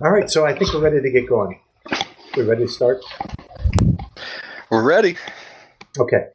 [0.00, 1.58] All right, so I think we're ready to get going.
[2.36, 3.04] We're ready to start?
[4.70, 5.16] We're ready.
[5.98, 6.28] Okay.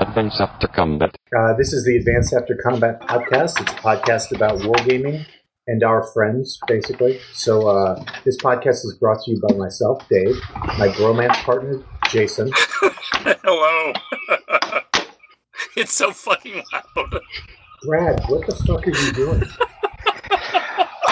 [0.00, 1.16] Advance After Combat.
[1.36, 3.60] Uh, this is the Advanced After Combat podcast.
[3.60, 5.26] It's a podcast about wargaming
[5.66, 7.18] and our friends, basically.
[7.32, 10.36] So uh, this podcast is brought to you by myself, Dave,
[10.78, 12.52] my bromance partner, Jason.
[13.42, 13.92] Hello.
[15.80, 17.20] it's so fucking loud.
[17.82, 19.42] Brad, what the fuck are you doing?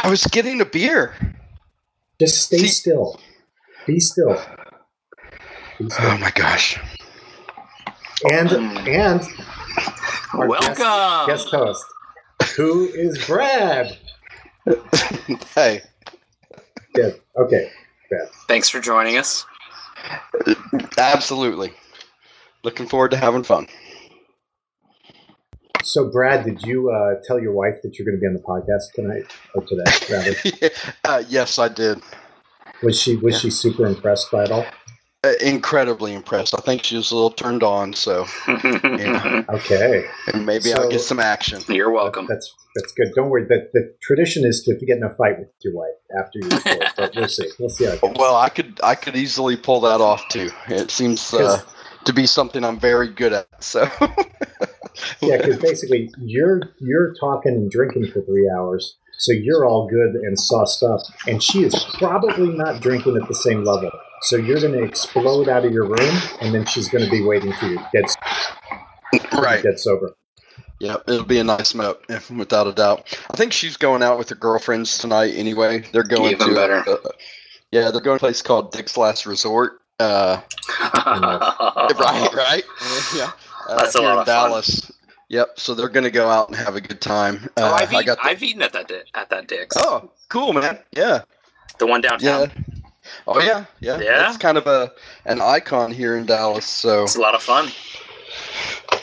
[0.02, 1.14] I was getting a beer.
[2.20, 3.20] Just stay See- still.
[3.86, 4.41] Be still.
[5.78, 6.06] Be still.
[6.10, 6.78] Oh my gosh.
[8.24, 9.22] And and
[10.32, 11.27] our guest- Welcome.
[11.27, 11.84] guest host,
[12.56, 13.98] who is Brad.
[15.55, 15.83] hey,
[16.94, 17.20] Good.
[17.36, 17.70] Okay.
[18.08, 18.28] Brad.
[18.48, 19.44] Thanks for joining us.
[20.96, 21.72] absolutely.
[22.62, 23.66] Looking forward to having fun.
[25.84, 28.40] So, Brad, did you uh, tell your wife that you're going to be on the
[28.40, 29.84] podcast tonight or today?
[30.10, 32.00] Rather, uh, yes, I did.
[32.82, 34.64] was she was she super impressed by it all?
[35.22, 36.54] Uh, incredibly impressed.
[36.54, 41.20] I think she was a little turned on, so Okay, and maybe I'll get some
[41.20, 41.62] action.
[41.68, 42.26] You're welcome.
[42.28, 43.12] that's that's good.
[43.14, 43.44] Don't worry.
[43.44, 46.92] The, the tradition is to get in a fight with your wife after you record,
[46.96, 47.50] but we'll see.
[47.58, 48.14] We'll see how it goes.
[48.19, 50.50] Well, I could I could easily pull that off too.
[50.69, 51.60] It seems uh,
[52.04, 53.62] to be something I'm very good at.
[53.62, 53.88] So
[55.20, 60.14] Yeah, because basically you're you're talking and drinking for three hours, so you're all good
[60.14, 63.91] and sauced up, and she is probably not drinking at the same level.
[64.22, 67.22] So you're going to explode out of your room, and then she's going to be
[67.22, 68.05] waiting for you dead,
[69.33, 69.62] right.
[69.62, 70.17] dead sober.
[70.81, 73.17] Yeah, it'll be a nice moat, without a doubt.
[73.31, 75.84] I think she's going out with her girlfriends tonight anyway.
[75.92, 76.89] They're going Even to better.
[76.89, 76.97] uh,
[77.70, 79.81] yeah, they're going to a place called Dick's Last Resort.
[80.00, 80.41] Uh,
[80.81, 82.65] right, right.
[83.15, 83.31] Yeah,
[83.68, 84.50] uh, That's a here lot in of fun.
[84.50, 84.92] Dallas.
[85.28, 85.58] Yep.
[85.58, 87.48] So they're going to go out and have a good time.
[87.56, 88.18] Uh, oh, I've, I got.
[88.18, 89.76] The, I've eaten at that di- at that Dick's.
[89.78, 90.78] oh, cool, man.
[90.92, 91.22] Yeah,
[91.78, 92.50] The one downtown.
[92.56, 92.74] yeah.
[93.26, 93.98] Oh yeah, yeah.
[94.00, 94.28] Yeah?
[94.28, 94.91] It's kind of a
[95.26, 96.64] an icon here in Dallas.
[96.66, 97.69] So It's a lot of fun.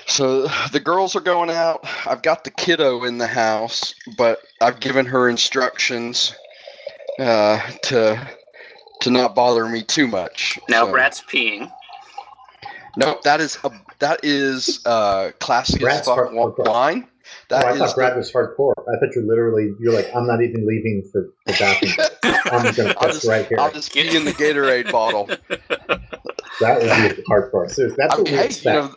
[0.08, 1.86] So the girls are going out.
[2.06, 6.34] I've got the kiddo in the house, but I've given her instructions
[7.20, 8.28] uh, to
[9.02, 10.60] to not bother me too much.
[10.70, 11.72] Now So- Brad's peeing.
[12.98, 16.66] Nope, that is a, that is uh, classy as fuck hard- wa- hardcore.
[16.68, 17.08] wine.
[17.52, 18.74] Oh, I is thought Brad was hardcore.
[18.80, 22.08] I thought you're literally you're like I'm not even leaving for the bathroom.
[22.52, 23.60] I'm going to I'll piss just, right here.
[23.60, 25.28] I'll just pee in the Gatorade bottle.
[26.60, 27.70] That would be hardcore.
[27.72, 28.66] So that's what we Okay, you expect.
[28.66, 28.96] know,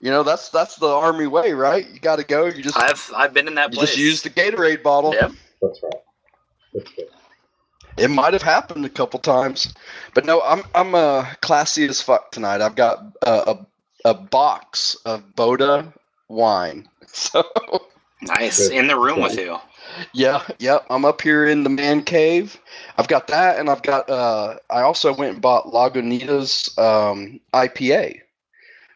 [0.00, 1.86] you know that's that's the army way, right?
[1.90, 2.46] You got to go.
[2.46, 3.90] You just I've I've been in that you place.
[3.90, 5.12] just use the Gatorade bottle.
[5.12, 5.32] Yep.
[5.60, 5.92] That's right.
[6.72, 7.06] That's good.
[7.96, 9.72] It might have happened a couple times,
[10.14, 12.60] but no, I'm I'm uh, classy as fuck tonight.
[12.60, 13.54] I've got uh,
[14.04, 15.92] a a box of Bota
[16.28, 16.88] wine.
[17.06, 17.44] So
[18.22, 18.70] Nice.
[18.70, 19.58] In the room with you.
[20.14, 22.58] yeah, yeah, I'm up here in the man cave.
[22.98, 28.20] I've got that, and I've got uh, I also went and bought Lagunitas um, IPA.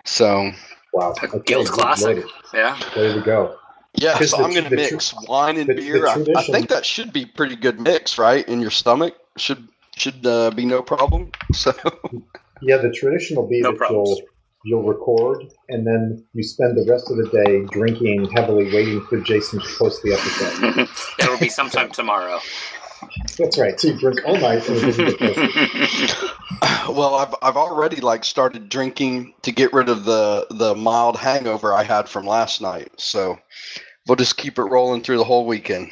[0.05, 0.51] So
[0.93, 1.15] Wow.
[1.23, 2.25] A Okay, guild classic.
[2.53, 2.77] Yeah.
[2.95, 3.57] there to go.
[3.95, 6.07] Yeah, so the I'm gonna the tr- mix wine and the- the beer.
[6.07, 8.47] I, I think that should be pretty good mix, right?
[8.49, 11.31] In your stomach should should uh, be no problem.
[11.55, 11.73] So
[12.63, 14.09] Yeah, the tradition will be No that problems.
[14.65, 19.01] you'll you'll record and then you spend the rest of the day drinking heavily, waiting
[19.03, 20.89] for Jason to post the episode.
[21.21, 22.41] It'll be sometime tomorrow.
[23.39, 23.79] That's right.
[23.79, 26.31] So you drink all night and it doesn't get posted.
[26.89, 31.73] Well, I've I've already like started drinking to get rid of the the mild hangover
[31.73, 32.91] I had from last night.
[32.97, 33.39] So
[34.07, 35.91] we'll just keep it rolling through the whole weekend.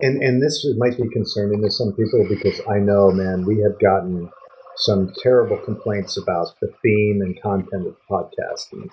[0.00, 3.78] And and this might be concerning to some people because I know, man, we have
[3.80, 4.30] gotten
[4.76, 8.90] some terrible complaints about the theme and content of the podcast, and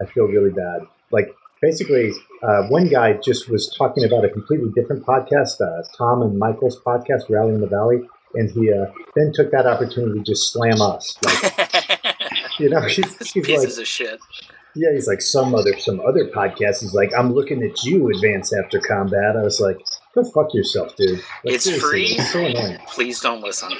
[0.00, 0.82] I feel really bad.
[1.10, 2.12] Like basically,
[2.42, 6.78] uh, one guy just was talking about a completely different podcast, uh, Tom and Michael's
[6.80, 8.02] podcast, Rally in the Valley,
[8.34, 11.16] and he uh, then took that opportunity to just slam us.
[11.24, 12.10] Like,
[12.58, 14.20] you know, he's, he's pieces like, of shit.
[14.74, 16.80] yeah, he's like some other some other podcast.
[16.80, 19.36] He's like, I'm looking at you, Advance After Combat.
[19.36, 19.78] I was like,
[20.14, 21.18] go fuck yourself, dude.
[21.44, 22.16] Like, It's free.
[22.18, 22.78] It's so annoying.
[22.88, 23.72] Please don't listen.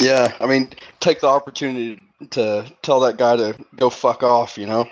[0.00, 0.70] Yeah, I mean,
[1.00, 2.00] take the opportunity
[2.30, 4.56] to tell that guy to go fuck off.
[4.56, 4.88] You know.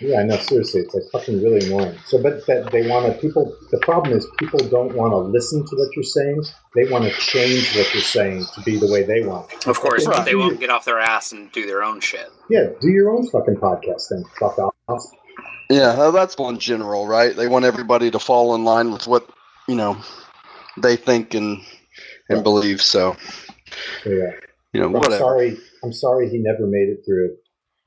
[0.00, 0.36] Yeah, I know.
[0.36, 1.96] Seriously, it's like fucking really annoying.
[2.04, 3.56] So, but that they want to people.
[3.70, 6.42] The problem is people don't want to listen to what you're saying.
[6.74, 9.50] They want to change what you're saying to be the way they want.
[9.54, 9.66] it.
[9.66, 12.30] Of course, but they won't get off their ass and do their own shit.
[12.50, 14.22] Yeah, do your own fucking podcast then.
[14.38, 15.02] Fuck off.
[15.70, 17.34] Yeah, that's one general, right?
[17.34, 19.28] They want everybody to fall in line with what
[19.66, 19.96] you know
[20.76, 21.62] they think and
[22.28, 22.82] and believe.
[22.82, 23.16] So
[24.04, 24.30] So, yeah.
[24.74, 25.16] you know, I'm whatever.
[25.16, 25.56] sorry.
[25.82, 27.36] I'm sorry he never made it through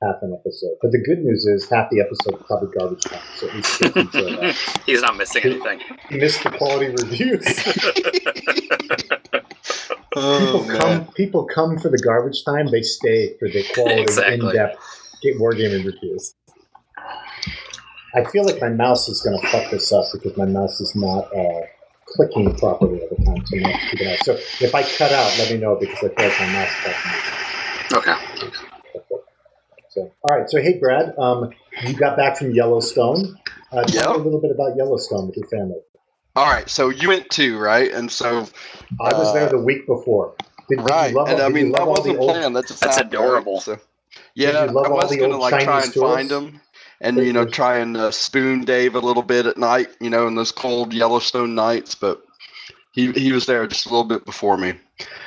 [0.02, 0.76] half an episode.
[0.80, 3.20] But the good news is half the episode is probably garbage time.
[3.36, 4.82] So at least you enjoy that.
[4.86, 5.80] He's not missing anything.
[6.08, 7.44] He missed the quality reviews.
[10.16, 11.06] Oh people come.
[11.14, 12.66] People come for the garbage time.
[12.66, 14.48] They stay for the quality, Exactly.
[14.48, 14.76] in-depth
[15.22, 16.34] get wargaming reviews.
[18.14, 20.96] I feel like my mouse is going to fuck this up because my mouse is
[20.96, 21.60] not uh,
[22.06, 23.46] clicking properly all the time.
[23.46, 24.18] So, I'm not keeping out.
[24.24, 26.74] so if I cut out, let me know because I feel like my mouse is
[26.82, 27.98] fucking me.
[27.98, 29.20] Okay.
[30.00, 30.48] So, all right.
[30.48, 31.50] So, hey, Brad, um,
[31.86, 33.36] you got back from Yellowstone.
[33.72, 34.16] Uh, tell Yeah.
[34.16, 35.76] me a little bit about Yellowstone with your family.
[36.36, 37.90] All right, so you went too, right?
[37.92, 38.46] And so,
[39.00, 40.34] I was Uh, there the week before.
[40.68, 42.56] Did, did right, you love, and all- I mean that love all wasn't old- planned.
[42.56, 43.60] That just That's adorable.
[43.60, 43.78] So,
[44.34, 46.14] yeah, I was the gonna old like try Chinese and tourists?
[46.16, 46.60] find them,
[47.00, 50.28] and you know, try and uh, spoon Dave a little bit at night, you know,
[50.28, 51.96] in those cold Yellowstone nights.
[51.96, 52.22] But
[52.92, 54.74] he he was there just a little bit before me.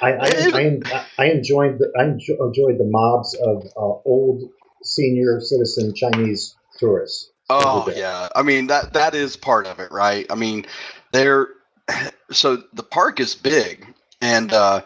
[0.02, 4.44] I, I, I, I enjoyed the, I enjoyed the mobs of uh, old
[4.84, 7.32] senior citizen Chinese tourists.
[7.50, 10.26] Oh yeah, I mean that that is part of it, right?
[10.30, 10.66] I mean,
[11.12, 11.50] they're
[12.32, 14.82] so the park is big, and uh,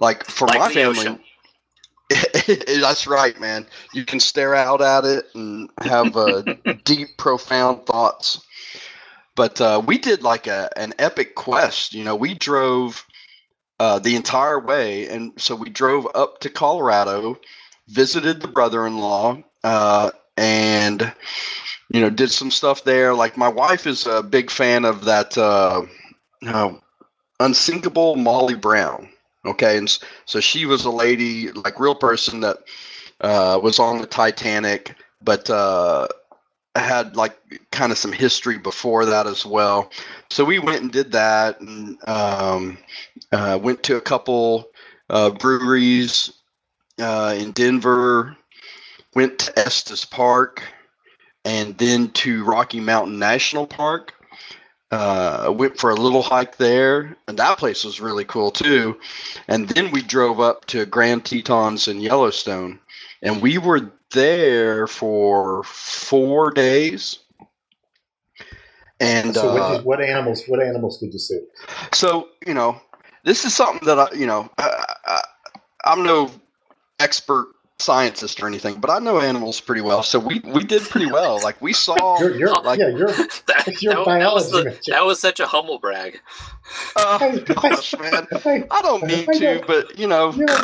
[0.00, 1.20] like for Like my the family, ocean.
[2.80, 3.66] that's right, man.
[3.94, 6.42] You can stare out at it and have uh,
[6.84, 8.44] deep, profound thoughts.
[9.34, 11.94] But uh, we did like a an epic quest.
[11.94, 13.06] You know, we drove
[13.80, 17.38] uh, the entire way, and so we drove up to Colorado,
[17.92, 21.12] visited the brother-in-law, uh, and
[21.90, 23.14] you know, did some stuff there.
[23.14, 25.36] Like my wife is a big fan of that.
[25.36, 25.82] Uh,
[26.40, 26.80] no,
[27.40, 29.08] unsinkable Molly Brown.
[29.44, 32.58] Okay, and so she was a lady, like real person that
[33.20, 36.06] uh, was on the Titanic, but uh,
[36.76, 37.36] had like
[37.72, 39.90] kind of some history before that as well.
[40.30, 42.78] So we went and did that, and um,
[43.32, 44.70] uh, went to a couple
[45.10, 46.32] uh, breweries
[47.00, 48.36] uh, in Denver.
[49.14, 50.62] Went to Estes Park,
[51.44, 54.14] and then to Rocky Mountain National Park.
[54.90, 58.98] Uh, went for a little hike there, and that place was really cool too.
[59.48, 62.78] And then we drove up to Grand Tetons in Yellowstone,
[63.22, 67.18] and we were there for four days.
[69.00, 70.44] And so, uh, what, did, what animals?
[70.46, 71.40] What animals did you see?
[71.92, 72.78] so you know,
[73.24, 75.20] this is something that I, you know, I, I,
[75.86, 76.30] I'm no
[77.02, 80.02] expert scientist or anything, but I know animals pretty well.
[80.04, 81.40] So we we did pretty well.
[81.42, 81.94] Like we saw.
[82.20, 83.08] You're, you're like- yeah, you're.
[83.48, 86.20] that, your that- that was biology the- that was such a humble brag.
[86.96, 88.26] Oh gosh, man.
[88.32, 90.54] I, I don't mean I to, but you know, you know,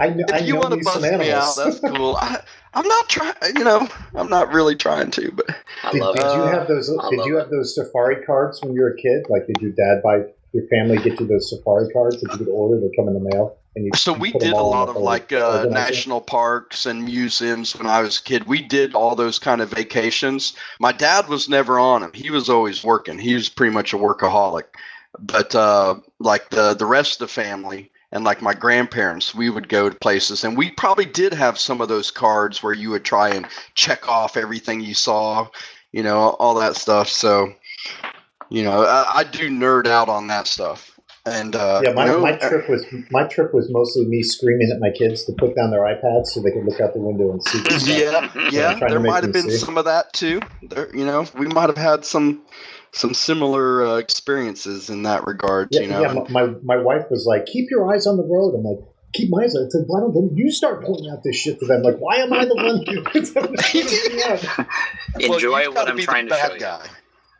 [0.00, 1.56] I, I, if you know want to bust me out, animals.
[1.56, 2.16] that's cool.
[2.16, 2.40] I,
[2.74, 3.34] I'm not trying.
[3.56, 5.46] You know, I'm not really trying to, but
[5.82, 6.34] I Did, love did it.
[6.34, 6.90] you Uh, have those?
[6.90, 7.40] I Did love you it.
[7.40, 9.24] have those safari cards when you were a kid?
[9.30, 10.20] Like, did your dad buy
[10.52, 12.20] your family get you those safari cards?
[12.20, 12.78] that you could order?
[12.78, 13.90] They come in the mail, and you.
[13.94, 18.18] So we did a lot of like uh, national parks and museums when I was
[18.18, 18.44] a kid.
[18.44, 20.54] We did all those kind of vacations.
[20.80, 22.12] My dad was never on them.
[22.14, 23.18] He was always working.
[23.18, 24.64] He was pretty much a workaholic.
[25.18, 29.68] But uh, like the the rest of the family and like my grandparents, we would
[29.68, 33.04] go to places, and we probably did have some of those cards where you would
[33.04, 35.46] try and check off everything you saw,
[35.92, 37.08] you know, all that stuff.
[37.08, 37.52] So,
[38.48, 40.97] you know, I, I do nerd out on that stuff.
[41.26, 44.70] And uh, Yeah, my, you know, my trip was my trip was mostly me screaming
[44.72, 47.30] at my kids to put down their iPads so they could look out the window
[47.32, 47.58] and see.
[47.62, 48.48] the.
[48.50, 49.56] Yeah, yeah, there might have been see.
[49.56, 50.40] some of that too.
[50.62, 52.42] There, you know, we might have had some
[52.92, 55.68] some similar uh, experiences in that regard.
[55.70, 56.24] Yeah, you know, yeah.
[56.30, 58.78] My, my wife was like, "Keep your eyes on the road." I'm like,
[59.12, 61.58] "Keep my eyes on." I said, "Why don't then you start pointing out this shit
[61.60, 63.04] to them?" Like, why am I the one who?
[65.18, 66.60] Well, Enjoy you've what I'm trying to bad show you.
[66.60, 66.86] guy.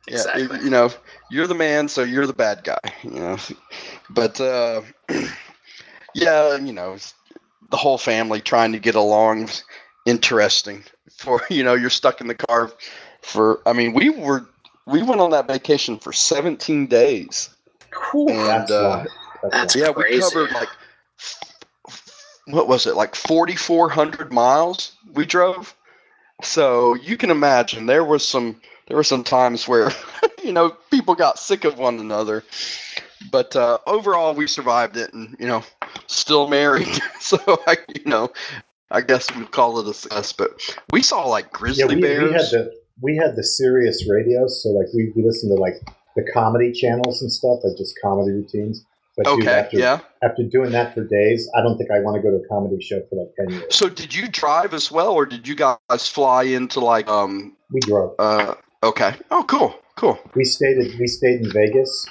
[0.08, 0.58] Yeah, Exactly.
[0.58, 0.90] you, you know,
[1.30, 2.80] you're the man, so you're the bad guy.
[3.02, 3.37] You know,
[4.11, 4.82] but uh,
[6.14, 6.97] yeah, you know,
[7.70, 9.49] the whole family trying to get along,
[10.06, 10.85] interesting.
[11.16, 12.73] For you know, you're stuck in the car
[13.23, 13.61] for.
[13.66, 14.49] I mean, we were
[14.87, 17.50] we went on that vacation for 17 days.
[18.11, 18.28] Whew.
[18.28, 19.04] And, That's uh.
[19.42, 19.82] That's That's why.
[19.82, 20.68] yeah, we covered like
[22.47, 25.75] what was it, like forty four hundred miles we drove.
[26.42, 29.90] So you can imagine there was some there were some times where
[30.45, 32.42] you know people got sick of one another.
[33.30, 35.62] But uh, overall, we survived it, and you know,
[36.07, 37.00] still married.
[37.21, 38.33] so I, you know,
[38.90, 40.33] I guess we'd call it a success.
[40.33, 40.50] But
[40.92, 42.30] we saw like grizzly Yeah, we, bears.
[42.30, 45.75] we had the we had the Sirius radios, so like we, we listened to like
[46.16, 48.85] the comedy channels and stuff, like just comedy routines.
[49.16, 49.99] But dude, okay, after, yeah.
[50.23, 52.80] after doing that for days, I don't think I want to go to a comedy
[52.80, 53.75] show for like ten years.
[53.75, 57.80] So did you drive as well, or did you guys fly into like um We
[57.80, 58.14] drove.
[58.21, 59.16] uh okay?
[59.30, 60.18] Oh, cool, cool.
[60.35, 62.06] We stayed at, we stayed in Vegas,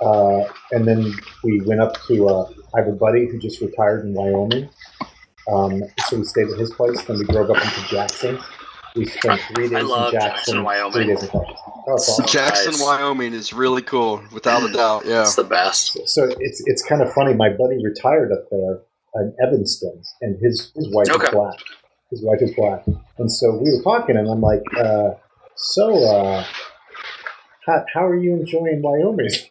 [0.00, 1.12] uh, and then
[1.44, 2.28] we went up to.
[2.28, 4.68] Uh, I have a buddy who just retired in Wyoming,
[5.52, 7.02] Um, so we stayed at his place.
[7.04, 8.38] Then we drove up into Jackson.
[8.94, 10.92] We spent three days love in Jackson, Jackson, Wyoming.
[10.92, 11.56] three days in Texas.
[11.66, 12.26] Oh, awesome.
[12.26, 12.82] Jackson, Nice.
[12.82, 15.04] Wyoming is really cool, without a doubt.
[15.06, 15.22] Yeah.
[15.22, 15.98] It's the best.
[16.08, 17.34] So it's it's kind of funny.
[17.34, 18.80] My buddy retired up there
[19.16, 21.26] in Evanston, and his his wife Okay.
[21.26, 21.58] is black.
[22.10, 22.84] His wife is black,
[23.18, 25.10] and so we were talking, and I'm like, uh,
[25.62, 26.44] "So, uh,
[27.66, 29.30] how how are you enjoying Wyoming?"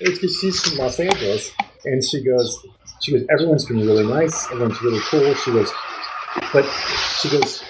[0.00, 1.52] it's because she's from Los Angeles,
[1.84, 2.66] and she goes,
[3.02, 5.34] she goes, everyone's been really nice, everyone's really cool.
[5.34, 5.72] She goes,
[6.52, 6.64] but
[7.20, 7.62] she goes,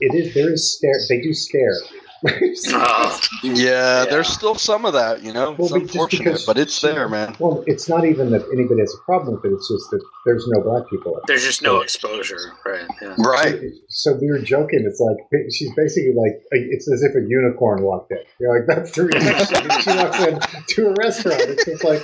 [0.00, 0.80] it is.
[1.08, 1.76] They do scare.
[2.72, 4.04] Yeah, Yeah.
[4.08, 5.52] there's still some of that, you know.
[5.58, 7.36] Well, It's but unfortunate, because but it's she- there, man.
[7.38, 9.54] Well, it's not even that anybody has a problem with it.
[9.54, 11.20] It's just that there's no black people.
[11.26, 12.86] there's just no exposure, right?
[13.02, 13.14] Yeah.
[13.18, 13.60] Right.
[13.88, 14.84] So we were joking.
[14.86, 15.16] It's like
[15.52, 18.18] she's basically like it's as if a unicorn walked in.
[18.40, 19.70] You're like that's the reaction.
[19.80, 21.40] she walks in to a restaurant.
[21.42, 22.02] It's just like,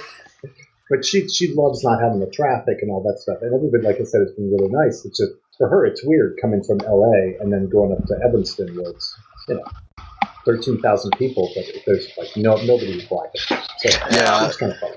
[0.90, 3.38] but she she loves not having the traffic and all that stuff.
[3.42, 5.04] And everybody, like I said, has been really nice.
[5.04, 7.36] It's just for her, it's weird coming from L.A.
[7.40, 9.14] and then going up to Evanston, where it's
[9.48, 9.64] you know
[10.44, 13.30] thirteen thousand people, but there's like no nobody black.
[13.36, 13.56] So
[14.10, 14.46] Yeah.
[14.46, 14.96] it's kind of funny.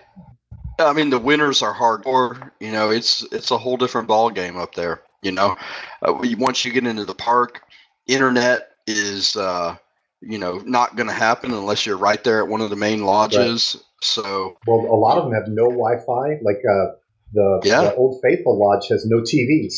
[0.78, 2.52] I mean, the winners are hardcore.
[2.60, 5.02] You know, it's it's a whole different ball game up there.
[5.22, 5.56] You know,
[6.02, 7.62] uh, once you get into the park,
[8.08, 9.75] internet is uh,
[10.22, 13.06] you know not going to happen unless you're right there at one of the main
[13.06, 13.82] lodges.
[14.02, 16.40] So Well, a lot of them have no Wi-Fi.
[16.44, 16.92] Like uh,
[17.34, 17.82] the, Yeah.
[17.82, 19.74] the Old Faithful Lodge has no TVs.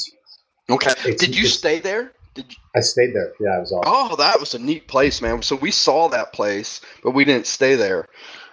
[0.70, 2.12] okay, It's- did you stay there?
[2.38, 3.34] Did you, I stayed there.
[3.40, 3.92] Yeah, it was awesome.
[3.94, 5.42] oh, that was a neat place, man.
[5.42, 8.08] So we saw that place, but we didn't stay there.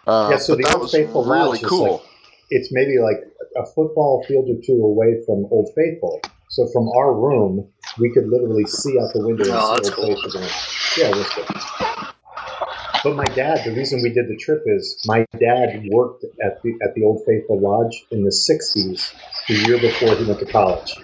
[0.06, 1.92] Uh, Yeah, so the that Old was Faithful really Lodge cool.
[1.92, 2.02] like-
[2.50, 3.20] It's maybe like
[3.56, 6.20] a football field or two away from Old Faithful.
[6.50, 10.30] So from our room, we could literally see out the window Oh, that's Old cool.
[10.30, 11.02] Faithful.
[11.02, 11.46] Yeah, it was good.
[13.04, 16.72] But my dad, the reason we did the trip is my dad worked at the
[16.82, 19.12] at the Old Faithful Lodge in the '60s,
[19.48, 20.96] the year before he went to college.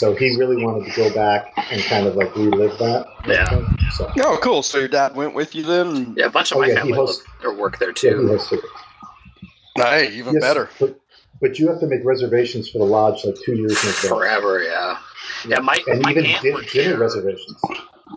[0.00, 3.06] So he really wanted to go back and kind of like relive that.
[3.26, 3.50] Yeah.
[3.90, 4.62] So Oh, cool.
[4.62, 6.14] So your dad went with you then?
[6.16, 8.00] Yeah, a bunch of Oh, my yeah, family hosts- live or work there yeah, he
[8.08, 8.16] too.
[8.22, 8.64] hosted it.
[9.76, 10.70] Hey, even Yes, better.
[10.80, 10.98] But,
[11.42, 14.08] but you have to make reservations for the lodge like two years in advance.
[14.08, 14.98] Forever, yeah.
[15.46, 17.60] Yeah, my and my even aunt din- worked dinner reservations.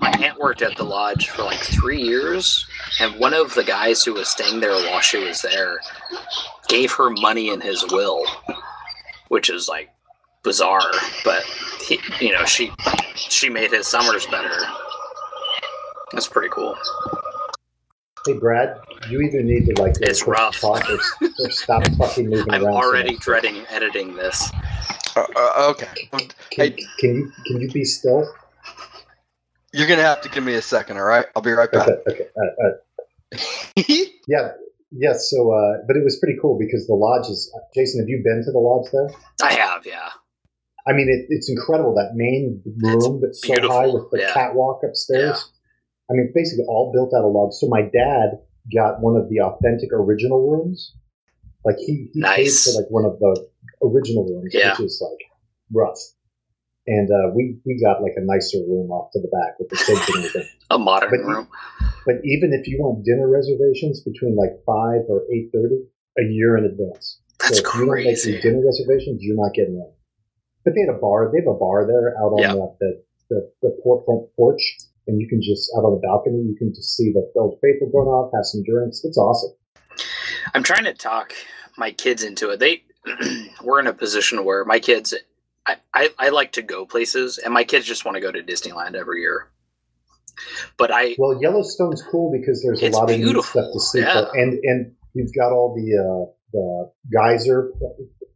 [0.01, 2.65] My aunt worked at the lodge for like three years,
[3.01, 5.79] and one of the guys who was staying there while she was there
[6.69, 8.25] gave her money in his will,
[9.27, 9.89] which is like
[10.43, 10.91] bizarre.
[11.23, 11.43] But
[11.85, 12.71] he, you know, she
[13.15, 14.55] she made his summers better.
[16.11, 16.75] That's pretty cool.
[18.25, 20.59] Hey Brad, you either need to like It's rough.
[20.61, 20.97] talk or,
[21.39, 22.73] or stop fucking moving I'm around.
[22.73, 23.21] so already much.
[23.23, 24.49] dreading editing this.
[25.15, 26.07] Uh, uh, okay.
[26.11, 26.69] Can, Hey.
[26.99, 28.31] can you can you be still?
[29.73, 31.25] You're gonna have to give me a second, all right?
[31.35, 31.87] I'll be right back.
[31.87, 32.27] Okay, okay.
[32.37, 33.83] Uh, uh,
[34.27, 34.51] yeah,
[34.91, 35.29] yes.
[35.29, 37.51] So, uh, but it was pretty cool because the lodge is.
[37.75, 39.09] Jason, have you been to the lodge there?
[39.41, 40.09] I have, yeah.
[40.87, 44.33] I mean, it, it's incredible that main room that's so beautiful, high with the yeah.
[44.33, 45.49] catwalk upstairs.
[46.09, 47.57] I mean, basically all built out of logs.
[47.59, 48.39] So my dad
[48.73, 50.93] got one of the authentic original rooms.
[51.63, 52.65] Like he, he Nice.
[52.65, 53.47] paid for like one of the
[53.81, 54.71] original rooms, Yeah.
[54.71, 55.19] which is like
[55.71, 55.99] rough.
[56.85, 59.77] And uh, we we got like a nicer room off to the back with the
[59.77, 60.49] kids and everything.
[60.69, 61.47] A modern But- room.
[62.05, 65.87] But even if you want dinner reservations between like five or eight thirty,
[66.19, 67.21] a year in advance.
[67.39, 69.87] That's so if you don't make your dinner reservations, you're not getting in.
[70.63, 71.29] But they had a bar.
[71.31, 72.53] They have a bar there out on Yeah.
[72.53, 74.61] the, the the the port front porch,
[75.07, 76.41] and you can just out on the balcony.
[76.43, 79.03] You can just see the old faithful going off, have some drinks.
[79.03, 79.51] It's awesome.
[80.53, 81.33] I'm trying to talk
[81.77, 82.59] my kids into it.
[82.59, 82.83] They
[83.63, 85.13] we're in a position where my kids
[85.65, 88.41] I, I, I like to go places and my kids just want to go to
[88.43, 89.49] Disneyland every year.
[90.77, 94.25] But I Well, Yellowstone's cool because there's a lot of neat stuff to see, yeah.
[94.33, 97.71] and and you've got all the uh, the geyser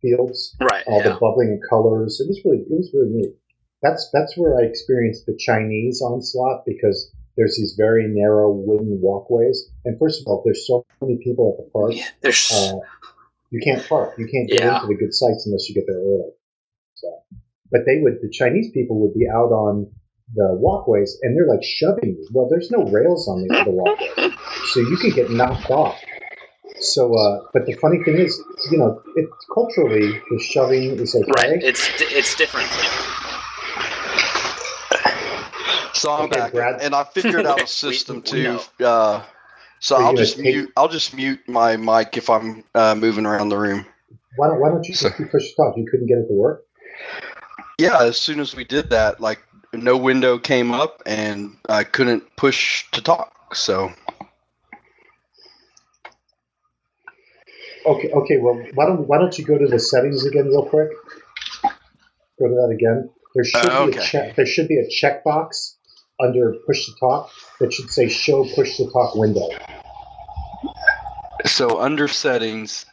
[0.08, 1.10] fields, right all yeah.
[1.10, 2.20] the bubbling colors.
[2.20, 3.36] It was really it was really neat.
[3.82, 9.70] That's that's where I experienced the Chinese onslaught because there's these very narrow wooden walkways,
[9.86, 11.92] and first of all, there's so many people at the park.
[11.94, 12.80] Yeah, there's Uh,
[13.52, 14.16] you can't park.
[14.18, 14.76] You can't get Yeah.
[14.76, 16.32] into the good sites unless you get there early.
[16.96, 17.08] So,
[17.72, 19.92] but they would the Chinese people would be out on
[20.34, 22.28] the walkways and they're like shoving you.
[22.34, 24.36] Well, there's no rails on the, the walkway,
[24.74, 26.02] so you could get knocked off.
[26.80, 28.40] So, uh, but the funny thing is,
[28.72, 31.32] you know, it culturally the shoving is okay.
[31.38, 31.64] right.
[31.64, 32.70] It's it's different.
[35.94, 36.82] So I'm Okay, back, Brad.
[36.82, 38.44] and I figured out a system we too.
[38.80, 38.86] know.
[38.88, 39.24] Uh,
[39.80, 40.72] so I'll just take- mute.
[40.78, 43.86] I'll just mute my mic if I'm uh, moving around the room.
[44.36, 45.74] Why don't Why don't you just keep push stop?
[45.76, 46.66] You couldn't get it to work.
[47.80, 49.40] Yeah, as soon as we did that, like
[49.74, 53.56] no window came up, and I couldn't push to talk.
[53.56, 53.92] So
[57.88, 58.38] Okay, okay.
[58.38, 60.90] Well, why don't Why don't you go to the settings again real quick?
[61.64, 63.10] Go to that again.
[63.34, 64.36] There should Uh, be a check.
[64.36, 65.76] There should be a checkbox
[66.20, 69.48] under push to talk that should say show push to talk window.
[71.46, 72.86] So under settings,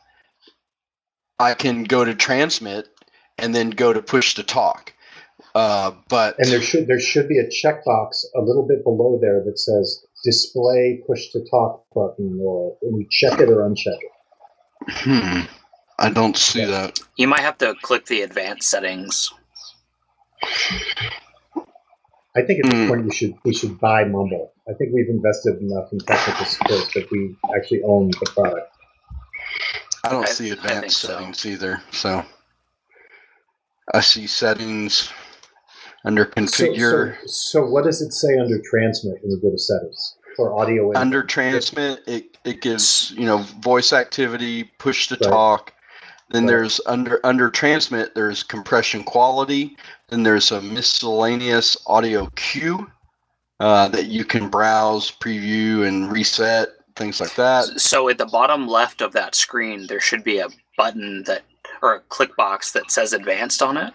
[1.41, 2.89] I can go to transmit
[3.39, 4.93] and then go to push to talk.
[5.55, 9.43] Uh, but And there should there should be a checkbox a little bit below there
[9.45, 14.14] that says display push to talk button or and you check it or uncheck it.
[14.89, 15.41] Hmm,
[15.99, 16.99] I don't see that.
[17.17, 19.33] You might have to click the advanced settings.
[22.37, 22.89] I think at this Hmm.
[22.89, 24.53] point we should we should buy Mumble.
[24.69, 28.71] I think we've invested enough in technical support that we actually own the product.
[30.05, 31.09] I don't I- see I think advanced so.
[31.09, 31.81] settings either.
[31.93, 32.25] So
[33.93, 35.11] I see settings
[36.05, 37.17] under So, configure.
[37.21, 37.27] so,
[37.63, 40.89] so what does it say under transmit when you go to settings for audio?
[40.89, 45.31] and- under transmit, it, it gives you know voice activity, push to Right.
[45.31, 45.73] talk.
[46.31, 46.53] Then Right.
[46.53, 48.15] there's under under transmit.
[48.15, 49.77] There's compression quality.
[50.09, 52.91] Then there's a miscellaneous audio cue
[53.61, 57.81] uh, that you can browse, preview, and reset things like that.
[57.81, 61.43] So at the bottom left of that screen, there should be a button that
[61.83, 63.93] or a click box that says advanced on it.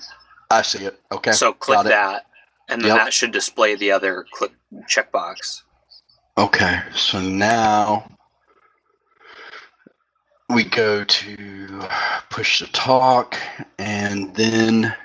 [0.51, 0.99] I see it.
[1.11, 1.31] Okay.
[1.31, 1.89] So click got it.
[1.89, 2.25] that,
[2.67, 2.97] and then Yep.
[2.97, 4.51] that should display the other click
[4.89, 5.61] checkbox.
[6.37, 8.09] Okay, so now
[10.49, 11.87] we go to
[12.29, 13.37] push to talk,
[13.77, 14.95] and then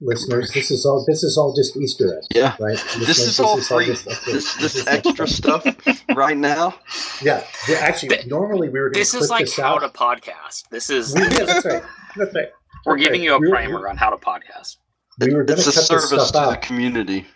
[0.00, 2.76] listeners, this is all this is all just Easter eggs, yeah, right?
[2.78, 3.86] this Listeners, is all free.
[3.86, 5.66] just extra- This this this is- extra stuff
[6.14, 6.74] right now.
[7.22, 8.90] Yeah, yeah, actually, Th- normally we were.
[8.92, 9.78] This is like this how out.
[9.80, 10.68] to podcast.
[10.70, 11.82] This is We, yeah, that's right.
[12.16, 12.48] That's right.
[12.86, 14.76] we're Okay, giving you a we were- primer on how to podcast.
[15.20, 16.62] We were going to It's a cut this service stuff to the out.
[16.62, 17.26] community.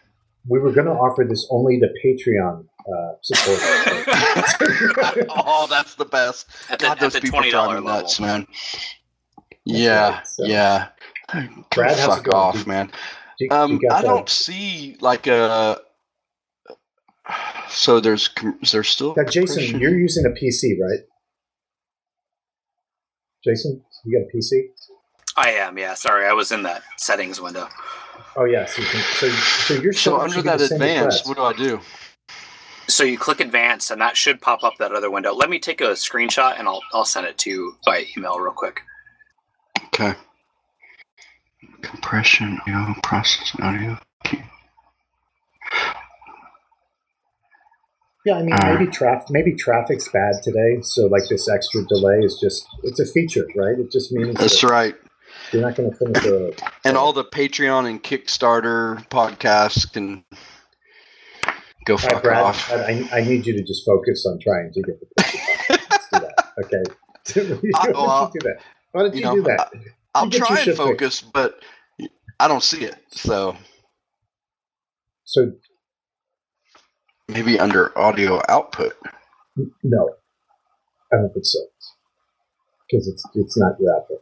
[0.48, 3.62] We were going to offer this only to Patreon uh, supporters.
[5.30, 6.46] oh, that's the best.
[6.70, 7.84] At the, God, at those the people twenty drive me level.
[8.02, 8.46] nuts, man.
[9.64, 10.88] Yeah, right, so- yeah.
[11.74, 12.36] Brad, how's it fuck going?
[12.36, 12.92] off, You- man.
[13.38, 15.80] You- Um, you got I the- don't see like a.
[17.70, 18.28] So there's
[18.70, 19.14] there's still.
[19.16, 19.80] Now, Jason, compression.
[19.80, 21.00] you're using a PC, right?
[23.44, 24.68] Jason, you got a PC?
[25.36, 25.94] I am, yeah.
[25.94, 27.68] Sorry, I was in that settings window.
[28.36, 28.76] Oh yes.
[28.78, 31.80] You can, so, so you're So under that advanced, what do I do?
[32.86, 35.32] So you click advanced, and that should pop up that other window.
[35.34, 38.52] Let me take a screenshot, and I'll I'll send it to you by email real
[38.52, 38.82] quick.
[39.86, 40.14] Okay.
[41.82, 43.98] Compression, audio, processing audio.
[44.24, 44.42] key.
[48.24, 52.20] Yeah, I mean, Uh, maybe traffic, maybe traffic's bad today, so like this extra delay
[52.20, 53.78] is just, it's a feature, right?
[53.78, 54.94] It just means That's that right.
[55.52, 56.52] you're not going to finish a,
[56.84, 60.24] And all the Patreon and Kickstarter podcasts can
[61.84, 62.72] go fuck Brad, off.
[62.72, 65.06] I, I need you to just focus on trying to get the
[65.90, 66.84] Let's do that, okay?
[67.70, 68.58] Why uh, don't well, you do that?
[68.92, 69.72] Why don't you, you know, do that?
[70.14, 70.78] I'll you get try and shit fixed.
[70.78, 71.60] focus, but
[72.40, 72.96] I don't see it.
[73.12, 73.56] So
[75.24, 75.52] So,
[77.28, 78.94] maybe under audio output.
[79.84, 80.10] no,
[81.12, 81.60] I don't think so.
[82.90, 84.18] Because it's, it's not your output.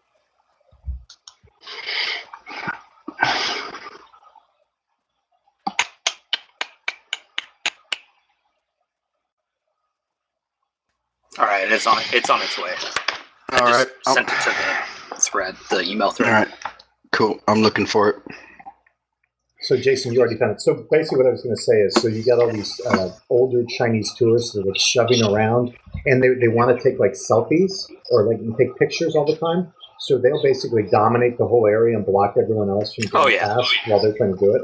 [11.39, 12.73] All right, it's on it's on its way.
[13.51, 13.89] I All just right.
[14.07, 14.55] I'll- sent it to
[15.15, 16.33] the thread, the email All thread.
[16.33, 16.49] right.
[17.13, 17.41] Cool.
[17.49, 18.17] I'm looking for it.
[19.61, 20.61] So, Jason, you already found it.
[20.61, 23.11] So, basically, what I was going to say is so you got all these uh,
[23.31, 25.73] older Chinese tourists that are like shoving around
[26.07, 27.73] and they, they want to take like selfies
[28.11, 29.73] or like take pictures all the time.
[30.03, 33.55] So, they'll basically dominate the whole area and block everyone else from Oh, yeah.
[33.55, 34.63] past while they're trying to do it.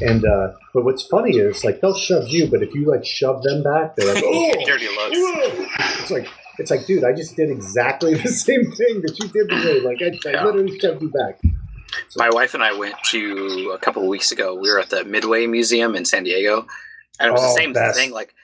[0.00, 3.42] And, uh, but what's funny is like they'll shove you, but if you like shove
[3.42, 5.16] them back, they're like, oh, Dirty looks.
[5.16, 5.66] whoa."
[6.00, 6.26] It's like,
[6.58, 9.80] it's like, dude, I just did exactly the same thing that you did to me.
[9.80, 10.44] Like, I, I Yeah.
[10.44, 11.40] literally shoved you back.
[12.16, 14.54] My wife and I went to a couple of weeks ago.
[14.54, 16.66] We were at the Midway Museum in San Diego,
[17.20, 18.10] and it was Oh, the same that's- thing.
[18.12, 18.34] Like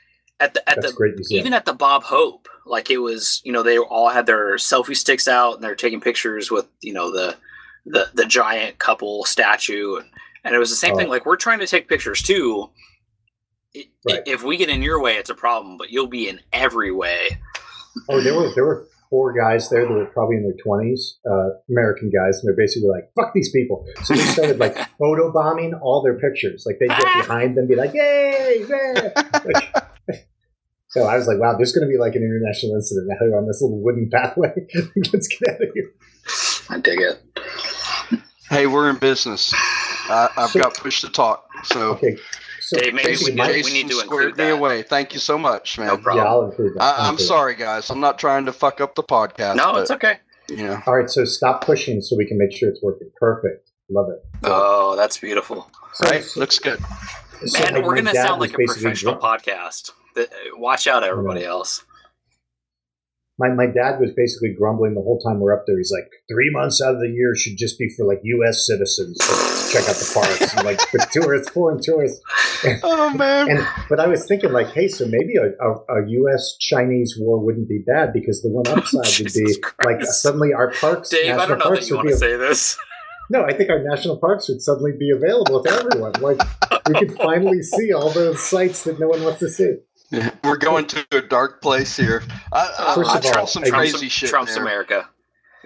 [0.40, 3.62] at the at That's the even at the Bob Hope, like it was, you know,
[3.62, 7.36] they all had their selfie sticks out and they're taking pictures with, you know, the
[7.86, 10.06] the the giant couple statue, and,
[10.44, 10.98] and it was the same Oh.
[10.98, 11.08] thing.
[11.08, 12.70] Like we're trying to take pictures too.
[14.08, 14.22] Right.
[14.26, 17.38] If we get in your way, it's a problem, but you'll be in every way.
[18.08, 21.50] Oh, there were there were four guys there that were probably in their twenties, uh,
[21.70, 25.74] American guys, and they're basically like, "Fuck these people." So they started like photo bombing
[25.74, 26.64] all their pictures.
[26.66, 29.10] Like they'd get behind them, be like, "Yay!" yeah!"
[29.44, 29.74] Like-
[30.90, 33.36] so I was like, "Wow, there's going to be like an international incident out here
[33.36, 34.52] on this little wooden pathway.
[35.12, 35.90] Let's get out of here."
[36.70, 37.22] I dig it.
[38.50, 39.52] Hey, we're in business.
[39.54, 41.44] I, I've So- got push to talk.
[41.64, 42.16] So Okay,
[42.60, 44.52] so Dave, maybe basically we my- need- Jason need to squared me that.
[44.52, 44.82] away.
[44.82, 45.88] Thank you so much, man.
[46.02, 46.22] No yeah.
[46.24, 46.82] I'll include that.
[46.82, 47.90] I'll I, I'm include sorry, guys.
[47.90, 49.56] I'm not trying to fuck up the podcast.
[49.56, 50.18] No, but, it's okay.
[50.48, 50.80] You know.
[50.86, 53.10] All right, so stop pushing so we can make sure it's working.
[53.16, 53.70] Perfect.
[53.90, 54.24] Love it.
[54.44, 55.70] Oh, that's beautiful.
[55.94, 56.22] So, right?
[56.24, 56.78] so- Looks good.
[57.46, 59.42] so, Man, like, we're gonna sound like a professional drunk.
[59.44, 59.90] podcast.
[60.14, 61.84] Th- Watch out, everybody else.
[63.38, 65.76] my, my dad was basically grumbling the whole time we're up there.
[65.78, 68.66] He's like, three months out of the year should just be for like U.S.
[68.66, 72.20] citizens to check out the parks and like the tourists, foreign tourists.
[72.82, 73.48] Oh man.
[73.48, 76.56] And but I was thinking like, hey, so maybe a, a, a U.S.
[76.58, 80.72] Chinese war wouldn't be bad because the one upside would be Jesus like suddenly our
[80.72, 82.76] parks, Dave, national I don't know parks that you would want be to say this.
[83.30, 83.44] no.
[83.44, 86.14] I think our national parks would suddenly be available to everyone.
[86.20, 86.40] Like
[86.88, 89.76] we could finally see all those sites that no one wants to see.
[90.44, 92.22] We're going to a dark place here.
[92.52, 94.30] I, I, First I of all, some I- crazy Trump's, shit.
[94.30, 94.62] Trump's there.
[94.62, 95.08] America.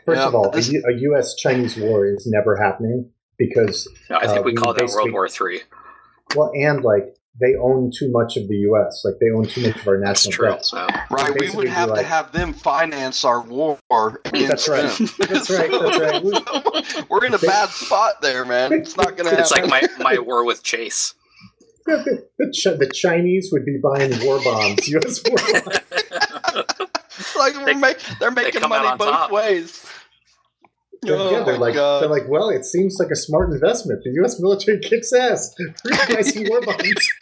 [0.04, 1.34] First Yeah, of all, this- a, U- a U.S.
[1.36, 5.12] Chinese war is never happening because No, I think Uh, we we call that World
[5.12, 5.60] War Three.
[6.34, 9.02] well, and like they own too much of the U.S.
[9.04, 10.48] Like they own too much of our national true.
[10.48, 10.64] debt.
[10.66, 10.86] So.
[11.10, 14.82] Right, we would have like- to have them finance our war That's against right.
[15.28, 15.70] That's right.
[15.70, 16.22] That's right.
[16.22, 18.72] We- We're in a bad spot there, man.
[18.82, 19.38] It's not going to happen.
[19.40, 21.14] It's like my, my war with Chase.
[21.86, 25.22] The, the, the Chinese would be buying war bombs, U.S.
[25.28, 25.78] war bombs.
[27.36, 29.30] Like They- make, they're making come out money both top.
[29.30, 29.84] ways.
[31.04, 32.02] Oh yeah, they're oh, my like, God.
[32.02, 34.02] they're like, well, it seems like a smart investment.
[34.04, 34.40] The U.S.
[34.40, 35.54] military kicks ass.
[35.58, 37.12] We can buy some war bombs.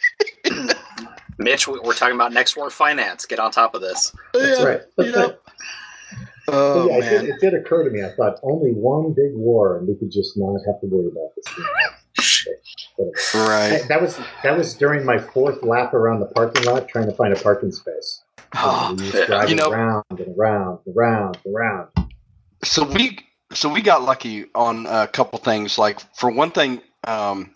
[1.37, 3.25] Mitch, we- we're talking about next war finance.
[3.25, 4.13] Get on top of this.
[4.33, 4.81] That's Yeah, right.
[4.97, 5.27] That's you know.
[5.27, 5.37] right.
[6.47, 7.29] Oh But yeah, it did, man.
[7.35, 8.03] it did occur to me.
[8.03, 11.29] I thought only one big war, and we could just not have to worry about
[11.37, 11.45] this.
[13.33, 13.83] Right.
[13.87, 17.33] That was that was during my fourth lap around the parking lot, trying to find
[17.33, 18.21] a parking space.
[18.55, 18.95] Oh,
[19.47, 21.87] You know- around and around and around and around.
[22.63, 23.19] so we
[23.53, 25.77] so we got lucky on a couple things.
[25.77, 27.51] Like for one thing, um,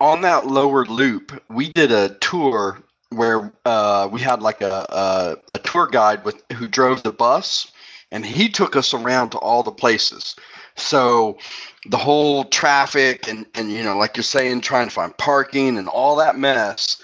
[0.00, 5.36] on that lower loop, we did a tour where uh, we had like a, a
[5.54, 7.70] a tour guide with who drove the bus,
[8.12, 10.36] and he took us around to all the places.
[10.78, 11.38] So
[11.86, 15.88] the whole traffic and and you know, like you're saying, trying to find parking and
[15.88, 17.00] all that mess.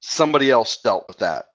[0.00, 1.46] Somebody else dealt with that.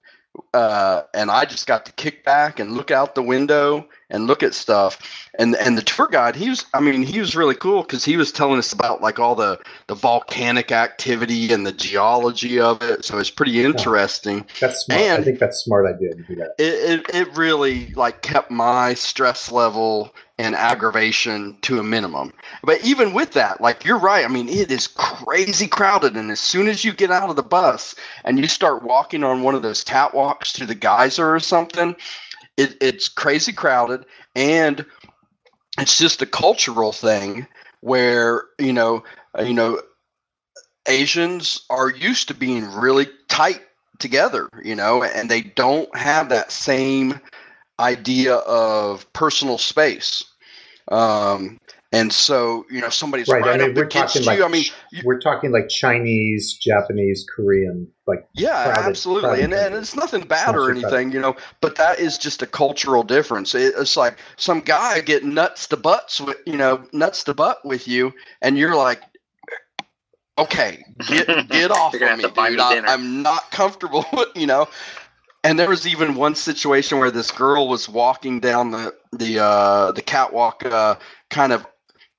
[0.54, 4.42] Uh, and I just got to kick back and look out the window and look
[4.42, 4.98] at stuff.
[5.38, 8.16] And and the tour guide, he was, I mean, he was really cool because he
[8.16, 13.04] was telling us about like all the the volcanic activity and the geology of it.
[13.04, 14.46] So it's pretty interesting.
[14.60, 15.00] That's smart.
[15.00, 16.54] I think that's a smart idea to do that.
[16.58, 22.32] It, it it really like kept my stress level and aggravation to a minimum.
[22.62, 24.24] But even with that, like you're right.
[24.24, 27.42] I mean, it is crazy crowded, and as soon as you get out of the
[27.42, 31.96] bus and you start walking on one of those catwalks to the geyser or something,
[32.56, 34.86] it, it's crazy crowded, and
[35.78, 37.46] it's just a cultural thing
[37.80, 39.02] where you know,
[39.38, 39.80] uh, you know,
[40.86, 43.60] Asians are used to being really tight
[43.98, 47.20] together, you know, and they don't have that same
[47.80, 50.24] idea of personal space.
[50.90, 51.58] Um,
[51.92, 54.42] and so, you know, somebody's Right, right, I mean, up we're against talking you.
[54.42, 59.28] like I mean, you- We're talking like Chinese, Japanese, Korean, like yeah, crowded- absolutely.
[59.28, 62.42] crowded And, and it's nothing bad or too anything, you know, but that is just
[62.42, 63.54] a cultural difference.
[63.54, 67.64] It, it's like some guy getting nuts to butts with, you know, nuts to butt
[67.64, 69.00] with you, and you're like,
[70.36, 72.36] okay, get get off of me, dude.
[72.36, 74.68] me I, I'm not comfortable with, you know.
[75.44, 79.92] And there was even one situation where this girl was walking down the the uh,
[79.92, 80.96] the catwalk, uh,
[81.30, 81.66] kind of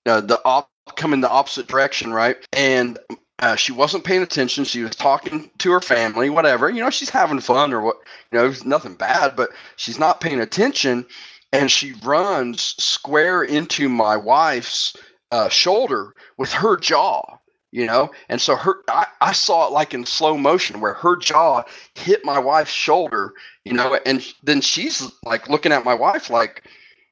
[0.06, 2.38] uh, the op- coming the opposite direction, right?
[2.54, 2.98] And
[3.40, 4.64] uh, she wasn't paying attention.
[4.66, 6.70] She was talking to her family, whatever.
[6.70, 7.98] You know, she's having fun or what.
[8.32, 11.06] You know, nothing bad, but she's not paying attention,
[11.54, 14.96] and she runs square into my wife's
[15.32, 17.38] uh, shoulder with her jaw.
[17.72, 21.16] You know, and so her, I, I saw it like in slow motion where her
[21.16, 23.34] jaw hit my wife's shoulder.
[23.64, 26.64] You know, and then she's like looking at my wife like,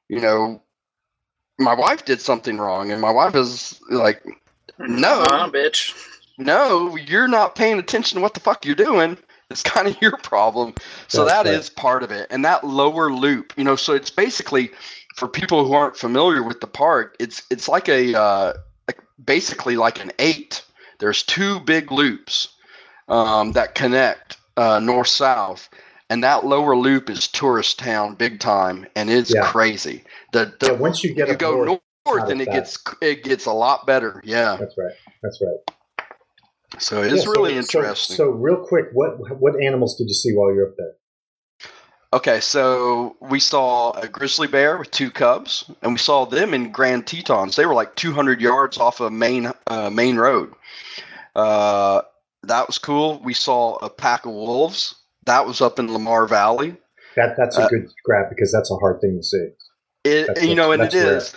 [0.09, 0.61] you know,
[1.59, 4.23] my wife did something wrong, and my wife is like,
[4.79, 5.21] No.
[5.21, 5.93] uh, bitch.
[6.39, 9.17] no, you're not paying attention to what the fuck you're doing.
[9.49, 10.73] It's kind of your problem.
[11.07, 11.75] So That's that is right.
[11.77, 12.27] part of it.
[12.31, 14.71] And that lower loop, you know, so it's basically
[15.15, 18.57] for people who aren't familiar with the park, it's it's like a uh, like
[19.23, 20.63] basically like an eight.
[20.99, 22.49] There's two big loops
[23.07, 25.69] um, that connect uh, north south,
[26.09, 29.45] and that lower loop is tourist town big time, and it's Yeah.
[29.45, 30.03] crazy.
[30.33, 30.71] The, the yeah.
[30.73, 34.21] Once you get you go north, north, and it gets it gets a lot better.
[34.25, 34.93] Yeah, that's right.
[35.21, 35.75] That's right.
[36.79, 38.15] so it's Yeah, really so- interesting.
[38.17, 40.93] So, real quick, what what animals did you see while you're up there?
[42.13, 46.71] Okay, so we saw a grizzly bear with two cubs, and we saw them in
[46.71, 47.57] Grand Tetons.
[47.57, 50.53] They were like 200 yards off of main uh, main road.
[51.35, 52.01] Uh,
[52.43, 53.21] that was cool.
[53.23, 54.95] We saw a pack of wolves.
[55.25, 56.77] That was up in Lamar Valley.
[57.17, 59.47] That that's a Uh, good grab because that's a hard thing to see.
[60.05, 61.17] It, That's- you know, and it rare.
[61.17, 61.33] is.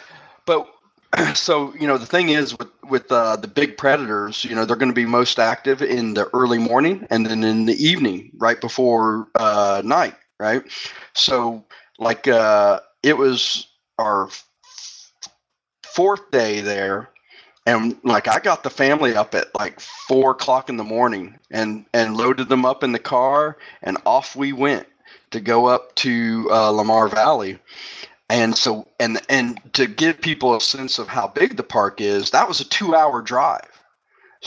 [0.47, 0.69] But
[1.35, 4.77] so you know the thing is with with uh, the big predators, you know they're
[4.77, 8.61] going to be most active in the early morning and then in the evening, right
[8.61, 10.65] before uh, night, right?
[11.15, 11.65] So
[11.99, 14.29] like uh, it was our
[15.85, 17.11] fourth day there,
[17.67, 21.85] and like I got the family up at like four o'clock in the morning and
[21.93, 24.87] and loaded them up in the car and off we went
[25.31, 27.59] to go up to uh, Lamar Valley
[28.29, 32.31] and so and and to give people a sense of how big the park is
[32.31, 33.69] that was a two hour drive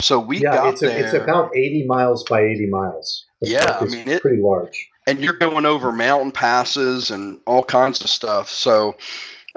[0.00, 3.26] so we yeah, got it's, a, there it's about 80 miles by 80 miles.
[3.40, 4.88] The Yeah, I mean, it- pretty large.
[5.06, 8.48] And you're going over mountain passes and all kinds of stuff.
[8.50, 8.96] So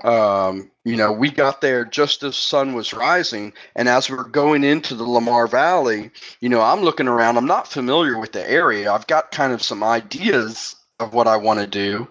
[0.04, 3.54] um, you know we got there just as sun was rising.
[3.76, 7.38] And as we are going into the lamar valley you know i'm looking around.
[7.38, 8.92] I'm not familiar with the area.
[8.92, 12.08] I've got kind of some ideas of what i want to do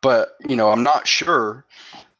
[0.00, 1.64] but you know i'm not sure.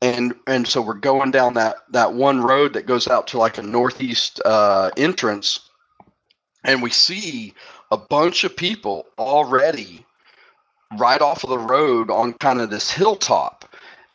[0.01, 3.59] And and so we're going down that that one road that goes out to like
[3.59, 5.61] a northeast uh, entrance.
[6.65, 7.55] And we see
[7.91, 10.05] a bunch of people already
[10.97, 13.65] right off of the road on kind of this hilltop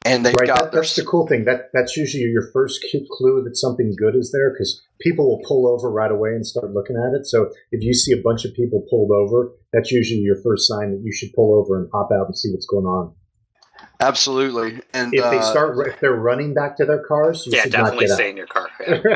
[0.05, 1.45] and they've Right, got that, their that's the cool thing.
[1.45, 5.67] That that's usually your first clue that something good is there because people will pull
[5.67, 7.25] over right away and start looking at it.
[7.25, 10.91] So if you see a bunch of people pulled over, that's usually your first sign
[10.91, 13.13] that you should pull over and hop out and see what's going on.
[13.99, 17.65] absolutely and If they uh, start, if they're running back to their cars, you yeah,
[17.65, 18.69] definitely not stay in your car.
[18.87, 19.11] Yeah.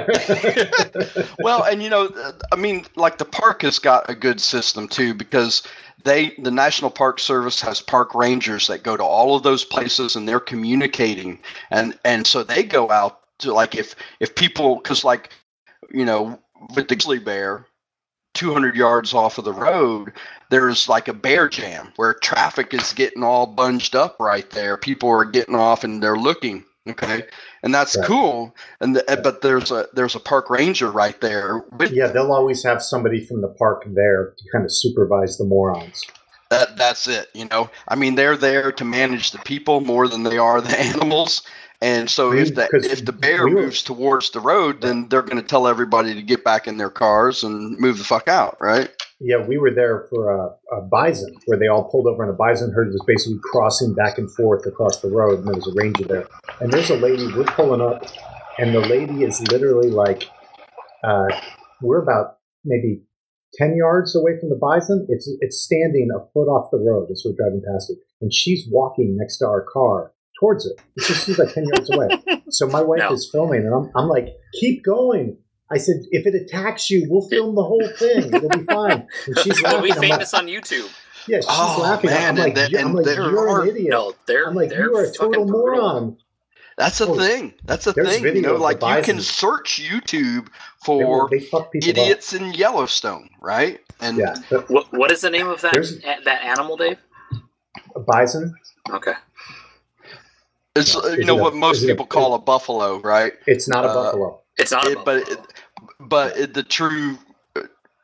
[1.39, 2.10] well and you know
[2.52, 5.63] i mean like the park has got a good system too because
[6.04, 10.16] they the national park service has park rangers that go to all of those places
[10.16, 11.40] and they're communicating.
[11.72, 15.32] And and so they go out to like if if people because like
[15.92, 16.40] you know
[16.76, 17.66] with the grizzly bear
[18.34, 20.14] 200 yards off of the road
[20.50, 24.78] there's like a bear jam where traffic is getting all bunged up right there.
[24.78, 27.23] People are getting off and they're looking okay.
[27.63, 28.06] And that's Right.
[28.06, 28.56] cool.
[28.80, 31.63] And the, eh, but there's a there's a park ranger right there.
[31.91, 36.02] Yeah, they'll always have somebody from the park there to kind of supervise the morons.
[36.50, 37.69] that that's it you know?
[37.88, 41.41] I mean they're there to manage the people more than they are the animals
[41.82, 45.08] and so We- if the if the bear we were- moves towards the road then
[45.10, 48.28] they're going to tell everybody to get back in their cars and move the fuck
[48.28, 52.22] out right Yeah, we were there for a, a bison where they all pulled over
[52.24, 55.56] and a bison herd was basically crossing back and forth across the road, and there
[55.56, 56.28] was a ranger there.
[56.62, 58.06] And there's a lady, we're pulling up,
[58.60, 60.30] and the lady is literally like,
[61.04, 61.30] uh,
[61.82, 63.02] we're about maybe
[63.56, 65.08] 10 yards away from the bison.
[65.10, 67.98] It's, it's standing a foot off the road as we're driving past it.
[68.22, 70.80] And she's walking next to our car towards it.
[70.95, 72.10] It's just, she's like 10 yards away.
[72.50, 73.12] So my wife No.
[73.13, 75.38] is filming, and I'm, I'm like, keep going.
[75.69, 78.34] I said, if it attacks you, we'll film the whole thing.
[78.34, 79.06] It'll be fine.
[79.26, 79.91] And she's It'll be laughing.
[79.91, 80.89] I'm like, famous on YouTube.
[81.28, 82.10] yeah, she's Oh, laughing.
[82.10, 83.89] man, I'm like, and they- "You- I'm and like there you're are- an idiot.
[83.89, 85.82] No, they're I'm like, they're you are a fucking total brutal.
[85.82, 86.17] moron.
[86.78, 87.54] That's a Oh, thing.
[87.65, 88.23] That's a thing.
[88.36, 90.47] You know, like you can search YouTube
[90.86, 93.80] for they fuck people idiots in Yellowstone, right?
[94.00, 94.17] And.
[94.17, 94.36] Yeah,
[94.69, 96.97] What what is the name of that a- that animal, Dave?
[97.95, 98.54] a bison.
[98.91, 99.13] Okay.
[100.80, 101.02] It's Yeah.
[101.02, 103.34] uh, you know it a- what most is a- people call a buffalo, right?
[103.48, 104.42] It's not a Uh, buffalo.
[104.58, 105.40] It's not a It, but it,
[106.00, 107.18] but it, the true
[107.56, 107.62] uh,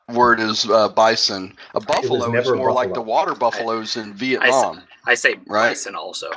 [0.10, 1.56] word is uh, bison.
[1.76, 4.76] A buffalo is never a more like the water buffaloes in I, Vietnam.
[4.76, 5.70] say, I say Right.
[5.70, 6.30] bison also.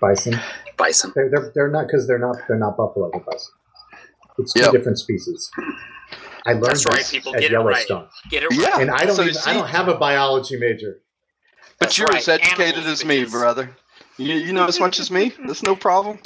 [0.00, 0.38] Bison.
[0.76, 1.12] Bison.
[1.14, 3.10] They're they're, they're not because they're not they're not buffalo.
[3.12, 3.52] They're bison.
[4.38, 4.72] It's two Yep.
[4.72, 5.50] different species.
[6.44, 7.88] I learned That's right, this people, at get it right.
[7.88, 8.58] Yellowstone, Get it right.
[8.58, 11.00] Yeah, and I don't So even, see- I don't have a biology major.
[11.78, 13.76] but That's you're right, as educated animals, as me, brother.
[14.18, 15.32] You, you know as much as me.
[15.46, 16.18] That's no problem.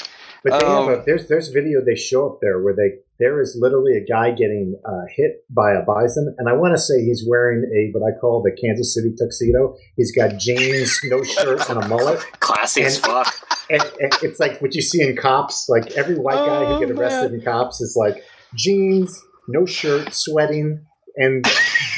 [0.45, 3.41] But they Um, have a, there's there's video they show up there where they there
[3.41, 7.03] is literally a guy getting uh, hit by a bison, and I want to say
[7.03, 9.77] he's wearing a what I call the Kansas City tuxedo.
[9.97, 12.21] He's got jeans, no shirt, and a mullet.
[12.41, 13.35] Classy as fuck.
[13.71, 15.67] And, and it's like what you see in cops.
[15.69, 18.23] Like every white guy Oh, who get arrested in cops is like
[18.55, 20.85] jeans, no shirt, sweating,
[21.17, 21.45] and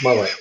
[0.03, 0.35] mullet.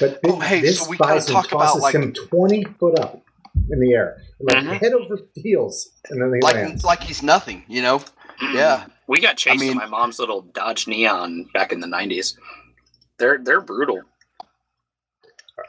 [0.00, 3.23] But Oh, hey, this so we bison talk about, tosses like- him twenty foot up
[3.70, 4.78] in the air, like Mhm.
[4.80, 6.84] head over heels, and then he Like lands.
[6.84, 7.64] like he's nothing.
[7.68, 8.02] You know.
[8.52, 8.86] Yeah.
[9.06, 12.38] We got chased I mean- in my mom's little Dodge Neon back in the nineties.
[13.18, 14.00] They're they're brutal.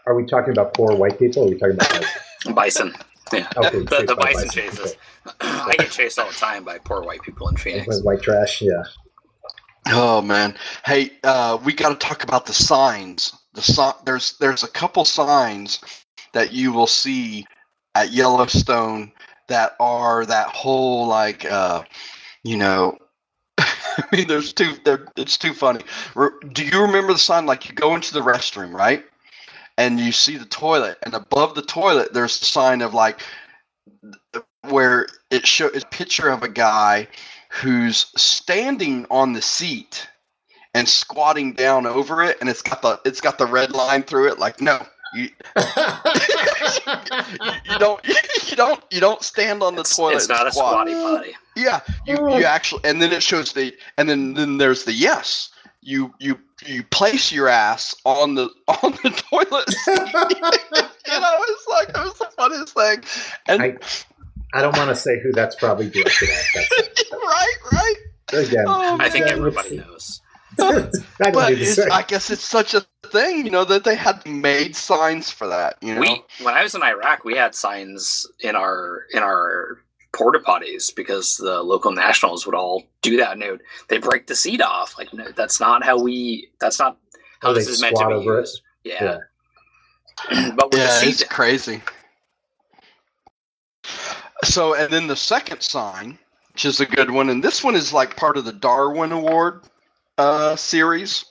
[0.07, 1.43] Are we talking about poor white people?
[1.43, 2.53] Or are we talking about bison?
[2.55, 2.95] Bison.
[3.33, 3.49] Yeah.
[3.57, 4.95] Okay, The, the by bison chases.
[5.41, 7.81] I get chased all the time by poor white people in Okay.
[7.81, 8.01] Phoenix.
[8.03, 8.83] White trash, yeah.
[9.87, 10.55] Oh man.
[10.85, 13.33] Hey, uh, we got to talk about the signs.
[13.53, 15.79] The si- there's there's a couple signs
[16.33, 17.45] that you will see
[17.95, 19.12] at Yellowstone
[19.47, 21.84] that are that whole like uh,
[22.43, 22.97] you know.
[23.58, 24.75] I mean, there's too.
[25.15, 25.81] It's too funny.
[26.53, 27.45] Do you remember the sign?
[27.45, 29.03] Like you go into the restroom, right?
[29.77, 33.21] And you see the toilet, and above the toilet, there's a sign of like
[34.69, 37.08] where it show a picture of a guy
[37.49, 40.08] who's standing on the seat
[40.73, 44.29] and squatting down over it, and it's got the it's got the red line through
[44.29, 44.39] it.
[44.39, 45.29] Like, no, you,
[47.65, 48.01] you don't
[48.49, 50.15] you don't you don't stand on the It's, toilet.
[50.15, 50.71] it's not and a squat.
[50.87, 51.33] squatty potty.
[51.55, 55.49] Yeah, you you actually, and then it shows the, and then then there's the yes.
[55.81, 59.69] You you you place your ass on the on the toilet.
[59.69, 59.97] seat.
[61.07, 63.03] you know, it's like it was the funniest thing.
[63.47, 63.77] And I-
[64.53, 66.45] I don't want to say who that's probably directed at.
[66.55, 67.95] That's right, right.
[68.31, 68.63] again.
[68.67, 70.21] Oh, I think everybody knows.
[70.61, 70.89] I
[71.33, 71.77] but it's.
[71.77, 75.77] I guess it's such a thing, you know, that they had made signs for that.
[75.81, 79.79] You know, We when I was in Iraq, we had signs in our in our
[80.13, 83.33] porta potties because the local nationals would all do that.
[83.33, 84.97] And they would they break the seat off.
[84.97, 86.49] Like no, that's not how we.
[86.59, 86.97] That's not
[87.41, 88.41] how Oh, this is meant to be over it?
[88.41, 88.61] used.
[88.83, 89.17] Yeah.
[90.55, 91.81] but with yeah, the it's seat, crazy.
[94.43, 96.17] So, and then the second sign,
[96.53, 99.63] which is a good one, and this one is like part of the Darwin Award
[100.17, 101.25] uh, series.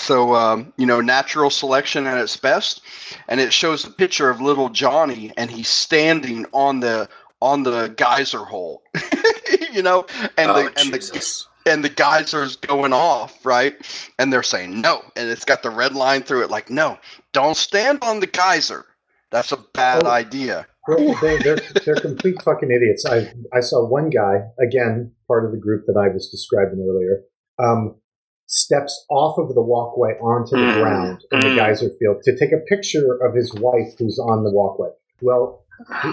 [0.00, 2.80] So, um, you know, natural selection at its best,
[3.28, 7.08] and it shows a picture of little Johnny, and he's standing on the
[7.42, 8.82] on the geyser hole,
[9.72, 10.06] you know,
[10.38, 13.76] and oh, the and the and the geysers going off, right?
[14.18, 16.98] And they're saying no, and it's got the red line through it, like no,
[17.32, 18.86] don't stand on the geyser.
[19.30, 20.10] That's a bad Oh.
[20.10, 20.66] idea.
[20.88, 23.04] Well, they, they're they're complete fucking idiots.
[23.04, 27.20] I I saw one guy again, part of the group that I was describing earlier,
[27.58, 27.99] um,
[28.50, 31.54] steps off of the walkway onto the Mm, ground in the mm.
[31.54, 34.90] geyser field to take a picture of his wife who's on the walkway.
[35.22, 35.64] Well,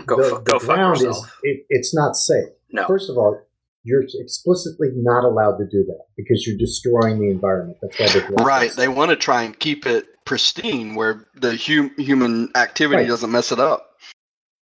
[0.05, 2.47] Go the, go the ground is it, it's not safe.
[2.71, 2.85] No.
[2.87, 3.41] First of all,
[3.83, 7.77] you're explicitly not allowed to do that because you're destroying the environment.
[7.81, 8.71] That's why they're Right.
[8.71, 13.07] They want to try and keep it pristine where the hum- human activity Right.
[13.09, 13.89] doesn't mess it up.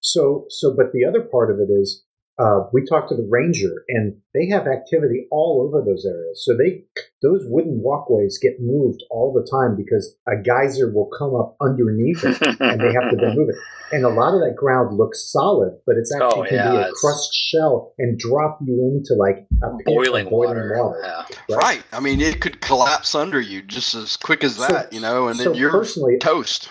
[0.01, 2.05] So, so, but the other part of it is,
[2.39, 6.43] uh, we talked to the ranger, and they have activity all over those areas.
[6.45, 6.85] So they,
[7.23, 12.25] those wooden walkways get moved all the time because a geyser will come up underneath
[12.25, 13.57] it, and they have to then move it.
[13.93, 16.77] And a lot of that ground looks solid, but it's actually Oh, can yeah, be
[16.79, 20.75] a it's- crushed shell and drop you into like a boiling, boiling water.
[20.83, 21.27] water.
[21.51, 21.57] Yeah.
[21.57, 21.83] Right.
[21.93, 25.29] I mean, it could collapse under you just as quick as So- that, you know,
[25.29, 26.71] and then you're personally, toast.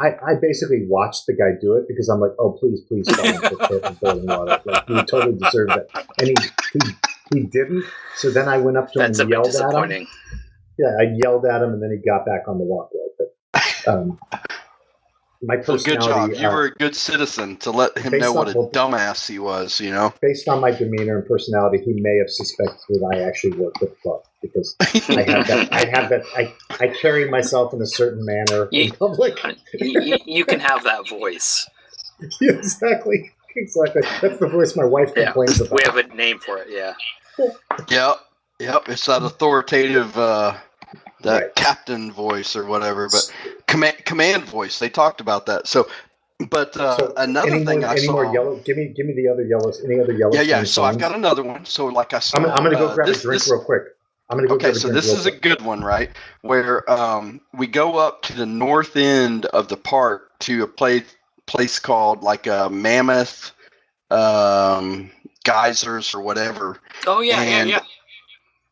[0.00, 3.26] I, I basically watched the guy do it because I'm like, oh, please, please fall
[3.26, 4.60] into the pit of boiling water.
[4.64, 5.90] Like, he totally deserved it.
[6.18, 6.34] And he,
[6.72, 6.94] he,
[7.34, 7.84] he didn't.
[8.16, 10.06] So then I went up to him That's a and bit yelled at him.
[10.78, 13.00] Yeah, I yelled at him and then he got back on the walkway.
[13.18, 14.18] But um,
[15.42, 16.42] my Well, good personality, job.
[16.42, 18.70] You uh, were a good citizen to let him based know what on- a well-
[18.70, 20.14] dumbass he was, you know?
[20.22, 23.90] based on my demeanor and personality, he may have suspected that I actually work with
[24.04, 25.68] Buck because I have that.
[25.72, 26.22] I have that.
[26.36, 29.38] I, I carry myself in a certain manner in You- public.
[29.74, 31.68] you, you- you can have that voice.
[32.40, 33.32] exactly.
[33.56, 34.02] Exactly.
[34.20, 35.26] That's the voice my wife Yeah.
[35.26, 35.72] complains about.
[35.72, 36.68] We have a name for it.
[36.70, 36.94] Yeah.
[37.88, 38.16] Yep.
[38.60, 38.88] Yep.
[38.88, 40.56] It's that authoritative, uh,
[41.22, 41.54] that Right.
[41.54, 43.32] captain voice or whatever, but
[43.66, 44.78] command, command voice.
[44.78, 45.66] They talked about that.
[45.66, 45.88] So,
[46.50, 48.12] but uh, So, another any thing more, I any saw.
[48.12, 48.56] more yellow?
[48.64, 49.82] Give me, give me the other yellows.
[49.84, 50.34] Any other yellows?
[50.36, 50.62] yeah, yeah.
[50.64, 51.64] So I've got another one.
[51.64, 53.50] So, like I said, I'm, I'm going to go uh, grab this- a drink this-
[53.50, 53.82] real quick.
[54.30, 56.10] I'm going to go Okay, so this real is a good one, right?
[56.42, 61.16] Where um, we go up to the north end of the park to a place
[61.46, 63.52] place called like a Mammoth
[64.10, 65.10] um,
[65.44, 66.78] Geysers or whatever.
[67.06, 67.80] Oh yeah, And- yeah,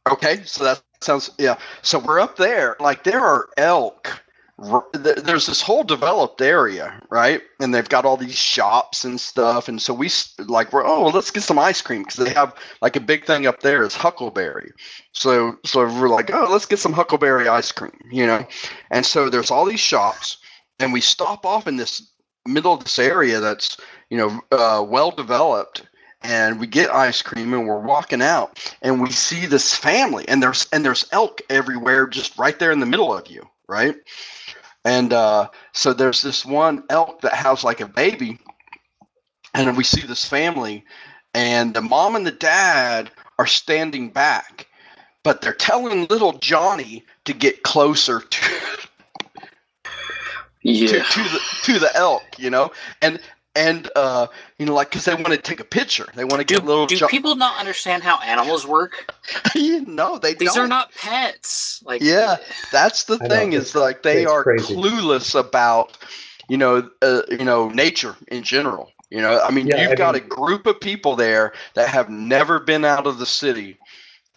[0.09, 1.59] Okay, so that sounds yeah.
[1.83, 2.77] So we're up there.
[2.79, 4.23] Like there are elk.
[4.59, 7.43] There's this whole developed area, right?
[7.61, 9.69] And they've got all these shops and stuff.
[9.69, 12.55] And so we like we're oh well, let's get some ice cream because they have
[12.81, 14.73] like a big thing up there is Huckleberry.
[15.13, 18.47] So so we're like oh let's get some Huckleberry ice cream, you know.
[18.91, 20.39] And so there's all these shops,
[20.79, 22.11] and we stop off in this
[22.47, 23.77] middle of this area that's
[24.11, 25.83] you know uh, well developed
[26.23, 30.43] and we get ice cream and we're walking out and we see this family and
[30.43, 33.97] there's and there's elk everywhere just right there in the middle of you right
[34.87, 38.39] and uh, so there's this one elk that has like a baby
[39.53, 40.85] and we see this family
[41.35, 44.69] and the mom and the dad are standing back
[45.25, 48.55] but they're telling little johnny to get closer to
[50.63, 50.89] yeah.
[50.89, 52.71] to, to the to the elk, you know,
[53.03, 53.21] and
[53.57, 54.27] and uh,
[54.59, 56.65] you know, like because they want to take a picture, they want to Do, get
[56.65, 56.87] little.
[56.87, 59.13] do Jo- people not understand how animals work?
[59.57, 60.65] no, they These don't.
[60.67, 61.83] are not pets.
[61.85, 62.37] Like Yeah.
[62.71, 64.75] That's the I thing it's- is like they are crazy.
[64.75, 65.97] clueless about,
[66.49, 68.93] you know, uh, you know, nature in general.
[69.11, 71.89] You know, I mean, Yeah, you've I got mean- a group of people there that
[71.89, 73.79] have never been out of the city.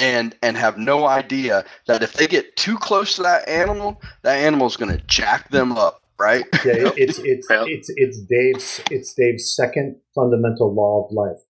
[0.01, 4.37] And, and have no idea that if they get too close to that animal, that
[4.37, 6.45] animal's going to jack them up, right?
[6.65, 7.65] Yeah, it's it's Yep.
[7.67, 11.41] it's it's Dave's it's Dave's second fundamental law of life.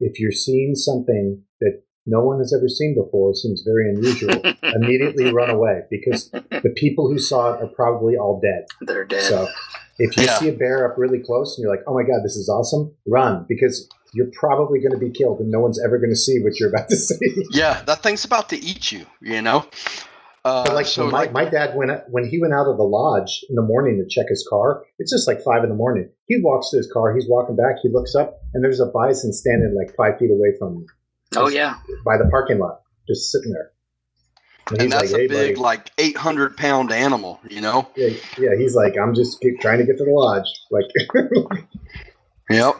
[0.00, 5.32] If you're seeing something that no one has ever seen before, seems very unusual, immediately
[5.32, 8.64] run away because the people who saw it are probably all dead.
[8.80, 9.22] They're dead.
[9.22, 9.48] So
[9.98, 10.38] if you Yeah.
[10.38, 12.92] see a bear up really close and you're like, oh my God, this is awesome,
[13.06, 16.40] run because you're probably going to be killed and no one's ever going to see
[16.42, 17.16] what you're about to see.
[17.50, 19.06] Yeah, that thing's about to eat you.
[19.20, 19.64] You know.
[20.44, 22.84] Uh, But like, so my, like, my dad went when he went out of the
[22.84, 24.84] lodge in the morning to check his car.
[24.98, 26.10] It's just like five in the morning.
[26.26, 27.14] He walks to his car.
[27.14, 27.76] He's walking back.
[27.82, 30.86] He looks up, and there's a bison standing like five feet away from him
[31.36, 31.76] oh yeah.
[32.04, 33.70] by the parking lot, just sitting there.
[34.70, 37.40] And, and that's like, a "Hey, big, buddy." like eight hundred pound animal.
[37.48, 37.88] You know.
[37.96, 38.50] Yeah, yeah.
[38.56, 40.46] He's like, I'm just get, trying to get to the lodge.
[40.70, 41.66] Like,
[42.50, 42.76] Yep.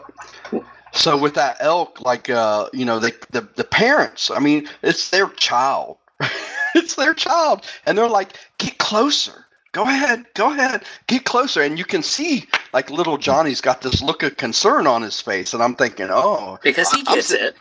[0.92, 4.30] So with that elk, like uh, you know, they, the the parents.
[4.30, 5.96] I mean, it's their child.
[6.74, 9.44] it's their child, and they're like, "Get closer.
[9.72, 10.24] Go ahead.
[10.34, 10.84] Go ahead.
[11.06, 15.02] Get closer." And you can see, like, little Johnny's got this look of concern on
[15.02, 17.56] his face, and I'm thinking, "Oh, Because he I- I'm gets it.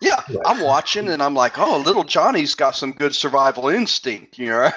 [0.00, 0.38] Yeah, Right.
[0.46, 4.58] I'm watching, and I'm like, "Oh, little Johnny's got some good survival instinct." You know,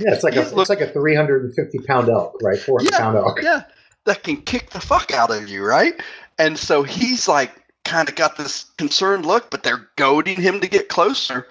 [0.00, 2.58] yeah, it's like a Yeah, look- it's like a 350 pound elk, right?
[2.58, 2.98] 400 Yeah.
[2.98, 3.40] pound elk.
[3.42, 3.62] yeah,
[4.04, 6.00] that can kick the fuck out of you, right?
[6.38, 7.50] And so he's like
[7.86, 11.48] kind of got this concerned look, but they're goading him to get closer.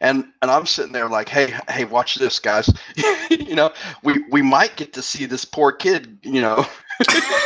[0.00, 2.68] And and I'm sitting there like, hey, hey, watch this, guys.
[3.30, 3.72] you know,
[4.02, 6.66] we we might get to see this poor kid, you know,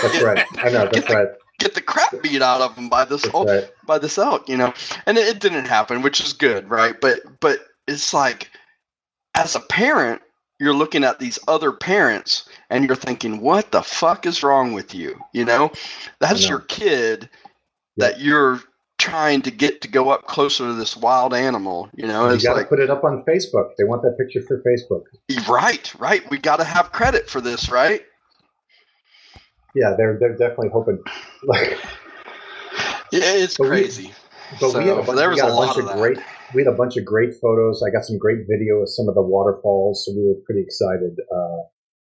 [0.02, 0.44] That's right.
[0.58, 0.88] I know.
[0.92, 1.28] That's right.
[1.58, 3.70] get the crap beat out of him by this That's old right.
[3.86, 4.72] by this elk, you know.
[5.06, 7.00] And it, it didn't happen, which is good, right?
[7.00, 8.50] But but it's like
[9.34, 10.22] as a parent,
[10.58, 14.94] you're looking at these other parents and you're thinking, what the fuck is wrong with
[14.94, 15.18] you?
[15.32, 15.72] You know,
[16.20, 16.50] that's know.
[16.50, 17.28] your kid
[18.00, 18.60] that you're
[18.98, 21.88] trying to get to go up closer to this wild animal.
[21.94, 23.70] You know, You got to like put it up on Facebook.
[23.78, 25.04] They want that picture for Facebook.
[25.48, 26.28] right, right.
[26.30, 28.02] We got to have credit for this, right?
[29.74, 30.98] Yeah, they're they're definitely hoping.
[31.44, 31.78] Like,
[33.12, 34.12] Yeah, it's But we- crazy.
[34.60, 36.18] but we had a bunch, there was a a bunch of of great.
[36.54, 37.82] We had a bunch of great photos.
[37.86, 41.16] I got some great video of some of the waterfalls, so we were pretty excited.
[41.32, 41.62] Uh,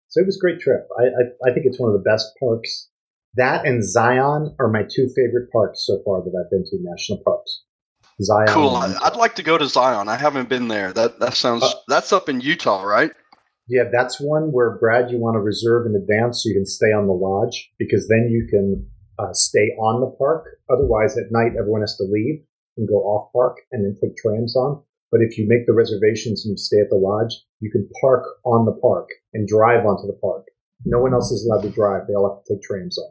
[0.07, 0.87] so it was a great trip.
[0.97, 2.89] I, I I think it's one of the best parks.
[3.37, 6.77] That and Zion are my two favorite parks so far that I've been to.
[6.81, 7.63] National parks.
[8.21, 8.47] Zion.
[8.47, 8.75] Cool.
[8.77, 10.07] I'd like to go to Zion.
[10.07, 10.93] I haven't been there.
[10.93, 11.63] That that sounds.
[11.63, 13.11] Uh, that's up in Utah, right?
[13.67, 16.93] Yeah, that's one where Brad, you want to reserve in advance so you can stay
[16.93, 20.45] on the lodge because then you can uh, stay on the park.
[20.69, 22.43] Otherwise, at night everyone has to leave
[22.77, 24.83] and go off park and then take trams on.
[25.11, 28.23] But if you make the reservations and you stay at the lodge, you can park
[28.43, 30.45] on the park and drive onto the park.
[30.85, 33.09] No one else is allowed to drive; they all have to take trams on.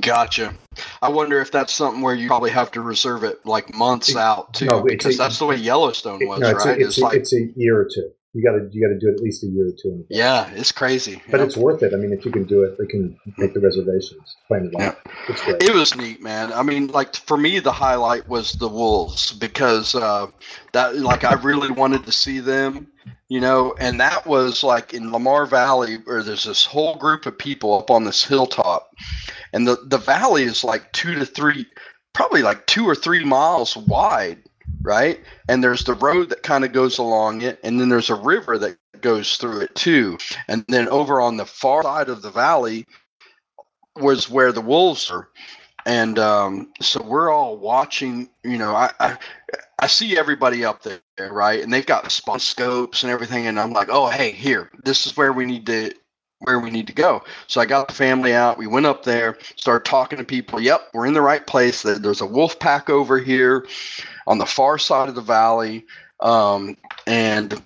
[0.00, 0.54] Gotcha.
[1.02, 4.54] I wonder if that's something where you probably have to reserve it like months out
[4.54, 6.78] too, no, because a- that's the way Yellowstone was, no, it's, right?
[6.78, 8.10] a, it's, it's a, like, it's a year or two.
[8.34, 9.88] You got to you got to do it at least a year or two.
[9.88, 11.22] in yeah, it's crazy.
[11.30, 11.94] But you it's worth it.
[11.94, 14.36] I mean, if you can do it, we can make the reservations.
[14.46, 14.72] Plan it
[15.40, 15.62] great.
[15.62, 16.52] It was neat, man.
[16.52, 20.26] I mean, like for me, the highlight was the wolves because uh,
[20.72, 22.88] that, like, I really wanted to see them,
[23.28, 23.74] you know.
[23.80, 27.90] And that was like in Lamar Valley, where there's this whole group of people up
[27.90, 28.90] on this hilltop,
[29.52, 31.66] and the the valley is like two to three,
[32.14, 34.38] probably like two or three miles wide,
[34.82, 35.20] right?
[35.48, 38.58] And there's the road that kind of goes along it, and then there's a river
[38.58, 40.18] that goes through it too.
[40.48, 42.86] And then over on the far side of the valley
[43.96, 45.28] was where the wolves are
[45.86, 48.28] and um, so we're all watching.
[48.44, 49.18] You know, I, I
[49.78, 51.00] I see everybody up there,
[51.32, 51.62] right?
[51.62, 55.16] And they've got spot scopes and everything, and I'm like, oh, hey, here, this is
[55.16, 55.92] where we need to
[56.40, 57.22] where we need to go.
[57.46, 58.58] So I got the family out.
[58.58, 60.60] We went up there, started talking to people.
[60.60, 61.82] Yep, we're in the right place.
[61.82, 63.66] There- There's a wolf pack over here
[64.26, 65.84] on the far side of the valley,
[66.20, 66.76] um,
[67.06, 67.60] and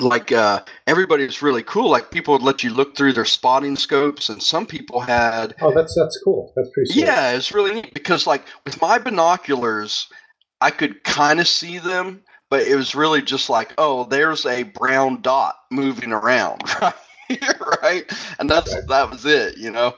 [0.00, 1.88] like uh, everybody was really cool.
[1.90, 5.72] Like people would let you look through their spotting scopes, and some people had Oh,
[5.74, 6.52] that's that's cool.
[6.56, 6.92] That's pretty.
[6.92, 7.04] Sweet.
[7.04, 10.08] yeah, it's really neat because like with my binoculars,
[10.60, 14.64] I could kind of see them, but it was really just like, oh, there's a
[14.64, 16.94] brown dot moving around, right?
[17.82, 18.04] right?
[18.38, 18.86] And that's Right.
[18.88, 19.94] that was it, you know.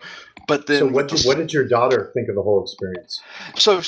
[0.49, 3.21] But then So what the did, what did your daughter think of the whole experience?
[3.57, 3.81] so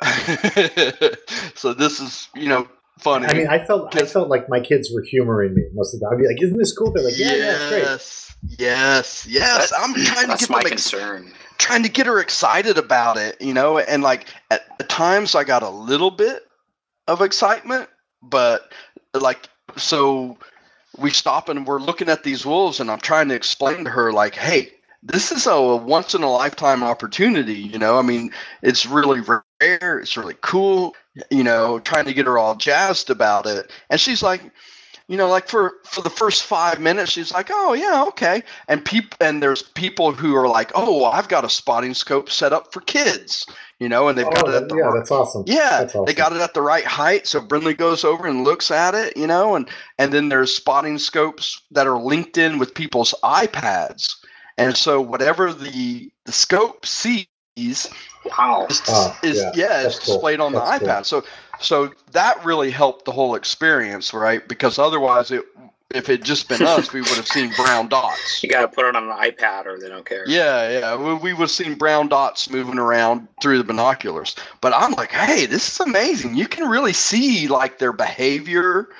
[1.54, 2.68] so this is you know
[3.00, 3.26] funny.
[3.26, 6.06] I mean, I felt I felt like my kids were humoring me most of the
[6.06, 6.14] time.
[6.16, 9.70] I'd be like, "Isn't this cool?" They're like, "Yeah, yeah, it's great." yes, yes, yes.
[9.70, 11.32] That- I'm trying to get my them ex- concern.
[11.58, 15.44] trying to get her excited about it, you know, and like at, at times I
[15.44, 16.46] got a little bit
[17.08, 17.88] of excitement,
[18.22, 18.72] but
[19.14, 20.38] like so
[20.98, 24.12] we stop and we're looking at these wolves and I'm trying to explain to her
[24.12, 24.72] like, hey,
[25.02, 27.98] this is a once in a lifetime opportunity, you know.
[27.98, 28.30] I mean,
[28.62, 30.94] it's really rare, it's really cool,
[31.30, 33.70] you know, trying to get her all jazzed about it.
[33.88, 34.42] And she's like,
[35.10, 38.84] you know, like for for the first five minutes, she's like, "Oh yeah, okay." And
[38.84, 42.52] people and there's people who are like, "Oh, well, I've got a spotting scope set
[42.52, 43.44] up for kids,"
[43.80, 45.42] you know, and they've oh, got it at the yeah, right- that's awesome.
[45.48, 46.04] yeah, That's awesome.
[46.04, 47.26] they got it at the right height.
[47.26, 50.96] So Brinley goes over and looks at it, you know, and and then there's spotting
[50.96, 54.14] scopes that are linked in with people's iPads,
[54.58, 57.88] and so whatever the the scope sees ah, is,
[58.24, 58.66] Wow.
[58.88, 60.14] Oh, is yeah, yeah, it's cool.
[60.14, 60.88] displayed on the That's cool.
[60.88, 61.04] iPad.
[61.06, 61.24] So
[61.60, 64.46] so that really helped the whole experience, right?
[64.48, 65.44] Because otherwise, it
[65.92, 68.42] if it just been us, we would have seen brown dots.
[68.42, 70.24] You got to put it on an iPad or they don't care.
[70.28, 70.96] Yeah, yeah.
[70.96, 74.36] We, we would have seen brown dots moving around through the binoculars.
[74.60, 76.36] But I'm like, hey, this is amazing.
[76.36, 78.90] You can really see like their behavior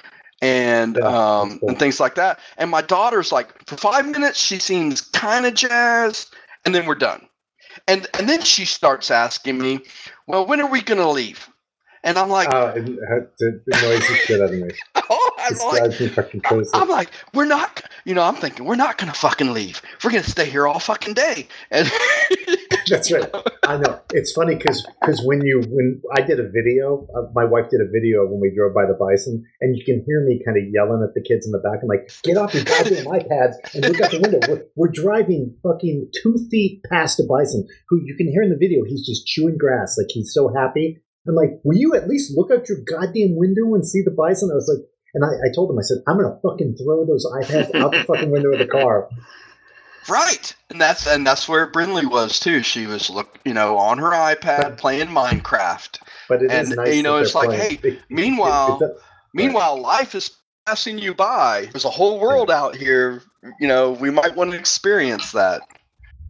[0.42, 1.68] and Yeah, um cool.
[1.68, 2.40] and things like that.
[2.58, 6.34] And my daughter's like, for five minutes she seems kind of jazzed,
[6.64, 7.28] and then we're done.
[7.86, 9.80] And and then she starts asking me,
[10.26, 11.48] well, when are we gonna leave?
[12.02, 14.70] And I'm like, Uh, it, it, it annoys the shit out of me.
[15.10, 16.70] oh, I'm This like, drives me fucking crazy.
[16.72, 19.82] I'm like, we're not, you know, I'm thinking we're not gonna fucking leave.
[20.02, 21.48] We're gonna stay here all fucking day.
[21.70, 21.90] And
[22.88, 23.28] That's right.
[23.66, 24.00] I know.
[24.12, 24.84] It's funny because
[25.24, 28.52] when you when I did a video, uh, my wife did a video when we
[28.54, 31.46] drove by the bison, and you can hear me kind of yelling at the kids
[31.46, 31.80] in the back.
[31.82, 35.54] I'm like, "Get off your goddamn iPads and look out the window." We're, we're driving
[35.62, 38.82] fucking two feet past a bison, who you can hear in the video.
[38.84, 41.00] He's just chewing grass, like he's so happy.
[41.28, 44.50] I'm like, "Will you at least look out your goddamn window and see the bison?"
[44.50, 47.26] I was like, and I, I told him, I said, "I'm gonna fucking throw those
[47.26, 49.08] iPads out the fucking window of the car."
[50.08, 52.62] Right, and that's and that's where Brinley was too.
[52.62, 55.98] She was look, you know, on her iPad playing Minecraft.
[56.28, 56.94] But it is And, nice.
[56.96, 57.78] you know, it's like, playing.
[57.82, 58.96] hey, it- Meanwhile, it- it-
[59.34, 60.30] meanwhile, life is
[60.66, 61.68] passing you by.
[61.72, 63.22] There's a whole world out here.
[63.60, 65.62] You know, we might want to experience that.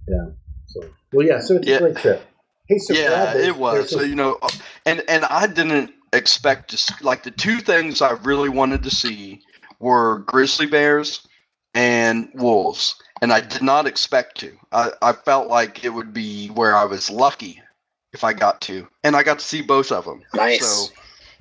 [0.08, 0.26] Yeah.
[0.66, 0.80] So,
[1.12, 1.40] well, yeah.
[1.40, 1.76] So it's Yeah.
[1.76, 2.26] a great trip.
[2.70, 3.90] Hey, so yeah, Brad, it was.
[3.90, 4.38] So, you know,
[4.86, 8.90] and and I didn't expect to see, like the two things I really wanted to
[8.90, 9.42] see
[9.80, 11.26] were grizzly bears
[11.74, 14.52] and wolves, and I did not expect to.
[14.70, 17.60] I, I felt like it would be where I was lucky
[18.12, 20.22] if I got to, and I got to see both of them.
[20.32, 20.64] Nice.
[20.64, 20.94] So,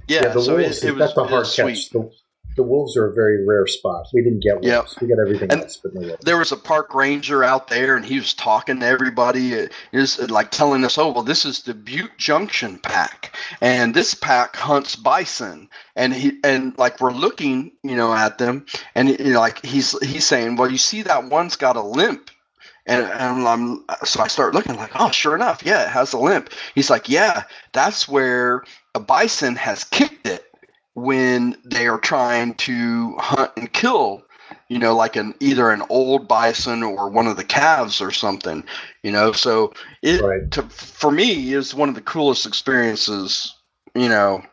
[0.08, 0.84] yeah, the so wolves.
[0.84, 1.86] it, it was, that's a it hard was catch.
[1.86, 1.90] sweet.
[1.92, 2.12] The,
[2.60, 4.06] the wolves are a very rare spot.
[4.14, 4.68] We didn't get wolves.
[4.68, 5.02] Yep.
[5.02, 6.26] We got everything And else, but no wolves.
[6.26, 10.28] there was a park ranger out there and he was talking to everybody was uh,
[10.30, 14.98] like telling us oh well this is the butte junction pack and this pack hunts
[14.98, 19.64] bison and he and like we're looking you know at them and you know like
[19.66, 22.30] he's he's saying well you see that one's got a limp
[22.86, 26.20] and, and I'm so I start looking like oh sure enough yeah it has a
[26.20, 28.64] limp he's like yeah that's where
[28.96, 30.49] a bison has kicked it
[31.02, 34.24] when they are trying to hunt and kill
[34.70, 38.64] you know, like an either an old bison or one of the calves or something,
[39.04, 39.32] you know.
[39.32, 40.50] So it Right.
[40.52, 43.56] to, for me is one of the coolest experiences,
[43.96, 44.44] you know,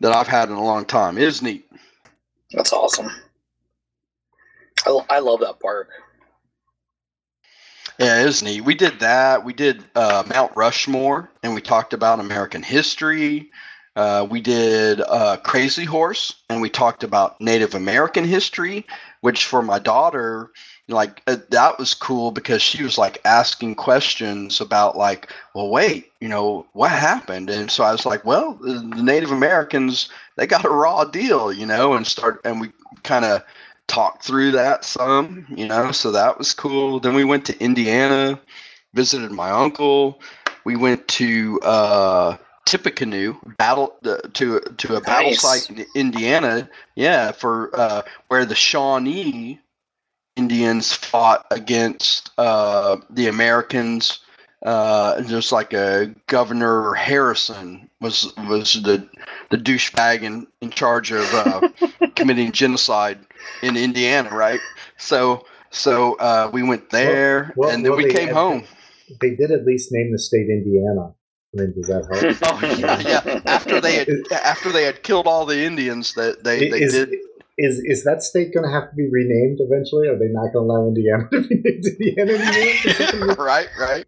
[0.00, 1.18] that I've had in a long time.
[1.18, 1.68] It is neat.
[2.52, 3.10] That's awesome.
[4.86, 5.88] I, I love that park.
[7.98, 8.62] Yeah, it is neat.
[8.62, 9.44] We did that.
[9.44, 13.50] We did uh, Mount Rushmore, and we talked about American history.
[13.96, 18.86] Uh, we did uh, Crazy Horse, and we talked about Native American history,
[19.20, 20.50] which for my daughter,
[20.88, 26.12] like uh, that was cool because she was like asking questions about like, well, wait,
[26.20, 27.50] you know, what happened?
[27.50, 31.66] And so I was like, well, the Native Americans they got a raw deal, you
[31.66, 32.70] know, and start and we
[33.02, 33.42] kind of
[33.88, 37.00] talked through that some, you know, so that was cool.
[37.00, 38.40] Then we went to Indiana,
[38.94, 40.20] visited my uncle.
[40.64, 42.36] We went to uh,
[42.66, 48.54] Tippecanoe battle uh, to to a battle site in Indiana, yeah, for uh, where the
[48.54, 49.58] Shawnee
[50.36, 54.20] Indians fought against uh, the Americans.
[54.62, 59.08] Uh, just like a Governor Harrison was was the
[59.50, 61.68] the douchebag in, in charge of uh,
[62.14, 63.18] committing genocide
[63.62, 64.60] in Indiana, right?
[64.98, 68.64] So so uh, we went there, well, and then well, we came had- home.
[69.20, 71.14] They did at least name the state Indiana.
[71.52, 72.36] I mean, does that help?
[72.44, 73.40] Oh yeah, yeah.
[73.46, 77.08] After they had after they had killed all the Indians, that they, they is, did.
[77.58, 80.06] is is that state going to have to be renamed eventually?
[80.08, 82.32] Are they not going to allow Indiana to be named Indiana
[83.12, 83.34] anymore?
[83.38, 84.04] right, right.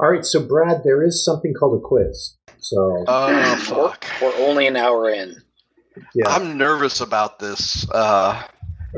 [0.00, 2.36] All right, so Brad, there is something called a quiz.
[2.58, 4.06] So Oh we're, fuck!
[4.22, 5.36] we're only an hour in.
[6.14, 7.88] yeah, I'm nervous about this.
[7.90, 8.42] Uh,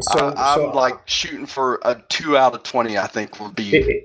[0.01, 2.97] so, I, I'm so, like shooting for a two out of twenty.
[2.97, 3.77] I think will it, be.
[3.77, 4.05] it,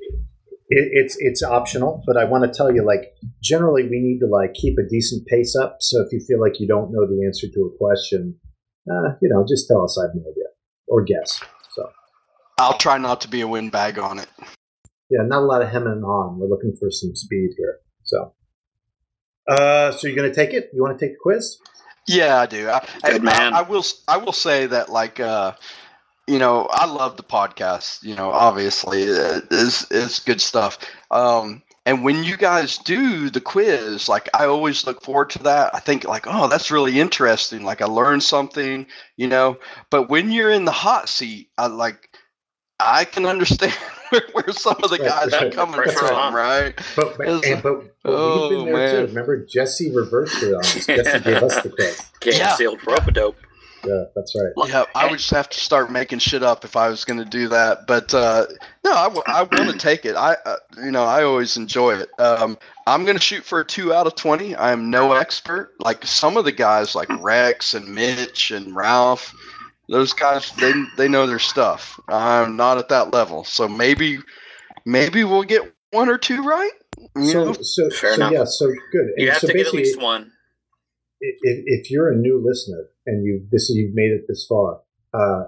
[0.71, 3.13] it, it's it's optional, but I want to tell you, like,
[3.43, 5.77] generally we need to like keep a decent pace up.
[5.81, 8.39] So if you feel like you don't know the answer to a question,
[8.89, 10.49] uh, you know, just tell us I have no idea
[10.87, 11.41] or guess.
[11.75, 11.89] So
[12.57, 14.27] I'll try not to be a windbag on it.
[15.09, 16.39] yeah, not a lot of hemming and hawing.
[16.39, 17.77] We're looking for some speed here.
[18.03, 18.33] So,
[19.47, 20.69] uh, so you're going to take it?
[20.73, 21.57] You want to take the quiz?
[22.07, 22.69] Yeah, I do.
[22.69, 23.53] I, Good I, man.
[23.53, 23.79] I, I will.
[23.79, 25.53] s- I will say that, like, uh,
[26.31, 28.03] you know, I love the podcast.
[28.03, 30.77] You know, obviously, uh, it's it's good stuff.
[31.11, 35.73] Um, and when you guys do the quiz, like, I always look forward to that.
[35.75, 37.63] I think, like, oh, that's really interesting.
[37.63, 38.85] Like, I learned something.
[39.17, 39.57] You know,
[39.89, 42.07] but when you're in the hot seat, I like.
[42.83, 43.73] I can understand
[44.09, 46.33] where, where some of the Right, guys are coming Pressure from, on.
[46.33, 46.73] right?
[46.95, 48.95] But, but, It's- and, but, but oh, we've been there man.
[48.95, 49.07] too.
[49.13, 50.87] Remember, Jesse reversed it on us.
[50.87, 52.01] Jesse gave us the quiz.
[52.21, 52.55] Game Yeah.
[52.55, 53.37] sealed rope a dope.
[53.85, 54.69] Yeah, that's right.
[54.69, 57.25] Yeah, I would just have to start making shit up if I was going to
[57.25, 57.87] do that.
[57.87, 58.45] But uh,
[58.83, 60.15] no, I, w- I want to take it.
[60.15, 62.09] I, uh, you know, I always enjoy it.
[62.19, 64.55] Um, I'm going to shoot for a two out of twenty.
[64.55, 65.73] I'm no expert.
[65.79, 69.33] Like some of the guys, like Rex and Mitch and Ralph,
[69.89, 71.99] those guys, they they know their stuff.
[72.07, 74.19] I'm not at that level, so maybe
[74.85, 76.71] maybe we'll get one or two right.
[77.15, 77.53] You know?
[77.53, 78.31] So, so, Fair so enough.
[78.31, 79.07] yeah, so good.
[79.17, 80.31] You And have so to get at basically, least one.
[81.21, 84.81] If, if you're a new listener and you this you've made it this far,
[85.13, 85.43] uh,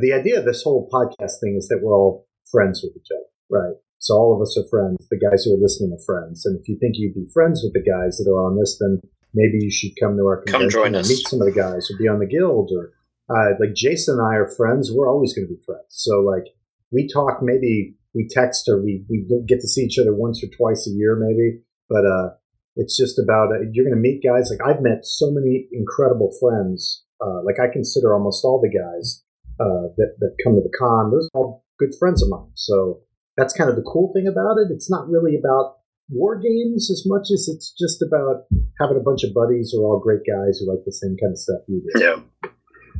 [0.00, 3.26] the idea of this whole podcast thing is that we're all friends with each other,
[3.50, 3.76] right?
[3.98, 5.06] So all of us are friends.
[5.10, 7.72] The guys who are listening are friends, and if you think you'd be friends with
[7.72, 9.00] the guys that are on this, then
[9.34, 11.08] maybe you should come to our convention Come join and us.
[11.08, 12.92] meet some of the guys or be on the guild or
[13.30, 14.90] uh, like Jason and I are friends.
[14.92, 15.86] We're always going to be friends.
[15.88, 16.44] So like
[16.90, 20.48] we talk, maybe we text or we we get to see each other once or
[20.48, 21.60] twice a year, maybe.
[21.88, 22.30] But uh,
[22.76, 24.50] it's just about uh, you're going to meet guys.
[24.50, 27.04] Like I've met so many incredible friends.
[27.20, 29.22] Uh, like I consider almost all the guys
[29.60, 31.10] uh, that that come to the con.
[31.10, 32.50] Those are all good friends of mine.
[32.54, 33.00] So
[33.36, 34.72] that's kind of the cool thing about it.
[34.72, 35.76] It's not really about
[36.08, 38.44] war games as much as it's just about
[38.80, 41.32] having a bunch of buddies who are all great guys who like the same kind
[41.32, 42.00] of stuff you do.
[42.00, 42.50] Yeah.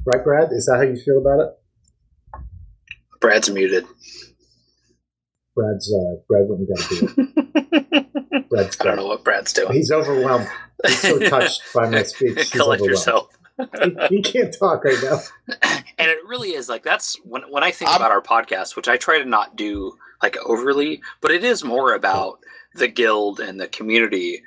[0.05, 0.49] Right, Brad?
[0.53, 2.43] Is that how you feel about it?
[3.21, 3.87] Brad's muted.
[5.55, 8.02] Brad's uh, Brad wouldn't got to do it.
[8.49, 9.73] Brad's I don't know what Brad's doing.
[9.73, 10.49] He's overwhelmed.
[10.87, 12.39] He's so touched by my speech.
[12.39, 13.29] He's Collect yourself.
[13.59, 15.21] He, he can't talk right now.
[15.99, 18.89] and it really is like that's when when I think I'm- about our podcast, which
[18.89, 22.39] I try to not do like overly, but it is more about
[22.75, 24.43] the guild and the community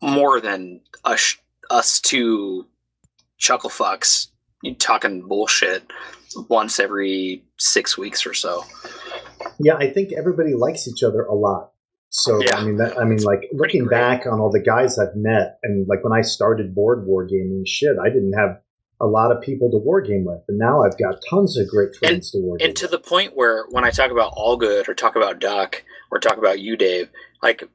[0.00, 1.36] more than us
[1.70, 2.66] us two
[3.38, 4.28] chuckle fucks
[4.78, 5.90] talking bullshit
[6.48, 8.64] once every six weeks or so.
[9.58, 11.72] Yeah, I think everybody likes each other a lot.
[12.18, 12.56] So Yeah.
[12.56, 15.86] I mean, that, I mean, like looking back on all the guys I've met, and
[15.86, 18.60] like when I started board wargaming, shit, I didn't have
[19.00, 22.30] a lot of people to wargame with, and now I've got tons of great friends
[22.30, 22.64] to wargame.
[22.64, 22.92] And to with.
[22.92, 26.38] the point where when I talk about all good or talk about Duck or talk
[26.38, 27.10] about you, Dave,
[27.42, 27.68] like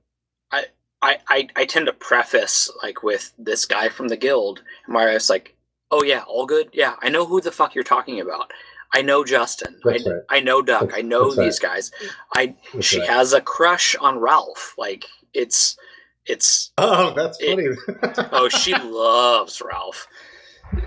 [0.51, 0.65] I
[1.03, 5.29] I, I, I tend to preface like with this guy from the guild, and it's
[5.29, 5.55] like,
[5.91, 8.51] oh yeah, all good, yeah, I know who the fuck you're talking about.
[8.93, 9.79] I know Justin.
[9.85, 10.01] I, right.
[10.29, 10.81] I know Duck.
[10.81, 11.43] That's- I know that's right.
[11.45, 11.91] these guys.
[11.91, 12.07] Mm-hmm.
[12.33, 13.09] I That's she right.
[13.09, 14.75] has a crush on Ralph.
[14.77, 15.77] Like it's
[16.25, 18.29] it's oh, that's it- funny.
[18.31, 20.07] oh she loves Ralph.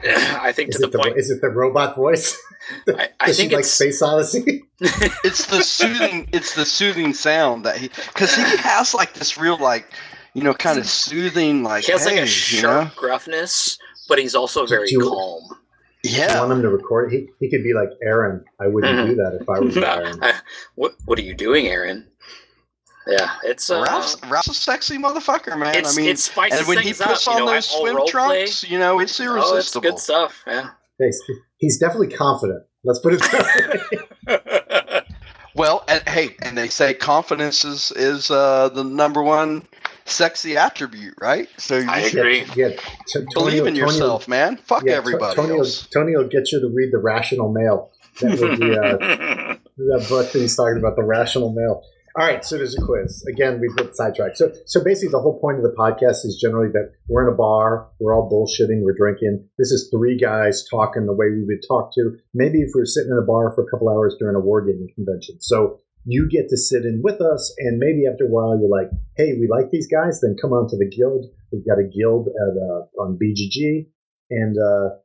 [0.06, 1.16] I think is to the it the point.
[1.18, 2.40] is it the robot voice?
[2.88, 4.62] I, I think she like it's Space Odyssey?
[4.80, 9.58] it's the soothing it's the soothing sound that he because he has like this real
[9.58, 9.92] like
[10.32, 10.88] you know kind of hmm.
[10.88, 13.78] soothing like he has like hey, a you sharp know gruffness,
[14.08, 15.58] but he's also very you- calm.
[16.04, 17.10] You yeah want him to record?
[17.12, 18.44] He he could be like Aaron.
[18.60, 19.06] I wouldn't Mhm.
[19.06, 20.22] do that if I was Aaron.
[20.22, 20.34] I-
[20.74, 22.06] what what are you doing, Aaron?
[23.06, 26.68] Yeah, it's uh, Ralph's, Ralph's a sexy motherfucker man it's I mean it spices and
[26.68, 27.34] when he puts up.
[27.34, 28.10] on you know, those swim role play.
[28.44, 30.42] trunks you know it's Oh, it's irresistible good stuff.
[30.46, 30.70] Yeah.
[30.98, 31.20] He's,
[31.58, 32.62] he's definitely confident.
[32.84, 33.90] Let's put it that
[34.26, 35.00] way.
[35.54, 39.66] well and hey and they say confidence is is uh the number one
[40.06, 42.38] sexy attribute right so you I should agree.
[42.54, 42.76] Yeah, yeah.
[43.06, 46.16] T- believe Tony- in Tony- yourself man fuck yeah, T- everybody Tony, will, else Tony
[46.16, 47.90] will get you to read the Rational Male.
[48.20, 51.82] That would be uh, that book that he's talking about, the Rational Male.
[52.16, 53.24] All right, so there's a quiz.
[53.28, 54.36] Again, we've been sidetracked.
[54.36, 57.36] So, so basically, the whole point of the podcast is generally that we're in a
[57.36, 59.48] bar, we're all bullshitting, we're drinking.
[59.58, 62.16] This is three guys talking the way we would talk to.
[62.32, 64.94] Maybe if we were sitting in a bar for a couple hours during a wargaming
[64.94, 65.40] convention.
[65.40, 68.90] So you get to sit in with us, and maybe after a while, you're like,
[69.16, 71.26] "Hey, we like these guys." Then come on to the guild.
[71.52, 73.86] We've got a guild at uh, on BGG,
[74.30, 74.96] and uh,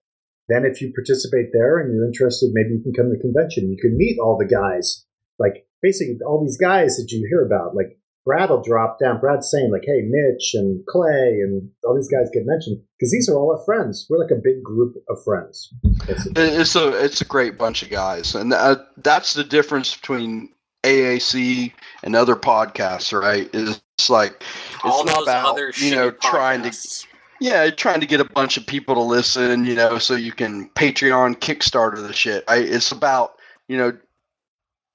[0.49, 3.71] then if you participate there and you're interested, maybe you can come to the convention.
[3.71, 5.05] You can meet all the guys,
[5.37, 7.75] like basically all these guys that you hear about.
[7.75, 9.19] Like Brad will drop down.
[9.19, 13.29] Brad's saying like, "Hey, Mitch and Clay and all these guys get mentioned because these
[13.29, 14.05] are all our friends.
[14.09, 15.73] We're like a big group of friends."
[16.05, 16.43] basically.
[16.43, 20.49] It's a it's a great bunch of guys, and uh, that's the difference between
[20.83, 21.73] AAC
[22.03, 23.49] and other podcasts, right?
[23.53, 24.43] Is it's like
[24.83, 27.05] All it's not about other you know shitty trying to
[27.41, 30.69] yeah trying to get a bunch of people to listen, you know, so you can
[30.69, 32.45] Patreon, Kickstarter the shit.
[32.47, 32.65] Right?
[32.65, 33.33] It's about
[33.67, 33.97] you know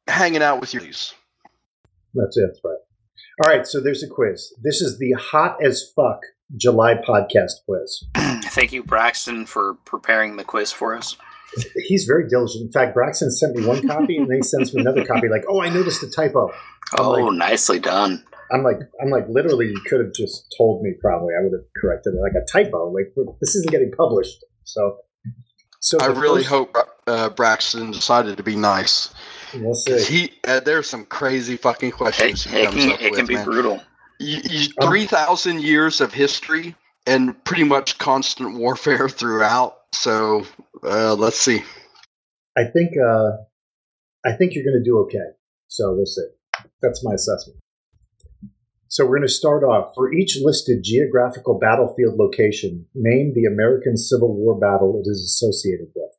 [0.09, 1.12] hanging out with your buddies.
[2.14, 2.47] That's it.
[2.47, 2.78] That's right.
[3.45, 3.66] All right.
[3.66, 4.55] So there's a quiz.
[4.62, 6.20] This is the hot as fuck
[6.57, 8.05] July podcast quiz.
[8.45, 11.16] Thank you, Braxton, for preparing the quiz for us.
[11.86, 12.66] He's very diligent.
[12.66, 15.28] In fact, Braxton sent me one copy, and then he sends me another copy.
[15.28, 16.50] Like, oh, I noticed a typo.
[16.92, 18.24] I'm Oh, like- nicely done.
[18.52, 20.92] I'm like, I'm like, literally, you could have just told me.
[21.00, 22.20] Probably, I would have corrected it.
[22.20, 22.90] Like a typo.
[22.90, 24.44] Like this isn't getting published.
[24.64, 24.98] So,
[25.80, 26.76] so I really first- hope
[27.07, 29.12] uh, Braxton decided to be nice.
[29.55, 30.26] We'll 'Cause see.
[30.26, 33.26] He uh, there's some crazy fucking It, questions he it can, up it with, can
[33.26, 33.44] be man.
[33.44, 33.80] brutal.
[34.20, 36.74] You, you, Um, Three thousand years of history
[37.07, 39.78] and pretty much constant warfare throughout.
[39.95, 40.45] So
[40.82, 41.62] uh, let's see.
[42.57, 43.30] I think, uh,
[44.24, 45.34] I think you're going to do okay.
[45.68, 46.26] So we'll see.
[46.82, 47.59] That's my assessment.
[48.88, 52.86] So we're going to start off for each listed geographical battlefield location.
[52.95, 56.11] Name the American Civil War battle it is associated with.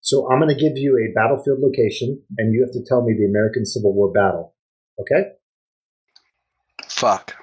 [0.00, 3.14] So I'm going to give you a battlefield location, and you have to tell me
[3.16, 4.54] the American Civil War battle.
[4.98, 5.30] Okay?
[6.88, 7.36] Fuck.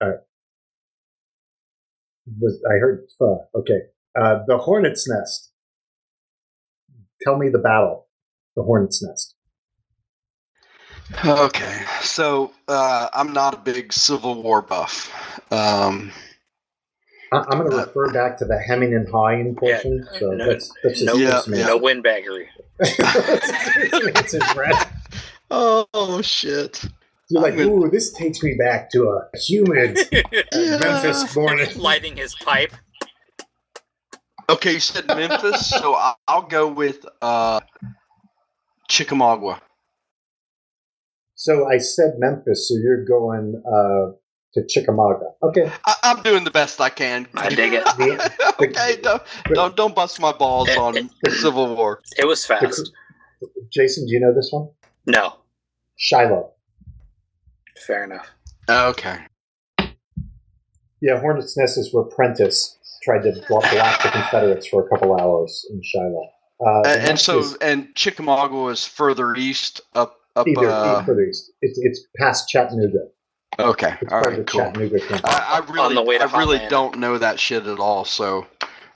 [0.00, 0.18] All right.
[2.40, 3.06] Was I heard?
[3.18, 3.48] fuck?
[3.54, 3.80] okay.
[4.18, 5.50] Uh, the Hornet's Nest.
[7.22, 8.06] Tell me the battle.
[8.56, 9.34] The Hornet's Nest.
[11.24, 15.12] Okay, so uh, I'm not a big Civil War buff.
[15.52, 16.10] Um,
[17.32, 20.06] I, I'm going to Uh, refer back to the hemming and hawing portion.
[20.18, 21.66] so no- let's, let's just no- Yeah, let's yeah.
[21.66, 22.46] No windbaggery.
[22.80, 24.74] It's in red.
[25.50, 26.84] oh shit!
[27.28, 30.78] You're like, I'm ooh, this takes me back to a humid Yeah.
[30.78, 31.68] Memphis morning.
[31.76, 32.72] Lighting his pipe.
[34.48, 37.60] Okay, you said Memphis, so I- I'll go with uh,
[38.88, 39.60] Chickamauga.
[41.34, 44.12] So I said Memphis, so you're going uh,
[44.54, 45.26] to Chickamauga.
[45.42, 45.70] Okay.
[45.86, 47.26] I- I'm doing the best I can.
[47.34, 47.84] I dig it.
[47.84, 49.22] The- okay, don't,
[49.52, 52.00] don't don't bust my balls on Civil War.
[52.18, 52.92] It was fast.
[53.72, 54.68] Jason, do you know this one?
[55.06, 55.36] No.
[55.96, 56.52] Shiloh.
[57.86, 58.30] Fair enough.
[58.68, 59.18] Okay.
[61.00, 65.18] Yeah, Hornet's Nest is where Prentiss tried to block block the Confederates for a couple
[65.20, 66.28] hours in Shiloh.
[66.64, 70.46] Uh, And, and so is and Chickamauga is further east up up.
[70.48, 71.52] either, Uh, further east.
[71.62, 73.06] It's, it's past Chattanooga.
[73.58, 74.60] okay, It's all part of right, the cool.
[74.62, 75.20] Chattanooga.
[75.24, 76.68] I, I really, the way to I really Hotlanta.
[76.70, 78.04] don't know that shit at all.
[78.04, 78.46] So,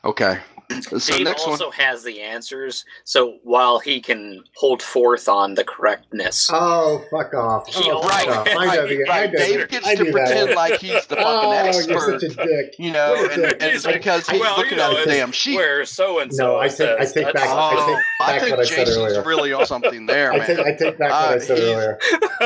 [0.04, 0.38] okay.
[0.82, 1.72] So Dave next also one.
[1.76, 7.66] has the answers, so while he can hold forth on the correctness, Oh, fuck off.
[7.74, 8.48] He Oh, fuck right, off.
[8.50, 11.06] I know the, I Right, know Dave gets I to knew that pretend like he's
[11.06, 11.90] the fucking oh, expert.
[11.90, 12.74] you're such a dick.
[12.78, 15.02] You know, What a and, and it's because he's well, looking you know, at a
[15.04, 15.56] it's damn sheet.
[15.56, 16.44] where so and so.
[16.46, 18.86] No, I take- I take back- I Oh, take I back think what I said
[18.86, 19.22] Jason's earlier.
[19.24, 21.98] really on something there, I take, I take back what I Uh, said earlier.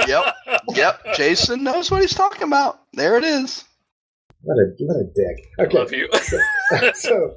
[0.06, 0.34] Yep,
[0.76, 1.00] yep.
[1.16, 2.82] Jason knows what he's talking about.
[2.94, 3.64] There it is.
[4.42, 5.48] What a what a dick.
[5.58, 5.76] Okay.
[5.78, 6.08] Love you.
[6.94, 7.34] so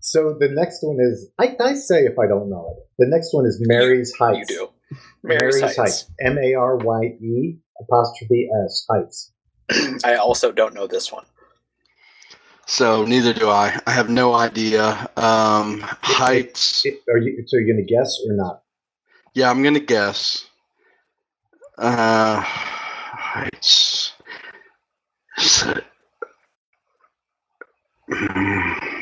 [0.00, 2.84] so the next one is I, I say if I don't know it.
[2.98, 4.50] The next one is Marye's Heights.
[4.50, 4.68] you do.
[5.22, 6.10] Marye's, Marye's Heights.
[6.20, 9.32] M A R Y E apostrophe S Heights.
[10.04, 11.24] I also don't know this one.
[12.66, 13.78] So neither do I.
[13.86, 15.08] I have no idea.
[15.16, 16.84] Um, heights.
[16.84, 18.62] It- are you so you're gonna guess or not?
[19.34, 20.44] Yeah, I'm gonna guess.
[21.78, 24.12] Uh, heights.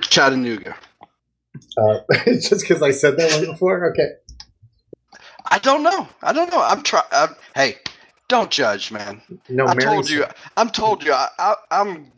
[0.00, 0.76] Chattanooga.
[1.76, 3.90] Uh, just because I said that one before?
[3.92, 4.08] Okay.
[5.50, 6.08] I don't know.
[6.22, 6.62] I don't know.
[6.62, 7.04] I'm trying.
[7.54, 7.76] Hey,
[8.28, 9.20] don't judge, man.
[9.48, 10.24] No, I Marye's told you.
[10.56, 11.12] I'm told you.
[11.12, 12.10] I, I'm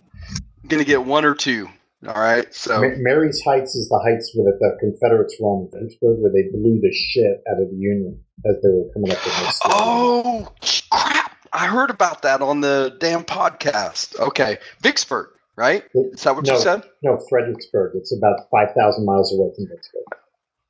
[0.68, 1.68] gonna get one or two.
[2.06, 2.52] All right.
[2.54, 6.50] So Ma- Marye's Heights is the heights where the, the Confederates roamed Vicksburg, where they
[6.52, 9.60] blew the shit out of the Union as they were coming up this.
[9.64, 10.52] Oh
[10.90, 11.13] crap!
[11.54, 14.18] I heard about that on the damn podcast.
[14.18, 15.84] Okay, Vicksburg, right?
[15.94, 16.54] Is that what No.
[16.54, 16.82] you said?
[17.02, 17.92] No, Fredericksburg.
[17.94, 20.02] It's about 5,000 miles away from Vicksburg.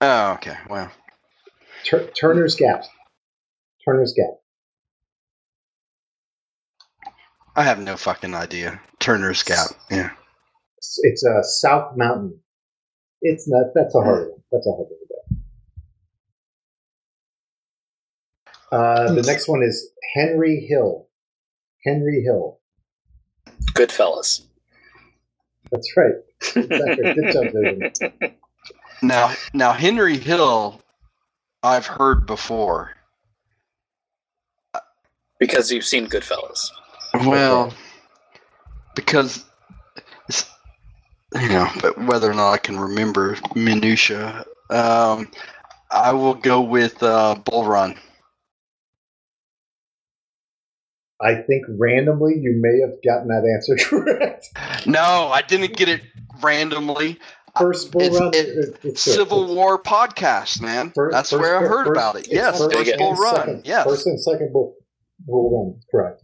[0.02, 0.56] Oh, okay.
[0.68, 0.90] Well,
[1.84, 2.84] Tur- Turner's Gap.
[3.84, 4.34] Turner's Gap.
[7.56, 8.80] I have no fucking idea.
[8.98, 9.68] Turner's Gap.
[9.90, 10.10] Yeah.
[10.76, 12.40] It's, it's a South Mountain.
[13.22, 13.66] It's not.
[13.74, 14.42] That's a hard one.
[14.52, 15.38] That's a hard one to get.
[18.74, 21.06] Uh, the next one is Henry Hill.
[21.84, 22.58] Henry Hill.
[23.72, 24.42] Goodfellas.
[25.70, 26.14] That's right.
[26.40, 27.14] Exactly.
[27.14, 28.36] Good job, Jason.
[29.00, 30.80] Now, now Henry Hill,
[31.62, 32.96] I've heard before.
[35.38, 36.68] Because you've seen Goodfellas.
[37.26, 37.72] Well,
[38.96, 39.44] because
[40.28, 40.50] it's,
[41.34, 45.30] you know, but whether or not I can remember minutia, um,
[45.92, 47.94] I will go with uh, Bull Run.
[51.20, 54.48] I think randomly you may have gotten that answer correct.
[54.86, 56.02] No, I didn't get it
[56.42, 57.18] randomly.
[57.58, 58.28] first bull It's- run.
[58.34, 59.54] it- it- it's Civil good.
[59.56, 60.90] War podcast, man.
[60.90, 62.26] First- That's first- where I heard first- about it.
[62.28, 63.36] Yes, first first bull run.
[63.36, 63.84] second- Yes.
[63.86, 64.74] First and second bull,
[65.20, 65.80] bull run.
[65.90, 66.20] Correct.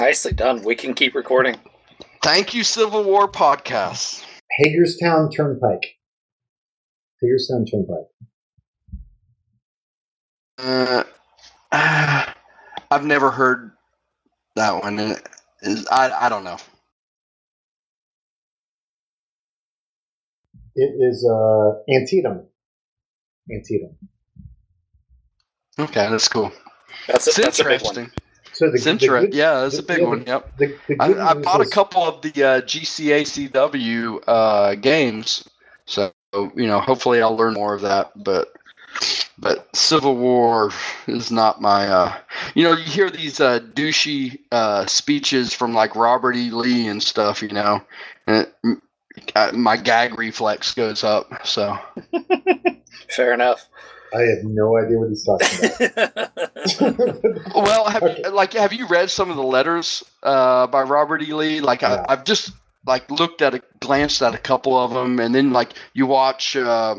[0.00, 0.62] Nicely done.
[0.62, 1.56] We can keep recording.
[2.22, 4.24] Thank you, Civil War podcast.
[4.58, 5.94] Hagerstown Turnpike.
[7.22, 8.08] Hagerstown Turnpike.
[10.58, 11.04] Uh,
[12.90, 13.70] I've never heard
[14.56, 15.00] that one.
[15.00, 15.28] And it
[15.62, 16.58] is I I don't know.
[20.76, 22.46] It is uh, Antietam.
[23.52, 23.96] Antietam.
[25.78, 26.52] Okay, that's cool.
[27.08, 27.96] That's a, It's that's a big one.
[27.96, 28.10] interesting.
[28.52, 30.24] So the, It's the good- Yeah, that's a big yeah, one.
[30.26, 30.52] Yep.
[30.58, 35.48] The, the I, I news bought a couple of the uh, GCACW uh, games,
[35.86, 38.12] so you know, hopefully, I'll learn more of that.
[38.16, 38.48] But
[39.38, 40.70] but Civil War
[41.06, 41.88] is not my.
[41.88, 42.16] Uh,
[42.54, 46.50] you know, you hear these uh, douchey uh, speeches from like Robert E.
[46.50, 47.42] Lee and stuff.
[47.42, 47.82] You know,
[48.26, 48.78] and it,
[49.34, 51.46] uh, my gag reflex goes up.
[51.46, 51.78] So
[53.10, 53.68] Fair enough.
[54.14, 56.32] I have no idea what he's talking about.
[57.54, 58.22] Well, have Okay.
[58.24, 61.32] you, like have you read some of the letters uh, by Robert E.
[61.32, 61.60] Lee?
[61.60, 62.04] Like Yeah.
[62.08, 62.52] I, I've just
[62.86, 66.56] like looked at a glanced at a couple of them, and then like you watch,
[66.56, 66.96] uh,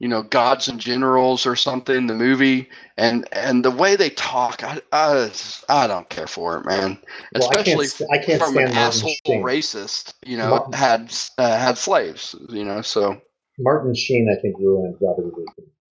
[0.00, 4.64] you know, Gods and Generals or something, the movie, and and the way they talk,
[4.64, 5.30] I I,
[5.68, 6.98] I don't care for it, man.
[7.34, 9.42] Well, I can't Especially I can't from stand an asshole Sheen.
[9.42, 13.20] racist, you know, Martin- had uh, had slaves, you know, so.
[13.58, 15.36] Martin Sheen, I think, ruined Robert.
[15.36, 15.44] Lee.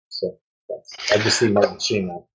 [0.08, 0.38] So
[0.70, 2.26] that's, I just see Martin Sheen now.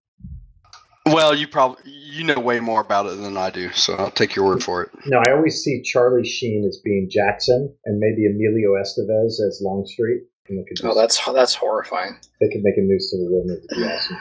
[1.07, 4.37] Well, you probably you know way more about it than I do, so I'll take
[4.37, 4.91] your word for it.
[5.07, 10.25] No, I always see Charlie Sheen as being Jackson and maybe Emilio Estevez as Longstreet.
[10.53, 12.19] And they could, oh, that's that's horrifying.
[12.41, 13.63] they could make a new Civil War movie.
[13.71, 14.19] It'd be awesome.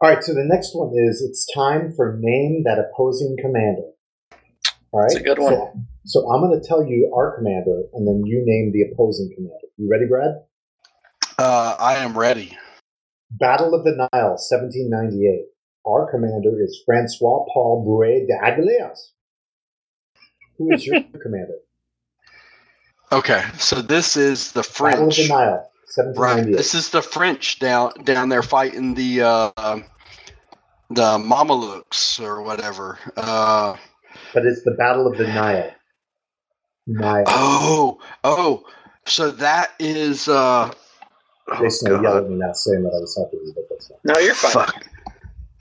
[0.00, 3.90] All right, so the next one is it's time for name that opposing commander.
[4.92, 5.52] All right, That's a good one.
[5.52, 5.72] So,
[6.04, 9.66] so I'm going to tell you our commander, and then you name the opposing commander.
[9.76, 10.36] You ready, Brad?
[11.36, 12.56] Uh, I am ready.
[13.32, 15.46] Battle of the Nile, 1798.
[15.84, 18.98] Our commander is Francois Paul Brueys d'Aigalliers.
[20.58, 21.58] Who is your commander?
[23.10, 25.16] Okay, so this is the French.
[25.16, 25.70] the Nile,
[26.14, 26.44] Right.
[26.44, 29.80] This is the French down down there fighting the uh,
[30.90, 32.98] the Mamelukes or whatever.
[33.16, 33.76] Uh,
[34.34, 35.72] but it's the Battle of the Nile.
[36.86, 37.24] Nile.
[37.28, 38.64] oh, oh.
[39.06, 40.28] So that is.
[40.28, 40.70] Uh,
[41.48, 42.24] oh, Jason will God.
[42.24, 44.00] at me now saying that I was helping you, but that's not.
[44.04, 44.52] No, you're fine.
[44.52, 44.86] Fuck.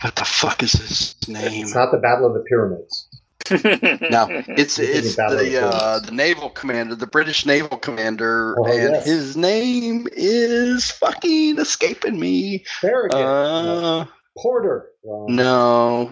[0.01, 1.63] What the fuck is his name?
[1.63, 3.06] It's not the Battle of the Pyramids.
[3.51, 8.93] No, It's it's the the uh, the naval commander, the British naval commander, Oh, and
[8.93, 9.05] yes.
[9.05, 12.65] his name is fucking escaping me.
[12.81, 13.17] Farragut.
[13.17, 14.05] Uh,
[14.37, 14.89] Porter.
[15.03, 15.25] Wrong.
[15.35, 16.11] no.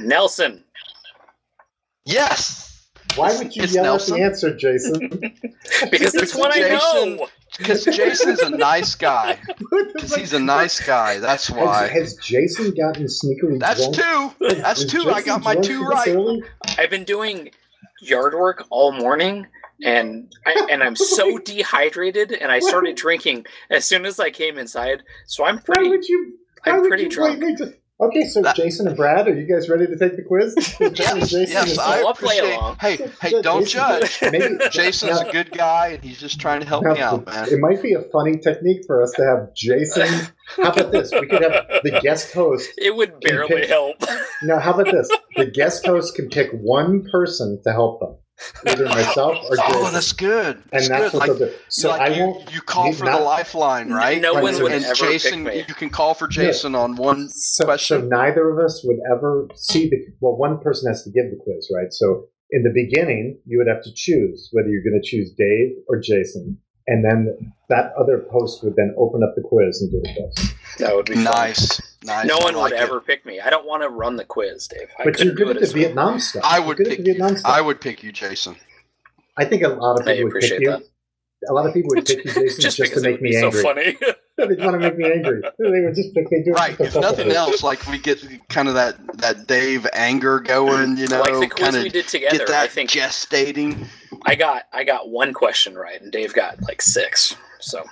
[0.00, 0.62] Nelson.
[2.04, 2.86] Yes.
[3.16, 4.14] Why would you It's yell Nelson?
[4.14, 5.10] at the answer, Jason?
[5.90, 7.28] Because that's what I know.
[7.56, 9.38] Because Jason's a nice guy.
[9.94, 11.18] Because he's a nice guy.
[11.18, 11.86] That's Has, why.
[11.88, 14.34] has Jason gotten sneakily That's drunk?
[14.38, 14.56] two.
[14.56, 15.10] That's Is two.
[15.10, 16.08] I got my two right.
[16.08, 16.42] early?
[16.78, 17.50] I've been doing
[18.02, 19.46] yard work all morning,
[19.82, 24.58] and I, and I'm so dehydrated, and I started drinking as soon as I came
[24.58, 25.02] inside.
[25.26, 25.84] So I'm pretty.
[25.84, 25.90] Why pretty.
[25.90, 26.38] would you?
[26.64, 27.42] Why I'm would pretty you drunk.
[27.98, 30.16] Blame me to- Okay, so That- Jason and Brad, are you guys ready to take
[30.16, 30.54] the quiz?
[30.80, 32.76] Yes, Jason yes, I I'll play along.
[32.80, 34.18] Hey, hey, don't judge.
[34.22, 37.26] Maybe, Jason's now- a good guy, and he's just trying to help now, me out,
[37.26, 37.48] man.
[37.48, 40.08] It might be a funny technique for us to have Jason.
[40.56, 41.10] How about this?
[41.12, 42.70] We could have the guest host.
[42.78, 43.96] It would barely pick- help.
[44.42, 45.08] No, how about this?
[45.36, 48.16] The guest host can pick one person to help them,
[48.66, 49.82] either myself or oh, Jason.
[49.86, 50.56] Oh, that's good.
[50.56, 51.18] and That's that's good.
[51.18, 51.54] what Like, do.
[51.68, 52.54] So like I you, won't.
[52.54, 54.20] you call for not- the lifeline, right?
[54.20, 55.64] No one would and ever Jason, pick me.
[55.68, 57.28] you can call for Jason on one.
[57.30, 59.96] So, so neither of us would ever see the.
[60.20, 61.92] Well, one person has to give the quiz, right?
[61.92, 65.76] So in the beginning, you would have to choose whether you're going to choose Dave
[65.88, 70.00] or Jason, and then that other post would then open up the quiz and do
[70.00, 70.52] the quiz.
[70.78, 71.24] That would be fun.
[72.04, 72.26] Nice, nice.
[72.26, 72.82] No I one like would it.
[72.82, 73.40] ever pick me.
[73.40, 74.88] I don't want to run the quiz, Dave.
[74.98, 75.72] I But you're good at the well.
[75.72, 76.42] Vietnam stuff.
[76.44, 77.00] I would pick.
[77.00, 77.50] Vietnam stuff.
[77.50, 78.56] I would pick you, Jason.
[79.36, 80.82] I think a lot of people would pick appreciate you.
[81.48, 83.46] A lot of people would pick you, Jason, just, Just to make me be so
[83.46, 83.62] angry.
[83.62, 83.96] funny.
[84.38, 85.40] They want to make me angry.
[85.58, 86.42] They would just pick me.
[86.44, 86.76] do Right.
[86.76, 91.08] just If nothing else, like we get kind of that that Dave anger going, you
[91.08, 93.86] know, like the quiz kind we of did together, get that I think gestating.
[94.26, 97.34] I got I got one question right, and Dave got like six.
[97.60, 97.82] So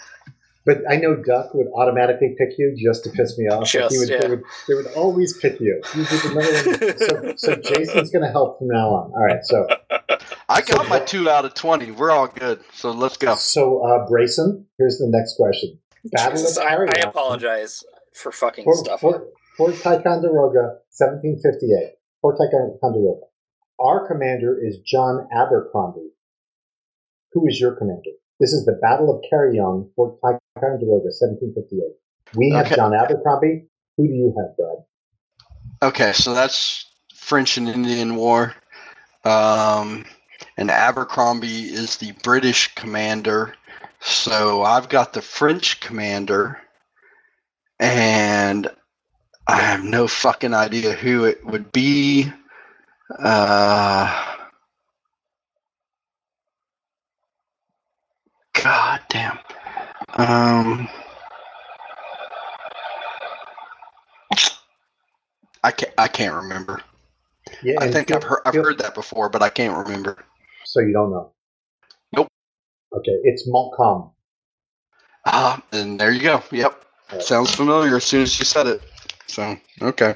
[0.67, 3.61] But I know Duck would automatically pick you just to piss me off.
[3.75, 4.19] Like, he would, yeah.
[4.23, 5.83] they, would, they would always pick you.
[5.95, 6.99] You did another one.
[6.99, 9.12] So, so Jason's going to help from now on.
[9.12, 9.45] All right.
[9.45, 9.67] So,
[10.49, 11.91] I So got my two out of twenty.
[11.91, 12.61] We're all good.
[12.73, 13.35] So let's go.
[13.35, 15.79] so uh, Brayson, here's the next question.
[16.05, 17.85] Battle Jesus, of I, I apologize
[18.15, 19.01] for fucking Fort, stuff.
[19.01, 21.95] Fort, Fort Ticonderoga, 1758.
[22.23, 23.27] Fort Ticonderoga.
[23.79, 26.12] Our commander is John Abercrombie.
[27.33, 28.11] Who is your commander?
[28.45, 31.82] This is the Battle of Carillon, Fort Ticonderoga, 1758.
[32.36, 32.74] We have Okay.
[32.74, 33.70] John Abercrombie.
[33.97, 34.84] Who do you have, Brad?
[35.80, 36.84] Okay, so that's
[37.14, 38.55] French and Indian War.
[39.24, 40.05] Um,
[40.59, 43.55] and Abercrombie is the British commander.
[44.01, 46.61] So I've got the French commander,
[47.80, 48.70] and
[49.47, 52.30] I have no fucking idea who it would be.
[53.18, 54.34] Uh,
[58.65, 59.39] God damn.
[60.17, 60.89] Um,
[65.62, 65.93] I can't.
[65.99, 66.81] I can't remember.
[67.62, 68.41] Yeah, I think feel- I've heard.
[68.47, 70.25] I've feel- heard that before, but I can't remember.
[70.65, 71.33] So you don't know?
[72.17, 72.29] Nope.
[72.97, 74.12] Okay, it's Montcalm.
[75.27, 76.43] Ah, and there you go.
[76.51, 77.23] Yep, Right.
[77.23, 78.83] sounds familiar as soon as you said it.
[79.27, 80.15] So okay.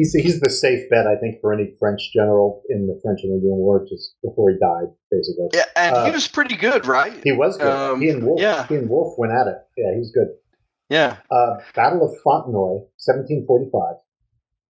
[0.00, 3.32] He's he's the safe bet, I think, for any French general in the French and
[3.34, 5.48] Indian War, just before he died, basically.
[5.52, 7.12] Yeah, and he Uh, was pretty good, right?
[7.22, 7.66] He was good.
[7.66, 8.40] Um, he and Wolfe.
[8.40, 8.66] yeah.
[8.66, 9.58] He and Wolfe went at it.
[9.76, 10.28] Yeah, he's good.
[10.88, 11.16] Yeah.
[11.30, 13.96] Uh, Battle of Fontenoy, 1745,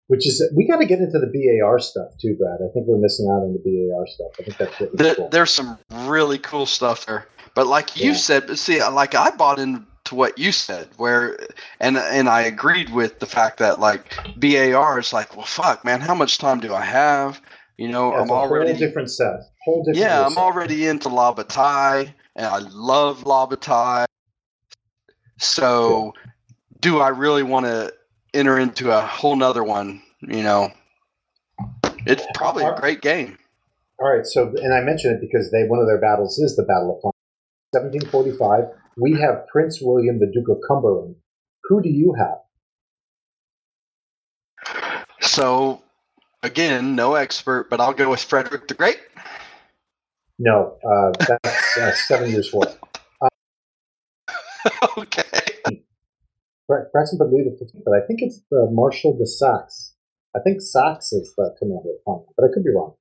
[0.08, 2.58] which is we got to get into the BAR stuff too, Brad.
[2.60, 4.32] I think we're missing out on the BAR stuff.
[4.40, 5.28] I think that's really There, cool.
[5.28, 5.78] there's some
[6.10, 7.26] really cool stuff there.
[7.54, 8.16] But like you Yeah.
[8.16, 9.58] said, see, like I bought
[10.04, 11.38] into what you said, where
[11.78, 16.00] and and I agreed with the fact that like BAR is like, well, fuck, man,
[16.00, 17.40] how much time do I have?
[17.76, 19.40] You know, That's I'm a already whole different set.
[19.64, 19.98] Whole different.
[19.98, 24.06] yeah, I'm already into La Bataille, and I love La Bataille.
[25.38, 26.12] So,
[26.80, 27.94] do I really want to
[28.34, 30.02] enter into a whole nother one?
[30.20, 30.72] You know,
[32.06, 33.38] it's probably a great game.
[33.98, 36.62] All right, so and I mention it because they one of their battles is the
[36.62, 37.14] Battle of
[37.72, 38.79] 1745.
[38.96, 41.16] We have Prince William, the Duke of Cumberland.
[41.64, 42.38] Who do you have?
[45.20, 45.82] So,
[46.42, 49.00] again, no expert, but I'll go with Frederick the Great.
[50.38, 52.64] No, uh, that's uh, Seven Years' War.
[54.98, 55.24] okay.
[55.64, 59.94] Pre- Preston but Louis the 15th, but I think it's the Marshal de Saxe.
[60.34, 62.94] I think Saxe is the commander of Fontenoy, but I could be wrong.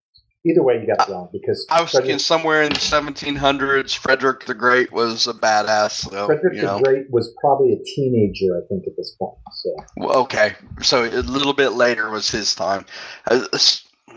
[0.50, 3.96] Either way, you got it wrong because I was Frederick, thinking somewhere in the 1700s,
[3.96, 6.10] Frederick the Great was a badass.
[6.10, 6.80] So, Frederick the know.
[6.80, 9.38] Great was probably a teenager, I think, at this point.
[9.54, 12.86] So Well, okay, so a little bit later was his time.
[13.28, 13.48] Uh,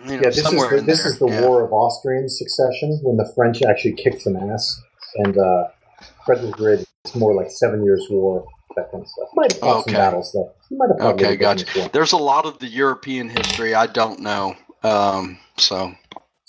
[0.06, 1.12] you know, yeah, this is somewhere the, this there.
[1.12, 1.40] is the yeah.
[1.42, 4.80] War of Austrian Succession when the French actually kicked some ass,
[5.16, 5.64] and uh,
[6.24, 8.44] Frederick the Great is more like Seven Years' War,
[8.76, 9.28] that kind of stuff.
[9.34, 9.92] Might have fought Okay.
[9.92, 10.52] some battles though.
[10.70, 11.90] Might have Okay, gotcha.
[11.92, 14.56] There's a lot of the European history I don't know.
[14.82, 15.94] Um, so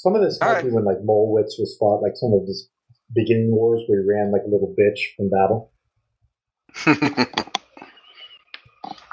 [0.04, 0.70] Some of this right.
[0.70, 2.68] when like Mollwitz was fought, like some of his
[3.16, 5.72] beginning wars where he ran like a little bitch from battle.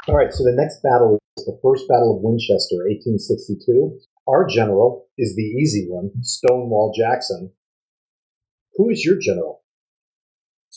[0.08, 4.00] All right, so the next battle is the First Battle of Winchester, 1862.
[4.26, 7.52] Our general is the easy one, Stonewall Jackson.
[8.74, 9.59] Who is your general?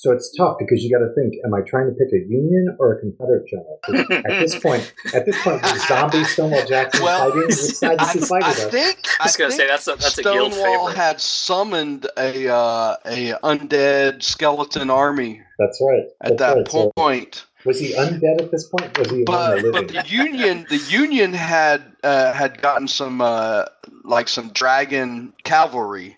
[0.04, 2.76] So it's tough because you got to think: Am I trying to pick a Union
[2.78, 3.80] or a Confederate general?
[3.86, 7.98] 'Cause At this point, at this point, with zombie Stonewall Jackson well, fighting, which side
[8.00, 8.66] does I, he fight I with us?
[8.72, 12.98] think I was gonna say that's a that's a guild Stonewall had summoned a uh,
[13.06, 16.04] a undead skeleton army That's right.
[16.22, 16.68] at That's that right.
[16.72, 17.46] So point.
[17.64, 18.98] was he undead at this point?
[18.98, 23.22] Was he among But, the but the Union the Union had uh, had gotten some
[23.22, 23.66] uh,
[24.04, 26.18] like some dragon cavalry.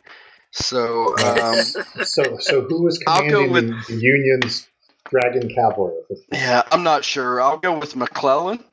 [0.55, 1.57] So um,
[2.05, 4.67] So, so who was commanding the, the Union's
[5.09, 6.41] Dragon Cavalry at this point?
[6.41, 7.41] yeah, I'm not sure.
[7.41, 8.63] I'll go with McClellan.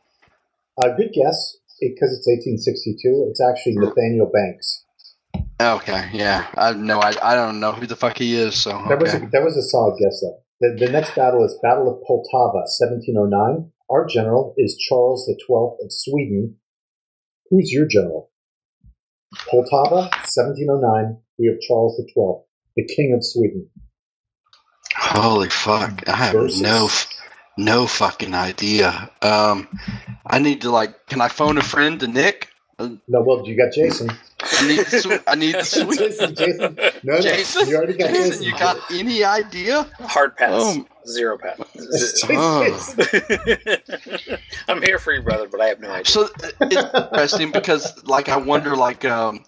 [0.81, 3.27] Uh, good guess, because it's 1862.
[3.29, 4.85] It's actually Nathaniel Banks.
[5.61, 6.47] Okay, yeah.
[6.57, 8.55] I no, I, I don't know who the fuck he is.
[8.55, 10.39] So That was a, that was a solid guess, though.
[10.61, 13.71] The, the next battle is Battle of Poltava, 1709.
[13.91, 16.57] Our general is Charles XII of Sweden.
[17.51, 18.31] Who's your general?
[19.51, 21.19] Poltava, 1709.
[21.43, 22.45] We have Charles XII,
[22.77, 23.69] the King of Sweden.
[24.95, 26.09] Holy fuck!
[26.09, 26.89] I have Versus- no
[27.59, 29.11] no fucking idea.
[29.23, 29.67] Um,
[30.25, 31.07] I need to like.
[31.07, 32.49] Can I phone a friend to Nick?
[32.79, 34.11] No, well, you got Jason.
[34.41, 35.99] I need the sw- I need the sweet.
[35.99, 36.79] Jason, Jason.
[37.03, 38.45] No, no, Jason, you already got Jason, Jason.
[38.45, 39.83] you got any idea?
[40.01, 40.51] Hard pass.
[40.55, 40.87] Oh.
[41.09, 41.59] Zero pass.
[42.31, 42.97] Oh.
[44.69, 46.05] I'm here for you, brother, but I have no idea.
[46.07, 49.45] So it's interesting because, like, I wonder, like, um,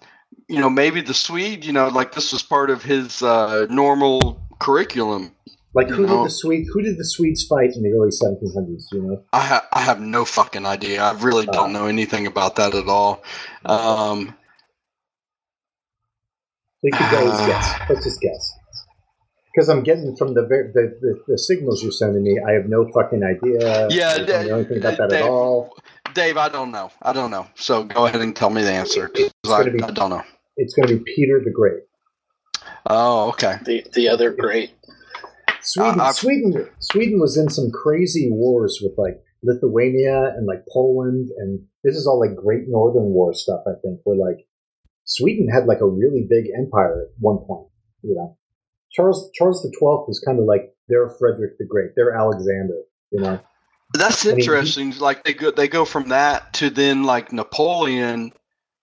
[0.47, 4.41] you know, maybe the Swede, you know, like this was part of his uh, normal
[4.59, 5.31] curriculum.
[5.73, 6.17] Like who know.
[6.19, 6.69] did the Swedes?
[6.73, 8.83] Who did the Swedes fight in the early 1700s?
[8.93, 11.03] You know, I ha- I have no fucking idea.
[11.03, 11.51] I really Uh.
[11.51, 13.21] don't know anything about that at all.
[13.65, 14.33] Um,
[16.83, 17.45] we could always Uh.
[17.47, 17.75] guess.
[17.89, 18.53] Let's just guess.
[19.53, 22.89] Because I'm getting from the, the, the the signals you're sending me, I have no
[22.93, 23.87] fucking idea.
[23.89, 25.75] Yeah, I don't know anything about that Dave- at all.
[26.13, 26.91] Dave, I don't know.
[27.01, 27.47] I don't know.
[27.55, 30.23] So go ahead and tell me the answer 'cause It's I, be- I don't know.
[30.57, 31.83] It's going to be Peter the Great.
[32.89, 33.57] Oh, okay.
[33.63, 34.71] The the other great.
[35.61, 41.29] Sweden, Uh, Sweden, Sweden was in some crazy wars with like Lithuania and like Poland,
[41.37, 43.61] and this is all like Great Northern War stuff.
[43.67, 44.45] I think where like
[45.05, 47.67] Sweden had like a really big empire at one point.
[48.03, 48.37] You know,
[48.91, 52.81] Charles Charles the Twelfth was kind of like their Frederick the Great, their Alexander.
[53.11, 53.39] You know,
[53.93, 54.97] That's I mean, he- interesting.
[54.99, 58.31] like they go they go from that to then like Napoleon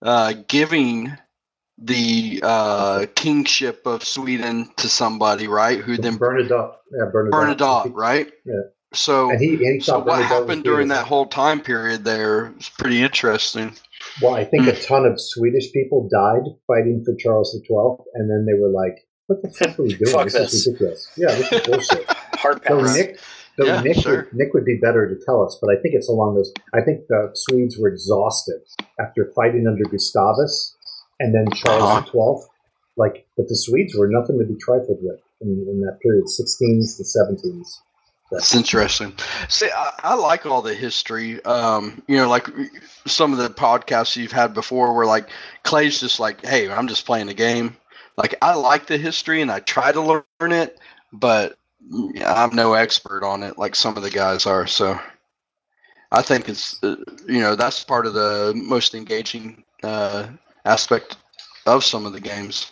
[0.01, 1.17] uh, giving
[1.85, 5.79] the uh, kingship of Sweden to somebody, right?
[5.79, 8.31] Who then Bernadotte, yeah, Bernadotte, Bernadotte, right?
[8.45, 8.53] Yeah.
[8.93, 12.53] So, And he, and he so what Bernadotte happened during that whole time period there
[12.59, 13.75] is pretty interesting.
[14.21, 14.49] Well, I Hmm.
[14.51, 18.53] think a ton of Swedish people died fighting for Charles the Twelfth, and then they
[18.59, 18.95] were like,
[19.27, 20.11] "What the fuck are we doing?
[20.13, 22.05] Fuck this, this." is ridiculous." Yeah, this is bullshit.
[22.35, 22.95] Hard So pass.
[22.97, 23.19] Nick,
[23.57, 24.15] though Yeah, Nick, sure.
[24.17, 26.53] would, Nick would be better to tell us, but I think it's along those.
[26.75, 28.61] I think the Swedes were exhausted
[28.99, 30.72] after fighting under Gustavus
[31.23, 32.05] and then Charles Uh-huh.
[32.05, 32.49] the Twelfth.
[32.97, 36.97] Like, but the Swedes were nothing to be trifled with in, in that period, 16s
[36.97, 37.67] to 17s.
[38.31, 39.13] That's interesting.
[39.49, 41.43] See, I, I like all the history.
[41.45, 42.47] Um, you know, like
[43.07, 45.29] some of the podcasts you've had before, where like
[45.63, 47.77] Clay's just like, "Hey, I'm just playing the game."
[48.17, 50.79] Like, I like the history and I try to learn it,
[51.13, 51.57] but
[52.25, 54.67] I'm no expert on it like some of the guys are.
[54.67, 54.99] So,
[56.11, 56.97] I think it's uh,
[57.27, 60.27] you know that's part of the most engaging uh,
[60.65, 61.17] aspect
[61.65, 62.71] of some of the games.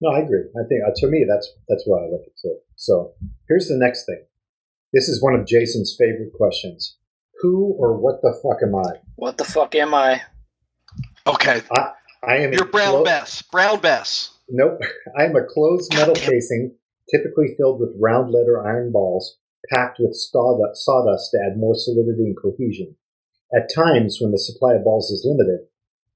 [0.00, 0.42] No, I agree.
[0.56, 2.56] I think uh, to me that's that's why I like it too.
[2.76, 3.12] So
[3.48, 4.24] here's the next thing.
[4.92, 6.96] This is one of Jason's favorite questions.
[7.40, 9.00] Who or what the fuck am I?
[9.16, 10.22] What the fuck am I?
[11.26, 11.92] Okay, I
[12.24, 12.52] I am.
[12.52, 13.42] a you're Brown clo- Bess.
[13.42, 14.30] Brown Bess.
[14.48, 14.80] Nope.
[15.18, 16.74] I am a closed metal casing,
[17.10, 19.38] typically filled with round lead or iron balls,
[19.72, 22.96] packed with sawdust, sawdust to add more solidity and cohesion.
[23.54, 25.66] At times, when the supply of balls is limited,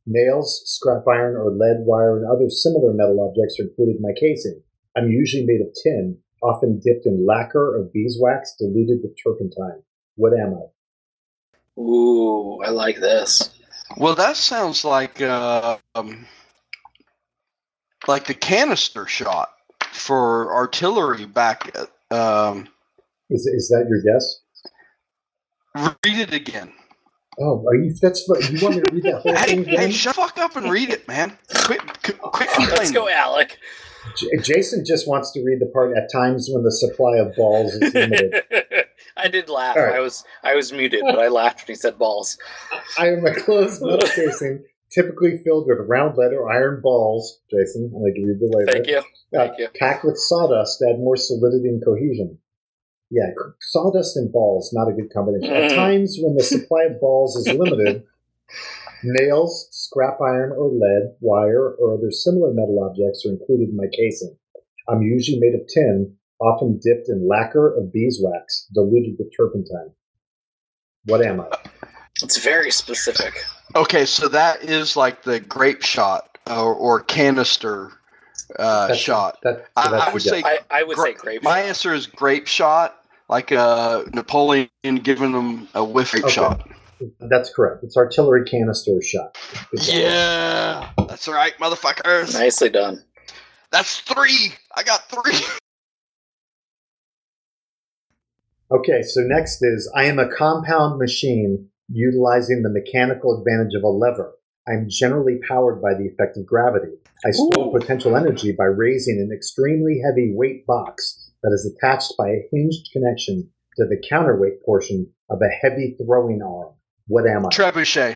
[0.06, 4.12] nails, scrap iron, or lead wire and other similar metal objects are included in my
[4.18, 4.62] casing.
[4.96, 9.82] I'm usually made of tin, often dipped in lacquer or beeswax diluted with turpentine.
[10.16, 11.80] What am I?
[11.80, 13.50] Ooh, I like this.
[13.98, 16.26] Well, that sounds like uh, um,
[18.08, 19.50] like the canister shot
[19.92, 21.70] for artillery back.
[21.76, 22.68] At, um,
[23.30, 24.40] Is, is that your guess?
[26.04, 26.72] read it again.
[27.38, 27.94] Oh, are you?
[28.00, 29.76] That's fu- you want me to read that whole Hey, thing again?
[29.78, 31.36] hey, shut the fuck up and read it, man.
[31.64, 33.58] Quit, qu- quit Let's go, Alec.
[34.16, 37.74] J- Jason just wants to read the part at times when the supply of balls
[37.74, 38.34] is limited.
[39.16, 39.76] I did laugh.
[39.76, 39.96] All right.
[39.96, 42.38] I was I was muted, but I laughed when he said balls.
[42.98, 44.62] I am a closed metal casing,
[44.92, 47.40] typically filled with round lead or iron balls.
[47.50, 48.72] Jason, I'm going to read the later.
[48.72, 48.98] Thank you.
[48.98, 49.68] Uh, Thank you.
[49.78, 52.38] Packed with sawdust to add more solidity and cohesion.
[53.10, 53.30] Yeah,
[53.60, 55.52] sawdust and balls, not a good combination.
[55.54, 55.74] At Mm.
[55.76, 58.02] times when the supply of balls is limited,
[59.04, 63.86] nails, scrap iron or lead, wire, or other similar metal objects are included in my
[63.92, 64.36] casing.
[64.88, 69.92] I'm usually made of tin, often dipped in lacquer or beeswax, diluted with turpentine.
[71.04, 71.48] What am I?
[72.22, 73.34] It's very specific.
[73.74, 77.92] Okay, so that is like the grape shot or, or canister
[78.58, 79.38] uh, That's- shot.
[79.42, 81.42] That, so I, I would say I, I would gra- say grape.
[81.42, 81.68] My shot.
[81.68, 82.96] answer is grape shot,
[83.28, 84.68] like uh, Napoleon
[85.02, 86.28] giving them a whiff Okay.
[86.28, 86.68] shot.
[87.20, 87.84] That's correct.
[87.84, 89.36] It's artillery canister shot.
[89.70, 89.94] Good job.
[89.98, 92.32] Yeah, that's right, motherfuckers.
[92.34, 93.04] Nicely done.
[93.70, 94.54] That's three.
[94.74, 95.38] I got three.
[98.68, 103.88] Okay, so next is I am a compound machine utilizing the mechanical advantage of a
[103.88, 104.34] lever.
[104.68, 106.92] I'm generally powered by the effect of gravity.
[107.24, 107.78] I store Ooh.
[107.78, 112.90] potential energy by raising an extremely heavy weight box that is attached by a hinged
[112.92, 116.74] connection to the counterweight portion of a heavy throwing arm.
[117.06, 117.50] What am I?
[117.50, 118.14] Trebuchet.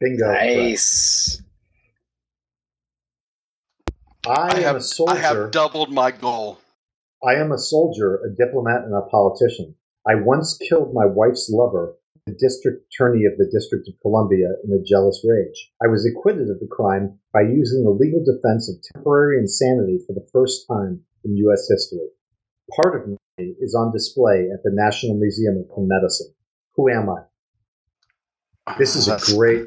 [0.00, 0.24] Bingo.
[0.24, 0.44] correct.
[0.44, 1.42] Nice.
[4.26, 5.12] I, I am have, a soldier.
[5.12, 6.58] I have doubled my goal.
[7.26, 9.74] I am a soldier, a diplomat, and a politician.
[10.06, 11.94] I once killed my wife's lover,
[12.30, 15.72] the district attorney of the District of Columbia, in a jealous rage.
[15.82, 20.12] I was acquitted of the crime by using the legal defense of temporary insanity for
[20.12, 21.66] the first time in U.S.
[21.68, 22.06] history.
[22.76, 23.16] Part of me
[23.60, 26.32] is on display at the National Museum of Medicine.
[26.76, 27.22] Who am I?
[28.78, 29.66] This is a great.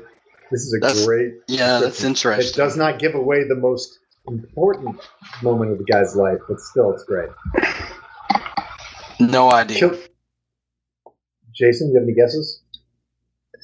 [0.52, 1.34] This is a great.
[1.48, 2.48] Yeah, that's interesting.
[2.48, 5.02] It does not give away the most important
[5.42, 7.30] moment of the guy's life, but still, it's great.
[9.20, 9.80] No idea.
[9.80, 9.98] Kill-
[11.56, 12.62] Jason, you have any guesses?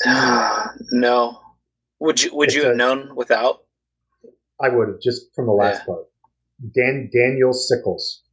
[0.91, 1.39] no.
[1.99, 3.63] Would you Would It's you have a- known without?
[4.61, 5.85] I would have just from the last Yeah.
[5.85, 6.05] part.
[6.75, 8.23] Dan Daniel Sickles.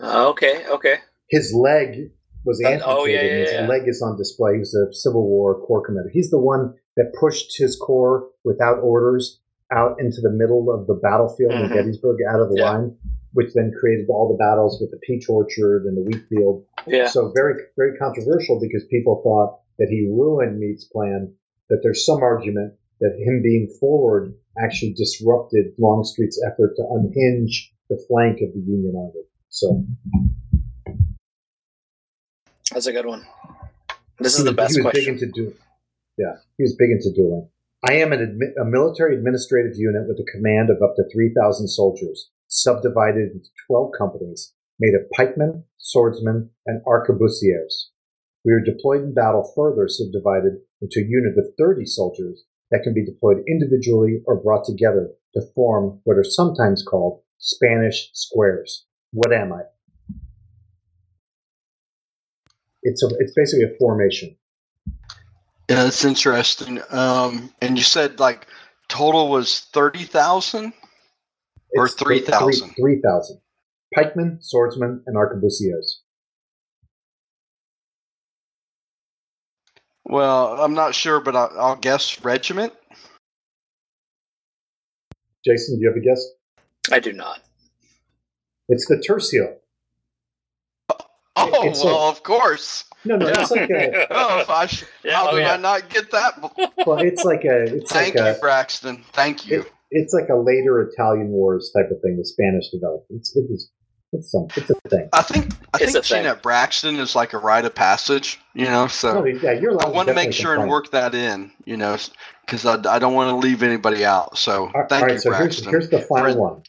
[0.00, 0.66] Oh, okay.
[0.68, 0.96] Okay.
[1.28, 2.10] His leg
[2.44, 2.82] was Uh, amputated.
[2.98, 3.66] oh, yeah, and yeah, his yeah.
[3.68, 4.58] leg is on display.
[4.58, 6.10] He's a Civil War Corps commander.
[6.12, 9.40] He's the one that pushed his corps without orders
[9.72, 11.74] out into the middle of the battlefield in Mhm.
[11.74, 12.96] Gettysburg, out of the line,
[13.36, 16.64] which then created all the battles with the peach orchard and the wheat field.
[16.86, 17.06] Yeah.
[17.08, 21.34] So very, very controversial because people thought that he ruined Meade's plan.
[21.68, 28.02] That there's some argument that him being forward actually disrupted Longstreet's effort to unhinge the
[28.08, 29.24] flank of the Union army.
[29.50, 29.84] So
[32.72, 33.26] That's a good one.
[34.18, 35.14] This is the best he was question.
[35.16, 35.54] big into du-
[36.18, 37.48] Yeah, he was big into dueling.
[37.82, 41.68] I am an admi- a military administrative unit with a command of up to 3,000
[41.68, 42.30] soldiers,
[42.62, 47.88] subdivided into 12 companies, made of pikemen, swordsmen, and arquebusiers.
[48.44, 52.94] We are deployed in battle further subdivided into a unit of 30 soldiers that can
[52.94, 58.86] be deployed individually or brought together to form what are sometimes called Spanish squares.
[59.12, 59.62] What am I?
[62.82, 64.36] It's a, it's basically a formation.
[65.68, 66.80] Yeah, that's interesting.
[66.90, 68.46] Um, and you said like
[68.88, 70.72] total was thirty thousand.
[71.74, 72.74] Or It's 3,000.
[72.74, 73.40] 3,000.
[73.94, 76.00] Pikemen, swordsmen, and arquebusiers.
[80.04, 82.72] Well, I'm not sure, but I'll, I'll guess regiment.
[85.44, 86.24] Jason, do you have a guess?
[86.92, 87.40] I do not.
[88.68, 89.54] It's the tercio.
[91.38, 92.84] Oh it's well, like- of course.
[93.04, 95.52] No, no, it's like a, Oh, if I sh- Yeah, how oh, did yeah.
[95.52, 96.40] I not get that?
[96.86, 99.04] well, it's like a, it's Thank like you, a, Braxton.
[99.12, 99.60] Thank you.
[99.60, 102.16] it, it's like a later Italian wars type of thing.
[102.18, 103.06] The Spanish developed.
[103.10, 103.70] It's, it was,
[104.12, 105.08] it's some, it's a thing.
[105.12, 106.22] I think I It's a think thing.
[106.24, 108.40] Jeanette Braxton is like a rite of passage.
[108.54, 109.20] You know, so.
[109.20, 110.70] No, yeah, you're I want to make sure and complain.
[110.70, 111.96] work that in, you know,
[112.44, 114.38] because I, I don't want to leave anybody out.
[114.38, 115.70] So All right, thank all right, you, so here's, Braxton.
[115.70, 116.62] here's the final For- one.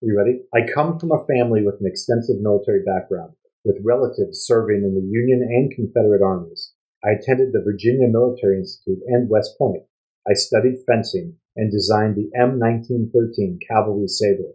[0.00, 0.40] You ready?
[0.54, 3.32] I come from a family with an extensive military background,
[3.64, 6.72] with relatives serving in the Union and Confederate armies.
[7.02, 9.82] I attended the Virginia Military Institute and West Point.
[10.28, 14.54] I studied fencing and designed the M1913 cavalry saber.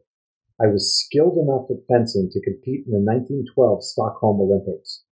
[0.61, 5.03] I was skilled enough at fencing to compete in the 1912 Stockholm Olympics.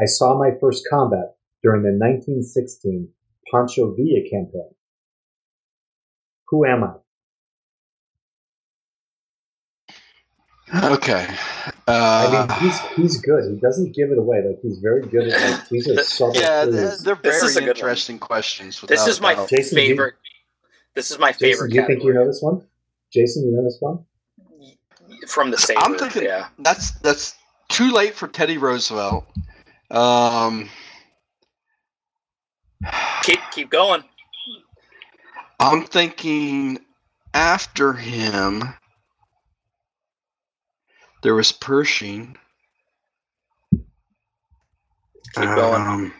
[0.00, 3.08] I saw my first combat during the 1916
[3.52, 4.70] Pancho Villa campaign.
[6.48, 6.94] Who am I?
[10.74, 11.26] Okay.
[11.86, 13.52] I Uh, mean, he's he's good.
[13.52, 14.42] He doesn't give it away.
[14.46, 17.60] Like he's very good at like these are subtle yeah, they're, they're This is a
[17.60, 17.90] very good one.
[17.90, 18.80] interesting questions.
[18.88, 19.50] This is my a doubt.
[19.50, 20.14] Jason, do you- favorite.
[20.94, 21.70] This is my Jason, favorite.
[21.70, 22.62] do you think you know this one?
[23.12, 24.04] Jason, you know this one?
[25.28, 25.80] from the saber?
[25.82, 26.48] I'm thinking yeah.
[26.58, 27.34] that's that's
[27.68, 29.26] too late for Teddy Roosevelt.
[29.90, 30.68] Um,
[33.22, 34.04] Keep keep going.
[35.60, 36.78] I'm thinking
[37.32, 38.62] after him,
[41.22, 42.36] there was Pershing.
[45.34, 45.82] Keep going.
[45.82, 46.12] Um,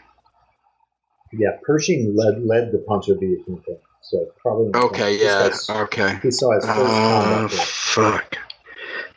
[1.31, 3.77] Yeah, Pershing led led the Pancho Villa campaign.
[4.09, 6.19] So probably okay, this yeah, guy's- okay.
[6.21, 8.37] He saw his first Uh, fuck.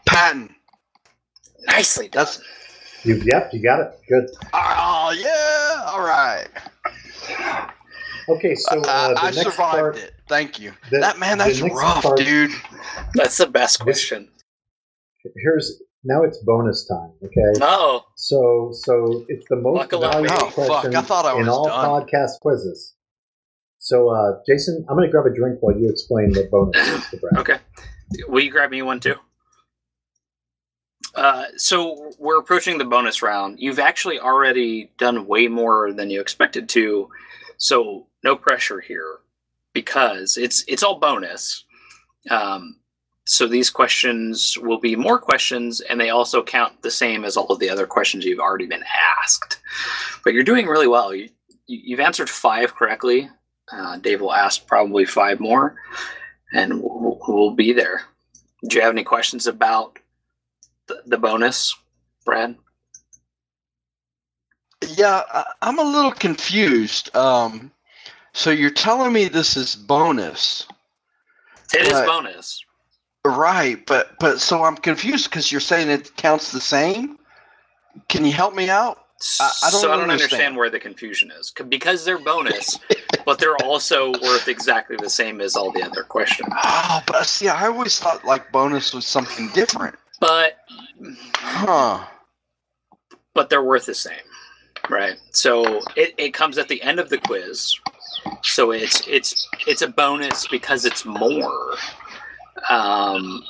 [0.07, 0.55] Patton.
[1.67, 2.25] Nicely done.
[2.25, 2.41] That's
[3.05, 4.01] You, yep, you got it.
[4.09, 4.31] Good.
[4.55, 5.85] oh yeah.
[5.93, 6.49] All right.
[8.31, 10.13] Okay, so uh, I, the I survived part, it.
[10.29, 10.73] Thank you.
[10.91, 12.51] the- that man, that's rough, part- dude.
[13.15, 14.29] That's the best question.
[15.37, 17.13] Here's now it's bonus time.
[17.23, 20.47] Okay, Oh, so so it's the most Buckle up, valuable baby.
[20.47, 21.85] Oh, fuck, question I thought I in all done.
[22.03, 22.95] podcast quizzes.
[23.79, 27.11] So, uh, Jason, I'm going to grab a drink while you explain the bonus is
[27.11, 27.39] to Brad.
[27.39, 27.59] okay.
[28.29, 29.15] Will you grab me one too?
[31.15, 33.59] Uh, so we're approaching the bonus round.
[33.61, 37.09] You've actually already done way more than you expected to,
[37.57, 39.19] so no pressure here
[39.73, 41.65] because it's it's all bonus.
[42.31, 42.77] Um,
[43.25, 47.47] so these questions will be more questions, and they also count the same as all
[47.49, 48.85] of the other questions you've already been
[49.23, 49.61] asked.
[50.25, 51.15] But you're doing really well.
[51.15, 51.29] You,
[51.67, 53.29] you- you've answered five correctly.
[53.73, 55.77] Uh, Dave will ask probably five more,
[56.53, 58.03] and we'll, we'll be there.
[58.69, 59.99] Do you have any questions about
[60.87, 61.77] the, the bonus,
[62.25, 62.57] Brad?
[64.97, 65.23] Yeah,
[65.61, 67.15] I'm a little confused.
[67.17, 67.71] Um,
[68.33, 70.67] so you're telling me this is bonus,
[71.75, 72.07] It is Right.
[72.07, 72.65] bonus.
[73.25, 73.85] right?
[73.87, 77.19] But but so I'm confused because you're saying it counts the same.
[78.09, 79.08] Can you help me out?
[79.41, 80.11] I- I don't so I don't understand.
[80.33, 82.79] understand where the confusion is because they're bonus,
[83.25, 86.49] but they're also worth exactly the same as all the other questions.
[86.65, 89.97] Oh, but see, I always thought like bonus was something different.
[90.21, 90.59] But
[91.35, 92.05] Huh?
[93.35, 94.19] but they're worth the same,
[94.89, 95.17] right?
[95.33, 97.75] So it, it comes at the end of the quiz.
[98.43, 101.75] So it's it's it's a bonus because it's more,
[102.69, 103.45] um,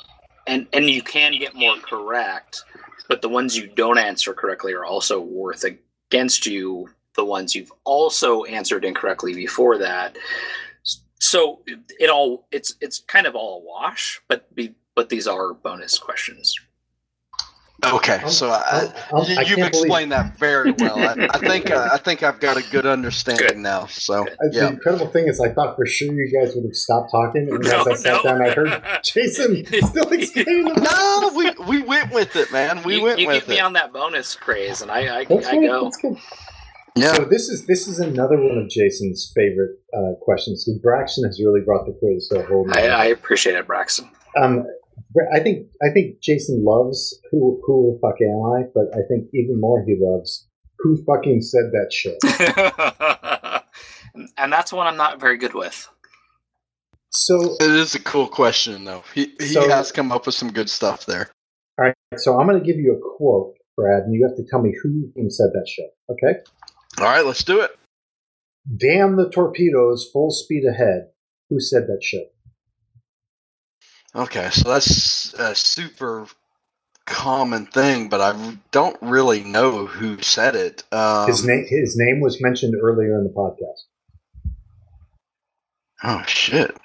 [0.47, 2.63] and and you can get more correct,
[3.09, 6.89] but the ones you don't answer correctly are also worth against you.
[7.15, 10.15] The ones you've also answered incorrectly before that.
[11.19, 15.53] So it, all it's it's kind of all a wash, but be, but these are
[15.53, 16.57] bonus questions.
[17.93, 20.97] Okay, so I, you, I you've can't believe- explained that very well.
[20.99, 23.57] I, I think uh, I think I've got a good understanding Good.
[23.57, 23.85] now.
[23.85, 24.33] So Good.
[24.33, 27.47] Uh, The incredible thing is, I thought for sure you guys would have stopped talking,
[27.49, 28.23] and No, as I sat no.
[28.23, 30.65] down, I heard Jason still explaining.
[30.65, 32.83] the no, we we went with it, man.
[32.83, 33.61] We you, went you with get me it.
[33.61, 35.83] on that bonus craze, and I I, That's I good, go.
[35.85, 36.17] That's good.
[36.95, 40.65] Yeah, So this is this is another one of Jason's favorite uh, questions.
[40.65, 42.65] So Braxton has really brought the quiz to a whole.
[42.65, 42.87] new I.
[42.87, 44.09] I appreciate it, Braxton.
[44.37, 44.65] Um, but
[45.33, 49.29] I think I think Jason loves who who the fuck am I, but I think
[49.33, 50.47] even more he loves
[50.79, 52.17] who fucking said that shit.
[54.37, 55.89] and that's one I'm not very good with.
[57.11, 59.03] So it is a cool question though.
[59.13, 61.29] He he So- has come up with some good stuff there.
[61.79, 64.43] all right, so I'm going to give you a quote, Brad, and you have to
[64.49, 65.89] tell me who fucking said that shit.
[66.09, 66.39] Okay?
[66.99, 67.71] All right, let's do it.
[68.77, 71.07] Damn the torpedoes, full speed ahead.
[71.49, 72.31] Who said that shit?
[74.15, 76.25] Okay, so that's a super
[77.05, 80.83] common thing, but I don't really know who said it.
[80.91, 83.83] Um, His name his name was mentioned earlier in the podcast.
[86.03, 86.75] Oh shit.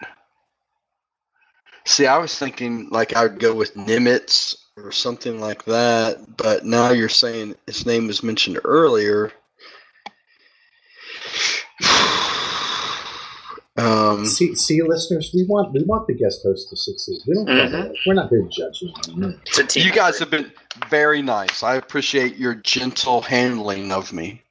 [1.86, 6.64] See, I was thinking like I would go with Nimitz or something like that, but
[6.64, 9.32] now you're saying his name was mentioned earlier.
[13.76, 17.18] um, See, see, listeners, we want we want the guest host to succeed.
[17.26, 17.46] We don't.
[17.46, 17.94] care Mhm.
[18.06, 19.34] We're not here to judge you.
[19.46, 20.50] It's a team you guys have been
[20.88, 21.62] very nice.
[21.62, 24.42] I appreciate your gentle handling of me.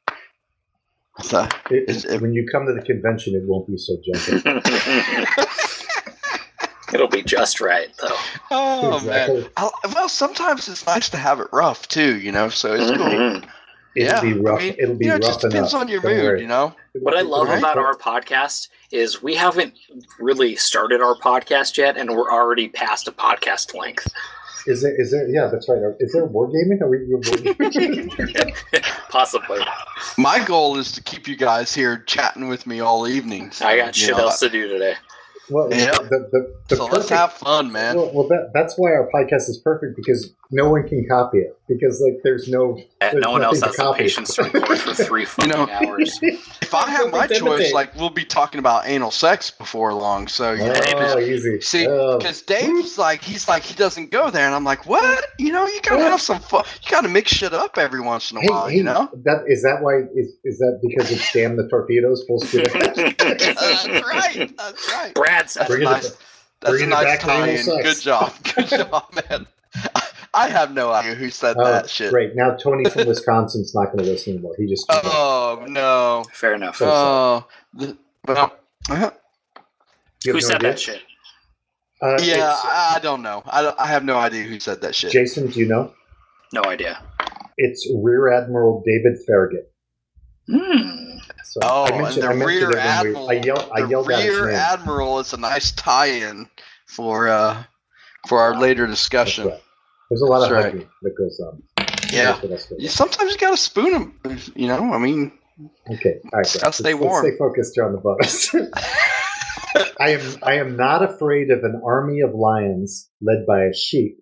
[1.21, 4.61] So- It- Is it- when you come to the convention, it won't be so gentle.
[6.93, 8.15] It'll be just right, though.
[8.51, 8.97] Oh man.
[9.31, 9.49] exactly.
[9.57, 12.49] I, well, sometimes it's nice to have it rough too, you know.
[12.49, 13.41] So it's cool.
[13.95, 14.01] Mhm.
[14.01, 14.59] It'll yeah, be rough.
[14.59, 15.81] I mean, It'll be you know, it just depends enough.
[15.81, 16.41] on your Don't mood, worry.
[16.41, 16.75] you know.
[16.93, 17.59] What I love Right.
[17.59, 19.73] about our podcast is we haven't
[20.19, 24.07] really started our podcast yet, and we're already past a podcast length.
[24.65, 24.99] Is there?
[24.99, 25.27] Is there?
[25.29, 25.79] Yeah, that's right.
[25.99, 26.81] Is there wargaming?
[26.81, 26.99] Are we?
[26.99, 28.55] Wargaming?
[29.09, 29.59] Possibly.
[30.17, 33.51] My goal is to keep you guys here chatting with me all evening.
[33.51, 34.95] so, I got shit know, else to do today.
[35.49, 35.91] well, Yeah.
[35.91, 37.95] the the, the So perfect, let's have fun, man.
[37.97, 41.57] Well, well that, that's why our podcast is perfect because no one can copy it
[41.67, 42.79] because like there's no.
[43.01, 46.17] There's no one else has the patience to record for three fucking know, hours.
[46.21, 50.27] if I have my choice, like we'll be talking about anal sex before long.
[50.27, 51.59] So you know, Oh, easy.
[51.61, 52.17] See, Oh.
[52.17, 55.25] because Dave's like, he's like, he doesn't go there, and I'm like, what?
[55.39, 56.63] You know, you gotta have some fun.
[56.83, 59.09] You gotta mix shit up every once in a Hey, while, hey, you know.
[59.25, 63.15] that is that why is is that because it's damn the torpedoes full speed ahead?
[63.17, 64.55] that's right.
[64.57, 65.13] That's right.
[65.15, 66.09] Brad said That's Bring a it nice.
[66.09, 66.19] back.
[66.61, 67.65] That's a Bringing nice back to tie-in.
[67.83, 68.33] Good job.
[68.55, 69.47] Good job, man.
[69.95, 72.11] I have no idea who said Oh, that shit.
[72.11, 72.35] great!
[72.35, 74.55] Now Tony from Wisconsin's not going to listen anymore.
[74.57, 76.23] He just Oh no.
[76.33, 76.77] Fair enough.
[76.77, 77.47] So Oh.
[77.73, 77.97] the-
[78.27, 78.57] well,
[78.89, 79.11] uh,
[80.23, 80.69] You Who no said idea?
[80.71, 81.01] that shit?
[82.01, 83.43] Uh, yeah, I, I don't know.
[83.45, 85.11] I, don't- I have no idea who said that shit.
[85.11, 85.93] Jason, do you know?
[86.53, 87.01] No idea.
[87.57, 89.71] It's Rear Admiral David Farragut.
[90.49, 91.17] Hmm.
[91.45, 93.29] So Oh, I and the I rear it when we- admiral.
[93.29, 94.55] I yelled, I yelled out his rear name.
[94.55, 96.49] admiral is a nice tie-in
[96.87, 97.63] for uh
[98.27, 99.47] for our later That's discussion.
[99.47, 99.61] right.
[100.13, 100.73] There's a lot of That's right.
[100.73, 101.63] hugging that goes on.
[102.13, 102.23] Yeah.
[102.33, 102.77] That's what I said.
[102.79, 103.91] You- Sometimes you gotta spoon
[104.21, 104.37] them.
[104.55, 105.31] You know, I mean,
[105.91, 106.19] Okay.
[106.25, 106.45] All right.
[106.45, 107.25] Gotta let's- stay let's warm.
[107.25, 108.53] stay focused here on the bonus.
[109.99, 114.19] I am I am not afraid of an army of lions led by a sheep.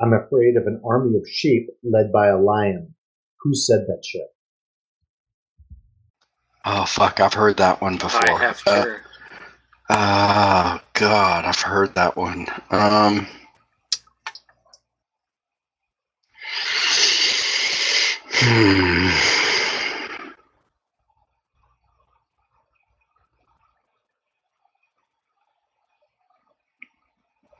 [0.00, 2.94] I'm afraid of an army of sheep led by a lion.
[3.42, 4.28] Who said that shit?
[6.64, 8.26] oh fuck, I've heard that one before.
[8.30, 8.86] I have Uh.
[9.90, 12.46] Oh God, I've heard that one.
[12.70, 13.26] Um,
[18.32, 19.34] hmm.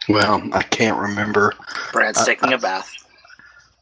[0.09, 1.55] Well, I can't remember.
[1.93, 2.93] Brad's uh, taking a bath.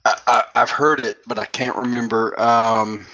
[0.04, 2.38] I, I, I've heard it, but I can't remember.
[2.40, 3.06] Um,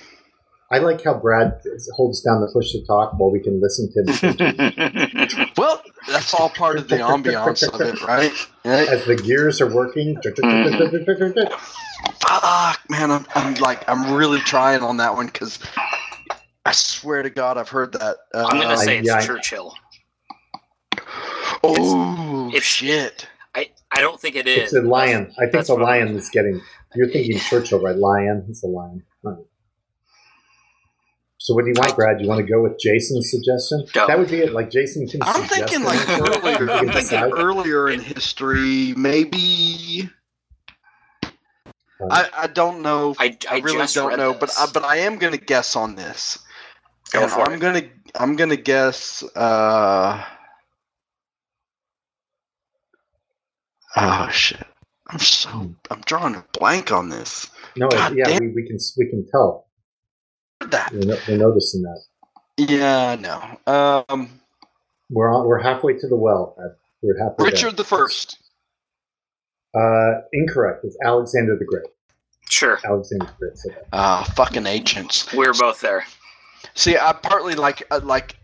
[0.70, 1.60] I like how Brad
[1.94, 6.50] holds down the push to talk while we can listen to him well, that's all
[6.50, 8.32] part of the ambiance of it, right?
[8.64, 8.88] Right?
[8.88, 10.16] as the gears are working.
[12.20, 15.58] Fuck, man, I'm, I'm like, I'm really trying on that one because
[16.64, 18.16] I swear to God, I've heard that.
[18.34, 19.74] Uh, I'm gonna say it's yeah, Churchill.
[21.64, 23.26] oh it's- shit!
[23.54, 24.72] I, I don't think it is.
[24.72, 25.32] It's a lion.
[25.38, 26.60] I think That's the lion is getting.
[26.94, 27.96] You're thinking Churchill, right?
[27.96, 28.46] Lion.
[28.48, 29.02] It's a lion.
[29.22, 29.36] Right.
[31.38, 32.18] So what do you want, Brad?
[32.18, 33.86] Do You want to go with Jason's suggestion?
[33.94, 34.06] Don't.
[34.06, 34.52] That would be it.
[34.52, 35.22] Like Jason can.
[35.22, 36.70] I'm suggest thinking like earlier.
[36.70, 37.32] I'm can thinking decide.
[37.34, 40.10] earlier in history, maybe.
[42.10, 43.14] I, I don't know.
[43.18, 44.40] I, I, I really don't know, this.
[44.40, 46.38] but I, but I am going to guess on this.
[47.12, 49.22] Go and I'm going to I'm going to guess.
[49.34, 50.24] Uh,
[53.96, 54.66] oh shit!
[55.08, 57.48] I'm so I'm drawing a blank on this.
[57.76, 59.66] No, God yeah, we, we, can we can tell.
[60.70, 62.00] That we're, no, we're noticing that.
[62.58, 63.72] Yeah, no.
[63.72, 64.40] Um,
[65.10, 66.56] we're on, we're halfway to the well.
[67.02, 67.46] We're halfway.
[67.46, 67.76] Richard down.
[67.76, 68.38] the First.
[69.74, 70.84] Uh, incorrect.
[70.84, 71.86] It's Alexander the Great.
[72.48, 72.78] Sure.
[72.84, 73.86] Alexander the Great said that.
[73.92, 75.32] Ah, fucking ancients.
[75.32, 76.04] We were both there.
[76.74, 78.36] See, I partly like uh, like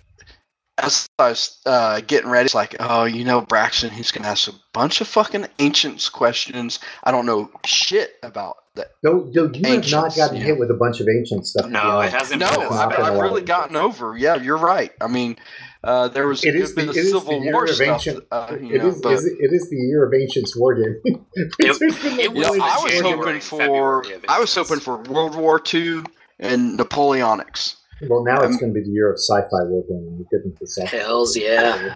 [0.79, 4.49] as I was uh, getting ready, it's like, oh, you know, Braxton, he's gonna ask
[4.49, 6.81] a bunch of fucking ancients questions.
[7.05, 8.89] I don't know shit about that.
[9.03, 10.43] No, no, you have not gotten yeah.
[10.43, 11.67] hit with a bunch of ancient stuff.
[11.67, 12.63] to be No, it hasn't No, been.
[12.63, 14.17] It's as not I've, been a I've really gotten over.
[14.17, 14.91] Yeah, you're right.
[15.01, 15.37] I mean,
[15.85, 17.89] uh, there was It is the- the it is Civil the year War of stuff.
[17.89, 20.75] ancient- uh, It know, is, but, is it, it is the year of ancients war
[20.75, 20.97] game.
[21.59, 25.61] There's it you know, was I was hoping for I was hoping for World War
[25.73, 26.03] II
[26.41, 27.77] and Napoleonics.
[28.09, 29.99] well, now it's Um, going to be the year of sci-fi war game.
[30.09, 30.97] and We get into sci-fi.
[30.97, 31.95] Hells yeah.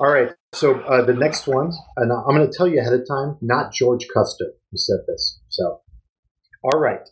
[0.00, 0.30] All right.
[0.54, 3.72] So uh, the next one, and I'm going to tell you ahead of time, not
[3.72, 5.40] George Custer who said this.
[5.48, 5.80] So,
[6.62, 7.08] all right,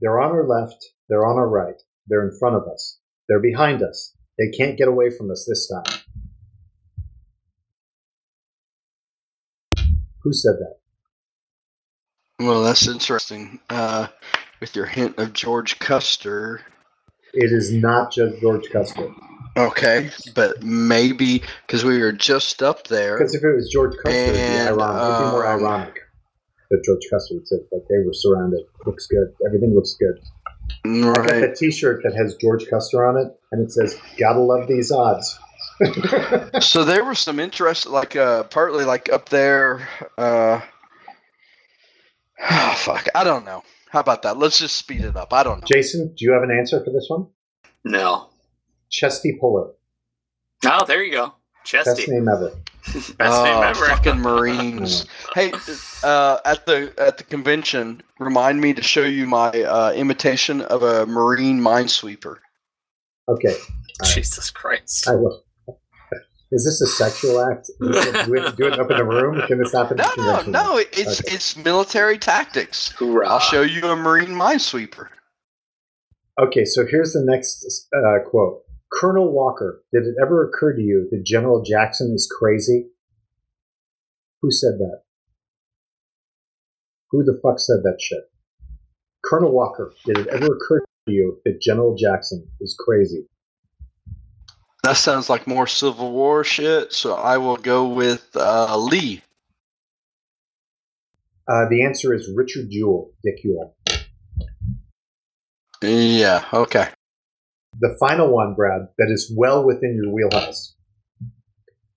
[0.00, 0.76] they're on our left,
[1.08, 2.98] they're on our right, they're in front of us,
[3.28, 4.14] they're behind us.
[4.38, 6.00] They can't get away from us this time.
[10.22, 10.76] Who said that?
[12.44, 13.60] Well, that's interesting.
[13.70, 14.08] Uh,
[14.60, 16.62] with your hint of George Custer.
[17.32, 19.10] It is not just George Custer.
[19.56, 23.18] Okay, but maybe because we were just up there.
[23.18, 25.02] Because if it was George Custer, it'd be, And, ironic.
[25.14, 25.94] it'd be more um, ironic
[26.70, 28.60] that George Custer would say, like, they were surrounded.
[28.86, 29.32] Looks good.
[29.46, 30.18] Everything looks good.
[30.84, 31.40] I got Right.
[31.40, 35.38] that T-shirt that has George Custer on it, and it says "Gotta love these odds."
[36.60, 39.88] So there was some interest, like uh, partly like up there.
[40.16, 40.60] Uh,
[42.50, 43.62] oh, fuck, I don't know.
[43.90, 44.38] How about that?
[44.38, 45.32] Let's just speed it up.
[45.32, 45.66] I don't know.
[45.66, 47.26] Jason, do you have an answer for this one?
[47.84, 48.30] No.
[48.90, 49.72] Chesty Puller,
[50.64, 51.26] Oh, there you go.
[51.26, 51.34] best
[51.64, 52.06] Chesty.
[52.10, 52.52] name ever.
[52.94, 53.86] Best oh, name ever.
[53.86, 55.06] Fucking Marines.
[55.34, 55.52] hey,
[56.02, 60.82] uh, at the at the convention, remind me to show you my uh, imitation of
[60.82, 62.38] a Marine minesweeper.
[63.28, 63.56] Okay,
[64.04, 65.08] Jesus Christ.
[65.08, 65.44] I will.
[66.52, 67.68] Is this a sexual act?
[67.80, 67.88] Do
[68.30, 69.40] we have to do it up in the room?
[69.48, 69.96] Can this happen?
[69.96, 70.76] No, no, no.
[70.76, 71.34] It's Okay.
[71.34, 72.90] it's military tactics.
[72.92, 73.26] Hoorah.
[73.26, 75.08] I'll show you a Marine minesweeper.
[76.40, 78.63] Okay, so here's the next uh, quote.
[78.94, 82.86] Colonel Walker, did it ever occur to you that General Jackson is crazy?
[84.40, 85.02] Who said that?
[87.10, 88.30] Who the fuck said that shit?
[89.24, 93.26] Colonel Walker, did it ever occur to you that General Jackson is crazy?
[94.84, 96.92] That sounds like more Civil War shit.
[96.92, 99.22] So I will go with uh, Lee.
[101.48, 103.74] Uh, the answer is Richard Ewell, Dick Ewell.
[105.82, 106.44] Yeah.
[106.52, 106.88] Okay.
[107.80, 110.74] The final one, Brad, that is well within your wheelhouse.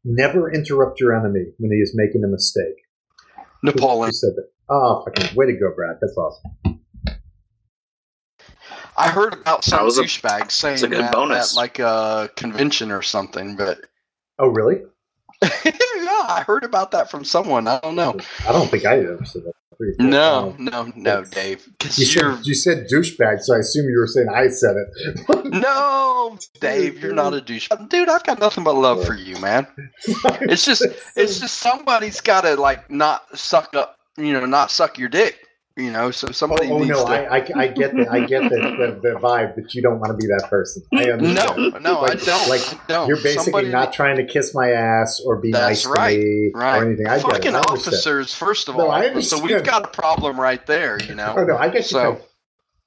[0.04, 2.76] Never interrupt your enemy when he is making a mistake.
[3.62, 4.08] Who- Napoleon.
[4.10, 4.50] Who said that?
[4.70, 5.98] Oh, fucking way to go, Brad.
[6.02, 6.80] That's awesome.
[8.98, 11.54] I heard about some That was a- douchebag saying a good that bonus.
[11.54, 13.80] at like a convention or something, but
[14.40, 14.82] Oh, really?
[15.44, 15.50] yeah,
[16.28, 17.68] I heard about that from someone.
[17.68, 18.18] I don't know.
[18.48, 19.54] I don't think I ever said that.
[20.00, 21.68] No, no, no, Dave.
[21.84, 25.46] You said, you said douchebag, so I assume you were saying I said it.
[25.46, 27.02] no, Dave.
[27.02, 28.10] You're not a douche, dude.
[28.10, 29.68] I've got nothing but love for you, man.
[30.42, 30.84] It's just,
[31.16, 35.47] it's just somebody's got to like not suck up, you know, not suck your dick,
[35.78, 36.12] you know.
[36.12, 37.12] So Oh, somebody oh needs no, to.
[37.12, 40.12] I, I, I get the I get the, the, the vibe that you don't want
[40.12, 40.84] to be that person.
[40.94, 41.84] I no, understand.
[41.84, 42.50] no, Like- I don't.
[42.50, 43.08] like, I don't.
[43.08, 46.52] You're basically Somebody- not trying to kiss my ass or be nice right, to me
[46.54, 46.78] right.
[46.82, 47.08] or anything.
[47.08, 47.56] I get Fucking it.
[47.56, 47.94] I understand.
[47.94, 48.92] officers, first of No, all.
[48.92, 51.36] I so we've got a problem right there, you know.
[51.38, 51.84] Oh no, I get you.
[51.84, 52.26] So- Frank.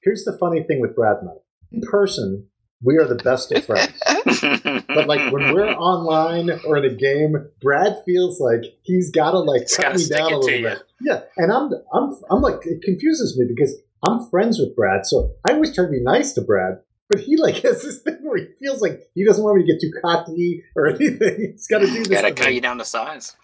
[0.02, 1.30] Here's the funny thing with Brad and
[1.72, 2.48] In person,
[2.82, 3.92] we are the best of friends.
[4.88, 9.38] But like when we're online or in a game, Brad feels like he's got to
[9.38, 10.68] like He's cut gotta me down a to little you.
[10.68, 10.82] bit.
[11.00, 13.76] Yeah, and I'm I'm I'm like it confuses me because
[14.06, 16.80] I'm friends with Brad, so I always try to be nice to Brad.
[17.08, 19.72] But he like has this thing where he feels like he doesn't want me to
[19.72, 21.52] get too cocky or anything.
[21.52, 22.08] He's got to do this.
[22.08, 23.36] Gotta to cut you down to size.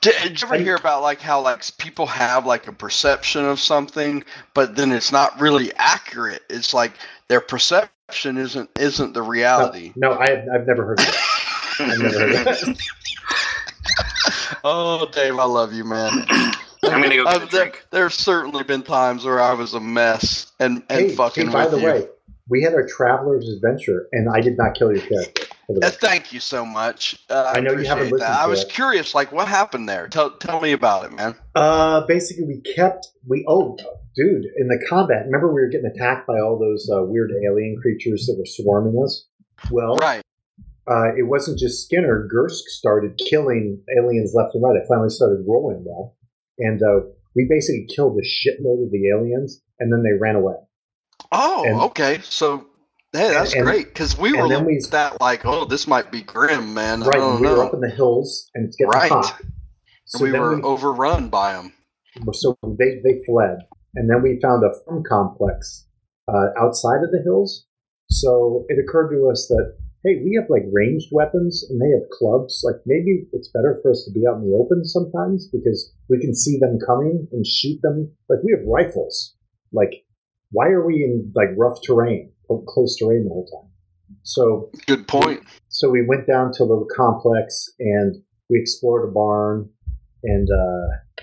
[0.00, 3.60] Did, did you ever hear about like how like people have like a perception of
[3.60, 6.42] something, but then it's not really accurate?
[6.50, 6.92] It's like
[7.30, 9.92] their perception isn't isn't the reality.
[9.94, 11.76] No, I have, I've never heard that.
[11.78, 12.78] I've never heard of that.
[14.62, 16.10] Oh, Dave, I love you, man.
[16.28, 20.52] I'm gonna go get a there, there's certainly been times where I was a mess
[20.58, 21.86] and and hey, fucking hey, by with the you.
[21.86, 22.08] way,
[22.50, 25.46] we had our traveler's adventure, and I did not kill your character.
[25.82, 27.24] Uh, thank you so much.
[27.30, 28.40] Uh, I know you haven't listened that.
[28.40, 28.68] I was it.
[28.70, 30.08] curious, like what happened there.
[30.08, 31.36] Tell tell me about it, man.
[31.54, 33.46] Uh, basically, we kept we.
[33.48, 33.78] Oh,
[34.20, 37.76] dude, in the combat, remember we were getting attacked by all those uh, weird alien
[37.80, 39.26] creatures that were swarming us.
[39.70, 40.22] Well, Right.
[40.90, 42.28] uh, it wasn't just Skinner.
[42.32, 44.76] Gersk started killing aliens left and right.
[44.76, 46.16] It finally started rolling well,
[46.58, 47.00] and uh,
[47.34, 50.54] we basically killed a shitload of the aliens, and then they ran away.
[51.32, 52.18] Oh, And- okay.
[52.22, 52.66] So,
[53.12, 56.10] hey, that's and- great because we were then we- at that like, oh, this might
[56.10, 57.02] be grim, man.
[57.02, 57.56] I right, don't we know.
[57.58, 59.10] were up in the hills, and it's getting Right.
[59.10, 59.40] hot.
[60.06, 61.72] So we were we, overrun by them.
[62.32, 63.58] so they they fled,
[63.94, 65.86] and then we found a farm complex
[66.28, 67.66] uh, outside of the hills.
[68.10, 72.08] So it occurred to us that hey, we have like ranged weapons, and they have
[72.18, 72.62] clubs.
[72.64, 76.18] Like maybe it's better for us to be out in the open sometimes because we
[76.20, 78.10] can see them coming and shoot them.
[78.28, 79.36] Like we have rifles.
[79.72, 80.04] Like
[80.52, 82.32] why are we in like rough terrain,
[82.68, 83.70] close terrain the whole time?
[84.22, 85.40] So Good point.
[85.68, 88.16] so we went down to a little complex and
[88.48, 89.70] we explored a barn
[90.24, 91.22] and uh,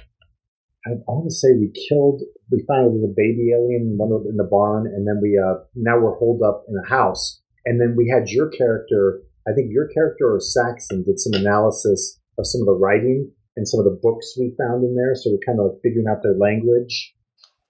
[0.87, 2.21] I want to say we killed
[2.51, 5.55] we found a little baby alien in one in the barn and then we uh,
[5.75, 9.71] now we're holed up in a house and then we had your character I think
[9.71, 13.85] your character or Saxon did some analysis of some of the writing and some of
[13.85, 17.13] the books we found in there so we're kind of figuring out their language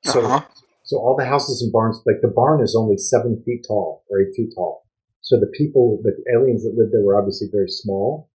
[0.04, 0.42] so Uh-huh.
[0.84, 4.22] so all the houses and barns, like the barn is only seven feet tall or
[4.22, 4.86] eight feet tall.
[5.22, 8.30] So the people, the aliens that lived there were obviously very small,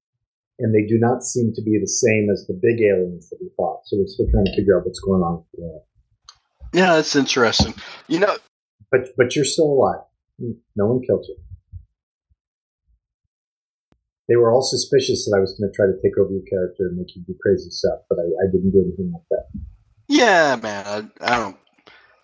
[0.58, 3.48] and they do not seem to be the same as the big aliens that we
[3.56, 3.80] fought.
[3.86, 5.44] So we're still trying to figure out what's going on.
[6.72, 7.74] Yeah, that's interesting.
[8.08, 8.36] You know,
[8.90, 10.02] But but you're still alive.
[10.76, 11.36] No one killed you.
[14.28, 16.88] They were all suspicious that I was going to try to take over your character
[16.88, 19.46] and make you do crazy stuff, but I, I didn't do anything like that.
[20.08, 21.56] yeah, man, I, I don't,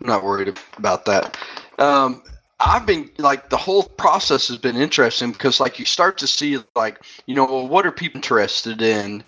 [0.00, 1.36] I'm not worried about that.
[1.78, 2.22] Um,
[2.60, 6.58] I've been like the whole process has been interesting because like you start to see
[6.74, 9.22] like you know well, what are people interested in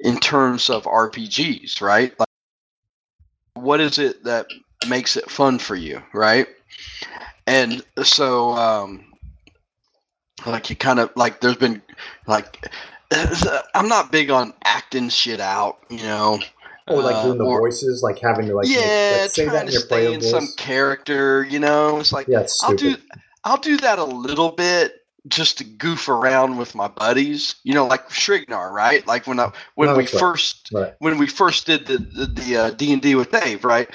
[0.00, 2.14] in terms of RPGs, right?
[3.56, 4.46] Like, what is it that
[4.88, 6.46] makes it fun for you, right?
[7.46, 9.04] And so, um,
[10.46, 11.82] like you kind of like there's been
[12.26, 12.66] like
[13.74, 16.38] I'm not big on acting shit out, you know.
[16.88, 19.46] Or like uh, doing the or- voices, like having to like, make- yeah, like, say
[19.46, 21.98] that in to your stay in some character, you know.
[22.00, 22.96] It's like Yeah, it's I'll do
[23.44, 27.56] I'll do that a little bit just to goof around with my buddies.
[27.62, 29.06] You know, like Shrignar, right?
[29.06, 30.10] Like when I when No, we right.
[30.10, 30.94] first Right.
[30.98, 33.88] when we first did the the, the uh, D and D with Dave, right?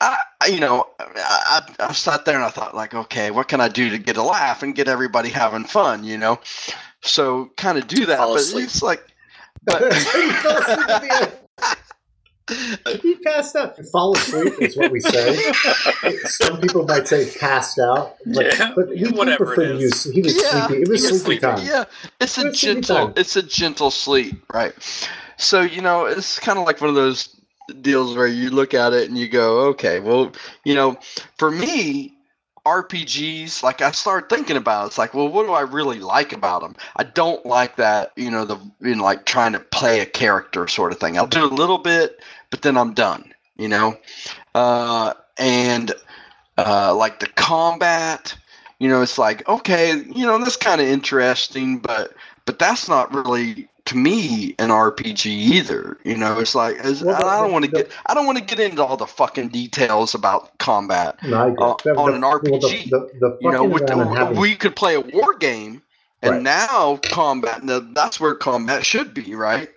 [0.00, 3.48] I, I you know I, I I sat there and I thought like, okay, what
[3.48, 6.04] can I do to get a laugh and get everybody having fun?
[6.04, 6.38] You know,
[7.02, 8.64] so kind of do that, Fall but asleep.
[8.64, 9.02] it's like,
[9.64, 9.82] but
[12.50, 13.00] He fell asleep at the end.
[13.02, 13.76] He passed out.
[13.92, 15.52] Fall asleep is what we say.
[16.26, 20.04] Some people might say passed out, but, Yeah, but we whatever prefer it to use.
[20.04, 20.82] He was Yeah, sleepy.
[20.82, 21.40] It was he was sleepy sleeping.
[21.40, 21.66] time.
[21.66, 21.84] Yeah,
[22.20, 23.12] it's a It's gentle time.
[23.16, 24.74] it's a gentle sleep, right?
[25.36, 27.36] So, you know, it's kind of like one of those
[27.80, 30.32] deals where you look at it and you go, okay, well,
[30.64, 30.98] you know,
[31.38, 32.14] for me,
[32.66, 36.32] RPGs, like I started thinking about, it, it's like, well, what do I really like
[36.32, 36.76] about them?
[36.96, 40.68] I don't like that, you know, the you know, like trying to play a character
[40.68, 41.16] sort of thing.
[41.16, 42.20] I'll do a little bit,
[42.50, 43.96] but then I'm done, you know,
[44.54, 45.92] uh, and
[46.58, 48.36] uh, like the combat,
[48.78, 52.12] you know, it's like okay, you know, that's kind of interesting, but
[52.46, 55.96] but that's not really to me an RPG either.
[56.04, 58.44] You know, it's like it's- Well, I don't want to get I don't want to
[58.44, 61.16] get into all the fucking details about combat.
[61.24, 64.94] No, Uh, The- on an well, the- RPG, the, You know, the, we could play
[64.94, 65.82] a war game,
[66.22, 66.42] and Right.
[66.42, 67.64] now combat.
[67.64, 69.70] Now that's where combat should be, right?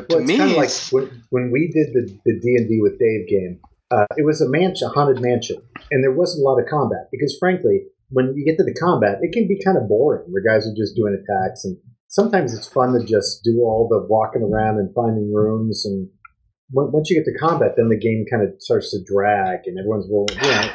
[0.00, 2.54] But to Well, it's me, kind of like when, when we did the the D
[2.56, 3.60] and D with Dave game.
[3.90, 5.62] Uh, it was a mansion, a haunted mansion,
[5.92, 9.18] and there wasn't a lot of combat because, frankly, when you get to the combat,
[9.22, 10.26] it can be kind of boring.
[10.32, 11.76] The guys are just doing attacks, and
[12.08, 15.86] sometimes it's fun to just do all the walking around and finding rooms.
[15.86, 16.08] And
[16.72, 20.08] once you get to combat, then the game kind of starts to drag, and everyone's
[20.10, 20.34] rolling.
[20.42, 20.70] You know,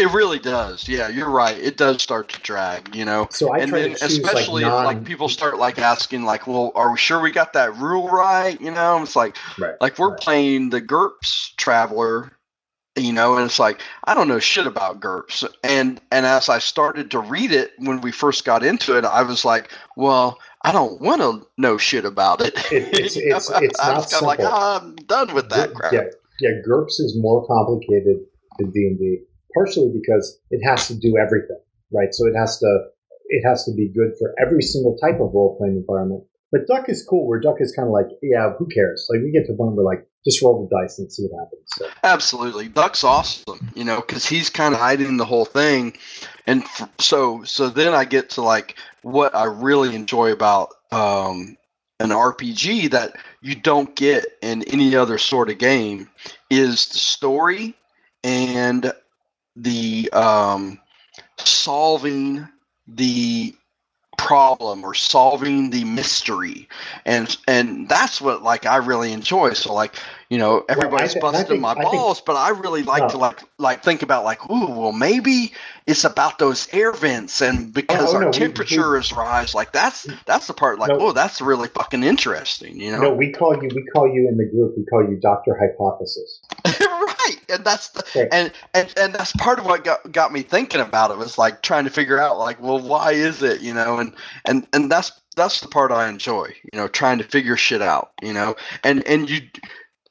[0.00, 0.88] it really does.
[0.88, 1.56] Yeah, you're right.
[1.58, 2.94] It does start to drag.
[2.94, 4.84] You know, so I and try then to especially like non.
[4.84, 8.60] like people start like asking like well are we sure we got that rule right
[8.60, 10.20] you know it's like right, like we're right.
[10.20, 12.32] playing the GURPS traveler
[12.96, 16.58] you know and it's like i don't know shit about GURPS and and as i
[16.58, 20.72] started to read it when we first got into it i was like well i
[20.72, 24.40] don't want to know shit about it, It- it's- it's- it's I not kinda like
[24.40, 24.46] simple.
[24.58, 26.00] "Ah, i'm done with that Gr- crap Yeah,
[26.40, 26.50] yeah.
[26.66, 28.16] GURPS is more complicated
[28.58, 29.18] than D and D,
[29.54, 31.60] partially because it has to do everything,
[31.92, 32.12] right?
[32.12, 32.86] So it has to
[33.30, 36.24] it has to be good for every single type of role playing environment.
[36.52, 37.28] But Duck is cool.
[37.28, 39.06] Where Duck is kind of like, yeah, who cares?
[39.08, 41.62] Like we get to one where like just roll the dice and see what happens.
[41.76, 43.70] So, Absolutely, Duck's awesome.
[43.74, 45.96] You know, because he's kind of hiding the whole thing,
[46.46, 51.56] and f- so so then I get to like what I really enjoy about um,
[52.00, 56.08] an RPG that you don't get in any other sort of game
[56.50, 57.74] is the story
[58.24, 58.92] and
[59.56, 60.78] the um,
[61.38, 62.46] solving
[62.86, 63.54] the
[64.18, 66.68] problem or solving the mystery,
[67.06, 69.54] and and that's what like I really enjoy.
[69.54, 69.94] So like
[70.28, 73.08] you know everybody's I busting think- my I think- balls, but I really like No.
[73.08, 75.52] to like like think about like ooh well maybe
[75.86, 79.72] it's about those air vents and because Oh, our no, we- temperature is rise like
[79.72, 80.98] that's that's the part like No.
[81.00, 83.70] oh that's really fucking interesting you know No, we call you.
[83.74, 84.74] We call you in the group.
[84.76, 86.40] We call you Doctor Hypothesis.
[86.80, 88.28] right and that's the, Right.
[88.32, 91.62] and, and and that's part of what got, got me thinking about it was like
[91.62, 94.14] trying to figure out like well why is it you know and
[94.46, 98.10] and and that's that's the part i enjoy you know trying to figure shit out
[98.22, 99.40] you know and and you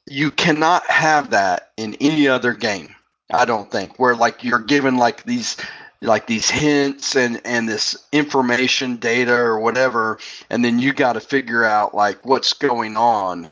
[0.08, 2.94] you cannot have that in any other game
[3.34, 5.58] i don't think where like you're given like these
[6.02, 10.18] like these hints and and this information data or whatever
[10.50, 13.52] and then you got to figure out like what's going on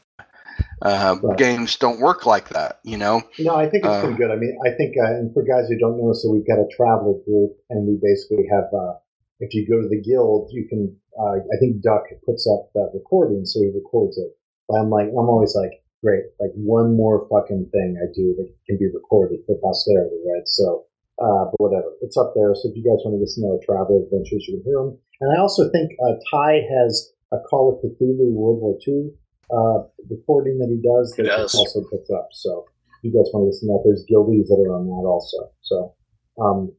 [0.82, 1.38] uh, Right.
[1.38, 4.32] games don't work like that you know No, I think it's Uh, pretty good.
[4.32, 6.68] I mean, I think, uh, and for guys who don't know, so we've got a
[6.76, 8.68] traveler group, and we basically have.
[8.74, 8.94] Uh,
[9.40, 10.96] if you go to the guild, you can.
[11.20, 14.32] Uh, I think Duck puts up the recording, so he records it.
[14.68, 15.74] But I'm like, I'm always like,
[16.04, 20.48] great, like one more fucking thing I do that can be recorded for posterity, right?
[20.48, 20.86] So,
[21.22, 22.54] uh, but whatever, it's up there.
[22.56, 24.98] So if you guys want to listen to our travel adventures, you can hear them.
[25.22, 29.10] And I also think uh, Ty has a Call of Cthulhu World War II
[29.52, 31.56] uh, recording that he does He that does.
[31.56, 32.30] also puts up.
[32.32, 32.66] So
[33.04, 35.52] if you guys want to listen to that, there's guildies that are on that also.
[35.62, 35.94] So,
[36.42, 36.72] um,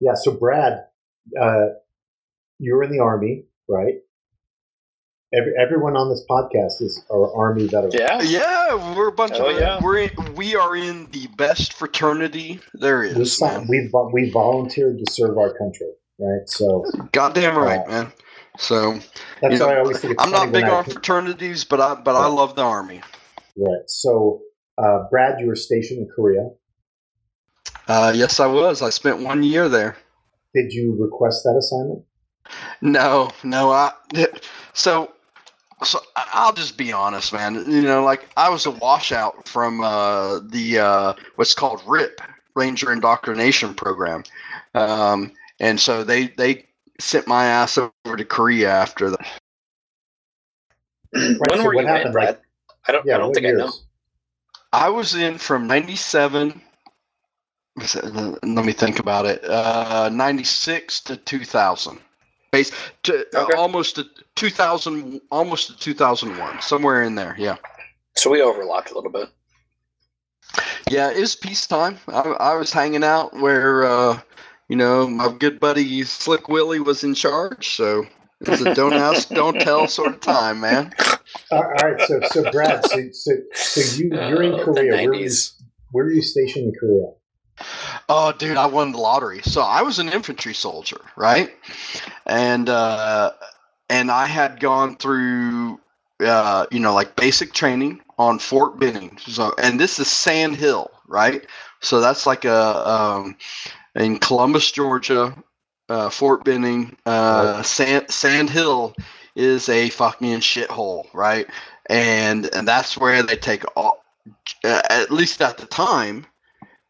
[0.00, 0.14] yeah.
[0.14, 0.84] So Brad,
[1.40, 1.66] uh,
[2.58, 3.94] you're in the army, right?
[5.34, 7.94] Every, everyone on this podcast is are army veterans.
[7.94, 8.22] Yeah.
[8.22, 9.78] Yeah, we're a bunch Oh, of yeah.
[9.82, 13.14] we're in, we are in the best fraternity there is.
[13.14, 13.36] We, is.
[13.36, 13.68] signed- Man.
[13.68, 16.48] we vo- we volunteered to serve our country, right?
[16.48, 16.82] So
[17.12, 18.12] Goddamn right, Uh, man.
[18.58, 18.94] So
[19.40, 21.80] that's You know, why I always think I'm not big when I- on fraternities, but
[21.80, 23.00] I but I love the army.
[23.56, 23.82] Right.
[23.86, 24.42] So,
[24.76, 26.50] uh, Brad, you were stationed in Korea.
[27.86, 28.82] Uh, yes, I was.
[28.82, 29.96] I spent one year there.
[30.54, 32.04] Did you request that assignment?
[32.80, 33.92] No, no, I
[34.72, 35.12] so
[35.84, 37.54] so I'll just be honest, man.
[37.70, 42.20] You know, like I was a washout from uh, the uh, what's called RIP
[42.54, 44.24] Ranger Indoctrination Program,
[44.74, 46.67] um, and so they they
[47.00, 49.26] sent my ass over to Korea after that.
[51.14, 52.28] Right, when so were you happened, in, Brad?
[52.36, 52.42] like-
[52.86, 53.06] I don't.
[53.06, 53.14] Yeah.
[53.14, 53.72] I don't what think I know.
[54.72, 56.60] I was in from '97.
[58.02, 59.42] Let me think about it.
[59.44, 61.98] Uh, '96 to 2000,
[62.50, 62.72] base
[63.04, 64.04] to uh, almost to
[64.36, 67.34] 2000, almost to 2001, somewhere in there.
[67.38, 67.56] Yeah,
[68.16, 69.28] So we overlapped a little bit.
[70.90, 71.10] yeah.
[71.10, 71.98] It was peacetime.
[72.08, 74.20] I, I was hanging out where, uh,
[74.68, 77.76] you know, my good buddy Slick Willie was in charge.
[77.76, 78.06] So
[78.40, 80.92] it was a don't ask, don't tell sort of time, man.
[81.50, 82.00] All all right.
[82.06, 84.90] So, so Brad, so, so, so you you're in Oh, Korea.
[84.92, 85.30] The Where were, you,
[85.92, 87.12] where were you stationed in Korea?
[88.08, 89.40] Oh, dude, I won the lottery.
[89.42, 91.50] So I was an infantry soldier, right?
[92.26, 93.32] And uh,
[93.90, 95.80] and I had gone through,
[96.20, 99.18] uh, you know, like basic training on Fort Benning.
[99.26, 101.44] So, and this is Sand Hill, right?
[101.80, 103.36] So that's like a um,
[103.98, 105.36] in Columbus, Georgia,
[105.88, 108.94] uh, Fort Benning, uh, Sand Sand Hill
[109.34, 111.46] is a fucking shithole, right?
[111.90, 114.04] And and that's where they take all,
[114.64, 116.26] uh, at least at the time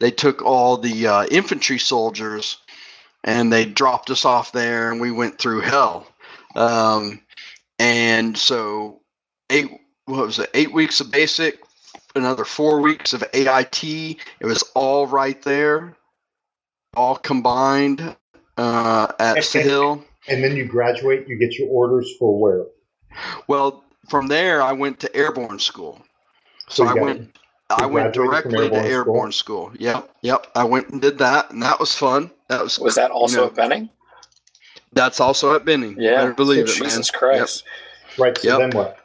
[0.01, 2.59] they took all the uh, infantry soldiers
[3.24, 6.06] and they dropped us off there and we went through hell.
[6.55, 7.20] Um,
[7.78, 9.01] and so
[9.51, 9.70] eight
[10.06, 11.60] what was it eight weeks of basic
[12.16, 15.97] another four weeks of AIT it was all right there
[16.94, 18.16] all combined
[18.56, 20.05] uh, at Sand Hill.
[20.28, 21.27] And then you graduate.
[21.28, 22.66] You get your orders for where?
[23.48, 26.01] well from there i went to airborne school
[26.69, 27.39] so, you i got- went
[27.70, 28.93] I went graduated from directly to airborne school?
[28.93, 29.73] airborne school.
[29.78, 30.47] Yep, yep.
[30.55, 32.31] I went and did that, and that was fun.
[32.48, 33.90] That was Was that also know, at Benning?
[34.94, 35.97] That's also at Benning.
[35.98, 36.16] Yeah.
[36.16, 36.89] Better believe it, man.
[36.89, 37.65] Jesus Christ.
[38.19, 38.39] Right.
[38.39, 38.59] So Yep.
[38.59, 38.98] then what?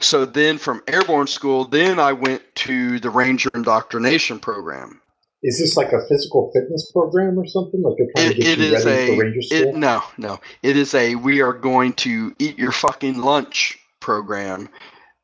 [0.00, 5.00] So then from airborne school, then I went to the Ranger Indoctrination Program.
[5.46, 7.82] Is this like a physical fitness program or something?
[7.82, 9.58] Like they're trying It, to get it you is ready a for Ranger School?
[9.68, 10.40] it, no, no.
[10.62, 14.68] It is a we are going to eat your fucking lunch program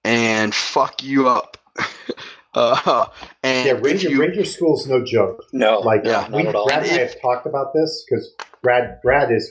[0.05, 1.56] and fuck you up.
[2.55, 3.06] uh,
[3.42, 5.42] and yeah, if Ranger you- Ranger School's no joke.
[5.52, 5.78] No.
[5.80, 6.26] Like Yeah.
[6.28, 6.66] not we, at all.
[6.66, 9.51] Brad and I have talked about this because Brad Brad is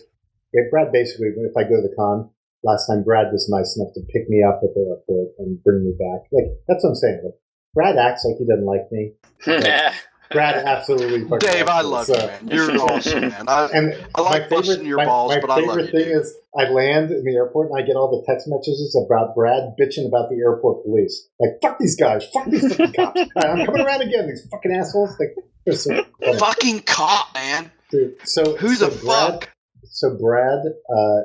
[0.54, 2.30] yeah, Brad basically if I go to the con
[2.64, 5.84] last time Brad was nice enough to pick me up at the airport and bring
[5.84, 6.28] me back.
[6.32, 7.22] Like that's what I'm saying.
[7.24, 7.34] Like,
[7.74, 9.14] Brad acts like he doesn't like me.
[10.32, 11.38] Brad absolutely.
[11.40, 12.48] Dave, I love so- you, man.
[12.50, 13.46] You're awesome, man.
[13.48, 16.00] I, And I like favorite, busting your my, balls, my but I love favorite you.
[16.06, 19.34] thing is I land in the airport and I get all the text messages about
[19.36, 21.28] Brad bitching about the airport police.
[21.40, 23.20] Like, fuck these guys, fuck these fucking cops.
[23.38, 25.16] I'm coming around again, these fucking assholes.
[25.20, 25.36] Like,
[25.66, 26.38] they're so funny.
[26.38, 27.72] fucking cop, man.
[27.92, 29.50] Dude, so who's so the Brad, fuck?
[29.86, 30.60] So Brad,
[30.96, 31.22] uh,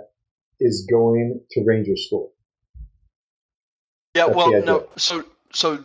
[0.60, 2.32] is going to ranger school.
[4.14, 4.86] Yeah, That's well, no.
[4.97, 5.85] So, so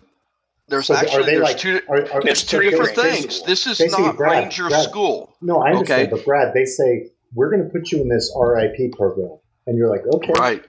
[0.70, 3.44] there's So actually there's like- two Are, are, It's two different things.
[3.44, 4.84] This is not Brad, Ranger Brad.
[4.90, 5.36] School.
[5.42, 6.12] No, I understand, Okay.
[6.12, 9.38] but Brad, they say we're going to put you in this RIP program,
[9.68, 10.64] and you're like, okay, Right.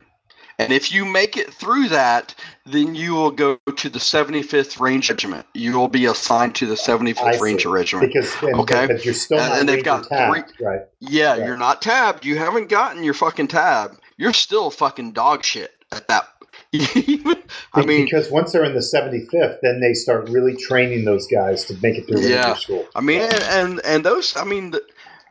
[0.59, 2.35] And if you make it through that,
[2.67, 5.47] then you will go to the 75th Ranger Regiment.
[5.55, 7.41] You will be assigned to the 75th.
[7.41, 8.13] Ranger Regiment.
[8.13, 8.87] because and, Okay.
[8.87, 10.85] but you're still And- and they've got tagged, right?
[10.99, 11.47] Yeah, Right.
[11.47, 12.27] you're not tabbed.
[12.27, 13.93] You haven't gotten your fucking tab.
[14.19, 16.25] You're still fucking dog shit at that.
[16.73, 21.65] I mean, because once they're in the 75th, then they start really training those guys
[21.67, 22.47] to make it through Yeah.
[22.47, 22.87] ranger school.
[22.95, 24.37] I mean, and and, and those.
[24.37, 24.83] I mean, the,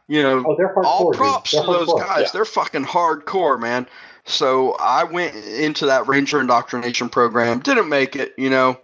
[0.08, 0.86] you know, Oh, they're hardcore.
[0.86, 2.24] all props They're to those guys.
[2.24, 2.30] Yeah.
[2.34, 3.88] They're fucking hardcore, man.
[4.26, 7.60] So I went into that Ranger indoctrination program.
[7.60, 8.80] Didn't make it, you know.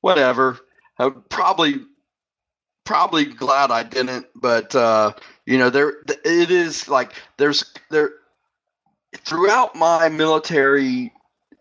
[0.00, 0.58] Whatever.
[0.98, 1.80] I'm probably
[2.84, 5.12] probably glad I didn't, but uh,
[5.44, 8.10] you know, there it is like there's there
[9.16, 11.12] throughout my military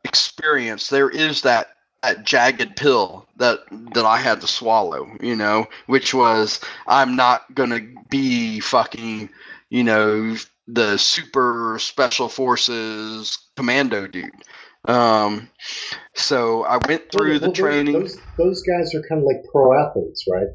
[0.06, 1.68] experience, there is that
[2.04, 3.60] that jagged pill that
[3.96, 9.30] that I had to swallow, you know, which was I'm not gonna be fucking,
[9.70, 10.36] you know,
[10.68, 14.32] the super special forces commando dude.
[14.88, 15.50] Um,
[16.14, 17.94] so I went through Well, the those- training.
[17.94, 20.48] Those, those guys are kind of like pro athletes, right?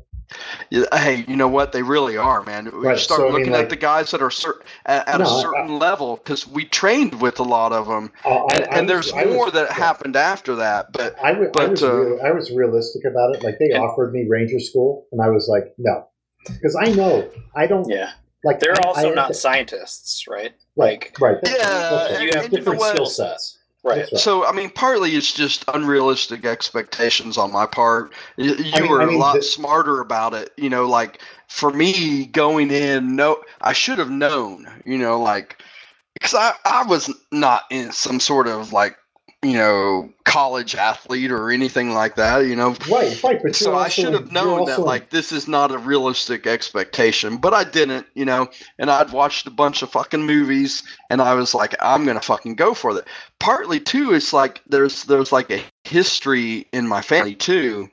[0.70, 1.72] Yeah, Hey, you know what?
[1.72, 2.66] They really are, man.
[2.66, 5.08] We Right, start so, I mean, looking like- at the guys that are cer- at,
[5.08, 8.28] at No, a I- certain level because we trained with a lot of them, Uh,
[8.44, 9.74] I- and, I and there's I was- more that yeah.
[9.74, 10.92] happened after that.
[10.92, 13.42] But I, w- I But, was uh, real, I was realistic about it.
[13.42, 16.06] Like they and- offered me ranger school, and I was like, no,
[16.46, 18.10] because I know I don't Yeah.
[18.44, 18.60] like.
[18.60, 20.52] They're I- also I- not scientists, right?
[20.76, 23.58] Like right, that's- Yeah, that's you have and you know different skill sets.
[23.82, 24.00] Right.
[24.00, 24.18] Right.
[24.18, 28.12] so, I mean, partly it's just unrealistic expectations on my part.
[28.36, 30.52] You, you I mean- were I mean, a lot the- smarter about it.
[30.56, 34.66] You know, like for me going in, no, I should have known.
[34.84, 35.62] You know, like
[36.14, 38.96] because I I was not in some sort of like
[39.42, 42.40] you know college athlete or anything like that.
[42.40, 43.40] You know, Right, right.
[43.42, 46.46] But so you're I should have known that also- like this is not a realistic
[46.46, 48.48] expectation, but I didn't, you know.
[48.78, 52.56] And I'd watched a bunch of fucking movies, and I was like, I'm gonna fucking
[52.56, 53.06] go for it.
[53.38, 57.88] Partly too, it's like there's there's like a history in my family too,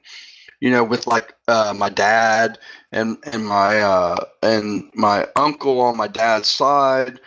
[0.60, 2.60] you know, with like uh, my dad
[2.92, 7.20] and and my uh, and my uncle on my dad's side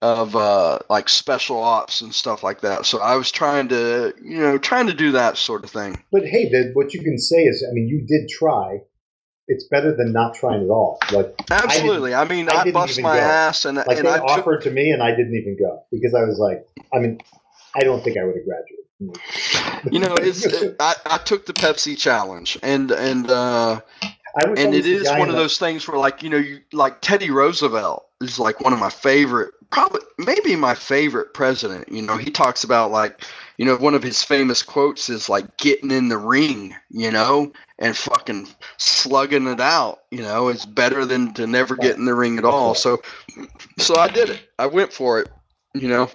[0.00, 2.86] of uh, like special ops and stuff like that.
[2.86, 6.02] So I was trying to, you know, trying to do that sort of thing.
[6.12, 8.80] But hey, what you can say is, I mean, you did try.
[9.50, 10.98] It's better than not trying at all.
[11.10, 12.14] Like, Absolutely.
[12.14, 13.22] I, mean, I I, bust my go.
[13.22, 15.84] ass, and like and they I took, offered to me, and I didn't even go
[15.90, 17.18] because I was like, I mean,
[17.74, 19.90] I don't think I would have graduated.
[19.90, 20.46] you know, it's
[20.78, 23.80] I, I took the Pepsi challenge, and and uh,
[24.36, 27.30] I and it is one of those things where, like, you know, you like Teddy
[27.30, 31.90] Roosevelt is like one of my favorite, probably maybe my favorite president.
[31.90, 33.22] You know, he talks about like,
[33.56, 37.52] you know, one of his famous quotes is like getting in the ring, you know,
[37.78, 40.00] and fucking slugging it out.
[40.10, 42.74] You know, it's better than to never get in the ring at all.
[42.74, 43.00] So,
[43.78, 44.40] so I did it.
[44.58, 45.28] I went for it.
[45.74, 46.10] You know,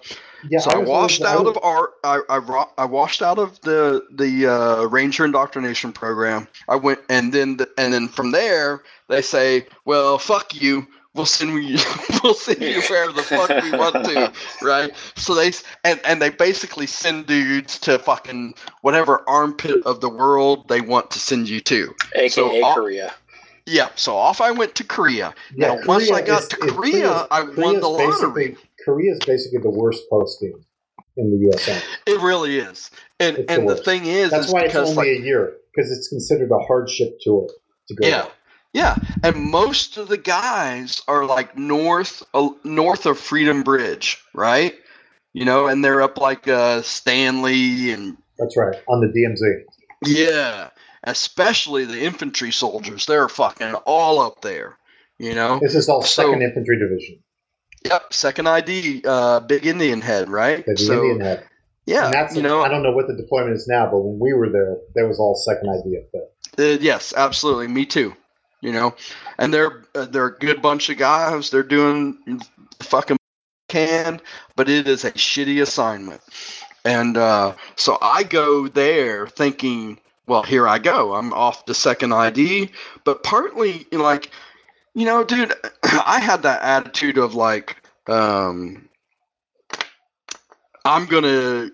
[0.50, 1.92] Yeah, so I, was washed I out was- of art.
[2.04, 6.48] I, I ro- I washed out of the the uh, Ranger indoctrination program.
[6.68, 10.88] I went and then the, and then from there they say, well, fuck you.
[11.16, 11.78] We'll send you.
[12.24, 14.32] We'll send you wherever the fuck we want to,
[14.62, 14.92] right?
[15.16, 15.52] So they
[15.84, 21.12] and and they basically send dudes to fucking whatever armpit of the world they want
[21.12, 21.94] to send you to.
[22.16, 23.14] AKA So all- Korea.
[23.66, 23.90] Yeah.
[23.96, 25.34] So off I went to Korea.
[25.56, 28.48] Yeah, now once I got is- to is- Korea, Korea's- I won Korea's the lottery.
[28.50, 30.54] basically- Korea is basically the worst posting
[31.18, 31.84] in the U.S.
[32.08, 32.90] It really is.
[33.20, 33.86] And It's and the worst.
[33.86, 37.18] thing is, That's is why it's only like a year because it's considered a hardship
[37.22, 37.48] tour
[37.90, 38.08] to go.
[38.08, 38.32] yeah, there.
[38.74, 44.74] Yeah, and most of the guys are like north uh, north of Freedom Bridge, right?
[45.34, 49.64] You know, and they're up like uh, Stanley and That's right on the DMZ.
[50.06, 50.70] yeah,
[51.04, 53.06] especially the infantry soldiers.
[53.06, 54.78] They're fucking all up there.
[55.20, 57.20] You know, This is all So- Second Infantry Division,
[57.86, 60.66] yep, second ID, uh, big Indian head, right?
[60.66, 61.46] the so Indian head.
[61.86, 64.18] yeah, and that's you know, I don't know what the deployment is now, but when
[64.20, 66.74] we were there, that was all Second ID up there.
[66.76, 67.68] Uh, yes, absolutely.
[67.68, 68.14] Me too.
[68.64, 68.96] You know,
[69.38, 71.50] and they're uh, they're a good bunch of guys.
[71.50, 72.42] They're doing
[72.80, 73.18] fucking
[73.68, 74.22] can,
[74.56, 76.22] but it is a shitty assignment.
[76.86, 81.14] And uh, so I go there thinking, well, here I go.
[81.14, 82.70] I'm off the second ID,
[83.04, 84.32] but partly like,
[84.94, 85.54] you know, dude,
[85.84, 87.76] I had that attitude of like,
[88.08, 88.88] um,
[90.86, 91.70] I'm gonna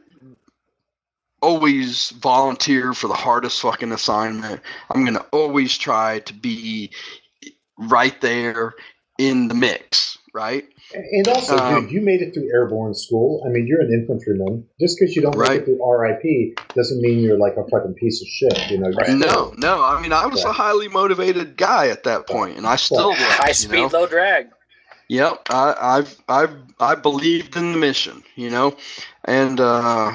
[1.42, 4.62] always volunteer for the hardest fucking assignment.
[4.90, 6.92] I'm gonna always try to be
[7.78, 8.74] right there
[9.18, 10.18] in the mix.
[10.32, 10.64] right?
[10.94, 13.44] And also, Um, dude, you made it through airborne school.
[13.48, 14.64] I mean, you're an infantryman.
[14.80, 15.60] Just because you don't make Right.
[15.62, 18.70] it through RIP doesn't mean you're like a fucking piece of shit.
[18.70, 19.10] You know, Right.
[19.10, 19.84] No, no.
[19.84, 23.18] I mean, I was a highly motivated guy at that point, and I still was.
[23.20, 24.00] High speed, know?
[24.02, 24.50] low drag.
[25.08, 28.78] Yep, I, I've I've I believed in the mission, you know,
[29.26, 30.14] and uh,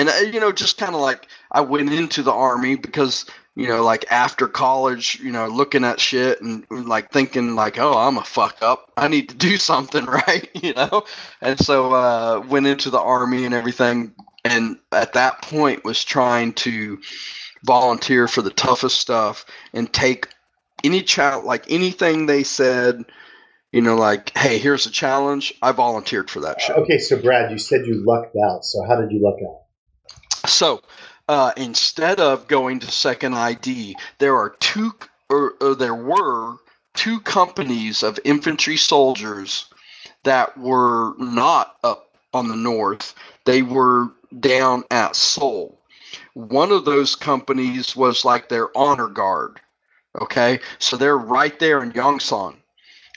[0.00, 3.68] and uh, you know, just kind of like I went into the army because you
[3.68, 8.16] know, like after college, you know, looking at shit and like thinking like, oh, I'm
[8.16, 8.90] a fuck up.
[8.96, 11.04] I need to do something right, you know,
[11.42, 16.54] and so uh, went into the army and everything, and at that point was trying
[16.54, 16.98] to
[17.64, 19.44] volunteer for the toughest stuff
[19.74, 20.28] and take
[20.82, 23.04] any child like anything they said
[23.72, 25.54] you know, like, hey, here's a challenge.
[25.62, 26.76] I volunteered for that shit.
[26.76, 28.64] Okay, so Brad, you said you lucked out.
[28.64, 29.59] So how did you luck out?
[30.46, 30.82] So
[31.28, 34.92] uh, instead of going to Second ID, there are two,
[35.28, 36.56] or, or there were
[36.94, 39.66] two companies of infantry soldiers
[40.24, 43.14] that were not up on the north.
[43.44, 44.10] They were
[44.40, 45.78] down at Seoul.
[46.34, 49.60] One of those companies was like their honor guard.
[50.20, 52.56] Okay, so they're right there in Yongsan.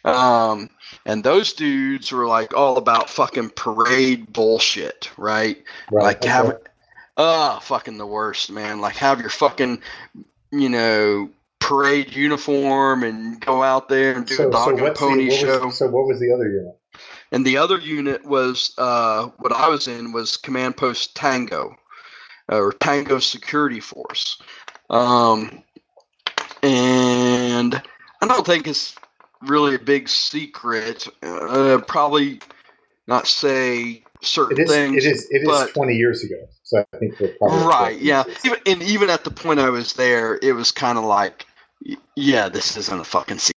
[0.05, 0.69] Um,
[1.05, 5.63] and those dudes were like all about fucking parade bullshit, right?
[5.91, 6.03] Right.
[6.03, 6.29] like okay.
[6.29, 6.57] have
[7.17, 8.81] uh fucking the worst man.
[8.81, 9.81] Like have your fucking
[10.51, 11.29] you know
[11.59, 15.37] parade uniform and go out there and do a dog and what's the- pony was-
[15.37, 15.69] show.
[15.69, 16.77] so what was the other unit?
[17.31, 21.73] and the other unit was uh what i was in was command post tango
[22.49, 24.39] or tango security force.
[24.89, 25.63] Um
[26.61, 27.73] and
[28.21, 28.95] i don't think it's
[29.41, 31.05] really a big secret.
[31.21, 32.39] Uh, probably
[33.07, 34.69] not say certain It is.
[34.71, 35.27] things it is.
[35.31, 36.35] It is but- twenty years ago.
[36.63, 39.93] So I think we're probably right yeah even, and even at the point i was
[39.93, 41.45] there it was kind of like
[42.15, 43.53] yeah this isn't a fucking secret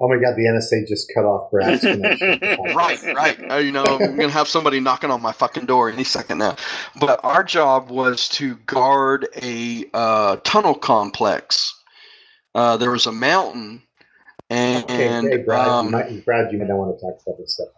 [0.00, 2.38] Oh my god, the NSA just cut off Brad's connection.
[2.76, 6.04] right right uh, you know i'm gonna have somebody knocking on my fucking door any
[6.04, 6.54] second now
[7.00, 11.74] but our job was to guard a uh, tunnel complex
[12.54, 13.82] uh, there was a mountain
[14.50, 17.36] and Okay, okay, Brad, um, you might, Brad, you might not want to talk about
[17.38, 17.68] this stuff.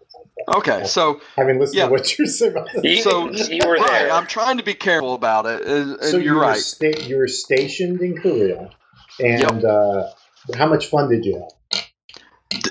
[0.49, 1.85] Okay so Having listened Yeah.
[1.87, 3.05] to what you're saying about this.
[3.05, 6.35] So- you were right i'm trying to be careful about it and, and so you're
[6.35, 8.71] you right sta- you were stationed in Korea,
[9.19, 10.09] and uh,
[10.57, 11.85] how much fun did you have?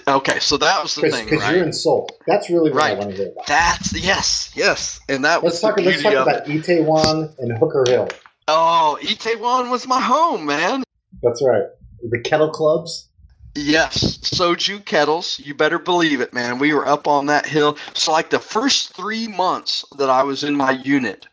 [0.08, 2.10] okay so that was the Because thing right you're in Seoul.
[2.28, 2.98] That's really what I Right.
[2.98, 3.48] want to hear about.
[3.48, 5.78] That's yes, yes, and that Let's was talk.
[5.78, 8.08] the Let's beauty talk of about Itaewon and Hooker Hill.
[8.48, 10.84] Oh, Itaewon was my home, man.
[11.24, 11.64] That's right.
[12.10, 13.09] The kettle clubs.
[13.56, 15.40] Yes, soju kettles.
[15.44, 16.60] You better believe it, man.
[16.60, 17.78] We were up on that hill.
[17.94, 21.28] So, like the first three months that I was in my unit,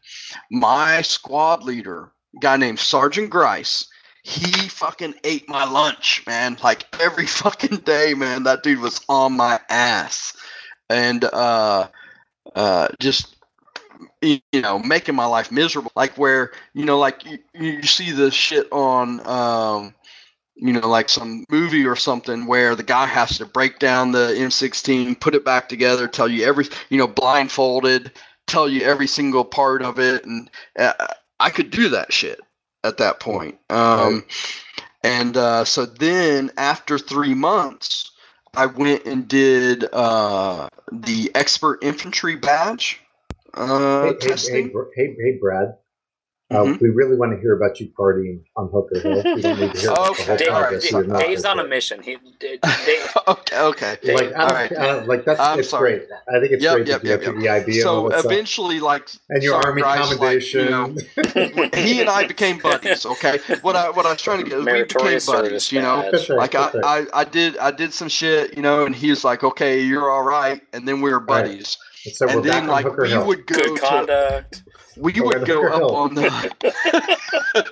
[0.50, 3.86] my squad leader, guy named Sergeant Grice,
[4.22, 6.56] he fucking ate my lunch, man.
[6.64, 8.44] Like every fucking day, man.
[8.44, 10.34] That dude was on my ass,
[10.90, 11.88] and uh,
[12.54, 13.36] uh, just
[14.22, 15.92] you you know making my life miserable.
[15.96, 19.26] Like where you know, like you, you see the shit on.
[19.26, 19.94] Um,
[20.56, 24.34] you know, like some movie or something where the guy has to break down the
[24.38, 28.10] M16, put it back together, tell you every, you know, blindfolded,
[28.46, 30.94] tell you every single part of it, and uh,
[31.38, 32.40] I could do that shit
[32.84, 33.58] at that point.
[33.68, 34.24] Um,
[35.02, 38.10] and uh, so then after three months,
[38.54, 43.00] I went and did uh, the expert infantry badge
[43.52, 44.68] uh, hey, hey, hey, testing.
[44.70, 45.76] Br- hey, hey, Brad.
[46.48, 46.80] Uh, Mhm.
[46.80, 49.34] We really want to hear about you partying on Hooker Hill.
[49.34, 51.58] We don't need to hear about the whole Okay, Dave, all right, Dave- Dave's on
[51.58, 52.00] a mission.
[52.00, 53.96] He, Dave, Dave, okay, okay.
[54.00, 54.78] Dave, Like, I all don't.
[54.78, 55.96] I don't- like that's I'm it's sorry.
[55.98, 56.08] great.
[56.32, 58.24] I think it's Yep, great yep, that you yep, got the idea So all that
[58.24, 60.64] eventually, like and your Sergeant army Grice, like, commendation.
[60.64, 63.04] you know, he and I became buddies.
[63.04, 65.72] Okay, what I what I was trying to get is we became buddies.
[65.72, 66.28] You know, right.
[66.30, 67.06] like I, right.
[67.12, 70.08] I I did I did some shit, you know, and he was like, okay, you're
[70.08, 71.26] all right, and then we were Right.
[71.44, 71.76] buddies.
[72.04, 74.62] And so we're and then like we would go Good to conduct.
[74.96, 75.96] We would go Hooker up Hill.
[75.96, 77.66] on the.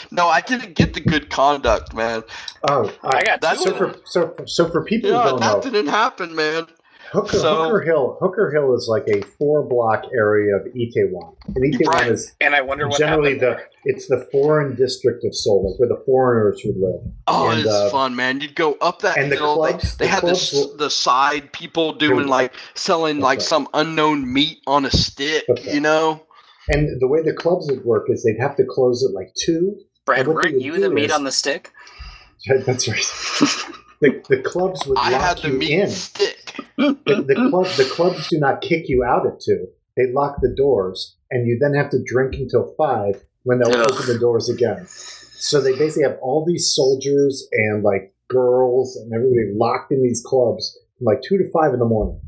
[0.10, 2.22] no, I didn't get the good conduct, man.
[2.64, 5.60] Oh, I uh, got That's two so for so so for people who don't know,
[5.60, 6.66] that didn't happen, man.
[7.12, 11.56] Hooker, so- Hooker Hill Hooker Hill is like a four block area of Itaewon, and
[11.56, 12.10] Itaewon Right.
[12.10, 13.68] is And I wonder what generally happened the there.
[13.84, 17.00] It's the foreign district of Seoul, like where the foreigners would live.
[17.26, 18.40] Oh, And, it's uh, fun, man.
[18.40, 19.56] You'd go up that and the hill.
[19.56, 23.24] clubs- they, they the had clubs this, will- the side people doing like selling That's
[23.24, 23.42] like right.
[23.46, 25.74] some unknown meat on a stick, That's right.
[25.74, 26.22] you know?
[26.68, 29.76] And the way the clubs would work is they'd have to close at like two.
[30.06, 31.72] Brad, and weren't you the meat is- on the stick?
[32.66, 33.04] That's right.
[34.00, 35.88] The, the clubs would I lock had the you meat in.
[35.88, 36.56] stick.
[36.76, 39.68] The, the club the clubs do not kick you out at two.
[39.96, 43.90] They lock the doors, and you then have to drink until five when they'll Ugh.
[43.92, 44.86] open the doors again.
[44.86, 50.22] So they basically have all these soldiers and like girls, and everybody locked in these
[50.24, 52.20] clubs from like two to five in the morning.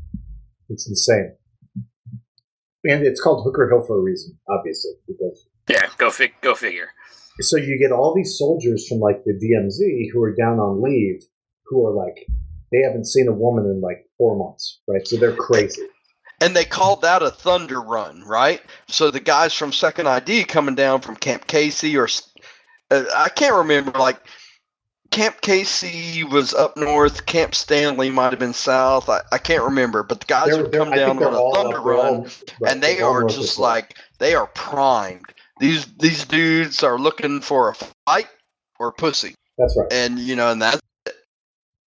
[0.69, 1.35] It's insane.
[2.87, 6.89] And it's called Hooker Hill for a reason, obviously, because Yeah, go fig- go figure.
[7.39, 11.23] so you get all these soldiers from like the DMZ who are down on leave,
[11.65, 12.27] who are like
[12.71, 15.07] they haven't seen a woman in like four months, right?
[15.07, 15.83] So they're crazy.
[16.41, 18.61] And they called that a thunder run, right?
[18.87, 22.09] So the guys from Second ID coming down from Camp Casey or
[22.91, 23.91] uh, I can't remember.
[23.97, 24.19] Like
[25.11, 27.25] Camp Casey was up north.
[27.25, 29.07] Camp Stanley might have been south.
[29.09, 30.03] I, I can't remember.
[30.03, 32.29] But the guys They're- would come down on a thunder run,
[32.67, 35.33] and they are just like they are primed.
[35.59, 37.75] These these dudes are looking for a
[38.05, 38.27] fight
[38.77, 39.87] or pussy, that's right.
[39.93, 40.81] and you know, and that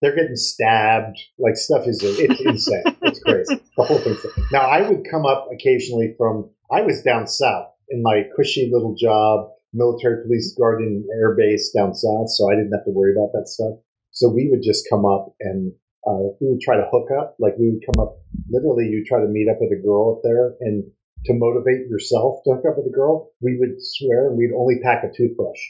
[0.02, 1.18] They're getting stabbed.
[1.38, 2.82] Like stuff is it's insane.
[3.02, 3.62] It's crazy.
[3.76, 4.62] The whole thing's now.
[4.62, 6.48] I would come up occasionally from.
[6.72, 11.94] I was down south in my cushy little job, military police guardian air base down
[11.94, 13.74] south, so I didn't have to worry about that stuff.
[14.12, 15.74] So we would just come up and
[16.06, 17.36] uh, we would try to hook up.
[17.38, 18.16] Like we would come up.
[18.48, 20.84] Literally, you try to meet up with a girl up there, and
[21.26, 24.76] to motivate yourself to hook up with a girl, we would swear and we'd only
[24.82, 25.60] pack a toothbrush.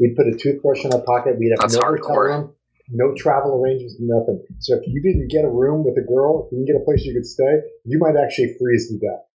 [0.00, 1.38] We'd put a toothbrush in our pocket.
[1.38, 2.52] We'd have That's no hotel hardcore.
[2.90, 4.44] Room, no travel arrangements, nothing.
[4.58, 6.84] So if you didn't get a room with a girl, if you didn't get a
[6.84, 9.26] place you could stay, you might actually freeze to death.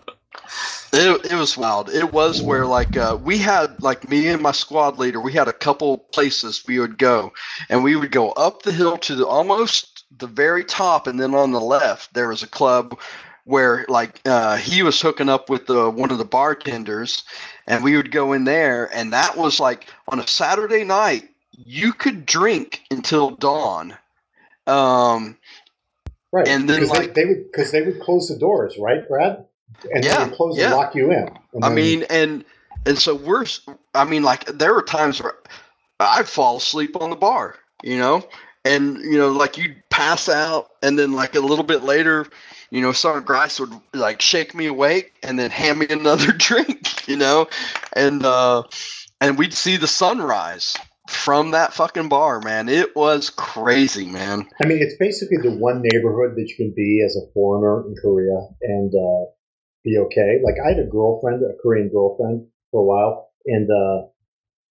[0.92, 1.90] It, it was wild.
[1.90, 5.20] It was where like uh, we had like me and my squad leader.
[5.20, 7.32] We had a couple places we would go,
[7.68, 11.34] and we would go up the hill to the almost the very top, and then
[11.34, 12.98] on the left there was a club
[13.44, 17.24] where like uh, he was hooking up with the one of the bartenders,
[17.66, 21.92] and we would go in there, and that was like on a Saturday night you
[21.92, 23.96] could drink until dawn.
[24.66, 25.36] Um,
[26.32, 26.48] Right.
[26.48, 29.46] And then, like- they, they would because they would close the doors, right, Brad?
[29.90, 30.66] And Yeah, they would close yeah.
[30.66, 31.30] and lock you in.
[31.62, 32.44] I mean, and
[32.84, 33.44] and so we're,
[33.94, 35.34] I mean, like there were times where
[35.98, 38.26] I'd fall asleep on the bar, you know,
[38.64, 42.26] and you know, like you'd pass out, and then like a little bit later,
[42.70, 47.08] you know, Sergeant Grice would like shake me awake and then hand me another drink,
[47.08, 47.48] you know,
[47.94, 48.62] and uh,
[49.20, 50.76] and we'd see the sunrise
[51.08, 52.68] from that fucking bar, man.
[52.68, 54.48] It was crazy, man.
[54.60, 57.94] I mean, it's basically the one neighborhood that you can be as a foreigner in
[58.00, 59.30] Korea and uh,
[59.84, 60.40] be okay.
[60.44, 64.08] Like, I had a girlfriend, a Korean girlfriend, for a while, and uh,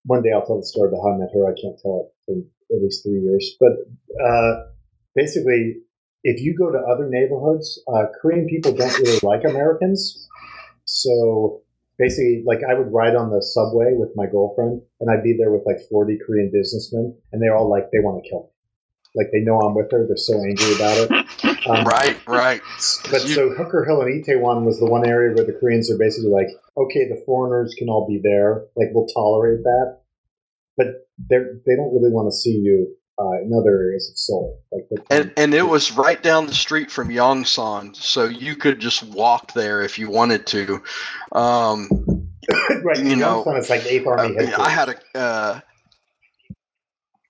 [0.05, 1.45] one day I'll tell the story about how I met her.
[1.47, 3.71] I can't tell it for at least three years, but
[4.23, 4.65] uh,
[5.15, 5.77] basically,
[6.23, 10.27] if you go to other neighborhoods, uh, Korean people don't really like Americans,
[10.85, 11.61] so.
[11.97, 15.51] Basically, like I would ride on the subway with my girlfriend, and I'd be there
[15.51, 18.49] with like 40 Korean businessmen, and they're all like, they want to kill me
[19.15, 20.05] like they know I'm with her.
[20.05, 21.25] They're so angry about it.
[21.67, 22.61] Um, Right, right.
[23.09, 25.97] But You- so Hooker Hill and Itaewon was the one area where the Koreans are
[25.97, 28.65] basically like, okay, the foreigners can all be there.
[28.75, 29.97] Like we'll tolerate that,
[30.77, 34.61] but they they don't really want to see you uh, in other areas of Seoul.
[34.71, 39.03] Like And and it was right down the street from Yongsan, so you could just
[39.03, 40.81] walk there if you wanted to.
[41.31, 41.89] Um,
[42.83, 44.53] right, you know, Yongsan is like Eighth Army I, mean.
[44.53, 45.59] I had a uh,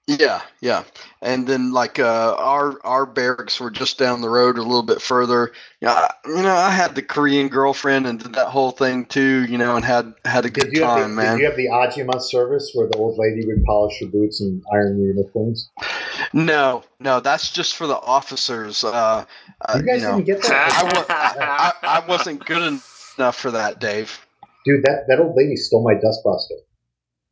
[0.08, 0.84] yeah, yeah,
[1.22, 5.02] and then like uh, our our barracks were just down the road a little bit
[5.02, 5.52] further.
[5.82, 9.06] You know, I, you know, I had the Korean girlfriend and did that whole thing
[9.06, 9.46] too.
[9.46, 11.38] You know, and had had a good did have the, time, man.
[11.38, 14.62] did you have the Ajima service where the old lady would polish your boots and
[14.72, 15.72] iron your uniforms?
[16.34, 18.84] No, no, that's just for the officers.
[18.84, 19.26] Uh,
[19.62, 22.80] uh, You guys you know, didn't get that, I, I, I, I wasn't good
[23.18, 24.26] enough for that, Dave.
[24.66, 24.84] dude.
[24.84, 26.62] That that old lady stole my dustbuster.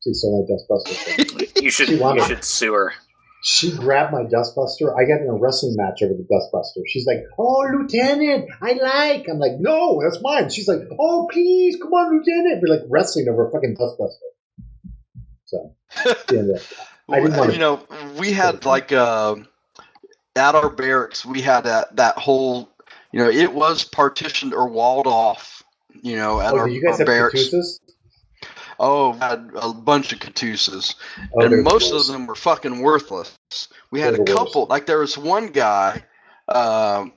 [0.04, 1.50] She stole my dustbuster.
[1.64, 2.94] You should She wanted- you should sue her.
[3.46, 4.96] She grabbed my dustbuster.
[4.98, 6.82] I got in a wrestling match over the dustbuster.
[6.88, 11.76] She's like, "Oh, Lieutenant, I like." I'm like, "No, that's mine." She's like, "Oh, please,
[11.82, 14.30] come on, Lieutenant." We're like wrestling over a fucking dustbuster.
[15.46, 15.76] So,
[16.28, 16.66] the end of that.
[17.10, 17.82] I didn't wanna- you know,
[18.18, 19.36] we had like uh,
[20.38, 22.70] at our barracks, we had that that whole,
[23.12, 25.64] you know, it was partitioned or walled off.
[26.02, 27.50] You know, at oh, our, you guys our have barracks.
[27.50, 27.80] Katusas?
[28.86, 30.96] Oh, we had a bunch of Katusas,
[31.34, 32.10] Oh, and most gross.
[32.10, 33.38] of them were fucking worthless.
[33.92, 34.66] We had They're a couple.
[34.66, 36.04] Like there was one guy,
[36.50, 37.14] um,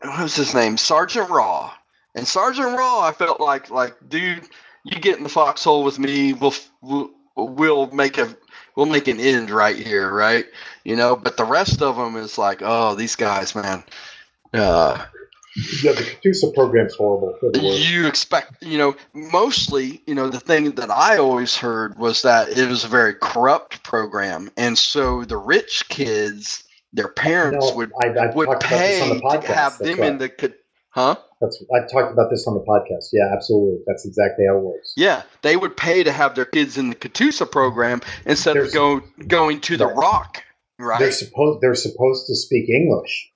[0.00, 0.76] what was his name?
[0.78, 1.72] Sergeant Raw.
[2.14, 4.48] And Sergeant Raw, I felt like like dude,
[4.84, 6.32] you get in the foxhole with me.
[6.32, 8.34] We'll we'll, we'll make a
[8.74, 10.46] we'll make an end right here, right?
[10.84, 11.14] You know.
[11.14, 13.84] But the rest of them is like, oh, these guys, man.
[14.54, 15.04] Uh,
[15.82, 17.34] Yeah, the Katusa program's horrible.
[17.40, 17.88] They're the worst.
[17.88, 22.50] you expect, you know, mostly, you know, the thing that I always heard was that
[22.56, 26.62] it was a very corrupt program, and so the rich kids,
[26.92, 29.40] their parents No, would I, I would talked about this on pay the podcast.
[29.46, 30.08] to have them right.
[30.10, 30.54] in the,
[30.90, 31.16] huh?
[31.40, 33.08] That's I've talked about this on the podcast.
[33.12, 33.78] Yeah, absolutely.
[33.86, 34.92] That's exactly how it works.
[34.96, 38.74] Yeah, they would pay to have their kids in the Katusa program instead There's- of
[38.74, 39.96] go going to the Right.
[39.96, 40.42] Rock,
[40.98, 43.30] They're supposed they're supposed to speak English,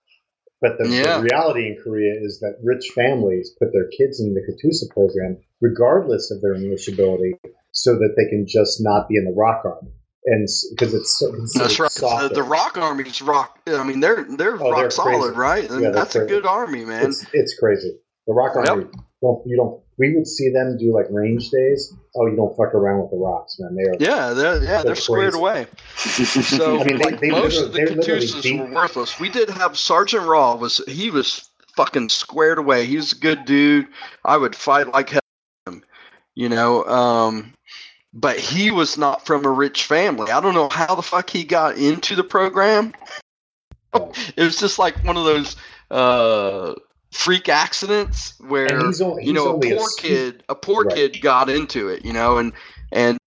[0.61, 1.19] but the, Yeah.
[1.19, 5.39] the reality in Korea is that rich families put their kids in the Katusa program,
[5.61, 7.35] regardless of their English ability,
[7.73, 9.93] so that they can just not be in the ROK Army,
[10.27, 11.91] and because it's so That's right.
[11.91, 13.59] The, the ROK Army's rock.
[13.67, 15.69] I mean, they're they're Oh, rock they're solid, right?
[15.71, 17.07] And Yeah, that's a good army, man.
[17.07, 17.97] It's it's crazy.
[18.27, 18.87] The ROK Army
[19.23, 21.95] don't you don't we would see them do like range days.
[22.17, 23.77] Oh, you don't fuck around with the rocks, man.
[23.77, 25.67] They are Yeah, they're yeah they're, They're squared away.
[25.97, 29.21] So I mean, they- like they most of the they're Katusas were worthless.
[29.21, 32.87] We did have Sergeant Raw was he was fucking squared away.
[32.87, 33.89] He was a good dude.
[34.25, 35.21] I would fight like hell
[35.67, 35.85] him,
[36.35, 36.83] you know.
[36.85, 37.53] Um,
[38.15, 40.33] but he was not from a rich family.
[40.33, 42.95] I don't know how the fuck he got into the program.
[43.95, 45.57] it was just like one of those
[45.91, 46.75] uh,
[47.13, 50.95] freak accidents where only, you know a poor s- kid a poor Right.
[50.95, 52.53] kid got into it you know and
[52.93, 53.19] and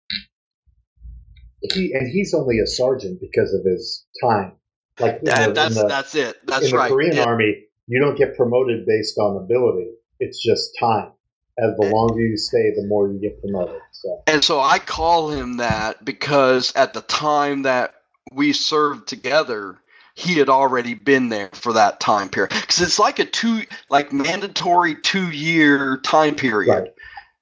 [1.62, 4.54] He and he's only a sergeant because of his time.
[5.00, 6.92] Like that, that's the, that's it that's right.
[6.92, 7.56] in the Korean army,
[7.88, 9.92] you don't get promoted based on ability.
[10.20, 11.12] It's just time.
[11.60, 13.80] As the longer you stay, the more you get promoted.
[13.92, 17.96] So and so i call him that because at the time that
[18.32, 19.78] we served together
[20.16, 24.14] he had already been there for that time period because it's like a two like
[24.14, 26.90] mandatory two year time period right,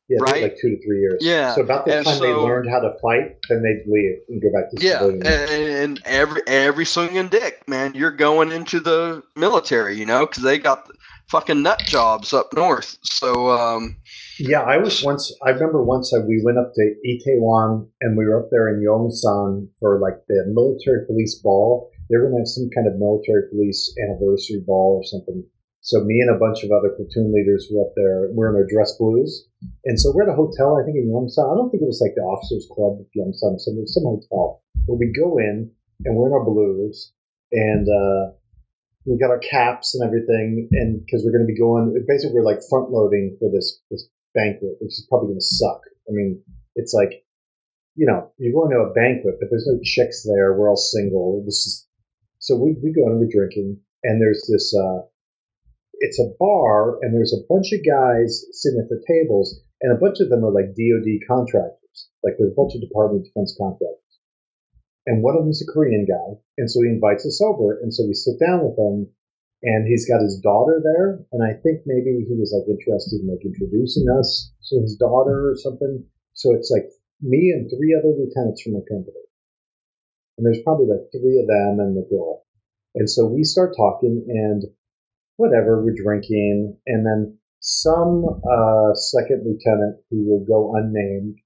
[0.08, 0.42] yeah, Right?
[0.44, 1.22] like two to three years.
[1.22, 4.42] Yeah, So about the and time they learned how to fight, then they'd leave and
[4.42, 5.26] go back to Yeah, civilian.
[5.26, 10.44] and, and every every swinging dick, man, you're going into the military, you know, because
[10.44, 10.88] they got
[11.30, 12.98] fucking nut jobs up north.
[13.04, 13.96] So, um,
[14.40, 15.32] Yeah, I was once.
[15.46, 18.84] I remember once uh, we went up to Itaewon and we were up there in
[18.84, 21.91] Yongsan for like the military police ball.
[22.12, 25.48] They were going to have some kind of military police anniversary ball or something.
[25.80, 28.28] So me and a bunch of other platoon leaders were up there.
[28.36, 29.48] We're in our dress blues,
[29.88, 30.78] and so we're at a hotel.
[30.78, 31.48] I think in Yongsan.
[31.48, 33.58] I don't think it was like the Officers Club of Yongsan.
[33.58, 34.62] So it was some hotel.
[34.86, 35.72] But we go in
[36.06, 37.14] and we're in our blues,
[37.52, 38.36] and uh,
[39.06, 42.46] we got our caps and everything, and because we're going to be going, basically we're
[42.46, 44.06] like front loading for this this
[44.36, 45.82] banquet, which is probably going to suck.
[46.08, 46.42] I mean,
[46.76, 47.26] it's like,
[47.96, 50.54] you know, you're going to a banquet, but there's no chicks there.
[50.54, 51.44] We're all single.
[51.46, 51.88] This is
[52.52, 54.76] so we we go and we're drinking, and there's this.
[54.76, 55.08] uh
[56.04, 60.02] It's a bar, and there's a bunch of guys sitting at the tables, and a
[60.04, 62.12] bunch of them are like DoD contractors.
[62.24, 64.02] Like there's a bunch of Department of Defense contractors
[65.08, 68.06] and one of them's a Korean guy, and so he invites us over, and so
[68.06, 69.10] we sit down with him,
[69.64, 73.28] and he's got his daughter there, and I think maybe he was like interested in
[73.30, 76.06] like introducing us to his daughter or something.
[76.34, 76.86] So it's like
[77.22, 79.26] me and three other lieutenants from the company,
[80.42, 82.42] and there's probably like three of them and the girl,
[82.96, 84.64] and so we start talking, and
[85.38, 91.38] whatever we're drinking, and then some uh, second lieutenant who will go unnamed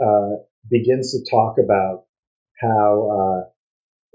[0.00, 2.04] uh, begins to talk about
[2.60, 3.50] how uh,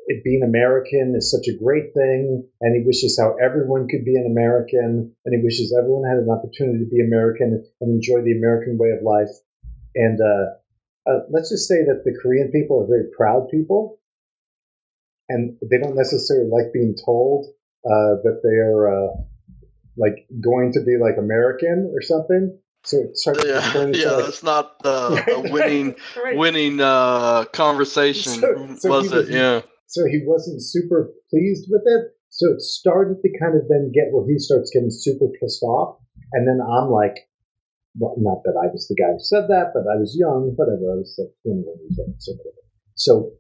[0.08, 4.16] it, being American is such a great thing, and he wishes how everyone could be
[4.16, 8.38] an American, and he wishes everyone had an opportunity to be American and enjoy the
[8.38, 9.36] American way of life.
[9.96, 14.00] And uh, uh, let's just say that the Korean people are very proud people,
[15.30, 17.46] and they don't necessarily like being told
[17.86, 19.14] uh, that they are uh,
[19.98, 22.58] like going to be like American or something.
[22.84, 26.38] So it started to yeah, turn into yeah, like, that's not uh, a winning Right.
[26.38, 29.34] winning uh, conversation, So- so was he was- it?
[29.34, 29.62] Yeah.
[29.88, 32.12] so he wasn't super pleased with it.
[32.30, 35.98] So it started to kind of then get where he starts getting super pissed off,
[36.34, 37.16] and then I'm like,
[37.98, 40.92] well, not that I was the guy who said that, but I was young, whatever.
[40.92, 42.62] I was like 21 years old, so whatever.
[42.96, 43.32] So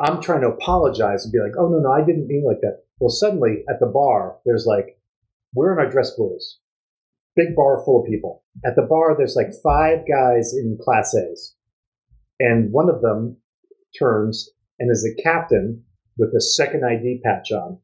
[0.00, 2.84] I'm trying to apologize and be like, oh no, no, I didn't mean like that.
[2.98, 4.98] Well, suddenly at the bar, there's like,
[5.54, 6.58] we're in our dress blues,
[7.36, 8.42] big bar full of people.
[8.64, 11.54] At the bar, there's like five guys in class A's,
[12.38, 13.36] and one of them
[13.98, 15.84] turns and is a captain
[16.16, 17.78] with a second ID patch on.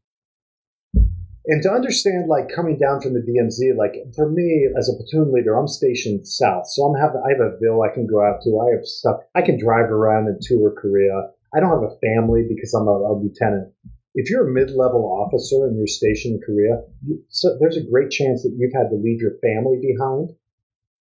[1.48, 5.32] And to understand, like coming down from the DMZ, like for me as a platoon
[5.32, 8.40] leader, I'm stationed south, so I'm having I have a bill I can go out
[8.42, 8.58] to.
[8.58, 11.30] I have stuff I can drive around and tour Korea.
[11.56, 13.72] I don't have a family because I'm a, a lieutenant.
[14.14, 18.10] If you're a mid-level officer and you're stationed in Korea, you, so there's a great
[18.10, 20.30] chance that you've had to leave your family behind,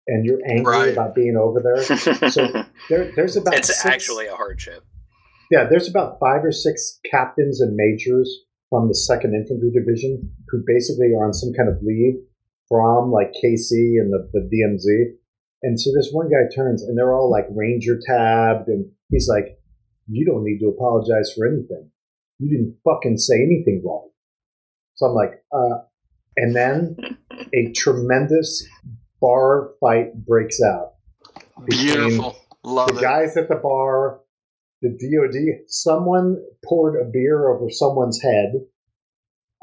[0.08, 0.92] and you're angry Right.
[0.92, 1.82] about being over there.
[2.30, 2.46] So
[2.88, 4.84] there, there's about it's six- actually a hardship.
[5.50, 8.28] yeah, there's about five or six captains and majors
[8.70, 12.14] from the Second Infantry Division who basically are on some kind of leave
[12.68, 15.14] from like Casey and the, the DMZ.
[15.62, 19.55] And so this one guy turns and they're all like ranger tabbed and he's like,
[20.08, 21.90] You don't need to apologize for anything.
[22.38, 24.08] You didn't fucking say anything wrong.
[24.94, 25.84] So I'm like, uh,
[26.36, 26.96] And then
[27.54, 28.66] a tremendous
[29.20, 30.94] bar fight breaks out.
[31.66, 32.36] Beautiful.
[32.64, 33.02] Love The it.
[33.02, 34.20] guys at the bar,
[34.82, 38.52] the DOD, someone poured a beer over someone's head.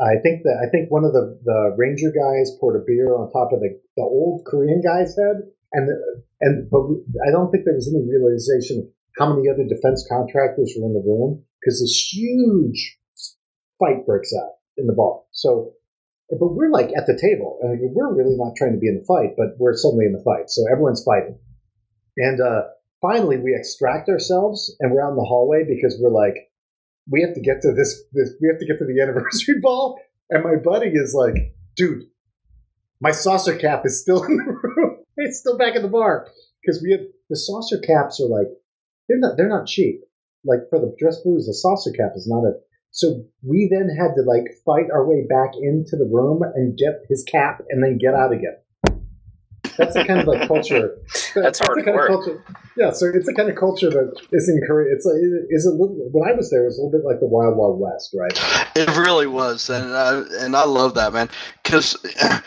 [0.02, 3.32] I think that I think one of the, the ranger guys poured a beer on
[3.32, 5.88] top of the, the old Korean guy's head, and
[6.42, 6.82] and but
[7.28, 11.04] I don't think there was any realization how many other defense contractors were in the
[11.06, 12.98] room because this huge
[13.80, 15.22] fight breaks out in the bar.
[15.32, 15.74] So,
[16.30, 19.06] but we're like at the table, and we're really not trying to be in the
[19.06, 20.50] fight, but we're suddenly in the fight.
[20.50, 21.38] So everyone's fighting,
[22.18, 22.64] and uh,
[23.02, 26.50] finally we extract ourselves, and we're out in the hallway because we're like,
[27.10, 30.00] we have to get to this, this we have to get to the anniversary ball,
[30.30, 32.04] and my buddy is like, dude,
[33.00, 34.98] my saucer cap is still in the room.
[35.18, 36.28] It's still back in the bar
[36.62, 38.48] because we have the saucer caps are like
[39.14, 40.02] they're not they're not cheap.
[40.46, 42.54] Like for the dress blues, the saucer cap is not a.
[42.92, 47.02] So we then had to like fight our way back into the room and get
[47.10, 48.58] his cap and then get out again.
[49.78, 50.98] That's the kind of like culture.
[51.36, 52.10] That's hard kind work.
[52.10, 52.44] of culture.
[52.78, 54.94] Yeah, so it's the kind of culture that is in Korea.
[54.94, 55.16] It's like
[55.50, 55.96] is a little.
[56.12, 58.34] When I was there, it was a little bit like the Wild Wild West, right?
[58.76, 61.30] It really was, and I, and I love that man,
[61.64, 61.98] because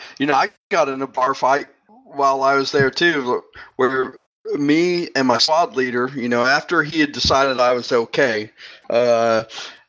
[0.19, 1.67] you know I got in a bar fight
[2.05, 3.43] while I was there too,
[3.75, 4.15] where
[4.55, 8.51] me and my squad leader, you know, after he had decided I was okay,
[8.89, 9.43] uh,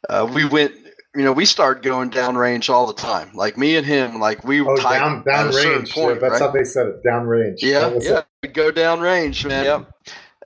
[0.09, 0.73] uh, we went.
[1.17, 3.31] You know, we started going downrange all the time.
[3.35, 5.97] Like me and him, like we were Oh, down at a certain downrange.
[5.97, 6.41] yeah, that's right?
[6.43, 7.03] how they said it.
[7.05, 7.57] Downrange.
[7.61, 8.27] Yeah, yeah, it.
[8.43, 9.65] we go downrange, man.
[9.65, 9.93] Yep.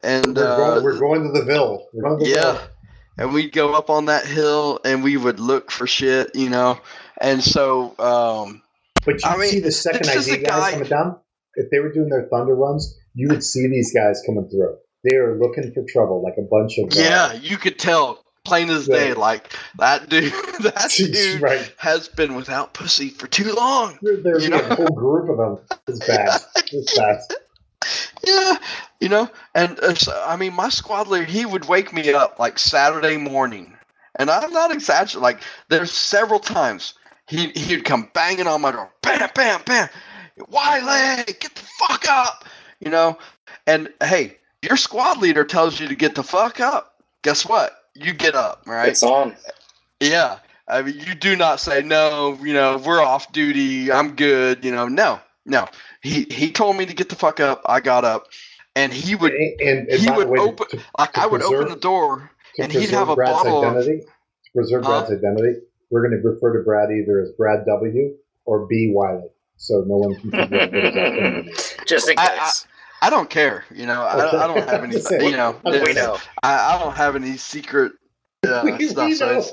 [0.02, 1.89] And We're, uh, going, we're going to the Ville.
[1.93, 2.52] To the yeah.
[2.52, 2.60] Ville.
[3.18, 6.80] And we'd go up on that hill and we would look for shit, you know.
[7.20, 8.62] And so, um,
[9.05, 11.16] But you I mean, see the second ID guys guy- coming down.
[11.56, 14.76] If they were doing their thunder runs, you would see these guys coming through.
[15.05, 18.70] They are looking for trouble, like a bunch of uh, yeah, you could tell plain
[18.70, 21.72] as day, like that dude, that dude right.
[21.78, 23.98] has been without pussy for too long.
[24.02, 25.59] There's You a whole group of them.
[25.89, 26.40] It's bad.
[26.72, 27.18] It's bad.
[28.24, 28.56] Yeah,
[29.01, 32.39] you know, and uh, so, I mean, my squad leader, he would wake me up
[32.39, 33.76] like Saturday morning,
[34.16, 35.22] and I'm not exaggerating.
[35.22, 36.94] Like, there's several times
[37.26, 39.89] he he'd come banging on my door, bam, bam, bam,
[40.48, 42.44] Wiley, get the fuck up,
[42.84, 43.18] you know.
[43.66, 47.02] And hey, your squad leader tells you to get the fuck up.
[47.22, 47.72] Guess what?
[47.94, 48.88] You get up, right?
[48.88, 49.36] It's on.
[50.00, 50.38] Yeah.
[50.68, 52.38] I mean, you do not say no.
[52.42, 53.92] You know, we're off duty.
[53.92, 54.64] I'm good.
[54.64, 55.68] You know, no, no.
[56.02, 57.62] He he told me to get the fuck up.
[57.66, 58.26] I got up,
[58.74, 61.42] and he would And, and, and he would way, open to, like to I would
[61.42, 62.30] open the door.
[62.59, 64.00] and he'd have a Brad's bottle of- identity.
[64.00, 65.00] To preserve Huh?
[65.00, 65.60] Brad's identity.
[65.90, 68.14] We're going to refer to Brad either as Brad W
[68.46, 69.28] or B Wiley,
[69.59, 71.76] so no one can figure out what his actual name is.
[71.86, 72.66] Just in I- case.
[73.03, 73.65] I don't care.
[73.74, 74.97] You know, I, don't- I don't have any.
[75.31, 76.19] You know, We we know.
[76.43, 77.93] I, I don't have any secret
[78.47, 79.12] uh, We- we stuff.
[79.15, 79.53] So it's,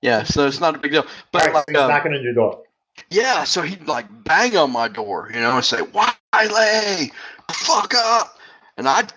[0.00, 1.04] yeah, so it's not a big deal.
[1.32, 2.62] But All right, so like, he's um, knocking on your door.
[3.10, 7.12] Yeah, so he'd like bang on my door, you know, and say, Wiley,
[7.50, 8.38] fuck up.
[8.78, 9.12] And I'd,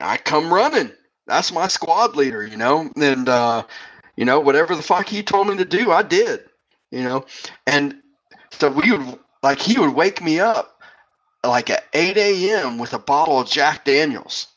[0.00, 0.90] I'd come running.
[1.26, 3.64] That's my squad leader, you know, and, uh,
[4.16, 6.40] you know, whatever the fuck he told me to do, I did,
[6.90, 7.24] you know.
[7.66, 7.96] And
[8.50, 10.79] so we would, like, he would wake me up
[11.44, 12.78] like at 8 a.m.
[12.78, 14.48] with a bottle of Jack Daniels.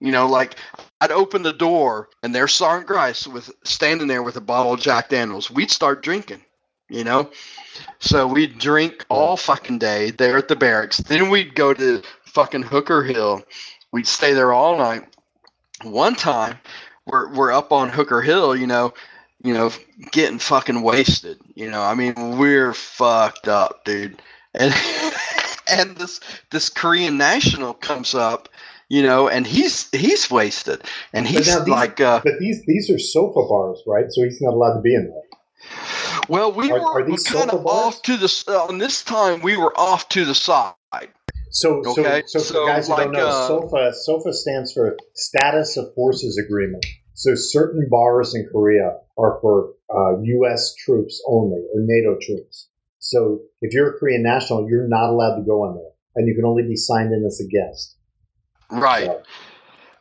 [0.00, 0.56] You know, like
[1.00, 4.80] I'd open the door and there's Sergeant Grice with standing there with a bottle of
[4.80, 5.50] Jack Daniels.
[5.50, 6.42] We'd start drinking,
[6.90, 7.30] you know.
[7.98, 10.98] So we'd drink all fucking day there at the barracks.
[10.98, 13.42] Then we'd go to fucking Hooker Hill.
[13.92, 15.04] We'd stay there all night.
[15.82, 16.58] One time,
[17.06, 18.92] we're we're up on Hooker Hill, you know,
[19.42, 19.72] you know,
[20.12, 21.38] getting fucking wasted.
[21.54, 24.20] You know, I mean, we're fucked up, dude.
[24.54, 24.74] And
[25.68, 26.20] and this
[26.50, 28.48] this Korean national comes up,
[28.88, 30.82] you know, and he's he's wasted,
[31.12, 34.06] and he's these- like, uh, But these these are sofa bars, right?
[34.10, 35.22] So he's not allowed to be in there.
[36.28, 37.94] well, we Are- were are these kind sofa of bars?
[37.96, 40.74] off to the uh, on this time we were off to the side.
[41.50, 44.96] So, Okay, so, so, so, for guys who don't know, uh, SOFA SOFA stands for
[45.14, 46.84] Status of Forces Agreement.
[47.14, 50.74] So certain bars in Korea are for uh, U.S.
[50.74, 52.68] troops only or NATO troops.
[53.08, 56.34] So if you're a Korean national, you're not allowed to go in there, and you
[56.34, 57.96] can only be signed in as a guest.
[58.70, 59.06] Right.
[59.06, 59.22] So,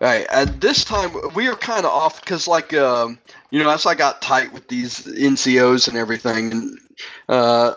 [0.02, 0.26] Right.
[0.30, 3.18] At this time we are kind of off because, like, um,
[3.50, 6.80] you know, as I got tight with these NCOs and everything, and
[7.30, 7.74] uh,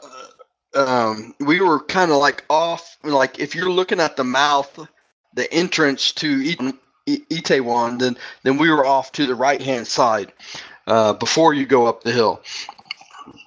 [0.74, 2.98] um, we were kind of like off.
[3.04, 4.88] Like, if you're looking at the mouth,
[5.34, 6.42] the entrance to
[7.06, 10.32] Itaewon, then then we were off to the right hand side
[10.88, 12.42] uh, before you go up the hill.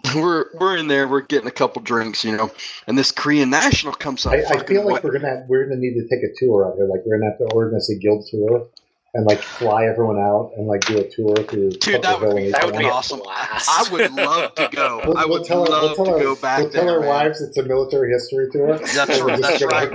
[0.16, 1.08] We're we're in there.
[1.08, 2.50] We're getting a couple drinks, you know,
[2.88, 4.34] and this Korean national comes up.
[4.34, 6.76] I, I feel like wet- we're gonna we're gonna need to take a tour out
[6.76, 6.88] here.
[6.88, 8.68] Like we're gonna have to organize a guild tour
[9.14, 11.72] and like fly everyone out and like do a tour through.
[11.72, 13.22] Dude, that would be, That that would would be be awesome.
[13.28, 15.02] I would love to go.
[15.06, 16.82] We'll, I we'll would tell, love we'll tell to our, go back we'll there.
[16.84, 17.10] tell our man.
[17.10, 18.78] wives it's a military history tour.
[18.80, 19.90] That's, We'll that's right.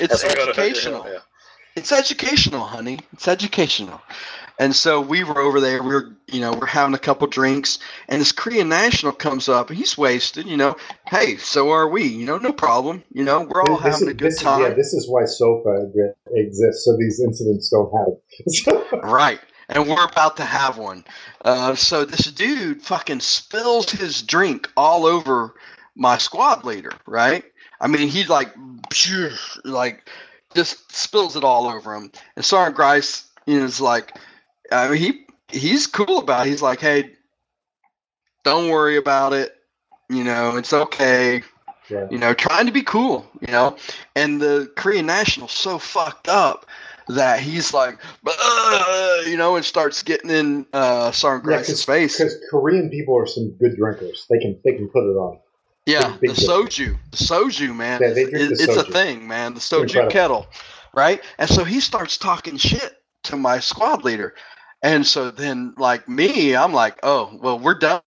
[0.00, 1.06] It's That's what I- educational.
[1.08, 1.18] yeah.
[1.76, 2.98] It's educational, honey.
[3.12, 4.00] It's educational.
[4.60, 5.82] And so we were over there.
[5.82, 7.78] We were, you know, we're having a couple drinks,
[8.08, 9.70] and this Korean national comes up.
[9.70, 10.76] and He's wasted, you know.
[11.08, 12.04] Hey, so are we?
[12.04, 13.02] You know, no problem.
[13.10, 14.60] You know, we're all This having is- a good is- time.
[14.60, 15.90] yeah, this is why SOFA
[16.34, 19.00] exists, so these incidents don't happen.
[19.10, 19.40] Right.
[19.70, 21.04] And we're about to have one.
[21.44, 25.54] Uh, so this dude fucking spills his drink all over
[25.96, 27.44] my squad leader, right?
[27.80, 28.52] I mean, he like,
[29.64, 30.10] like,
[30.54, 32.10] just spills it all over him.
[32.36, 34.16] And Sergeant Grice is like,
[34.70, 35.26] I mean, he
[35.58, 36.50] he's cool about it.
[36.50, 37.10] He's like, hey,
[38.44, 39.56] don't worry about it.
[40.08, 41.42] You know, it's okay
[41.88, 42.06] Yeah.
[42.10, 43.76] you know, trying to be cool, you know.
[44.16, 46.66] And the Korean national's so fucked up
[47.08, 47.98] that he's like,
[49.26, 52.16] you know, and starts getting in uh, Sergeant Yeah, Grice's face.
[52.16, 54.26] Because Korean people are some good drinkers.
[54.30, 55.38] They can they can put it on.
[55.86, 59.54] Yeah, the soju, the soju, man, Yeah, drink the it's a thing, man.
[59.54, 60.12] The soju incredible.
[60.12, 60.46] kettle,
[60.94, 61.22] right?
[61.38, 64.34] And so he starts talking shit to my squad leader,
[64.82, 68.02] and so then like me, I'm like, oh, well, we're done.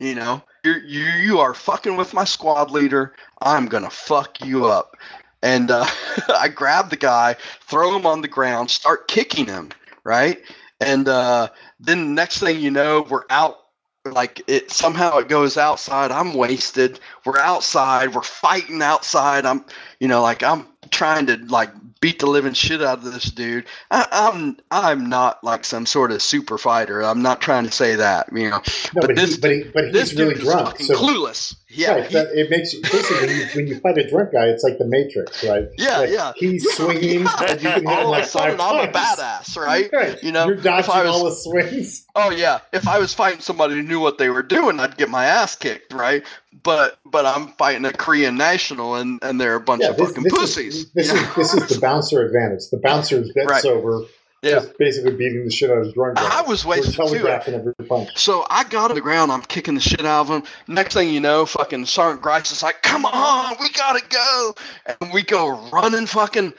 [0.00, 3.14] You know, you're, you you are fucking with my squad leader.
[3.42, 4.96] I'm gonna fuck you up.
[5.42, 5.86] And uh,
[6.28, 9.70] I grab the guy, throw him on the ground, start kicking him,
[10.04, 10.38] right?
[10.80, 11.48] And uh,
[11.80, 13.58] then next thing you know, we're out
[14.04, 19.62] like it somehow it goes outside i'm wasted we're outside we're fighting outside i'm
[20.00, 21.70] you know like i'm trying to like
[22.00, 26.12] beat the living shit out of this dude I, i'm i'm not like some sort
[26.12, 28.58] of super fighter i'm not trying to say that you know
[28.94, 30.78] No, But but, this- he, but, he, but this he's really drunk.
[30.78, 33.98] So clueless yeah right, he- that, it makes you basically when you, when you fight
[33.98, 35.64] a drunk guy, it's like the Matrix, right?
[35.76, 36.32] Yeah, Like, yeah.
[36.36, 39.90] He's swinging, and you can hit all of like a sudden i'm a badass right
[39.92, 40.22] Right.
[40.22, 42.06] you know You're dodging was- all the swings.
[42.14, 45.08] Oh yeah, if I was fighting somebody who knew what they were doing, I'd get
[45.10, 46.24] my ass kicked, right?
[46.62, 50.08] But but I'm fighting a Korean national, and and they're a bunch Yeah, of this,
[50.08, 50.74] fucking this pussies.
[50.76, 52.68] is this is this is the bouncer advantage.
[52.70, 53.62] The bouncer's dead Right.
[53.62, 54.04] sober,
[54.42, 54.50] yeah.
[54.52, 56.18] just basically beating the shit out of his drunk.
[56.18, 57.02] I was wasted too.
[57.02, 58.16] telegraphing every punch.
[58.16, 60.42] So I got on the ground, I'm kicking the shit out of him.
[60.66, 64.54] Next thing you know, fucking Sergeant Grice is like, "Come on, we gotta go,"
[65.00, 66.54] and we go running, fucking.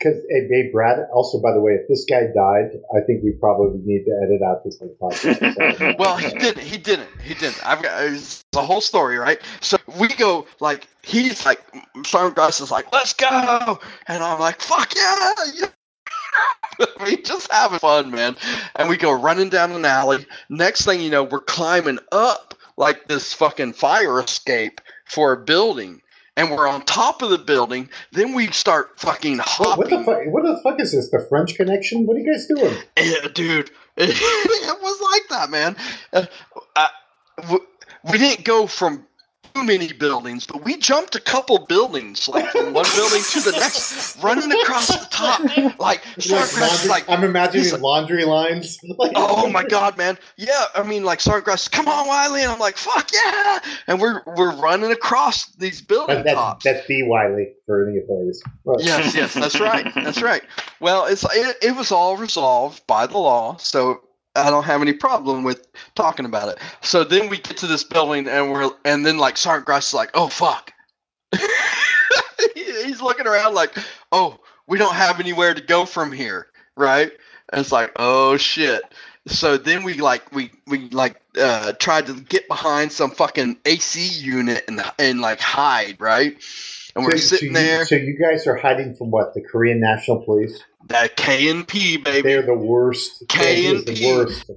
[0.00, 1.06] Because hey, hey, Brad.
[1.12, 4.40] Also, by the way, if this guy died, I think we probably need to edit
[4.42, 5.96] out this whole podcast.
[5.98, 6.62] Well, he didn't.
[6.62, 7.10] He didn't.
[7.22, 7.60] He didn't.
[7.66, 9.38] I've got it's the whole story, right?
[9.60, 11.60] So we go like he's like
[12.04, 15.66] Sergeant Grice is like, "Let's go," and I'm like, "Fuck yeah!" yeah.
[17.04, 18.36] we just having fun, man.
[18.76, 20.24] And we go running down an alley.
[20.48, 26.00] Next thing you know, we're climbing up like this fucking fire escape for a building.
[26.36, 27.90] And we're on top of the building.
[28.12, 29.78] Then we start fucking hopping.
[29.78, 30.26] what the fuck?
[30.26, 31.10] What the fuck is this?
[31.10, 32.06] The French Connection?
[32.06, 32.74] What are you guys doing?
[32.96, 35.76] Yeah, dude, it was like that, man.
[36.12, 36.26] Uh,
[36.76, 36.88] I,
[37.38, 37.66] w-
[38.10, 39.06] we didn't go from
[39.56, 44.16] many buildings, but we jumped a couple buildings, like from one building to the next,
[44.22, 45.40] running across the top.
[45.78, 48.78] Like, Like Sergeant Grass is laundry- like, I'm imagining he's like- laundry lines.
[49.16, 50.64] Oh my god, man, yeah.
[50.74, 54.22] I mean, like Sergeant Grass, come on, Wiley, and I'm like, fuck yeah, and we're
[54.26, 56.64] we're running across these building That, that's, tops.
[56.64, 57.02] that's B.
[57.02, 58.42] Wiley for the authorities.
[58.64, 58.78] Right.
[58.80, 59.86] Yes, yes, that's right.
[59.94, 60.42] That's right.
[60.80, 64.00] Well, it's it, it was all resolved by the law, so
[64.36, 66.58] I don't have any problem with talking about it.
[66.82, 69.94] So then we get to this building, and we're and then like Sergeant Grice is
[69.94, 70.72] like, "Oh fuck,"
[72.54, 73.76] he's looking around like,
[74.12, 76.46] "Oh, we don't have anywhere to go from here,
[76.76, 77.10] right?"
[77.52, 78.82] And it's like, "Oh shit."
[79.26, 84.00] So then we like we we like uh tried to get behind some fucking AC
[84.08, 86.36] unit and and like hide, right?
[86.96, 87.84] And we're So- so sitting you- there.
[87.84, 89.34] So you guys are hiding from what?
[89.34, 90.62] The Korean National Police?
[90.88, 92.22] That K and P baby.
[92.22, 93.24] They're the worst.
[93.28, 94.06] K and the P.
[94.06, 94.50] worst.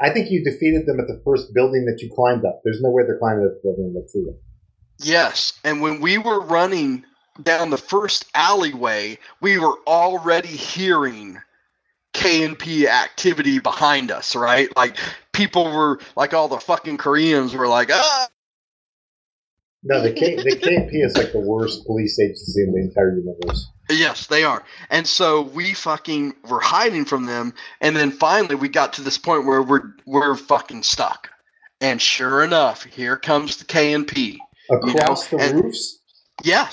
[0.00, 2.62] I think you defeated them at the first building that you climbed up.
[2.64, 3.92] There's no way they're climbing up the building.
[3.94, 4.38] Let's see them.
[5.02, 7.04] Yes, and when we were running
[7.42, 11.38] down the first alleyway, we were already hearing
[12.12, 14.74] K and P activity behind us, right?
[14.76, 14.96] Like
[15.32, 18.28] people were like all the fucking Koreans were like, ah,
[19.82, 23.66] No, the K, the KP is like the worst police agency in the entire universe.
[23.88, 24.62] Yes, they are.
[24.90, 29.16] And so we fucking were hiding from them, and then finally we got to this
[29.18, 31.30] point where we're we're fucking stuck.
[31.80, 34.38] And sure enough, here comes the K and P.
[34.70, 35.98] Across the and- roofs,
[36.44, 36.68] Well,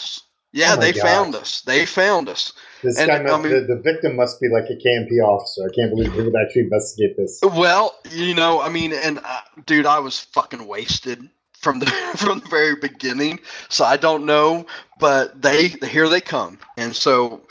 [0.51, 1.01] yeah, Oh they God.
[1.01, 1.61] found us.
[1.61, 2.51] They found us.
[2.83, 5.61] this and, guy I must, mean- the, the victim must be like a KMP officer.
[5.63, 7.39] I can't believe he would actually investigate this.
[7.41, 11.27] Well, you know, I mean, and uh, dude, I was fucking wasted
[11.67, 11.85] from the
[12.15, 14.65] from the very beginning, so I don't know,
[14.99, 17.41] but they here they come, and so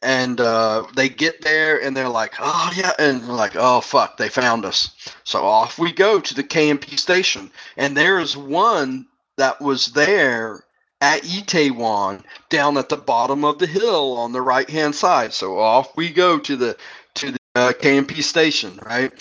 [0.00, 4.30] and uh, they get there and they're like, oh yeah, and like, oh fuck, they
[4.30, 4.90] found us.
[5.24, 10.64] So off we go to the KMP station, and there's one that was there
[11.02, 15.34] at Itaewon down at the bottom of the hill on the right hand side.
[15.34, 16.76] So off we go to the
[17.16, 19.12] to the uh, KMP station, right?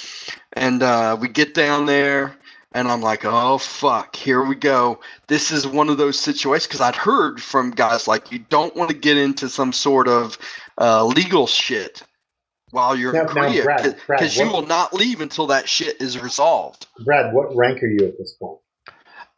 [0.53, 2.37] And uh, we get down there,
[2.77, 4.99] and I'm like, oh fuck, here we go.
[5.27, 8.91] This is one of those situations because I'd heard from guys like you don't want
[8.91, 10.37] to get into some sort of
[10.77, 12.03] uh, legal shit
[12.69, 16.85] while you're Now- in Korea because you will not leave until that shit is resolved.
[17.03, 18.59] Brad, what rank are you at this point?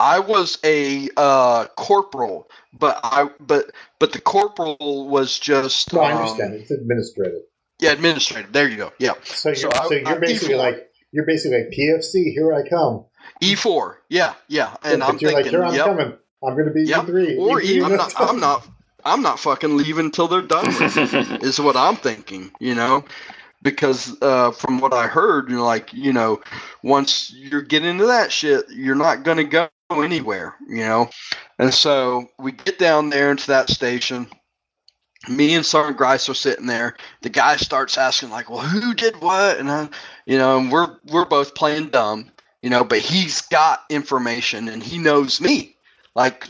[0.02, 6.11] I was a uh, corporal, but I but but the corporal was just No, I
[6.11, 6.53] um, understand.
[6.56, 7.41] It's administrative.
[7.80, 8.52] Yeah, administrative.
[8.52, 8.91] There you go.
[8.99, 10.57] Yeah, So you're, so so, I- you're basically E4.
[10.57, 12.34] like you're basically like PFC.
[12.34, 13.06] Here I come.
[13.41, 14.02] E four.
[14.10, 14.76] Yeah, yeah.
[14.84, 15.86] And but I'm you're thinking, like, here I'm yep.
[15.86, 16.14] coming.
[16.44, 17.06] I'm going to be Yep.
[17.06, 17.38] E3.
[17.40, 18.11] Or E3 E, I'm not.
[18.11, 18.30] time.
[18.30, 18.68] I'm not.
[19.06, 21.44] I'm not fucking leaving until they're done with it.
[21.44, 22.52] is what I'm thinking.
[22.60, 23.06] You know,
[23.61, 26.41] because uh, from what I heard, you're like you know,
[26.84, 30.56] once you're getting into that shit, you're not gonna go anywhere.
[30.68, 31.10] You know,
[31.57, 34.28] and so we get down there into that station.
[35.28, 36.95] Me and Sergeant Grice are sitting there.
[37.24, 39.90] The guy starts asking like, "Well, who did what?" And I,
[40.26, 42.84] you know, and we're we're both playing dumb, you know.
[42.84, 45.76] But he's got information and he knows me.
[46.15, 46.48] Like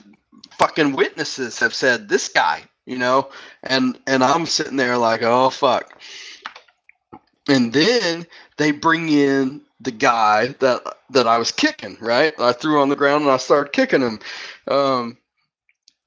[0.58, 3.30] fucking witnesses have said this guy, you know,
[3.64, 6.02] and and I'm sitting there like, oh fuck.
[7.48, 8.28] And then
[8.58, 10.82] they bring in the guy that
[11.12, 12.34] that I was kicking, right?
[12.40, 14.20] I threw on the ground and I started kicking him,
[14.68, 15.18] um,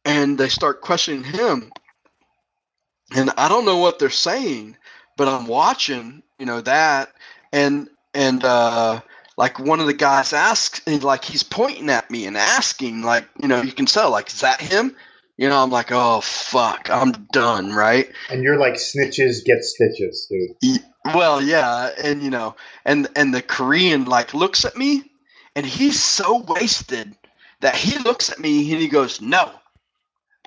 [0.04, 1.72] and they start questioning him,
[3.14, 4.76] and I don't know what they're saying,
[5.16, 7.12] but I'm watching, you know that,
[7.52, 9.00] and and uh,
[9.36, 13.24] like one of the guys asks, and like he's pointing at me and asking, like
[13.40, 14.94] you know, you can tell, like, is that him?
[15.38, 18.10] You know, I'm like, oh fuck, I'm done, right?
[18.30, 20.80] And you're like snitches get stitches, dude.
[21.14, 22.54] Well, yeah, and you know,
[22.84, 25.02] and and the Korean like looks at me,
[25.56, 27.16] and he's so wasted
[27.60, 29.50] that he looks at me and he goes, no,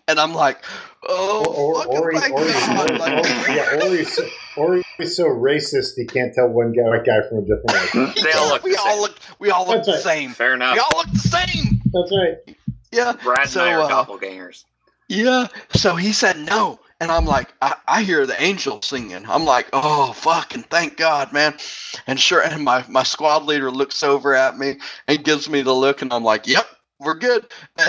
[0.07, 0.63] and I'm like,
[1.07, 3.79] oh, or or, or, or, or, like- or, yeah,
[4.57, 7.95] or, or he's so racist he can't tell one guy, white guy from a different
[7.95, 8.13] one.
[8.23, 10.01] they all look we the all look, we all look That's the right.
[10.01, 10.31] same.
[10.31, 10.75] Fair enough.
[10.75, 11.81] We all look the same.
[11.93, 12.57] That's right.
[12.91, 13.13] Yeah.
[13.23, 14.65] Brad so, and I are uh, doppelgangers.
[15.07, 15.47] Yeah.
[15.73, 16.79] So he said no.
[17.01, 19.25] And I'm like, I, I hear the angels singing.
[19.27, 21.55] I'm like, oh, fucking thank God, man.
[22.07, 25.73] And sure, and my, my squad leader looks over at me and gives me the
[25.73, 26.65] look, and I'm like, yep,
[26.99, 27.45] we're good.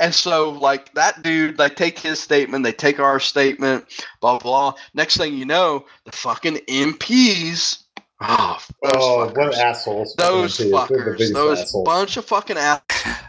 [0.00, 3.84] and so, like, that dude, they take his statement, they take our statement,
[4.20, 4.74] blah, blah.
[4.94, 7.82] Next thing you know, the fucking MPs,
[8.20, 10.14] oh, those Oh, fuckers assholes!
[10.16, 11.84] those fuckers, those assholes.
[11.84, 12.80] bunch of fucking ass,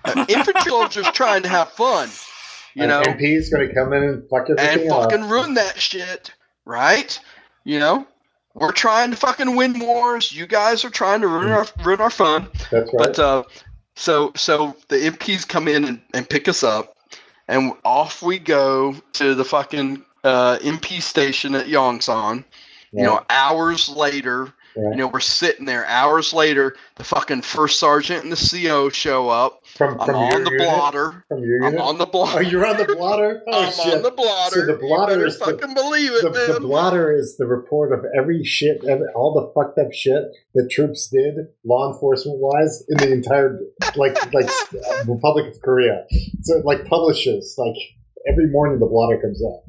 [0.06, 2.10] uh, infantry soldiers trying to have fun,
[2.76, 5.12] you And know, MP's going to come in and fuck and everything up.
[5.12, 6.32] fucking ruin that shit,
[6.66, 7.20] right?
[7.66, 8.08] You know,
[8.56, 10.32] we're trying to fucking win wars.
[10.32, 12.48] You guys are trying to ruin our ruin our fun.
[12.72, 12.98] That's right.
[12.98, 13.44] But uh,
[13.96, 16.96] so so the MPs come in and, and pick us up,
[17.48, 22.44] and off we go to the fucking uh, MP station at Yongsan.
[22.92, 24.92] You know, hours later, Right.
[24.92, 25.86] you know, we're sitting there.
[25.88, 28.36] Hours later, the fucking first sergeant and the
[28.70, 29.66] CO show up.
[29.68, 30.68] from I'm from on the unit?
[30.68, 31.26] blotter.
[31.28, 32.44] From your I'm on the Oh, blotter.
[32.44, 33.42] you're on the blotter.
[33.48, 33.94] Oh I'm shit!
[33.96, 34.60] on the blotter.
[34.62, 36.52] So the blotter you better is the- fucking believe it, the, man.
[36.54, 40.24] the blotter is the report of every shit, every, all the fucked up shit
[40.54, 41.36] that troops did,
[41.66, 43.60] law enforcement wise, in the entire
[43.96, 46.06] like like uh, Republic of Korea.
[46.44, 47.76] So it, like publishes like
[48.28, 49.62] every morning the blotter comes out.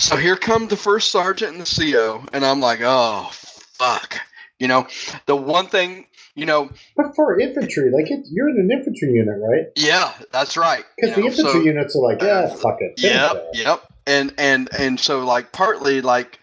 [0.00, 4.18] So here come the first sergeant and the CO, and I'm like, oh fuck.
[4.58, 4.86] You know,
[5.26, 9.36] the one thing, you know, But for infantry, like it, you're in an infantry unit,
[9.38, 9.66] right?
[9.76, 10.84] yeah, that's right.
[10.96, 12.94] Because the know, infantry so- units are like, yeah, fuck it.
[13.00, 13.82] Yep, yep.
[14.06, 16.40] And and and so like partly like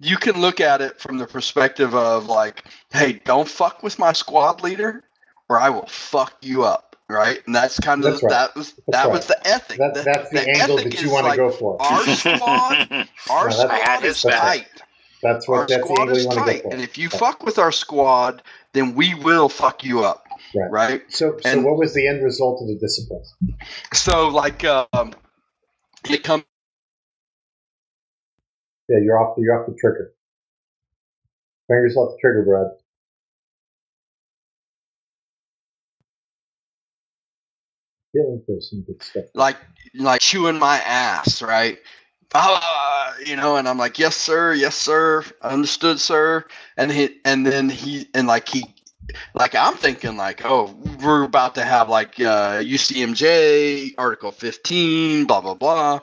[0.00, 4.12] you can look at it from the perspective of like, hey, don't fuck with my
[4.12, 5.02] squad leader,
[5.48, 7.40] or I will fuck you up, right?
[7.44, 8.30] And that's kind of That's right.
[8.30, 9.12] that was that right.
[9.12, 9.78] was the ethic.
[9.78, 11.82] That, The- that's the, angle ethic that you want to like, go for.
[11.82, 14.66] Our squad, our No, squad is tight.
[15.22, 17.18] That's Our what that's the squad is you want to tight, and if you Yeah.
[17.18, 18.42] fuck with our squad,
[18.72, 20.70] then we will fuck you up, Right.
[20.70, 21.02] right?
[21.12, 23.24] So, so and- what was the end result of the discipline?
[23.92, 25.14] So like, um,
[26.08, 26.44] it comes.
[28.88, 29.36] Yeah, you're off.
[29.36, 30.14] The, you're off the trigger.
[31.66, 32.68] Fingers off the trigger, Brad.
[38.14, 39.24] Yeah, there's some good stuff.
[39.34, 39.56] like
[39.94, 41.78] like chewing my ass, right?
[42.34, 46.44] Ah, you know, and I'm like, yes, sir, yes, sir, understood, sir.
[46.76, 48.64] And he, and then he, and like he,
[49.34, 55.40] like I'm thinking, like, oh, we're about to have like uh, UCMJ Article 15, blah
[55.40, 56.00] blah blah.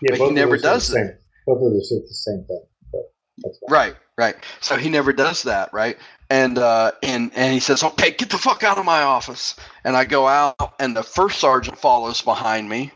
[0.00, 1.18] Yeah, But he never those are the does that.
[1.46, 2.62] Both of those are the same thing.
[2.92, 3.72] But that's fine.
[3.72, 4.36] Right, right.
[4.60, 5.98] So he never does that, right?
[6.30, 9.54] And uh, and and he says, "Okay, get the fuck out of my office."
[9.84, 12.90] And I go out, and the first sergeant follows behind me,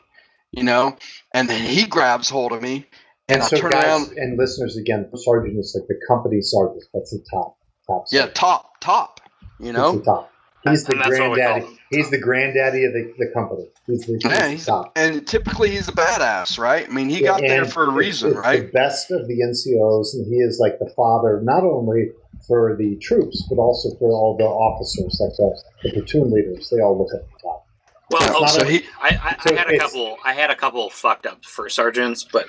[0.51, 0.97] you know,
[1.35, 2.86] and then he grabs hold of me,
[3.28, 4.19] and, And I turn guys around.
[4.19, 6.85] and listeners, again, sergeant is like the company sergeant.
[6.94, 8.05] That's the top, top.
[8.11, 9.20] Yeah, top, top.
[9.59, 10.32] You know, the top.
[10.65, 11.78] He's the And that's what we call granddaddy.
[11.90, 13.66] He's the granddaddy of the, the company.
[13.86, 14.93] He's the, he's Yeah, the he's- top.
[14.97, 16.86] and typically he's a badass, right?
[16.89, 18.66] I mean, he Yeah, got there and for a reason, it's right?
[18.66, 22.11] The best of the NCOs, and he is like the father, not only
[22.47, 26.69] for the troops, but also for all the officers, like the, the platoon leaders.
[26.70, 27.66] They all look at the top.
[28.11, 30.16] Well, It's oh, So he, I, I, So I had a couple.
[30.24, 32.49] I had a couple fucked up first sergeants, but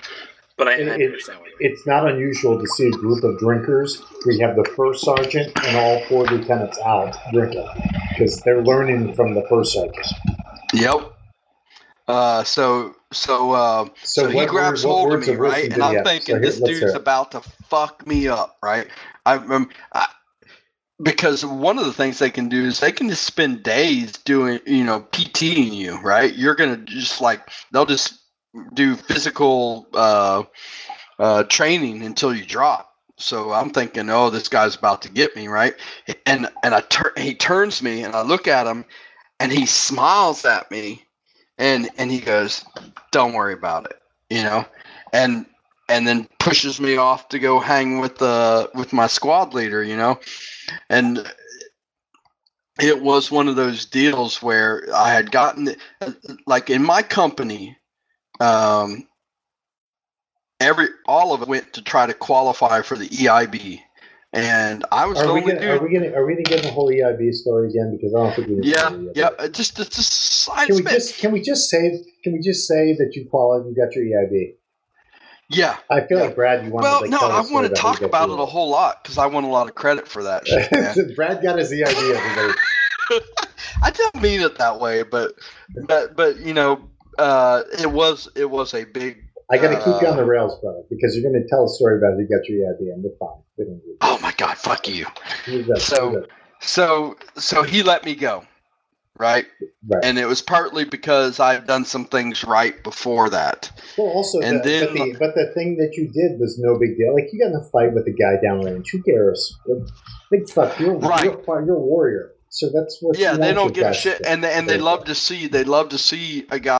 [0.57, 1.71] but I, I It- it- understand what you mean.
[1.71, 5.77] It's not unusual to see a group of drinkers We have the first sergeant and
[5.77, 7.67] all four lieutenants out drinking
[8.09, 10.07] because they're learning from the first sergeant.
[10.73, 11.13] yep.
[12.07, 15.71] Uh, so so uh, So, So, he grabs word- hold of me, right?
[15.71, 16.05] And I'm have?
[16.05, 18.87] thinking So here- this dude's about to fuck me up, right?
[19.25, 20.07] I, um, I
[21.01, 24.59] because one of the things they can do is they can just spend days doing,
[24.65, 26.33] you know, PTing you, right?
[26.35, 28.19] You're gonna just like they'll just
[28.73, 30.43] do physical uh,
[31.19, 32.89] uh, training until you drop.
[33.17, 35.75] So I'm thinking, oh, this guy's about to get me, right?
[36.25, 38.85] And and I turn, he turns me, and I look at him,
[39.39, 41.03] and he smiles at me,
[41.57, 42.65] and and he goes,
[43.11, 43.99] "Don't worry about it,"
[44.29, 44.65] you know,
[45.13, 45.45] and
[45.91, 49.97] and then pushes me off to go hang with the with my squad leader, you
[49.97, 50.19] know,
[50.89, 51.29] and
[52.81, 55.75] it was one of those deals where I had gotten
[56.47, 57.77] like in my company,
[58.39, 59.05] um,
[60.61, 63.81] every all of it went to try to qualify for the EIB,
[64.31, 65.69] and I was Are we, gonna, dude.
[65.71, 67.97] are we gonna are we gonna get the whole EIB story again?
[67.97, 71.19] Because I don't think we yeah, yeah, uh, just just just side Can we just
[71.19, 74.53] can we just say can we just say that you qualified you got your EIB?
[75.51, 75.77] Yeah.
[75.89, 76.25] I feel Yeah.
[76.25, 78.01] like Brad, you want Well, to like, no, tell I the story want to talk
[78.01, 80.71] about it a whole lot because I want a lot of credit for that shit,
[80.71, 81.13] man.
[81.15, 82.15] Brad got his EIB.
[82.15, 82.59] Everybody.
[83.83, 85.33] I don't mean it that way, but
[85.87, 86.81] but but you know,
[87.19, 89.23] uh, it was it was a big.
[89.51, 91.65] I got to keep you on Uh, the rails, bro, because you're going to tell
[91.65, 93.41] a story about who got your EIB, and we're fine.
[93.57, 94.57] We don't Oh my God!
[94.57, 95.05] Fuck you.
[95.77, 96.25] So-
[96.61, 98.43] So so he let me go,
[99.21, 99.45] right?
[99.87, 100.03] Right.
[100.03, 103.71] And it was partly because I had done some things right before that.
[103.97, 106.77] Well, also, and the, then- but, the, but the thing that you did was no
[106.77, 107.13] big deal.
[107.13, 108.87] Like you got in a fight with a guy downrange.
[108.91, 109.57] Who cares?
[110.31, 110.77] Big fuck.
[110.79, 111.23] You're, Right.
[111.23, 112.31] you're, a- you're a warrior.
[112.49, 113.17] So that's what.
[113.17, 113.95] Yeah, they don't give a guys.
[113.97, 116.79] shit, and they, and they love to see they love to see a guy.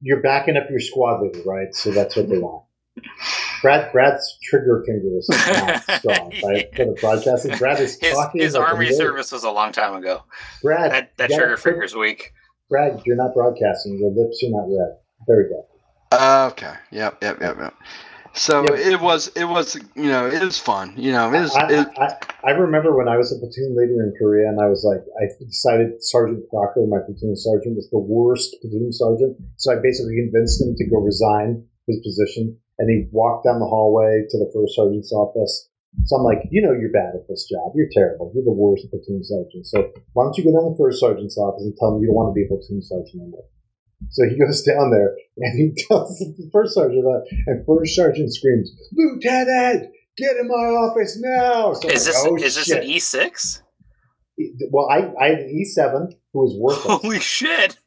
[0.00, 1.74] You're backing up your squad leader, right?
[1.74, 2.63] So that's what they want.
[3.62, 6.32] Brad, Brad's trigger finger is not strong.
[6.44, 6.74] Right?
[6.76, 8.40] For the broadcasting, Brad is his talking.
[8.40, 8.96] his like army nerd.
[8.96, 10.22] service was a long time ago.
[10.62, 12.32] Brad, That that you trigger finger's weak.
[12.70, 13.98] Brad, you're not broadcasting.
[13.98, 14.96] Your lips are not red.
[15.26, 15.66] There we go.
[16.12, 16.74] Uh, okay.
[16.92, 17.22] Yep.
[17.22, 17.40] Yep.
[17.40, 17.56] Yep.
[17.58, 17.74] Yep.
[18.34, 18.78] So Yep.
[18.78, 21.88] it was it was you know it was fun you know it was I, it,
[21.96, 25.00] I, I remember when I was a platoon leader in Korea, and I was like,
[25.22, 29.36] I decided Sergeant Crocker, my platoon sergeant, was the worst platoon sergeant.
[29.56, 33.66] So I basically convinced him to go resign his position, and he walked down the
[33.66, 35.68] hallway to the first sergeant's office.
[36.04, 37.72] So I'm like, you know, you're bad at this job.
[37.76, 38.32] You're terrible.
[38.34, 39.66] You're the worst platoon sergeant.
[39.66, 42.08] So why don't you go down to the first sergeant's office and tell him you
[42.08, 43.46] don't want to be a platoon sergeant anymore?
[44.10, 48.34] So he goes down there and he tells the first sergeant that, and first sergeant
[48.34, 52.82] screams, "Lieutenant, get in my office now!" So Is like, this oh, is this an
[52.82, 53.62] E six?
[54.70, 57.02] Well, I, I had an E7 who was worthless.
[57.02, 57.78] Holy shit!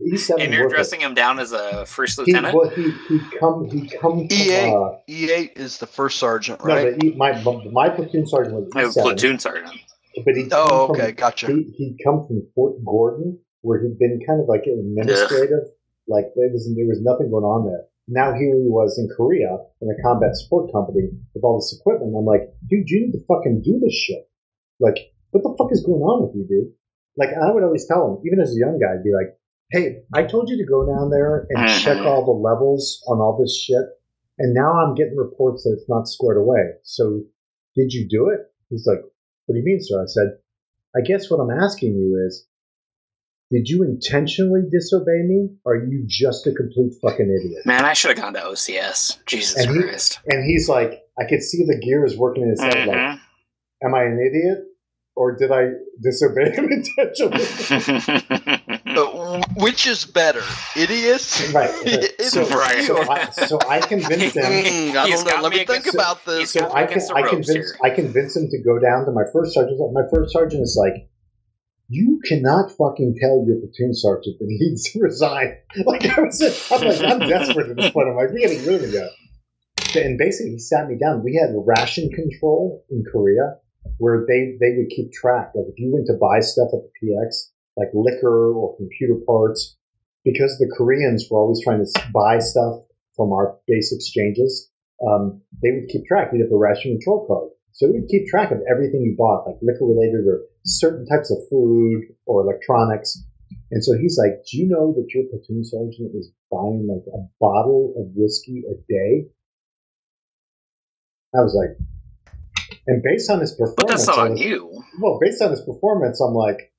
[0.00, 0.90] E7 And you're worthless.
[0.90, 2.54] dressing him down as a first He, lieutenant.
[2.54, 4.72] well, he he come he come E8.
[4.94, 7.32] uh, E8 is the first sergeant right but he, my
[7.72, 9.80] my platoon sergeant was Oh, E7, platoon sergeant.
[10.24, 13.98] but he oh come okay from, gotcha he he'd come from Fort Gordon where he'd
[13.98, 15.64] been kind of like administrative,
[16.06, 17.84] like there was there was nothing going on there.
[18.06, 22.14] Now here he was in Korea in a combat support company with all this equipment.
[22.16, 24.28] I'm like, dude, you need to fucking do this shit.
[24.78, 26.70] Like, what the fuck is going on with you, dude?
[27.16, 29.34] Like, I would always tell him, even as a young guy, I'd be like,
[29.72, 31.78] hey, I told you to go down there and Mhm.
[31.82, 33.84] check all the levels on all this shit,
[34.38, 36.74] and now I'm getting reports that it's not squared away.
[36.82, 37.22] So,
[37.74, 38.40] did you do it?
[38.70, 39.00] He's like,
[39.46, 40.02] what do you mean, sir?
[40.02, 40.38] I said,
[40.96, 42.46] I guess what I'm asking you is,
[43.50, 45.50] did you intentionally disobey me?
[45.64, 47.64] Or are you just a complete fucking idiot?
[47.64, 49.18] Man, I should have gone to OCS.
[49.26, 50.18] Jesus And he- Christ.
[50.26, 52.88] And he's like, I could see the gears working in his head.
[52.88, 53.20] Like, Mhm.
[53.84, 54.64] am I an idiot,
[55.16, 55.70] or did I
[56.00, 58.62] disobey him intentionally?
[58.96, 60.42] Uh, which is better
[60.74, 61.20] idiot
[61.52, 61.68] right.
[61.84, 62.82] It's So, Right.
[62.82, 64.42] so, I, so I convinced him.
[64.44, 67.02] Mm, I don't know let me me think against- about this So got I can,
[67.14, 67.74] I ropes convinced.
[67.84, 69.78] I convinced him to go down to my first sergeant.
[69.92, 71.10] My first sergeant is like,
[71.88, 75.58] you cannot fucking tell your platoon sergeant that he needs to resign.
[75.84, 76.40] Like I was,
[76.72, 78.08] I'm like, I'm desperate at this point.
[78.08, 79.10] I'm like, we gotta get rid of the
[80.00, 81.22] and basically he sat me down.
[81.22, 83.58] We had ration control in Korea
[83.98, 85.52] where they they would keep track.
[85.54, 89.76] Like if you went to buy stuff at the PX, like liquor or computer parts,
[90.24, 92.82] because the Koreans were always trying to buy stuff
[93.16, 94.70] from our base exchanges,
[95.06, 96.32] um, they would keep track.
[96.32, 97.50] We'd have a ration control card.
[97.72, 101.38] So we'd keep track of everything you bought, like liquor related or certain types of
[101.50, 103.22] food or electronics.
[103.70, 107.26] And so he's like, Do you know that your platoon sergeant is buying like a
[107.38, 109.28] bottle of whiskey a day?
[111.34, 111.76] I was like,
[112.86, 114.82] and based on his performance, But that's not on was, you.
[115.00, 116.72] well, based on his performance, I'm like,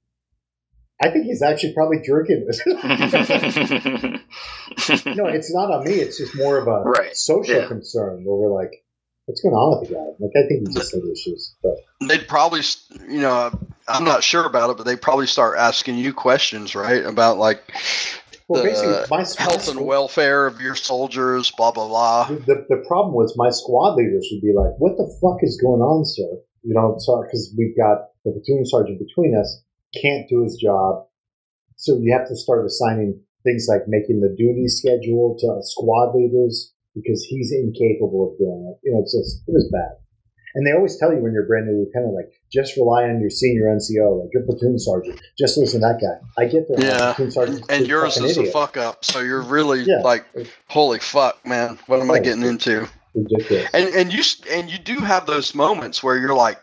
[1.01, 2.61] I think he's actually probably drinking this.
[2.65, 2.75] no,
[5.27, 5.93] it's not on me.
[5.93, 7.15] It's just more of a Right.
[7.15, 7.67] social Yeah.
[7.67, 8.71] concern where we're like,
[9.25, 10.05] what's going on with the guy?
[10.19, 11.55] Like, I think he just had issues.
[11.61, 11.75] But
[12.07, 12.61] They'd probably,
[13.07, 13.51] you know,
[13.87, 17.03] I'm not sure about it, but they probably start asking you questions, right?
[17.05, 17.63] About like
[18.47, 22.27] well, The basically, my health and welfare of your soldiers, blah blah blah.
[22.27, 25.81] The, the problem was my squad leaders would be like, "What the fuck is going
[25.81, 29.63] on, sir?" You know, because we've got the platoon sergeant between us
[30.01, 31.07] can't do his job,
[31.75, 36.73] so you have to start assigning things like making the duty schedule to squad leaders
[36.95, 38.79] because he's incapable of doing it.
[38.83, 39.99] You know, it's just it was bad.
[40.57, 43.21] And they always tell you when you're a brand new lieutenant, like just rely on
[43.21, 45.21] your senior NCO, like your platoon sergeant.
[45.37, 46.41] Just listen to that guy.
[46.43, 46.79] I get that.
[46.79, 49.05] Yeah, platoon sergeant's and yours is a fuck up.
[49.05, 49.99] So you're really Yeah.
[50.03, 50.25] like,
[50.65, 52.89] holy fuck, man, what am I getting into?
[53.13, 53.69] ridiculous.
[53.73, 56.59] And and you and you do have those moments where you're like,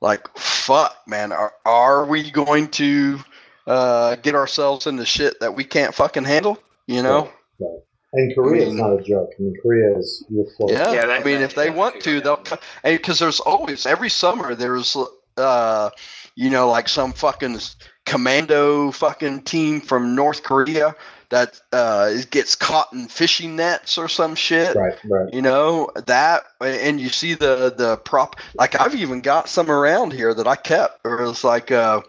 [0.00, 3.18] like fuck, man, are are we going to
[3.66, 6.58] uh, get ourselves into shit that we can't fucking handle?
[6.86, 7.30] You know?
[7.60, 7.80] Right.
[8.16, 9.30] And Korea I mean- is not a joke.
[9.38, 10.46] I mean, Korea is you're.
[10.68, 12.32] Yeah, Yeah, I mean, if they want to, it they'll.
[12.34, 12.44] out.
[12.44, 14.96] co- And because there's always every summer there's,
[15.36, 15.90] uh,
[16.36, 17.58] you know, like some fucking
[18.06, 20.94] commando fucking team from North Korea
[21.30, 24.76] that uh gets caught in fishing nets or some shit.
[24.76, 25.32] Right, right.
[25.34, 28.36] You know that, and you see the the prop.
[28.54, 31.00] Like I've even got some around here that I kept.
[31.04, 32.02] Or it's like uh,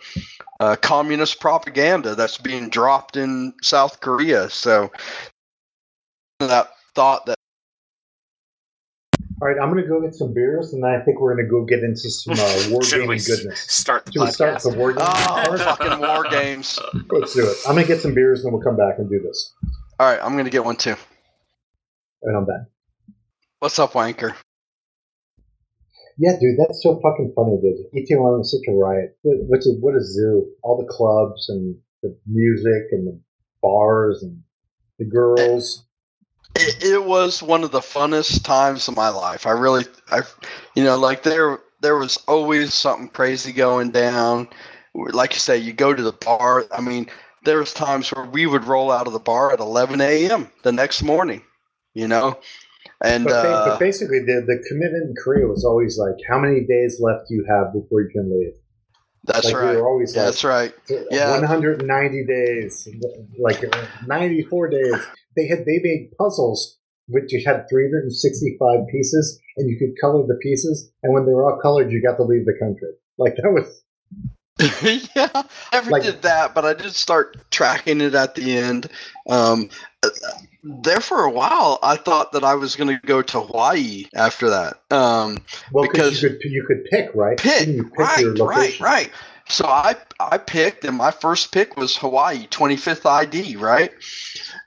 [0.59, 4.49] uh, communist propaganda that's being dropped in South Korea.
[4.49, 4.91] So
[6.39, 7.35] that thought that
[9.41, 11.45] All right, I'm going to go get some beers, and then I think we're going
[11.45, 13.59] to go get into some uh, war Should we gaming s- goodness.
[13.61, 14.71] start the Should we start podcast?
[14.71, 15.07] the war gaming?
[15.07, 16.79] oh fucking war games.
[17.09, 17.57] Let's do it.
[17.67, 19.53] I'm going to get some beers, and then we'll come back and do this.
[19.99, 20.95] All right, I'm gonna get one too.
[22.23, 22.67] And I'm back.
[23.59, 24.33] What's up, wanker?
[26.17, 27.77] Yeah, dude, that's so fucking funny, dude.
[27.95, 29.17] Itaewon was such a riot.
[29.23, 30.47] What's a, what a zoo.
[30.63, 33.19] All the clubs and the music and the
[33.61, 34.41] bars and
[34.99, 35.84] the girls.
[36.55, 39.45] It, it was one of the funnest times of my life.
[39.45, 40.21] I really, I,
[40.75, 44.47] you know, like there, there was always something crazy going down.
[44.93, 46.65] Like you say, you go to the bar.
[46.71, 47.09] I mean,
[47.43, 50.49] there was times where we would roll out of the bar at 11 a.m.
[50.63, 51.43] the next morning.
[51.93, 52.39] You know,
[53.01, 56.61] and But, uh, but basically, the, the commitment in Korea was always like, how many
[56.65, 58.53] days left do you have before you can leave?
[59.25, 59.77] that's like, we right.
[59.77, 60.73] were always Yeah, like, that's right.
[61.11, 61.31] Yeah.
[61.31, 62.87] 190 days,
[63.39, 64.95] like uh, 94 days.
[65.35, 70.91] They had they made puzzles which had 365 pieces, and you could color the pieces.
[71.03, 72.89] And when they were all colored, you got to leave the country.
[73.17, 73.83] Like that was
[75.15, 78.87] yeah, I never Like- did that, but I did start tracking it at the end.
[79.29, 79.69] Um,
[80.63, 84.49] there for a while, I thought that I was going to go to Hawaii after
[84.49, 84.79] that.
[84.91, 87.37] Um, well Because- you could you could pick right.
[87.37, 89.11] pick, pick right, right, right.
[89.47, 93.91] So I I picked, and my first pick was Hawaii, 25th ID, right?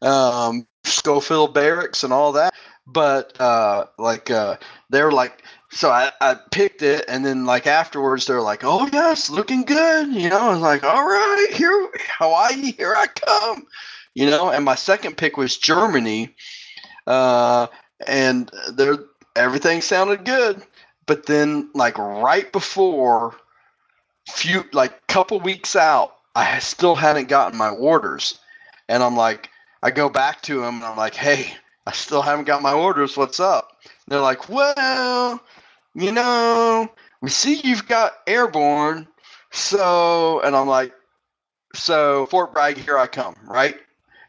[0.02, 2.54] Um, Schofield Barracks and all that.
[2.86, 4.56] But uh, like uh,
[4.88, 9.28] they're like, so I, I picked it, and then like afterwards they're like, oh yes,
[9.28, 10.38] looking good, you know.
[10.38, 13.66] I was like, all right, here Hawaii, here I come,
[14.14, 14.50] you know.
[14.50, 16.34] And my second pick was Germany,
[17.06, 17.66] uh,
[18.06, 18.96] and there
[19.36, 20.62] everything sounded good,
[21.06, 23.34] but then like right before
[24.28, 28.38] few like couple weeks out i still hadn't gotten my orders.
[28.88, 29.48] And i'm like
[29.82, 31.52] i go back to him and i'm like hey
[31.86, 33.16] i still haven't got my orders.
[33.16, 33.70] What's up?
[33.84, 35.40] And they're like well
[35.94, 36.88] you know
[37.22, 39.08] we see you've got airborne.
[39.50, 40.92] So and i'm like
[41.74, 43.76] so fort bragg here i come right?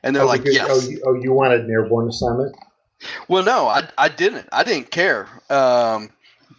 [0.03, 0.67] And they're Oh, like because- yes.
[0.69, 2.55] oh, you, oh, you wanted an airborne assignment?
[3.27, 4.47] well no i, I didn't.
[4.51, 5.27] I didn't care.
[5.49, 6.09] Um,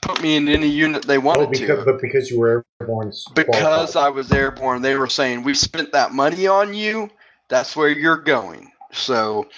[0.02, 3.12] put me in any unit they wanted Oh, because to but because you were airborne.
[3.34, 3.96] because qualified.
[4.02, 7.10] I was airborne, they were saying we spent that money on you.
[7.48, 8.70] That's where you're going.
[8.92, 9.48] So,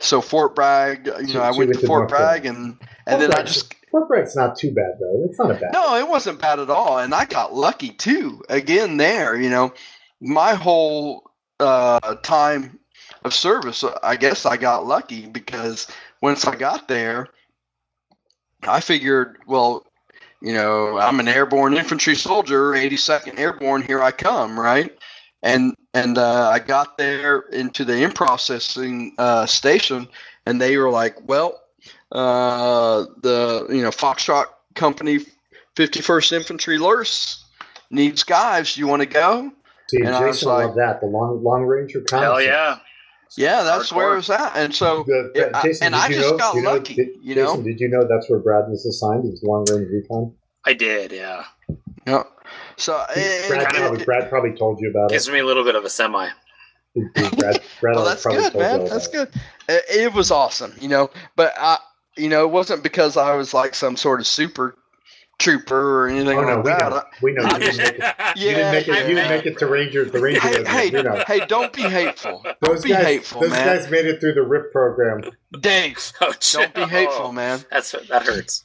[0.00, 3.36] so Fort Bragg, you So- know, I went to Fort Bragg, and and then I
[3.36, 5.24] Fort just Fort Bragg's not too bad though.
[5.28, 5.72] It's not a bad.
[5.72, 8.42] no, it wasn't bad at all, and I got lucky too.
[8.48, 9.72] Again, there, you know,
[10.20, 11.30] my whole
[11.60, 12.78] uh, time
[13.24, 15.86] of service, I guess I got lucky because
[16.20, 17.28] once I got there,
[18.64, 19.84] I figured, well,
[20.40, 23.82] you know, I'm an airborne infantry soldier, 82nd Airborne.
[23.82, 24.96] Here I come, right?
[25.42, 30.08] And and uh, I got there into the in processing uh, station,
[30.46, 31.60] and they were like, well,
[32.12, 35.20] uh, the you know Foxtrot Company,
[35.76, 37.42] 51st Infantry LRS
[37.90, 38.76] needs guys.
[38.76, 39.50] You want to go?
[39.88, 41.00] See, And I was Jason like- loved that.
[41.00, 42.78] The long long range Hell yeah.
[43.36, 44.52] Yeah, that's where it was at.
[44.56, 46.94] And so, The- the- Yeah, I- Jason, and I just know- got you know- lucky,
[46.94, 47.46] did- you know?
[47.52, 49.24] Jason, did you know that's where Brad was assigned?
[49.24, 50.34] His long range recon.
[50.64, 51.44] I did, yeah.
[52.06, 52.22] yeah.
[52.76, 55.14] So, and- Brad, kinda- probably, Brad probably told you about it.
[55.14, 56.28] Gives me a little bit of a semi.
[56.94, 57.60] Brad, Brad
[57.96, 58.84] well, that's good, told man.
[58.84, 59.32] That's about it.
[59.32, 59.40] good.
[59.68, 61.10] It, it was awesome, you know.
[61.36, 61.78] But I,
[62.16, 64.76] you know, it wasn't because I was like some sort of super
[65.42, 66.90] trooper or anything Oh no, like we that.
[66.90, 67.02] know.
[67.22, 67.42] We know.
[67.42, 67.98] You didn't make it.
[68.00, 69.08] Yeah, you didn't make it.
[69.08, 70.04] You didn't make it to Ranger.
[70.04, 70.40] The Ranger.
[70.40, 71.24] Hey, regiment, hey, you know.
[71.26, 71.46] hey!
[71.46, 72.42] Don't be hateful.
[72.44, 73.66] Don't Those be guys, hateful, those man.
[73.66, 75.22] guys made it through the RIP program.
[75.60, 77.60] Dave, Oh, don't be hateful, man.
[77.70, 78.64] That's that hurts.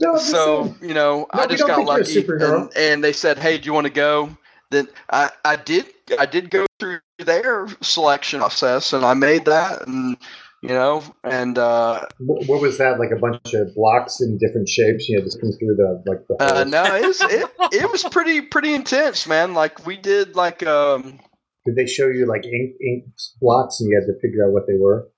[0.00, 0.76] no, so saying.
[0.82, 3.58] you know, No, I just got think you're a lucky, and, and they said, "Hey,
[3.58, 4.30] do you want to go?"
[4.70, 5.86] Then I, I did,
[6.18, 10.16] I did go through their selection process, and I made that, and
[10.64, 12.98] you know, and uh, what was that?
[12.98, 15.08] Like a bunch of blocks in different shapes.
[15.08, 16.36] You know to come through the like the.
[16.40, 19.52] uh, no, it was it, it was pretty pretty intense, man.
[19.54, 21.18] Like we did like um,
[21.66, 23.04] Did they show you like ink ink
[23.40, 25.08] blots and you had to figure out what they were?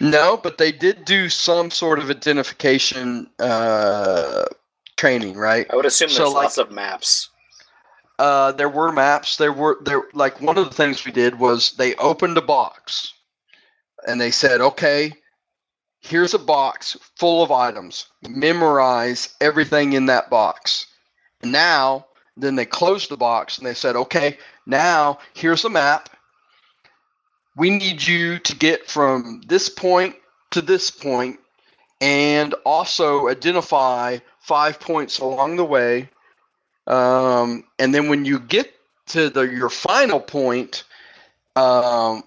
[0.00, 4.44] no, but they did do some sort of identification uh,
[4.96, 5.66] training, right?
[5.70, 7.28] I would assume So, there's like- lots of maps.
[8.18, 9.38] Uh, there were maps.
[9.38, 13.12] There were there like one of the things we did was they opened a box,
[14.06, 15.12] and they said, "Okay,
[16.00, 18.06] here's a box full of items.
[18.28, 20.86] Memorize everything in that box."
[21.42, 22.06] Now,
[22.36, 26.08] then they closed the box and they said, "Okay, now here's a map.
[27.56, 30.16] We need you to get from this point
[30.52, 31.38] to this point,
[32.00, 36.08] and also identify five points along the way."
[36.86, 38.72] um, and then when you get
[39.08, 40.84] to the your final point,
[41.56, 42.24] um,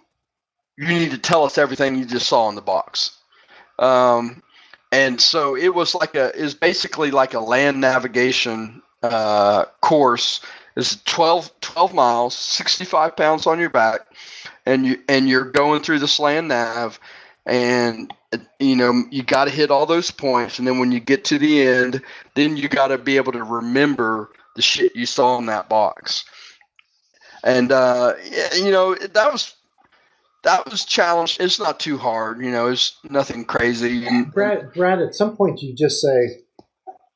[0.77, 3.17] you need to tell us everything you just saw in the box.
[3.79, 4.41] Um,
[4.91, 10.41] and so it was like a is basically like a land navigation uh, course.
[10.75, 14.01] It's 12, 12 miles, sixty five pounds on your back,
[14.65, 16.99] and you and you're going through this land nav,
[17.45, 18.13] and
[18.59, 21.37] you know you got to hit all those points, and then when you get to
[21.37, 22.01] the end,
[22.35, 26.25] then you got to be able to remember the shit you saw in that box.
[27.43, 28.13] And uh,
[28.55, 29.55] you know that was
[30.45, 31.41] that was challenged.
[31.41, 32.67] It's not too hard, you know.
[32.67, 34.07] It's nothing crazy.
[34.07, 36.43] And, Brad, Brad, at some point you just say,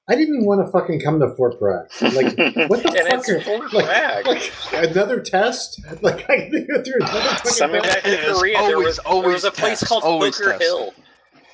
[0.09, 2.38] "I didn't even want to fucking come to Fort Bragg." Like,
[2.69, 3.19] what the and fuck?
[3.19, 4.27] it's are- Fort like, Bragg.
[4.27, 5.82] like another test?
[6.01, 7.93] Like I had to go through another fucking Send me test?
[7.95, 8.53] back to It's Korea.
[8.58, 10.66] there always- was, there always was a place tests, called always Hooker tests.
[10.66, 10.93] Hill.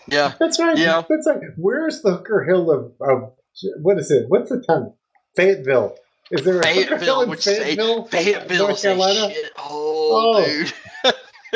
[0.07, 0.77] yeah, That's right.
[0.77, 1.03] Yeah.
[1.09, 1.39] That's right.
[1.57, 3.31] Where's the Hooker Hill of, of
[3.81, 4.25] what is it?
[4.27, 4.93] What's the town?
[5.35, 5.95] Fayetteville.
[6.31, 8.87] Is there a Hooker Hill Fayetteville, in which is a, Fayetteville, Fayetteville North is a
[8.87, 9.33] Carolina?
[9.33, 10.45] shit hole, Oh.
[10.45, 10.73] dude.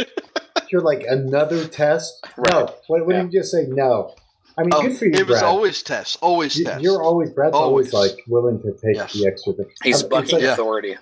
[0.72, 2.26] You're like another test.
[2.38, 2.44] No.
[2.66, 2.70] Right.
[2.88, 3.24] What, what Yeah.
[3.24, 3.66] did you just say?
[3.68, 4.16] No.
[4.58, 5.44] I mean, Oh, good for you, it was Brad.
[5.44, 6.82] always tests, always You- tests.
[6.84, 8.12] You're always Brad's always, Always.
[8.16, 9.14] like willing to take Yes.
[9.14, 9.68] the extra thing.
[9.84, 10.54] He's Um, it's bucking like, Yeah.
[10.54, 10.96] authority.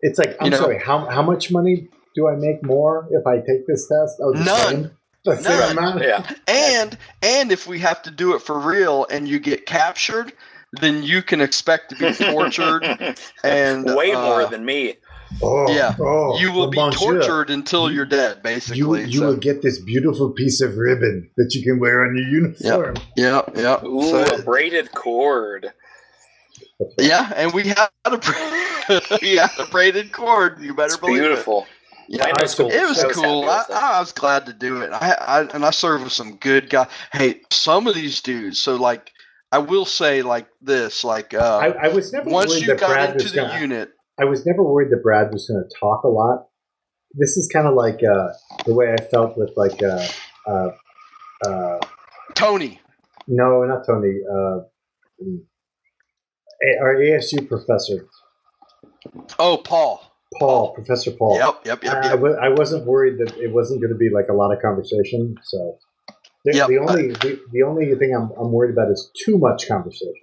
[0.00, 0.78] it's like I'm You know- sorry.
[0.78, 4.18] How how much money do I make more if I take this test?
[4.22, 4.46] Oh, None.
[4.46, 4.90] same?
[5.24, 5.78] The None.
[5.78, 6.02] amount.
[6.02, 6.26] Yeah.
[6.48, 10.32] and and if we have to do it for real and you get captured,
[10.80, 12.82] then you can expect to be tortured
[13.44, 14.96] and Way uh, more than me.
[15.40, 15.94] Oh, Yeah.
[16.00, 18.78] Oh, you will be well, monsieur, tortured until you're dead, basically.
[18.78, 22.16] You you So- will get this beautiful piece of ribbon that you can wear on
[22.16, 22.96] your uniform.
[23.16, 23.84] yeah, yeah.
[23.84, 25.72] Ooh, So- a braided cord.
[26.98, 30.60] yeah, and we had a bra- we had a braided cord.
[30.60, 31.62] You better It's believe beautiful.
[31.62, 31.68] it.
[32.08, 32.70] Yeah, I know school.
[32.70, 33.44] it was I was cool.
[33.48, 33.64] I.
[33.70, 34.90] I was glad to do it.
[34.92, 36.88] I, I and I served with some good guys.
[37.12, 38.60] Hey, some of these dudes.
[38.60, 39.10] So like,
[39.52, 41.04] I will say like this.
[41.04, 43.60] Like, uh, I, I was never once you got into the gonna.
[43.60, 46.46] unit, I was never worried that Brad was going to talk a lot.
[47.14, 48.28] This is kind of like uh,
[48.66, 50.06] the way I felt with like uh,
[50.46, 50.70] uh,
[51.46, 51.78] uh,
[52.34, 52.80] Tony.
[53.26, 54.20] no, not Tony.
[54.30, 54.60] Uh,
[56.80, 58.06] our ASU professor,
[59.38, 60.02] Oh, Paul.
[60.38, 61.36] Paul, Professor Paul.
[61.38, 62.18] Yep, yep, yep, I, yep.
[62.20, 65.34] wa- I wasn't worried that it wasn't going to be like a lot of conversation.
[65.42, 65.78] So
[66.46, 66.68] the, Yep.
[66.68, 70.14] the only the, the only thing I'm, I'm worried about is too much conversation.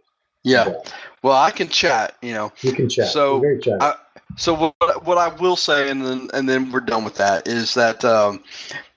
[0.44, 0.74] Yeah.
[1.22, 2.16] Well, I can chat.
[2.22, 2.52] You know.
[2.62, 3.08] you can chat.
[3.08, 3.82] So, chat.
[3.82, 3.96] I-
[4.38, 7.74] So what, what I will say, and then and then we're done with that, is
[7.74, 8.44] that um,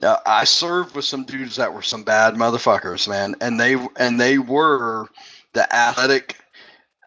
[0.02, 4.20] uh, I served with some dudes that were some bad motherfuckers, man, and they and
[4.20, 5.08] they were
[5.54, 6.36] the athletic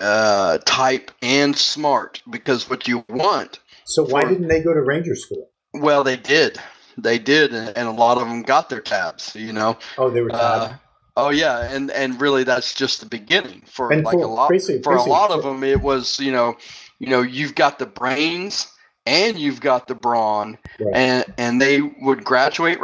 [0.02, 3.60] uh, type and smart because what you want.
[3.86, 5.50] so why for- didn't they go to Ranger School?
[5.74, 6.58] Well, they did,
[6.98, 9.78] they did, and, and a lot of them got their tabs, you know.
[9.98, 10.82] Oh, they were Uh, tabbed.
[11.18, 14.50] Oh yeah, and and really that's just the beginning for And like for- a lot
[14.50, 15.64] basically- for a lot of them.
[15.64, 16.58] It was you know,
[17.00, 18.68] you know you've got the brains
[19.06, 20.94] and you've got the brawn, Right.
[20.96, 22.80] and and they would graduate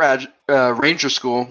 [0.47, 1.49] uh, ranger school,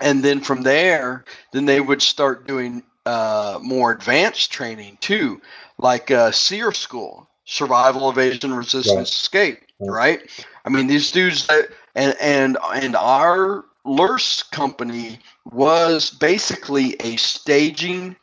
[0.00, 5.40] and then from there, then they would start doing uh, more advanced training too,
[5.78, 9.06] like uh, SERE school, survival, evasion, resistance, Right.
[9.08, 9.60] escape.
[9.80, 10.20] Right.
[10.20, 10.46] Right?
[10.66, 15.18] I mean, these dudes that and and and our LRS company
[15.50, 18.16] was basically a staging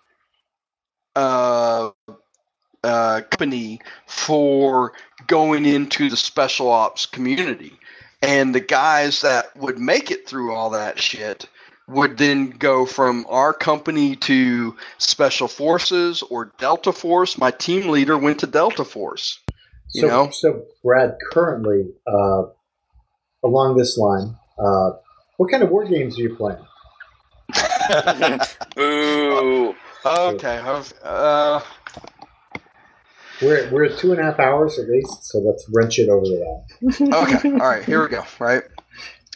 [1.16, 1.92] uh,
[2.84, 4.94] uh, company for
[5.28, 7.74] going into the special ops community.
[8.22, 11.48] And the guys that would make it through all that shit
[11.88, 17.38] would then go from our company to special forces or Delta Force.
[17.38, 19.40] My team leader went to Delta Force.
[19.94, 20.30] You so, know?
[20.32, 22.44] so Brad, currently uh,
[23.44, 24.92] along this line, uh,
[25.38, 26.66] what kind of war games are you playing?
[28.76, 29.76] Boo.
[30.06, 30.58] Okay.
[31.04, 31.62] Uh,
[33.42, 36.26] We're, we're at two and a half hours at least, so let's wrench it over
[36.26, 37.14] to that.
[37.14, 37.52] okay.
[37.52, 37.84] All right.
[37.84, 38.24] Here we go.
[38.40, 38.64] Right.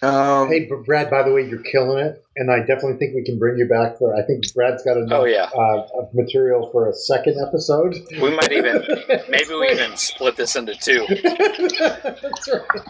[0.01, 3.37] Um, Hey, Brad, by the way, you're killing it, and I definitely think we can
[3.37, 4.15] bring you back for.
[4.15, 5.49] I think Brad's got enough Oh yeah.
[5.53, 7.95] uh, of material for a second episode.
[8.21, 8.81] We might even
[9.29, 11.05] maybe we even split this into two.
[11.23, 12.81] That's right.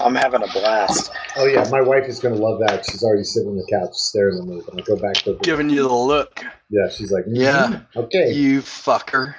[0.00, 1.10] I'm having a blast.
[1.36, 2.84] Oh yeah, my wife is going to love that.
[2.90, 4.60] She's already sitting on the couch staring at me.
[4.66, 6.44] When I go back to giving you the look.
[6.70, 7.80] yeah, she's like, mhm, Yeah.
[7.96, 8.32] okay.
[8.32, 9.34] You fucker.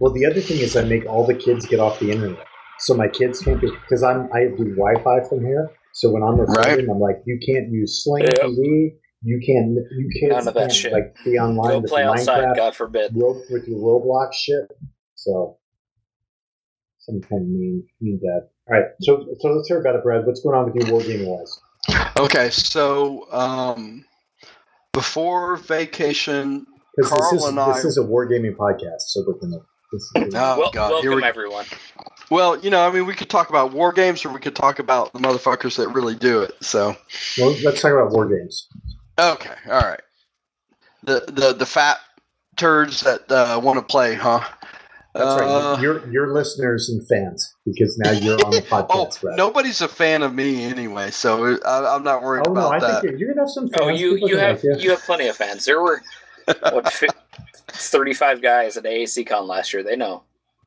[0.00, 2.46] Well, the other thing is I make all the kids get off the internet,
[2.78, 5.70] so my kids can't be because I'm I do Wi-Fi from here.
[5.94, 8.40] So when I'm recording, I'm like, you can't use Sling Yep.
[8.40, 8.92] TV.
[9.24, 9.68] You can't.
[9.72, 10.92] You kids None of that can't shit.
[10.92, 13.12] like be online Go with play the outside, Minecraft God forbid.
[13.14, 14.64] Ro- with your Roblox shit.
[15.14, 15.58] So
[16.98, 18.48] some kind of mean mean dad.
[18.68, 20.24] All right, so so let's hear about it, Brad.
[20.26, 21.60] What's going on with you wargaming wise?
[22.16, 24.04] Okay, so um,
[24.92, 26.64] before vacation,
[26.96, 29.58] Because Carl this is and I- this is a wargaming podcast, so we're gonna.
[29.92, 31.66] This is, Oh, well, God, here welcome we- everyone.
[32.30, 34.78] well, you know, I mean, we could talk about war games, or we could talk
[34.78, 36.52] about the motherfuckers that really do it.
[36.62, 36.96] So,
[37.38, 38.68] well, let's talk about war games.
[39.18, 40.00] okay, all right,
[41.04, 41.98] the the the fat
[42.56, 44.40] turds that uh, want to play, huh?
[45.14, 45.82] That's Uh, right.
[45.82, 48.86] You're you're listeners and fans because now you're on the podcast.
[48.88, 49.36] Oh, Brad.
[49.36, 52.80] nobody's a fan of me anyway, so I, I'm not worried Oh no, I about
[52.80, 53.00] that.
[53.02, 53.82] think you're, you're gonna have some fans.
[53.84, 55.66] Oh, you you have like you have plenty of fans.
[55.66, 56.00] There were
[56.70, 57.08] what fi-
[57.68, 59.82] 35 guys at AAC Con last year.
[59.82, 60.22] They know.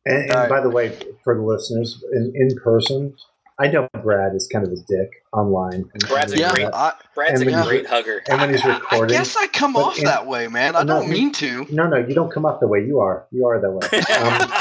[0.06, 0.50] And, and Alright.
[0.50, 3.16] by the way, for the listeners, in, in person,
[3.58, 5.90] I know Brad is kind of a dick online.
[6.08, 8.22] Brad's a yeah, great- I, Brad's a great hugger.
[8.30, 9.16] and when he's I- I recording.
[9.18, 10.76] guess I come off in- that way, man.
[10.76, 11.66] I No, don't mean to.
[11.72, 13.26] no, no, you don't come off the way you are.
[13.32, 13.88] You are that way.
[14.16, 14.52] Um,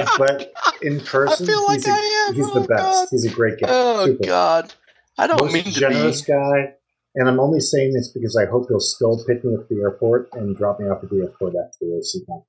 [0.00, 2.34] and- but in person, feel like he's, a- I am.
[2.34, 2.82] he's the Oh, best.
[2.82, 3.08] God.
[3.10, 3.66] He's a great guy.
[3.70, 4.26] Oh Super.
[4.26, 4.74] God,
[5.18, 6.32] I don't Most mean to generous be.
[6.32, 6.74] guy.
[7.14, 9.80] And I'm only saying this because I hope he'll still pick me up at the
[9.80, 12.42] airport and drop me off at the airport after the AC con.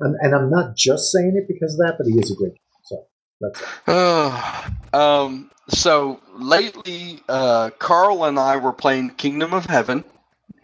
[0.00, 2.54] And, and I'm not just saying it because of that, but he is a great
[2.54, 2.60] guy.
[2.84, 3.06] So
[3.40, 4.94] that's it.
[4.94, 5.50] um.
[5.68, 10.04] So lately, uh, Carl and I were playing Kingdom of Heaven.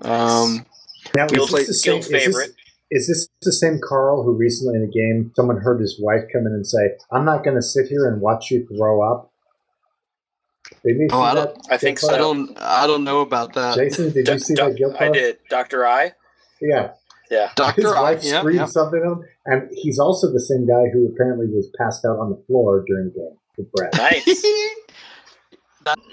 [0.02, 0.66] Um.
[1.15, 2.52] Now, Guild- is this the same, Guild is this-
[2.91, 6.47] Is this the same Carl who recently in a game someone heard his wife come
[6.47, 9.33] in and say, "I'm not going to sit here and watch you throw up"?
[10.85, 12.20] Did you Oh, I don't- I think Guild I so.
[12.23, 12.59] don't.
[12.61, 13.77] I don't know about that.
[13.77, 15.39] Jason, did you see Doc- that guild I did.
[15.51, 16.12] Doctor I.
[16.61, 16.93] Yeah,
[17.31, 17.51] Yeah.
[17.57, 18.67] Doctor, I, wife yeah, screamed yeah.
[18.67, 22.31] something at him, and he's also the same guy who apparently was passed out on
[22.31, 23.93] the floor during the game with Brad.
[23.97, 24.45] Nice.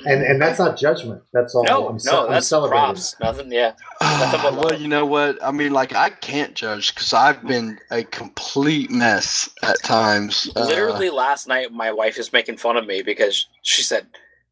[0.05, 1.23] And and that's not judgment.
[1.33, 1.63] That's all.
[1.63, 2.83] No, I'm, ce- no, I'm that's celebrating.
[2.83, 3.15] props.
[3.19, 3.51] Nothing.
[3.51, 3.71] Yeah.
[4.01, 5.43] Nothing well, you know what?
[5.43, 10.47] I mean, like I can't judge because I've been a complete mess at times.
[10.55, 14.05] Uh, Literally last night, my wife is making fun of me because she said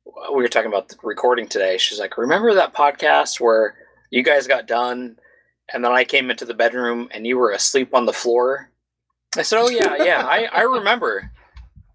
[0.06, 1.78] we were talking about the recording today.
[1.78, 3.76] She's like, "Remember that podcast where
[4.10, 5.18] you guys got done,
[5.74, 8.70] and then I came into the bedroom and you were asleep on the floor?"
[9.38, 11.32] I said, "Oh yeah, yeah, I, I remember.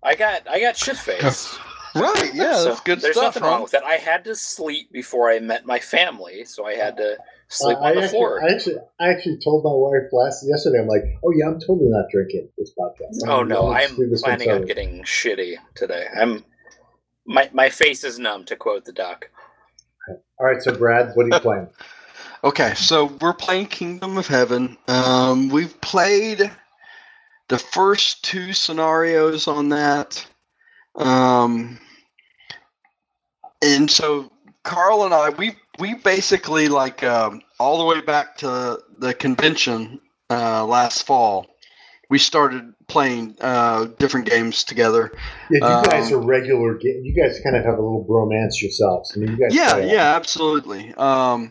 [0.02, 1.58] I got I got shit faced.
[1.94, 2.30] right?
[2.34, 3.34] Yeah, So that's good There's stuff.
[3.34, 3.48] nothing huh?
[3.48, 3.84] wrong with that.
[3.84, 7.16] I had to sleep before I met my family, so I had to
[7.48, 8.42] sleep Uh, on I the actually, floor.
[8.44, 10.78] I actually, I actually told my wife last yesterday.
[10.80, 14.08] I'm like, "Oh yeah, I'm totally not drinking this podcast." Oh no, I'll I'm do
[14.08, 16.06] this planning on getting shitty today.
[16.14, 16.44] I'm
[17.26, 19.30] my my face is numb to quote the doc.
[20.38, 21.68] All right, so Brad, what are you playing?
[22.44, 24.76] Okay, so we're playing Kingdom of Heaven.
[24.88, 26.50] Um, we've played
[27.48, 30.24] the first two scenarios on that.
[30.94, 31.78] Um,
[33.62, 34.30] and so
[34.62, 40.00] Carl and I, we we basically like um, all the way back to the convention
[40.30, 41.46] uh, last fall.
[42.08, 45.10] We started playing uh, different games together.
[45.50, 46.74] Yeah, you guys Um, are regular.
[46.74, 49.12] ga- You guys kind of have a little bromance yourselves.
[49.16, 49.54] I mean, you guys.
[49.54, 49.88] yeah a lot.
[49.88, 51.50] yeah absolutely um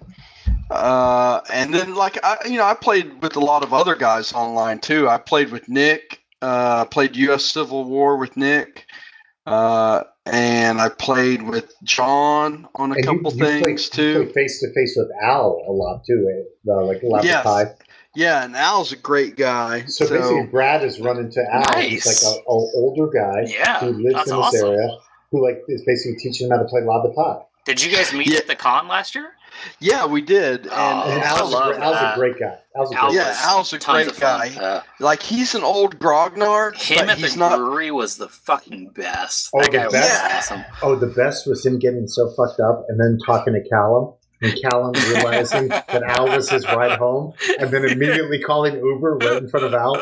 [0.72, 4.34] Uh, and then like I, you know, I played with a lot of other guys
[4.34, 5.08] online too.
[5.08, 6.22] I played with Nick.
[6.42, 7.46] Uh, I played U.S.
[7.46, 8.86] Civil War with Nick.
[9.46, 14.32] Uh, and I played with John on a And couple things too.
[14.34, 16.72] face to face with Al a lot too, eh?
[16.74, 17.44] Like Lava Yes.
[17.44, 17.66] Pie.
[18.16, 19.86] Yeah, and Al's a great guy.
[19.86, 21.82] So, basically, Brad is running to Al.
[21.82, 22.26] He's Nice.
[22.26, 24.70] like an older guy Yeah, who lives that's in this awesome.
[24.70, 24.90] area
[25.32, 27.42] who like is basically teaching him how to play Lava Pie.
[27.66, 28.38] Did you guys meet Yeah.
[28.40, 29.32] at the con last year?
[29.80, 30.64] yeah, we did.
[30.64, 32.58] And, Oh, And and Al's, a, love great, Al's a great guy.
[32.76, 34.56] Al's a Al great Yeah, was Al's a tons great guy.
[34.62, 37.58] Uh, like he's an old grognard, him but at he's the not.
[37.58, 39.50] brewery was the fucking best.
[39.54, 40.52] Oh, that the guy was best?
[40.52, 40.66] awesome.
[40.84, 44.14] Oh, the best was him getting so fucked up and then talking to Callum.
[44.42, 49.38] And Callum realizing that Al was his ride home, and then immediately calling Uber right
[49.38, 49.96] in front of Al.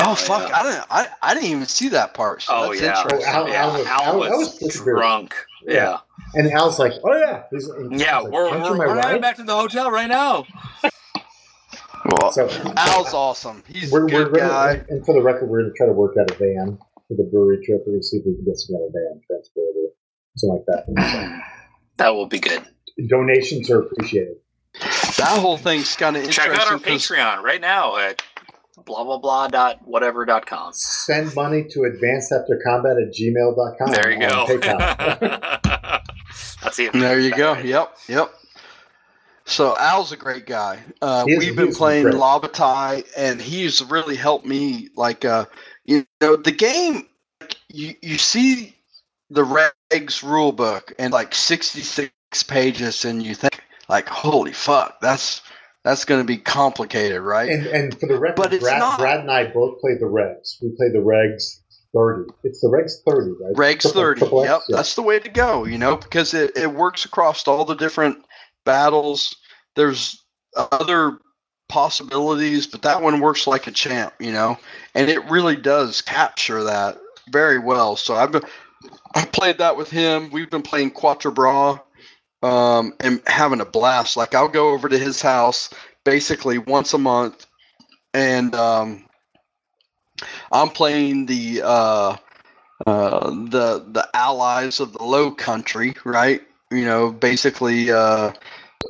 [0.00, 0.52] Oh fuck!
[0.52, 0.86] I didn't.
[0.90, 2.42] I, I didn't even see that part.
[2.42, 3.32] So Oh that's yeah, interesting.
[3.32, 3.64] Al- yeah.
[3.64, 4.28] Al was- Al Al- was,
[4.62, 5.34] Al was drunk.
[5.66, 5.98] Yeah,
[6.34, 8.18] And Al's like, "Oh yeah, he's, he's yeah.
[8.20, 10.44] like, we're "Aren't you we're, we're ride?" back to the hotel right now.
[12.06, 13.62] Well, So Al's awesome.
[13.66, 14.84] He's we're, a we're good gonna, guy.
[14.88, 16.78] and for the record, we're gonna try to work out a van
[17.08, 17.82] for the brewery trip.
[17.86, 19.90] We're gonna see if we can get some other van transported,
[20.36, 21.42] something like that.
[21.98, 22.62] That will be good.
[23.08, 24.36] Donations are appreciated.
[25.18, 26.52] That whole thing's kind of interesting.
[26.54, 28.22] Check out our Patreon right now at
[28.84, 30.72] blah blah blah dot whatever dot com.
[30.72, 33.90] Send money to advancedaftercombat at gmail.com.
[33.92, 34.46] There you go.
[34.46, 36.02] PayPal.
[36.62, 36.92] That's it.
[36.92, 37.54] There you go.
[37.54, 38.30] Yep, yep.
[39.44, 40.78] So Al's a great guy.
[41.00, 42.14] Uh, is- we've been playing great.
[42.16, 44.88] La Bataille, and he's really helped me.
[44.94, 45.46] Like, uh,
[45.84, 47.06] you know, the game.
[47.70, 48.74] You you see
[49.30, 49.44] the
[49.90, 52.12] regs rule book and like sixty six
[52.46, 55.42] pages, and you think like, holy fuck, that's
[55.84, 57.48] that's going to be complicated, right?
[57.48, 58.98] And and for the record, But it's Brad, not.
[58.98, 60.56] Brad and I both played the regs.
[60.62, 61.60] We played the regs
[61.94, 62.30] thirty.
[62.44, 63.54] It's the regs thirty, right?
[63.54, 64.18] Regs Triple- 30.
[64.20, 64.44] triple?
[64.44, 64.76] Yep, Yeah.
[64.76, 68.18] that's the way to go, you know, because it, it works across all the different
[68.64, 69.36] battles.
[69.76, 70.22] There's
[70.56, 71.18] other
[71.68, 74.58] possibilities, but that one works like a champ, you know,
[74.94, 76.98] and it really does capture that
[77.30, 77.94] very well.
[77.96, 78.42] So I've been,
[79.14, 80.30] I played that with him.
[80.30, 81.78] We've been playing Quatre Bras
[82.42, 84.16] um, and having a blast.
[84.16, 85.70] Like I'll go over to his house
[86.04, 87.46] basically once a month,
[88.14, 89.06] and um,
[90.52, 92.16] I'm playing the uh,
[92.86, 96.42] uh, the the allies of the Low Country, right?
[96.70, 98.32] You know, basically uh,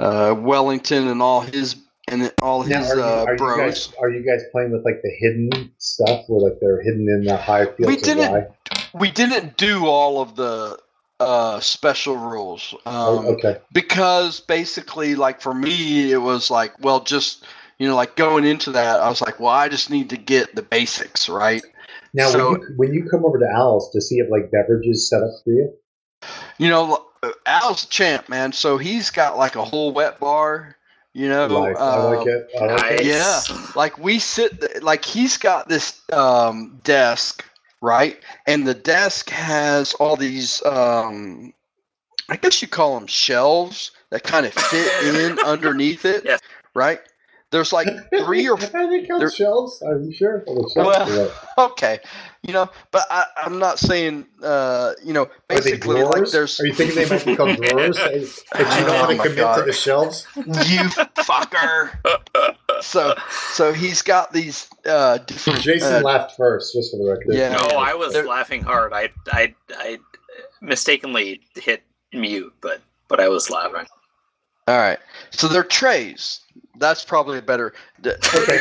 [0.01, 1.77] uh, Wellington and all his
[2.09, 3.59] and all Now, his are, you, uh, are you bros.
[3.59, 7.25] guys are you guys playing with like the hidden stuff, where like they're hidden in
[7.25, 8.49] the high fields We didn't-?
[8.93, 10.79] We didn't do all of the
[11.21, 13.59] uh, special rules um, Oh, okay.
[13.73, 17.45] because basically, like for me, it was like, well, just
[17.79, 20.55] you know, like going into that, I was like, well, I just need to get
[20.55, 21.63] the basics right.
[22.15, 25.09] Now, so- when, you, when you come over to Al's, does he have like beverages
[25.09, 25.73] set up for you?
[26.59, 27.05] You know,
[27.47, 28.53] Al's a champ, man.
[28.53, 30.75] So he's got like a whole wet bar.
[31.15, 32.49] You know, Like, I like it.
[32.61, 33.07] I like it.
[33.07, 33.41] Yeah.
[33.75, 37.45] like we sit like he's got this um desk
[37.81, 41.53] right and the desk has all these um
[42.29, 46.41] i guess you call them shelves that kind of fit in underneath it Yes.
[46.75, 47.01] right
[47.51, 49.83] there's like three or I think shelves.
[49.83, 50.45] Are you sure?
[50.77, 52.01] Well, okay
[52.43, 56.59] you know but I, i'm not saying uh you know Are they basically like there's
[56.61, 57.97] Are you thinking they might be called drawers?
[57.97, 59.57] that that you don't Oh want to commit God.
[59.59, 60.27] to the shelves?
[60.37, 60.45] you
[61.19, 61.91] fucker
[62.81, 63.15] so
[63.53, 67.35] so he's got these uh different Jason uh, laughed first, just for the record.
[67.35, 67.51] Yeah.
[67.57, 68.93] No, I was There- laughing hard.
[68.93, 69.99] I I I
[70.61, 73.87] mistakenly hit mute, but but I was laughing.
[74.69, 74.99] All right.
[75.31, 76.41] So they're trays.
[76.77, 77.75] That's probably a better.
[78.07, 78.59] Okay.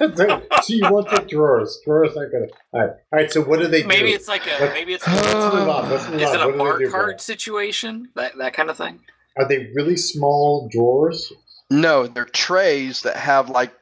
[0.00, 1.80] It's a so you want the drawers?
[1.84, 2.46] Drawers aren't gonna.
[2.72, 2.90] All right.
[2.90, 3.32] All right.
[3.32, 3.88] So what do they do?
[3.88, 5.90] Maybe it's like a Let- maybe it's Let's move on.
[5.90, 6.34] Let's move is on.
[6.36, 7.20] it a What do bar cart Brad?
[7.20, 8.08] situation?
[8.14, 9.00] That that kind of thing.
[9.36, 11.32] Are they really small drawers?
[11.70, 13.72] no, they're trays that have like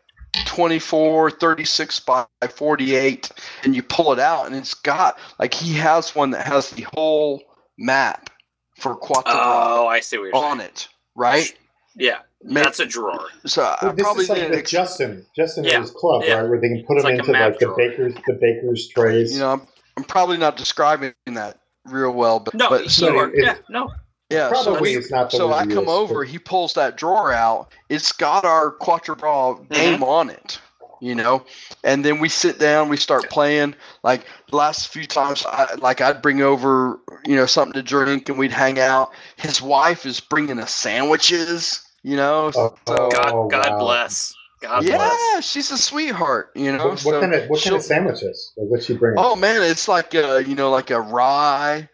[0.46, 3.30] 24, 36 by 48,
[3.64, 6.86] and you pull it out, and it's got like he has one that has the
[6.94, 7.42] whole
[7.78, 8.30] map
[8.78, 10.70] for Quatre Oh, I see what you're on saying.
[10.70, 11.52] it, right?
[11.94, 13.26] Yeah, Ma- that's a drawer.
[13.44, 16.34] so I Well, this probably is like the ex- Justin, Justin Yeah, his club, yeah.
[16.40, 16.48] right?
[16.48, 19.32] Where they can put It's them like into map like the bakers, the bakers trays.
[19.34, 19.62] you know, I'm,
[19.96, 23.30] I'm probably not describing that real well, but No, but so are.
[23.34, 23.90] it- yeah, no.
[24.30, 27.68] yeah, so we not so I come use, over, but- he pulls that drawer out.
[27.88, 30.02] It's got our Quatre Bras Mm-hmm.
[30.02, 30.58] on it,
[31.00, 31.44] you know.
[31.84, 33.74] And then we sit down, we start playing.
[34.02, 38.28] Like the last few times, I, like I'd bring over, you know, something to drink,
[38.28, 39.10] and we'd hang out.
[39.36, 42.50] His wife is bringing us sandwiches, you know.
[42.54, 43.78] Oh, so God, Oh, God wow.
[43.78, 44.34] bless.
[44.62, 45.46] God bless yeah, bless.
[45.50, 46.78] she's a sweetheart, you know.
[46.88, 48.52] What, what so kind of what kind of sandwiches?
[48.56, 49.18] Like, what's she bringing?
[49.18, 51.88] Oh man, it's like a, you know, like a rye.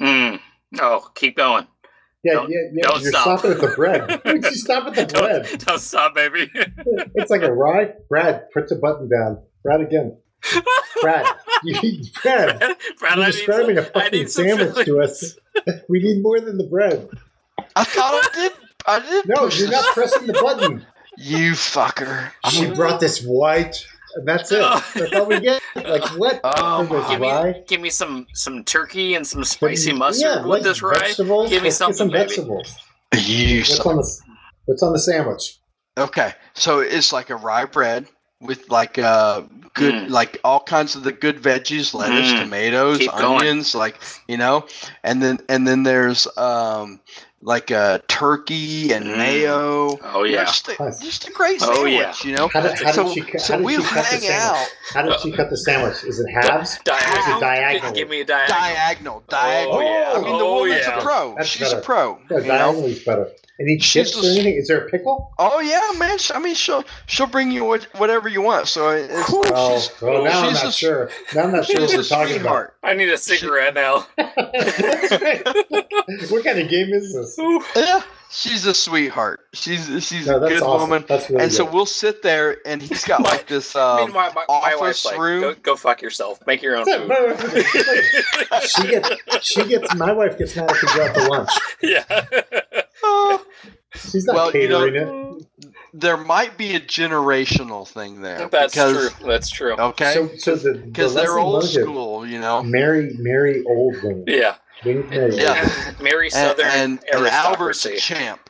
[0.00, 0.40] Mm.
[0.80, 1.66] Oh, keep going.
[2.22, 2.82] Yeah, Don't- yeah, yeah.
[2.82, 3.38] don't You're stop.
[3.40, 4.20] stopping at the bread.
[4.24, 5.46] Would you stop at the bread?
[5.46, 6.50] Don't, don't stop, baby.
[7.14, 7.94] It's like a rye.
[8.08, 9.42] Brad, put the button down.
[9.64, 10.16] Brad again.
[11.02, 11.26] Brad,
[11.64, 15.00] you, Brad, Brad, you're I need describing some- a I fucking need some sandwich to
[15.00, 15.36] us.
[15.88, 17.08] We need more than the bread.
[17.74, 18.52] I thought I did.
[18.86, 19.28] I did.
[19.28, 19.80] No, push you're this.
[19.82, 20.84] not pressing the button.
[21.16, 22.30] You fucker.
[22.50, 23.84] She brought this white,
[24.14, 24.60] and that's it.
[24.94, 25.60] That's all we get.
[25.76, 26.40] Like what?
[26.44, 27.10] Oh, There's my.
[27.10, 27.62] Give me, rye.
[27.66, 30.98] give me some some turkey and some spicy Yeah, mustard with like this rye.
[30.98, 31.50] Vegetables.
[31.50, 32.28] Give me Let's get some something, baby.
[32.28, 32.78] vegetables.
[33.16, 33.58] You.
[33.60, 34.18] What's son- on the
[34.66, 35.58] What's on the sandwich?
[35.98, 38.06] Okay, so it's like a rye bread
[38.40, 39.42] with like uh
[39.74, 40.10] good Mm.
[40.10, 42.40] like all kinds of the good veggies, lettuce, Mm.
[42.44, 43.40] tomatoes, Keep going.
[43.40, 43.96] onions, like
[44.28, 44.66] you know,
[45.04, 47.00] and then and then there's um
[47.42, 49.16] like a turkey and Mm.
[49.16, 49.98] mayo.
[50.02, 50.44] Oh yeah.
[50.44, 50.98] just a, Nice.
[51.00, 52.12] just a great Oh, yeah.
[52.22, 52.48] you know.
[52.48, 54.60] How did, how so did she, cut- so did we'll she cut the hang sandwich?
[54.60, 56.04] out How did she cut the sandwich?
[56.04, 56.78] Is it halves?
[56.84, 57.40] Diagonal.
[57.40, 57.92] diagonal?
[57.94, 58.58] Give me a diagonal.
[58.60, 59.76] diagonal, diagonal.
[59.76, 60.12] Oh, yeah.
[60.12, 60.98] I mean, the Oh, woman's yeah.
[60.98, 61.34] a pro.
[61.36, 61.78] That's She's better.
[61.78, 62.18] a pro.
[62.30, 62.94] Yeah, you know?
[63.06, 63.28] better.
[63.60, 64.54] Any She's chips or anything?
[64.54, 65.34] Is there a pickle?
[65.38, 66.16] Oh yeah, man.
[66.34, 68.68] I mean, she'll she'll bring you what, whatever you want.
[68.68, 71.10] So it's, Oh, she's, well, now I'm she's not a- sure.
[71.34, 72.72] Now I'm not sure what she's we're a talking about.
[72.82, 74.06] I need a cigarette now.
[76.30, 77.36] what kind of game is this?
[77.76, 79.40] Yeah, she's a sweetheart.
[79.52, 80.88] She's she's No, a good awesome.
[80.90, 81.04] woman.
[81.08, 83.76] Really And so we'll sit there, and he's got like this.
[83.80, 85.40] Um, Meanwhile, my, my wife's office like, room.
[85.42, 86.44] go, go fuck yourself.
[86.46, 87.66] Make your own food.
[88.66, 89.10] she gets,
[89.46, 89.94] she gets.
[89.94, 91.50] My wife gets mad if we go out to lunch.
[91.82, 92.79] yeah.
[93.02, 93.44] Oh,
[93.94, 95.46] She's not Well, you know- catering
[95.92, 98.48] there might be a generational thing there.
[98.48, 99.26] That's because, true.
[99.26, 99.74] That's true.
[99.76, 100.40] Okay, it.
[100.40, 102.62] So, so the because the they're old learned school, you know.
[102.62, 104.24] Marry, marry old women.
[104.28, 104.54] Yeah.
[104.84, 105.92] We marry old Yeah.
[106.00, 108.48] Mary And, Southern and, and Albert's a champ.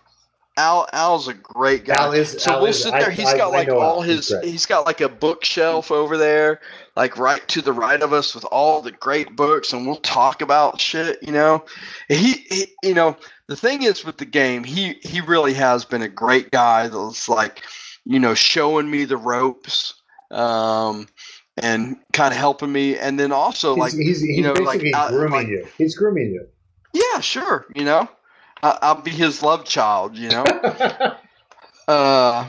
[0.59, 1.95] Al Al's a great guy.
[1.95, 3.11] Al is- so Al we'll is- sit I- there.
[3.11, 4.29] He's I- got I like all his.
[4.29, 4.45] great.
[4.45, 6.61] He's got like a bookshelf over there,
[6.97, 10.43] like right to the right of us, with all the great books, and we'll talk
[10.43, 11.19] about shit.
[11.23, 11.65] You know,
[12.09, 13.17] he, he you know,
[13.51, 16.87] the thing is with the game, he he really has been a great guy.
[16.87, 17.65] That's like,
[18.05, 19.95] you know, showing me the ropes,
[20.31, 21.09] um,
[21.57, 24.81] and kind of helping me, and then also He's, like, he's, he's you know, like,
[25.09, 25.67] grooming like- you.
[25.77, 26.47] He's grooming you.
[26.95, 28.09] yeah, sure, you know.
[28.63, 30.45] I- I'll be his love child, you know.
[31.89, 32.49] Uh,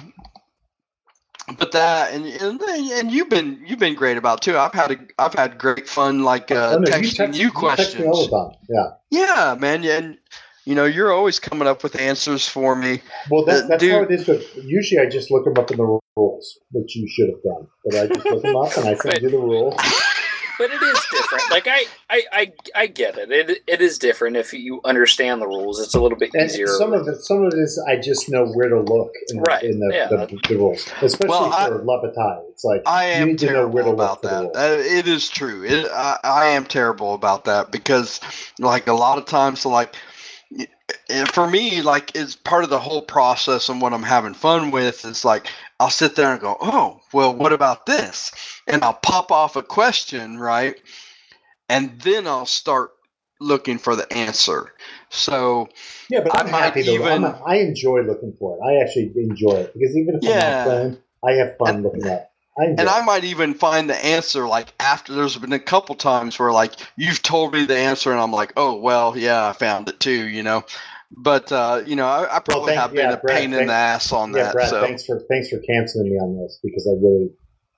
[1.58, 4.56] but that and, and and you've been you've been great about it, too.
[4.56, 7.98] I've had a I've had great fun like uh, Oh, no, texting text, you, text
[8.00, 8.56] me all the questions.
[8.70, 8.90] Yeah.
[9.10, 9.82] Yeah, man.
[9.82, 10.18] Yeah, and
[10.66, 13.02] you know you're always coming up with answers for me.
[13.30, 13.92] Well, that, Uh, that's dude.
[13.94, 14.28] how it is.
[14.28, 17.68] With, usually, I just look them up in the rules, which you should have done.
[17.86, 19.76] But I just look them up and I send you the rules.
[20.60, 21.50] But it is different.
[21.50, 23.32] Like I, I, I, I get it.
[23.32, 25.80] It it is different if you understand the rules.
[25.80, 26.68] It's a little bit And easier.
[26.68, 29.64] some of it, some of it is I just know where to look in, Right,
[29.64, 30.08] in the, yeah.
[30.08, 32.46] the, the rules, especially Well, I- for La Bataille.
[32.52, 34.76] It's like I you need to know where to terrible look about for the that.
[34.78, 34.92] rules.
[34.92, 35.64] Uh, it is true.
[35.66, 38.20] It, I, I am terrible about that because,
[38.60, 40.10] like, a lot of times, like, y- and
[41.28, 45.06] for me, like, it's part of the whole process and what I'm having fun with
[45.06, 45.48] is like,
[45.80, 48.32] I'll sit there and go, oh, well, what about this?
[48.68, 50.76] And I'll pop off a question, right?
[51.70, 52.92] And then I'll start
[53.40, 54.72] looking for the answer.
[55.10, 55.70] So,
[56.10, 56.94] Yeah, but I'm I might happy though.
[56.94, 58.60] even- I'm, I enjoy looking for it.
[58.64, 60.36] I actually enjoy it because even if Yeah.
[60.36, 62.12] I'm not playing, I have fun And- looking at.
[62.22, 62.28] it.
[62.60, 62.88] I and it.
[62.88, 66.74] I might even find the answer like after there's been a couple times where like
[66.98, 70.28] you've told me the answer and I'm like, oh well, yeah, I found it too,
[70.28, 70.66] you know.
[71.16, 73.68] But uh, you know, I, I probably thank- have been yeah, a Brad, pain in
[73.68, 74.54] the ass on yeah, that.
[74.54, 77.30] Brad, so thanks for thanks for canceling me on this because I really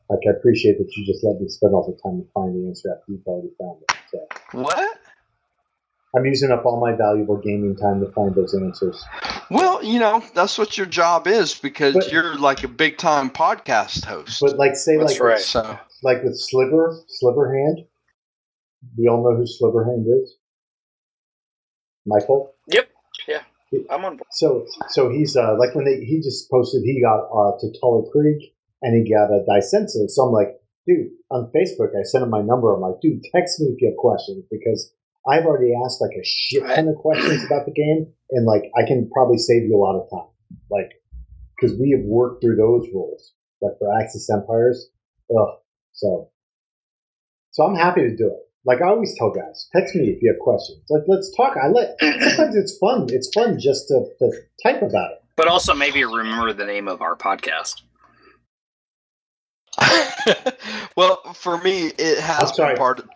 [0.10, 2.68] like I appreciate that you just let me spend all the time to find the
[2.68, 3.98] answer after you've already found it.
[4.12, 5.00] So what?
[6.16, 9.04] I'm using up all my valuable gaming time to find those answers.
[9.50, 13.32] Well, you know, that's what your job is because But- you're like a big time
[13.32, 14.40] podcast host.
[14.42, 15.40] But like say That's like right.
[15.40, 17.88] so like with Sliver Sliverhand,
[18.96, 20.36] we all know who Sliverhand is.
[22.06, 22.54] Michael.
[22.68, 22.90] Yep.
[23.90, 24.18] I'm on.
[24.18, 24.28] board.
[24.32, 28.10] So so he's uh like when they he just posted he got uh to Totaler
[28.12, 28.40] Krieg
[28.82, 30.10] and he got a Dai Senso.
[30.10, 32.74] So I'm like, dude, on Facebook I sent him my number.
[32.74, 34.92] I'm like, dude, text me if you have questions because
[35.30, 38.86] I've already asked like a shit ton of questions about the game and like I
[38.88, 40.30] can probably save you a lot of time.
[40.70, 40.92] Like
[41.56, 43.34] because we have worked through those rules.
[43.62, 44.90] Like for Axis Empires.
[45.32, 45.58] Ugh.
[45.94, 46.30] So
[47.52, 48.53] so I'm happy to do it.
[48.66, 50.80] Like I always tell guys, text me if you have questions.
[50.90, 51.58] Like let's talk.
[51.62, 53.08] I let sometimes it's fun.
[53.10, 54.32] It's fun just to, to
[54.64, 55.24] type about it.
[55.36, 57.82] But also maybe remember the name of our podcast.
[60.96, 63.10] well, for me, it has been part of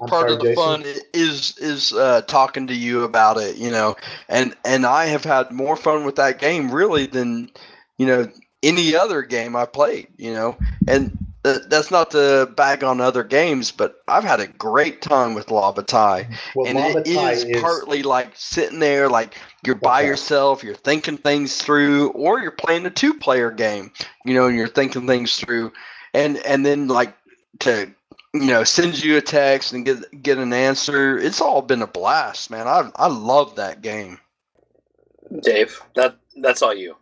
[0.00, 0.54] I'm part sorry, of the Jason.
[0.64, 3.96] fun is is uh, talking to you about it, you know,
[4.28, 7.50] and and I have had more fun with that game really than
[7.98, 8.28] you know
[8.62, 10.56] any other game I played, you know,
[10.88, 15.34] and that- that's not to bag on other games, but I've had a great time
[15.34, 16.24] with La Bataille.
[16.54, 20.08] Well, and Lava it Tie is, is partly like sitting there, like you're by Okay.
[20.08, 23.92] yourself, you're thinking things through, or you're playing a two-player game,
[24.24, 25.70] you know, and you're thinking things through,
[26.14, 27.14] and and then like
[27.60, 27.90] to
[28.32, 31.18] you know send you a text and get get an answer.
[31.18, 32.66] It's all been a blast, man.
[32.66, 34.18] I I love that game.
[35.42, 36.96] Dave, that that's all you.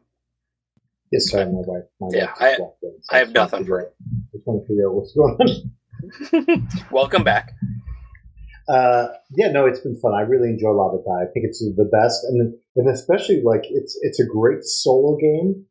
[1.12, 1.84] Yes, sorry, my wife.
[2.00, 3.92] My Yeah, wife I- in, so I have was trying to nothing figure out-
[4.32, 6.68] Just want to figure out what's going on.
[6.90, 7.52] Welcome back.
[8.68, 10.14] Uh, yeah, no, it's been fun.
[10.14, 11.28] I really enjoy La Bataille.
[11.28, 15.66] I think it's the best, and and especially like it's it's a great solo game.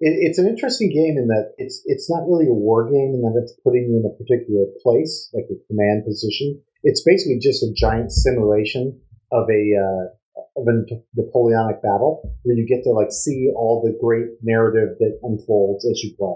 [0.00, 3.22] It, it's an interesting game in that it's it's not really a war game in
[3.22, 6.60] that it's putting you in a particular place, like a command position.
[6.82, 9.00] It's basically just a giant simulation
[9.32, 10.04] of a uh,
[10.36, 10.82] of a
[11.16, 16.02] Napoleonic battle where you get to like see all the great narrative that unfolds as
[16.02, 16.34] you play.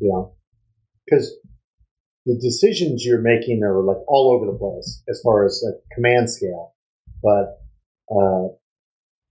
[0.00, 0.32] You know,
[1.04, 1.34] because
[2.26, 6.28] the decisions you're making are like all over the place as far as like command
[6.28, 6.74] scale,
[7.22, 7.58] but
[8.10, 8.48] uh,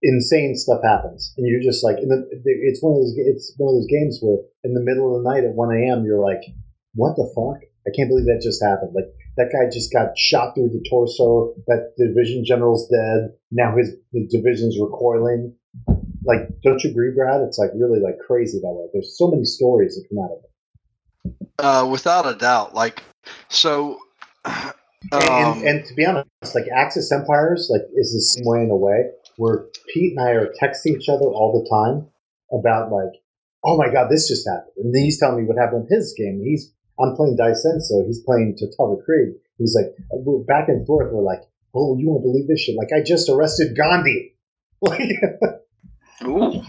[0.02, 3.76] insane stuff happens, and you're just like, the, it's one of those it's one of
[3.76, 6.04] those games where in the middle of the night at 1 a.m.
[6.06, 6.42] you're like,
[6.96, 7.62] what the fuck?
[7.86, 8.96] I can't believe that just happened.
[8.96, 11.54] Like that guy just got shot through the torso.
[11.68, 13.32] That division general's dead.
[13.52, 15.56] Now his, his division's recoiling.
[16.24, 17.42] Like, don't you agree, Brad?
[17.42, 18.88] It's like really like crazy that way.
[18.94, 20.52] There's so many stories that come out of it.
[21.60, 23.04] Uh, without a doubt, like
[23.50, 24.00] so.
[24.46, 28.72] Um, and, and to be honest, like Axis Empires, like is the same way in
[28.72, 32.08] a way where Pete and I are texting each other all the time
[32.52, 33.22] about like,
[33.64, 36.16] oh my god, this just happened, and then he's telling me what happened in his
[36.18, 36.42] game.
[36.44, 39.36] He's I'm playing Daisenso, he's playing Total Krieg.
[39.58, 41.12] He's like, we're back and forth.
[41.12, 41.42] We're like,
[41.74, 42.76] oh, you won't believe this shit.
[42.76, 44.32] Like I just arrested Gandhi.
[44.82, 45.10] Like,
[46.26, 46.62] Ooh.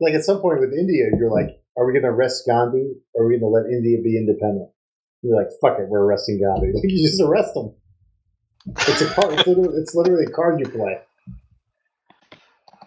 [0.00, 3.24] like at some point with India, you're like, are we going to arrest Gandhi or
[3.24, 4.70] are we going to let India be independent?
[5.22, 6.72] You're like, fuck it, we're arresting Gandhi.
[6.74, 7.74] Like, you just arrest him.
[8.88, 9.34] It's a card.
[9.34, 10.98] It's literally, it's literally a card you play.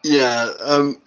[0.04, 0.52] yeah.
[0.62, 1.02] Um.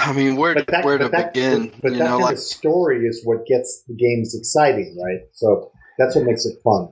[0.00, 1.72] I mean, where that, where to that, begin?
[1.82, 5.20] but you that know, kind like of story is what gets the games exciting, right?
[5.32, 6.88] So that's what makes it fun.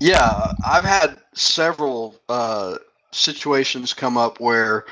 [0.00, 2.78] Yeah, I've had several uh,
[3.12, 4.84] situations come up where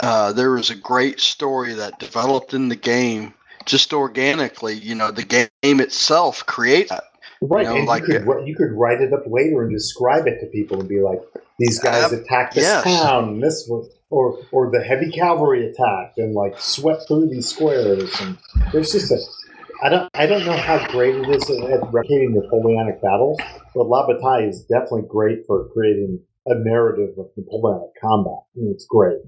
[0.00, 3.34] uh, there was a great story that developed in the game
[3.66, 4.74] just organically.
[4.74, 7.04] You know, the game itself creates that.
[7.42, 10.40] Right, know, and like- you could you could write it up later and describe it
[10.40, 11.20] to people and be like,
[11.58, 12.84] "These guys attacked this yes.
[12.84, 17.48] town, and this was, or or the heavy cavalry attacked and like swept through these
[17.48, 18.36] squares." And
[18.72, 19.18] there's just a,
[19.82, 23.40] I don't I don't know how great it is at, at replicating Napoleonic battles,
[23.74, 28.40] but La Bataille is definitely great for creating a narrative of Napoleonic combat.
[28.56, 29.18] I mean, it's great.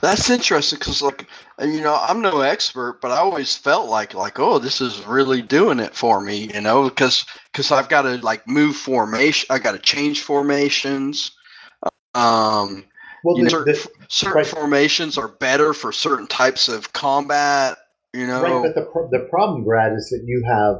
[0.00, 1.26] That's interesting because, like,
[1.60, 5.42] you know, I'm no expert, but I always felt like, like, oh, this is really
[5.42, 9.58] doing it for me, you know, because because I've got to like move formation, I
[9.58, 11.32] got to change formations.
[12.14, 12.84] Um,
[13.24, 14.46] Well, the- certain, the- certain right.
[14.46, 17.78] formations are better for certain types of combat.
[18.14, 20.76] You know, Right, but the the problem, Brad, is that you have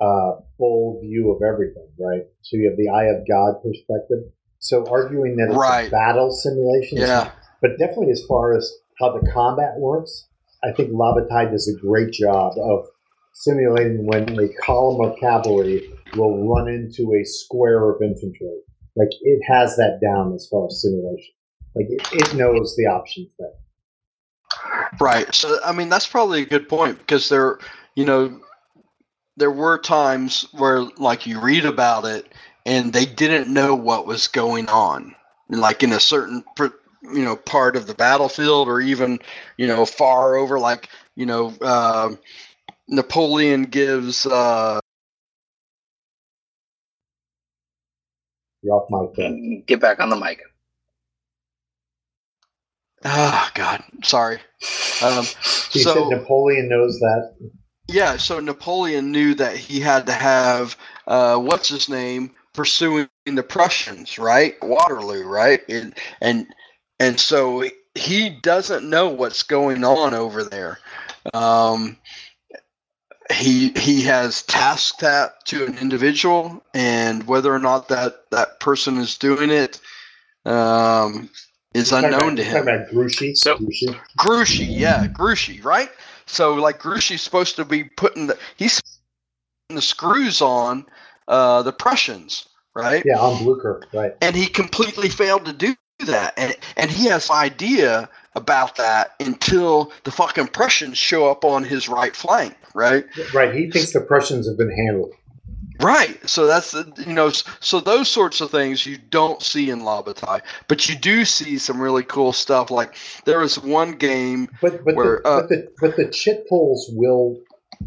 [0.00, 2.22] uh, full view of everything, right?
[2.42, 4.24] So you have the eye of God perspective.
[4.58, 5.88] So arguing that it's Right.
[5.88, 7.30] a battle simulation, yeah,
[7.62, 10.28] but definitely as far as how the combat works,
[10.64, 12.86] I think La Bataille does a great job of
[13.32, 18.60] simulating when a column of cavalry will run into a square of infantry.
[18.96, 21.34] Like it has that down as far as simulation.
[21.76, 23.52] Like it, it knows the options there.
[25.00, 25.32] right.
[25.34, 27.58] So, I mean, that's probably a good point because there,
[27.94, 28.40] you know,
[29.36, 32.32] there were times where, like, you read about it
[32.64, 35.14] and they didn't know what was going on,
[35.50, 36.42] like in a certain,
[37.02, 39.18] you know, part of the battlefield or even,
[39.58, 42.10] you know, far over, like, you know, uh,
[42.88, 44.26] Napoleon gives.
[44.26, 44.80] Uh,
[48.62, 49.62] You're off my thing.
[49.66, 50.40] Get back on the mic.
[53.04, 54.38] Oh God, sorry.
[55.02, 55.24] Um,
[55.72, 57.36] He so said Napoleon knows that.
[57.88, 60.76] Yeah, so Napoleon knew that he had to have
[61.06, 64.54] uh, what's his name pursuing the Prussians, right?
[64.62, 65.60] Waterloo, right?
[65.68, 66.46] And and
[66.98, 70.78] and so he doesn't know what's going on over there.
[71.32, 71.96] Um,
[73.32, 78.98] he he has tasked that to an individual, and whether or not that that person
[78.98, 79.80] is doing it
[80.46, 81.28] um,
[81.76, 82.62] is unknown about- to him.
[82.62, 83.34] About Grouchy.
[83.34, 83.88] So- Grouchy.
[84.16, 85.90] Grouchy, yeah, Grouchy, right?
[86.26, 88.80] So like Grouchy's supposed to be putting the he's
[89.68, 90.86] putting the screws on
[91.28, 93.02] uh, the Prussians, right?
[93.06, 94.14] Yeah, on Blucher, right.
[94.20, 95.74] And he completely failed to do
[96.06, 101.64] that, and and he has idea about that until the fucking Prussians show up on
[101.64, 103.06] his right flank, right?
[103.32, 103.54] Right.
[103.54, 105.14] He thinks the Prussians have been handled.
[105.80, 106.18] Right.
[106.28, 107.30] So that's the you know
[107.60, 111.58] so those sorts of things you don't see in La Bataille, but you do see
[111.58, 112.70] some really cool stuff.
[112.70, 116.48] Like there was one game But but, Where, the, uh, but the but the chit
[116.48, 117.40] pulls will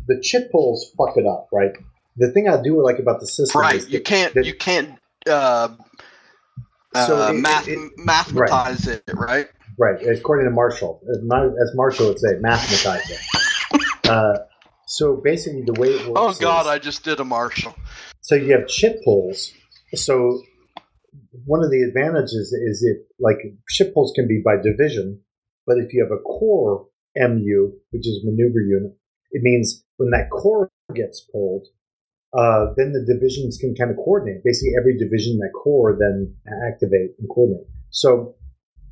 [0.07, 1.71] the chit pulls fuck it up, right?
[2.17, 3.75] The thing I do like about the system right.
[3.75, 5.69] is You that- can't that- you can't uh,
[6.95, 9.47] So uh, it- math, it- mathematize it, right?
[9.77, 13.19] Right, according to Marshall, as, as Marshall would say, mathematize it.
[14.09, 14.39] Uh,
[14.89, 16.19] so basically, the way it works.
[16.19, 17.75] Oh God, is- I just did a Marshall.
[18.21, 19.53] so you have chip pulls.
[19.93, 20.41] So
[21.45, 23.37] one of the advantages is if like
[23.69, 25.21] chip pulls can be by division,
[25.67, 28.97] but if you have a core MU, which is maneuver unit,
[29.31, 31.67] it means when that core gets pulled,
[32.33, 34.43] uh, then the divisions can kind of coordinate.
[34.43, 36.35] Basically, every division in that core then
[36.67, 37.67] activate and coordinate.
[37.91, 38.35] So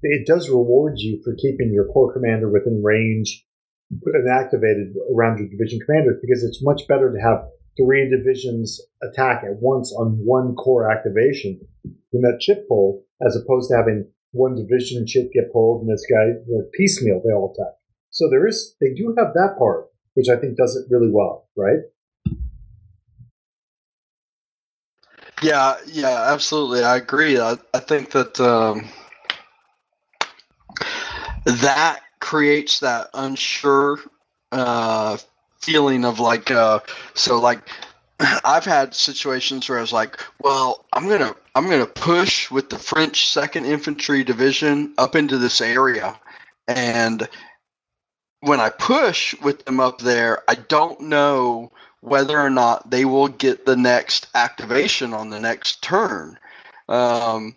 [0.03, 3.46] it does reward you for keeping your core commander within range
[3.89, 9.43] and activated around your division commanders because it's much better to have three divisions attack
[9.43, 11.59] at once on one core activation
[12.11, 16.05] than that chip pull, as opposed to having one division chip get pulled and this
[16.09, 17.73] guy know, piecemeal they all attack.
[18.09, 21.47] So there is they do have that part, which I think does it really well,
[21.55, 21.79] right?
[25.41, 26.83] Yeah, yeah, absolutely.
[26.83, 27.39] I agree.
[27.39, 28.89] I, I think that um,
[31.45, 33.97] that creates that unsure
[34.51, 35.15] uh,
[35.61, 36.77] feeling of like, uh,
[37.13, 37.61] so like,
[38.43, 42.77] I've had situations where I was like, well, I'm gonna I'm gonna push with the
[42.77, 46.19] French Second Infantry Division up into this area,
[46.67, 47.29] and
[48.41, 53.29] when I push with them up there, I don't know whether or not they will
[53.29, 56.37] get the next activation on the next turn.
[56.89, 57.55] Um,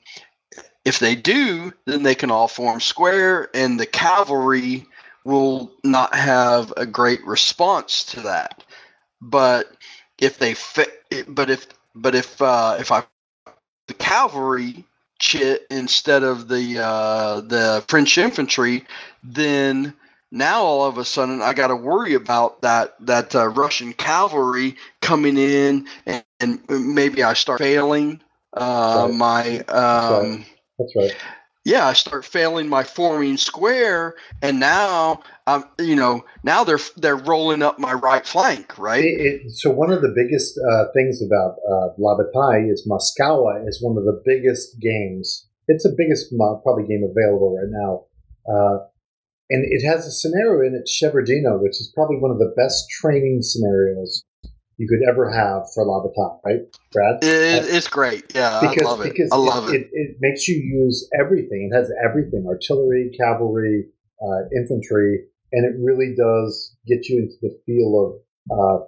[0.90, 4.86] if they do, then they can all form square, and the cavalry
[5.24, 8.64] will not have a great response to that.
[9.22, 9.72] But
[10.20, 13.04] if they fit, but if but if uh, if I
[13.88, 14.84] the cavalry
[15.20, 18.86] chit instead of the uh, the French infantry,
[19.24, 19.94] then
[20.32, 24.76] now all of a sudden I got to worry about that that uh, Russian cavalry
[25.02, 28.20] coming in and, and maybe I start failing
[28.54, 29.12] uh, Right.
[29.12, 30.59] my um, right.
[30.80, 31.16] That's right.
[31.64, 37.16] yeah I start failing my forming square and now I'm you know now they're they're
[37.16, 41.20] rolling up my right flank right It, it, so one of the biggest uh, things
[41.22, 45.46] about uh, La Bataille is Moscow is one of the biggest games.
[45.68, 46.32] It's the biggest
[46.64, 48.06] probably game available right now,
[48.52, 48.78] uh,
[49.50, 52.88] and it has a scenario in it, Shevardino, which is probably one of the best
[52.90, 54.24] training scenarios
[54.80, 56.60] you could ever have for La Bataille, right,
[56.90, 57.22] Brad?
[57.22, 58.34] it, it's great.
[58.34, 59.12] Yeah I because love it.
[59.12, 61.68] because I love it, it, it makes you use everything.
[61.70, 63.88] It has everything: artillery, cavalry,
[64.22, 68.84] uh, infantry, and it really does get you into the feel of uh,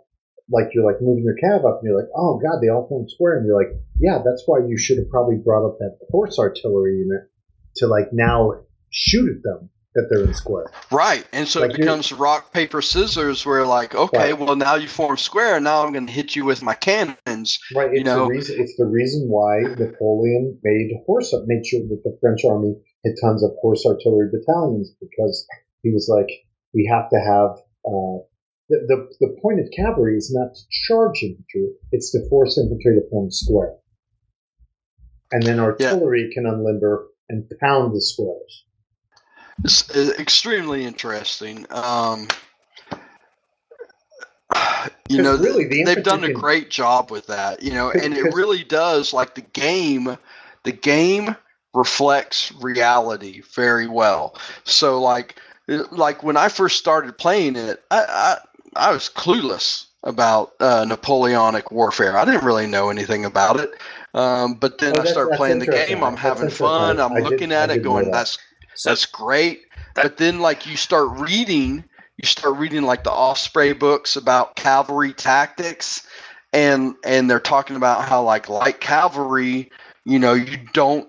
[0.51, 3.07] like you're like moving your cav up, and you're like, oh god, they all form
[3.11, 6.39] square, and you're like, yeah, that's why you should have probably brought up that horse
[6.39, 7.29] artillery unit
[7.77, 10.67] to like now shoot at them that they're in square.
[10.91, 14.39] right and so like it becomes rock paper scissors where like okay Right.
[14.39, 17.91] well now you form square now I'm going to hit you with my cannons Right.
[17.91, 18.57] It's You know- the reason.
[18.61, 23.43] It's the reason why Napoleon made horse made sure that the French army had tons
[23.45, 25.47] of horse artillery battalions because
[25.83, 26.31] he was like,
[26.73, 27.51] we have to have.
[27.85, 28.23] Uh,
[28.69, 32.95] the, the the point of cavalry is not to charge infantry; it's to force infantry
[32.95, 33.75] to form square,
[35.33, 38.65] and then artillery can unlimber and pound the squares.
[39.65, 41.67] It's extremely interesting.
[41.71, 42.29] Um,
[45.09, 47.63] you know, really, the they've done a great job with that.
[47.63, 50.17] You know, and it really does like the game.
[50.65, 51.37] The game
[51.75, 54.37] reflects reality very well.
[54.65, 55.37] So, like,
[55.91, 58.37] like when I first started playing it, I
[58.77, 62.17] I, I was clueless about uh, Napoleonic warfare.
[62.17, 63.71] I didn't really know anything about it.
[64.15, 66.03] Um, but then Oh, I start playing the game.
[66.03, 67.01] I'm That's having fun.
[67.01, 68.13] I'm I did- looking I at it, going, that.
[68.13, 68.39] "That's
[68.75, 69.63] So that's great."
[69.95, 71.85] That- but then, like, you start reading,
[72.17, 76.07] you start reading like the Osprey books about cavalry tactics,
[76.53, 79.71] and and they're talking about how like light cavalry,
[80.05, 81.09] you know, you don't,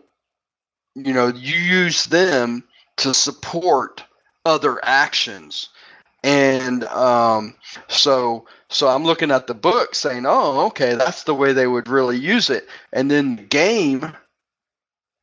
[0.96, 2.64] you know, you use them
[2.98, 4.04] to support
[4.46, 5.70] other actions,
[6.24, 7.56] and um,
[7.90, 11.88] so so I'm looking at the book saying, oh, okay, that's the way they would
[11.88, 14.16] really use it, and then the game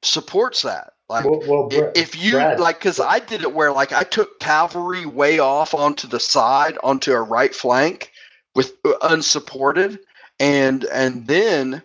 [0.02, 0.93] supports that.
[1.10, 4.40] Like Well, well if you Brad, like because i did it where like i took
[4.40, 8.12] cavalry way off onto the side onto a right flank
[8.55, 9.98] with uh, unsupported
[10.39, 11.82] and and then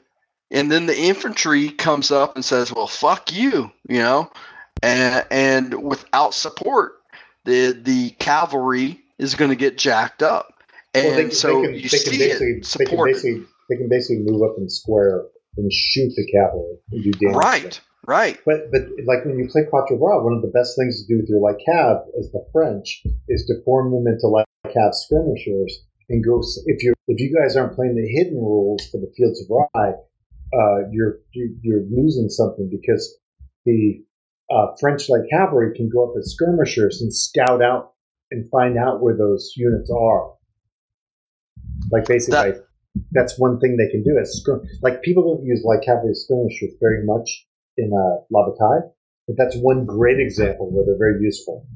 [0.52, 4.32] and then the infantry comes up and says well fuck you you know
[4.82, 6.94] and and without support,
[7.46, 10.54] the the cavalry is going to get jacked up.
[10.94, 13.78] And Well, they, so they can, you they see basically it they can basically they
[13.78, 15.26] can basically move up in square
[15.58, 17.36] and shoot the cavalry and do damage.
[17.36, 18.40] Right, right.
[18.46, 21.20] But but like when you play Quatre Bras, one of the best things to do
[21.20, 25.86] with your light cav as the French is to form them into light cav skirmishers
[26.10, 26.42] and go.
[26.66, 29.94] If you if you guys aren't playing the hidden rules for the Fields of Rye,
[30.54, 33.18] uh, you're you, you're losing something because
[33.66, 34.04] the
[34.52, 37.94] uh, French light cavalry can go up as skirmishers and scout out
[38.32, 40.34] and find out where those units are.
[41.92, 42.66] Like basically, That-
[43.12, 44.66] that's one thing they can do as skirm.
[44.82, 47.46] Like people don't use light cavalry skirmishers very much
[47.78, 48.94] in uh, La Bataille,
[49.28, 51.68] but that's one great example where they're very useful.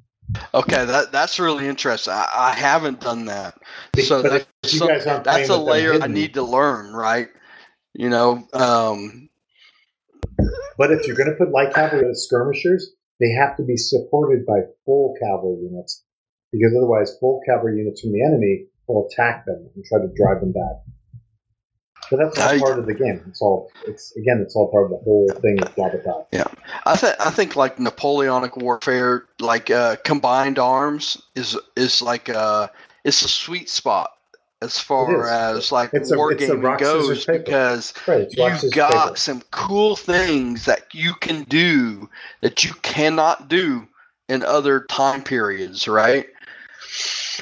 [0.53, 2.13] Okay, that that's really interesting.
[2.13, 3.55] I, I haven't done that,
[3.97, 6.35] so but that, if you guys aren't that's a playing with them layer I need
[6.35, 7.29] to learn, right?
[7.93, 9.29] You know, um,
[10.77, 14.45] But if you're going to put light cavalry as skirmishers, they have to be supported
[14.45, 16.05] by full cavalry units,
[16.53, 20.39] because otherwise, full cavalry units from the enemy will attack them and try to drive
[20.39, 20.77] them back.
[22.11, 23.23] But that's all I- part of the game.
[23.27, 23.71] It's all.
[23.87, 26.27] It's again, it's all part of the whole thing La Bataille.
[26.85, 32.67] I think I think like Napoleonic warfare, like uh, combined arms, is is like uh,
[33.03, 34.11] it's a sweet spot
[34.61, 38.27] as far as like It's a- it's a rock, goes because Right.
[38.31, 39.15] You've got paper.
[39.17, 42.09] some cool things that you can do
[42.41, 43.87] that you cannot do
[44.27, 46.27] in other time periods, right?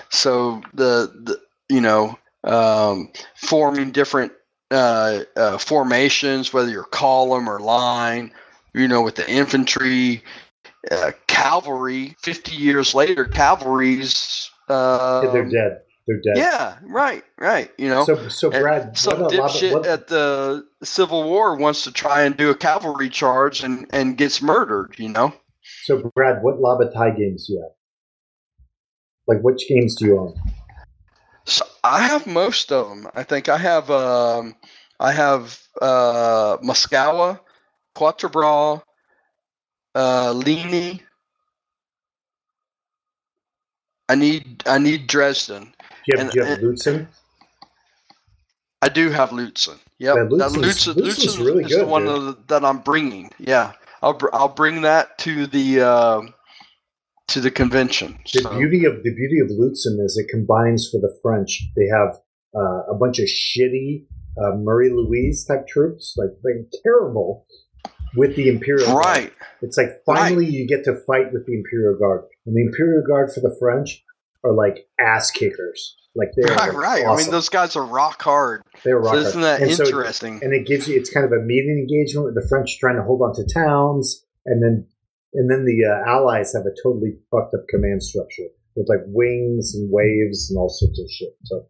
[0.09, 1.39] So the the
[1.69, 4.31] you know um, forming different
[4.71, 8.31] uh, uh, formations, whether you're column or line,
[8.73, 10.23] you know, with the infantry,
[10.91, 12.15] uh, cavalry.
[12.21, 14.49] Fifty years later, cavalry's.
[14.69, 15.81] Uh, Yeah, they're dead.
[16.07, 16.37] They're dead.
[16.37, 17.69] yeah, right, right.
[17.77, 21.23] You know, So, so Brad, some what, a lot of- dipshit what, at the Civil
[21.25, 25.33] War wants to try and do a cavalry charge and, and gets murdered, you know?
[25.83, 27.71] so Brad, what La Bataille games do you have?
[29.27, 30.33] Like, which games do you own?
[31.47, 33.07] So I have most of them.
[33.15, 34.53] I think I have um,
[34.99, 37.39] I have uh, Moscow,
[37.95, 38.81] Quatre Bras,
[39.95, 41.01] uh, Ligny.
[44.09, 45.63] I need I need Dresden.
[45.63, 45.69] Do
[46.07, 47.07] you have, And- do you have Lutzen?
[48.81, 49.79] I do have Lutzen.
[49.99, 52.79] Yep, Yeah, that Lutzen's- Lutzen, Lutzen's Lutzen really is the one of the- that I'm
[52.79, 53.31] bringing.
[53.39, 53.71] Yeah,
[54.03, 56.33] I'll br- I'll bring that to the um
[57.29, 58.17] to the convention.
[58.33, 61.61] The So- beauty of the beauty of Lutzen is it combines for the French.
[61.75, 62.15] They have
[62.55, 64.05] uh, a bunch of shitty
[64.41, 67.45] uh, Marie Louise type troops, like they're terrible,
[68.15, 69.05] with the Imperial Guard.
[69.05, 73.03] right, It's like finally you get to fight with the Imperial Guard, and the Imperial
[73.05, 74.03] Guard for the French
[74.43, 75.95] are like ass kickers.
[76.15, 77.05] Like they're right, like, right.
[77.05, 78.61] I mean, those guys are rock hard.
[78.83, 79.27] they're rock So hard.
[79.27, 80.39] isn't that And so- interesting?
[80.41, 83.03] and it gives you it's kind of a meeting engagement with the French trying to
[83.03, 84.87] hold on to towns, and then
[85.37, 89.73] and then the uh, Allies have a totally fucked up command structure with like wings
[89.75, 91.29] and waves and all sorts of shit.
[91.45, 91.65] So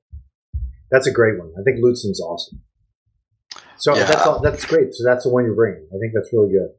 [0.92, 1.52] that's a great one.
[1.60, 2.62] I think Lutzen's awesome.
[3.78, 4.06] So Yeah.
[4.06, 4.94] that's all, that's great.
[4.94, 5.88] So that's the one you're bringing.
[5.94, 6.70] I think that's really good.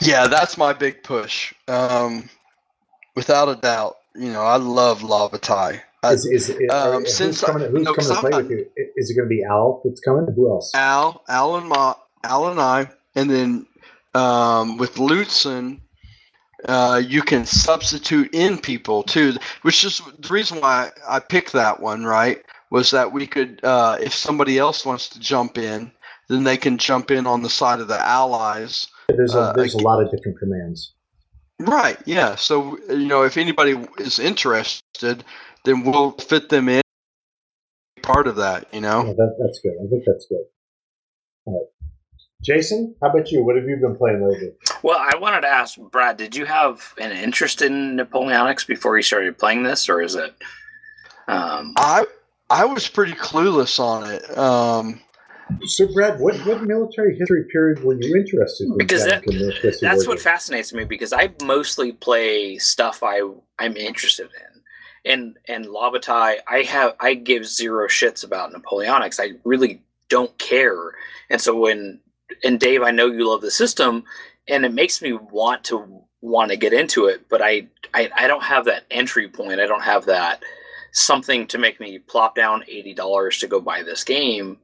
[0.00, 1.52] Yeah, that's my big push.
[1.66, 2.28] Um,
[3.16, 5.80] without a doubt, you know, I love La Bataille.
[6.04, 8.50] I- Is, is, is- um, who's since- coming, who's no, coming to play I'm with
[8.50, 8.66] you?
[8.96, 10.26] Is it going to be Al that's coming?
[10.36, 10.70] Who else?
[10.74, 13.66] Al, Al and Ma, Al and I, and then
[14.14, 15.80] um, with Lutzen,
[16.64, 21.80] uh, you can substitute in people too, which is the reason why I picked that
[21.80, 22.04] one.
[22.04, 25.92] Right, was that we could, uh, if somebody else wants to jump in,
[26.28, 28.88] then they can jump in on the side of the allies.
[29.08, 30.94] There's a uh, there's I- a lot of different commands.
[31.60, 31.98] Right.
[32.06, 32.36] Yeah.
[32.36, 35.24] So you know, if anybody is interested,
[35.64, 36.82] then we'll fit them in.
[38.02, 39.04] Part of that, you know.
[39.04, 39.74] Yeah, that, that's good.
[39.84, 40.44] I think that's good.
[41.46, 41.66] All right.
[42.48, 43.44] Jason, how about you?
[43.44, 44.52] What have you been playing lately?
[44.82, 49.02] Well, I wanted to ask Brad, did you have an interest in Napoleonics before you
[49.02, 50.34] started playing this, or is it?
[51.26, 52.06] Um, I
[52.48, 54.38] I was pretty clueless on it.
[54.38, 55.00] Um,
[55.66, 58.78] So, Brad, what, what military history period were you interested in?
[58.78, 59.52] Because that- in
[59.82, 60.22] that's War what days?
[60.22, 63.20] fascinates me because I mostly play stuff I
[63.58, 65.10] I'm interested in.
[65.12, 69.18] And and La Bataille, I have I give zero shits about Napoleonics.
[69.18, 70.92] I really don't care.
[71.30, 72.00] And so when
[72.44, 74.04] and Dave, I know you love the system,
[74.46, 78.26] and it makes me want to want to get into it, but I I, I
[78.26, 79.60] don't have that entry point.
[79.60, 80.42] I don't have that
[80.92, 84.58] something to make me plop down eighty dollars to go buy this game.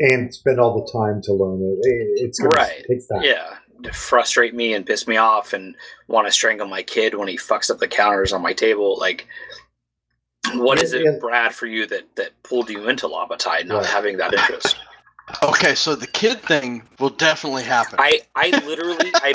[0.00, 1.88] and spend all the time to learn it.
[1.88, 2.84] It- It's Right.
[2.88, 3.22] take time.
[3.22, 5.76] yeah to frustrate me and piss me off and
[6.08, 9.26] want to strangle my kid when he fucks up the counters on my table like
[10.54, 11.18] what is it Yeah, yeah.
[11.20, 13.86] brad for you that that pulled you into La Bataille not Right.
[13.86, 14.76] having that interest
[15.42, 17.96] okay, so the kid thing will definitely happen.
[17.98, 19.34] i i literally i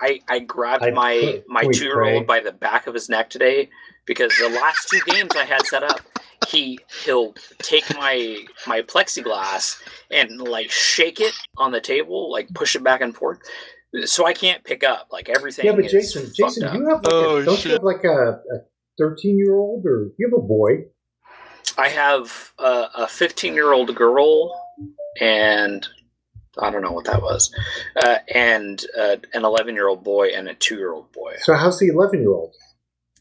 [0.00, 3.30] I, I grabbed I- my my two year old by the back of his neck
[3.30, 3.68] today
[4.04, 6.00] because the last two games I had set up,
[6.48, 8.36] he he'll take my
[8.66, 9.80] my plexiglass
[10.10, 13.38] and like shake it on the table, like push it back and forth,
[14.04, 15.06] so I can't pick up.
[15.12, 15.66] Like everything.
[15.66, 16.74] Yeah, but is Jason, Jason, up.
[16.74, 17.66] you have like Oh, a, don't shit.
[17.66, 18.40] you have like a
[18.98, 20.88] thirteen year old or you have a boy?
[21.78, 24.52] I have a, a 15 year old girl
[25.20, 25.86] and
[26.58, 27.54] I don't know what that was,
[27.96, 31.34] uh, and uh, an 11 year old boy and a two year old boy.
[31.42, 32.54] So how's the eleven year old?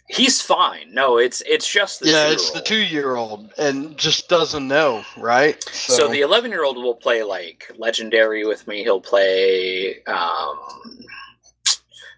[0.10, 0.94] He's fine.
[0.94, 2.66] No, it's it's just the yeah, it's the two-year-old.
[2.90, 5.64] two year old and just doesn't know, right?
[5.72, 8.84] So, the 11 year old will play like legendary with me.
[8.84, 10.60] He'll play um,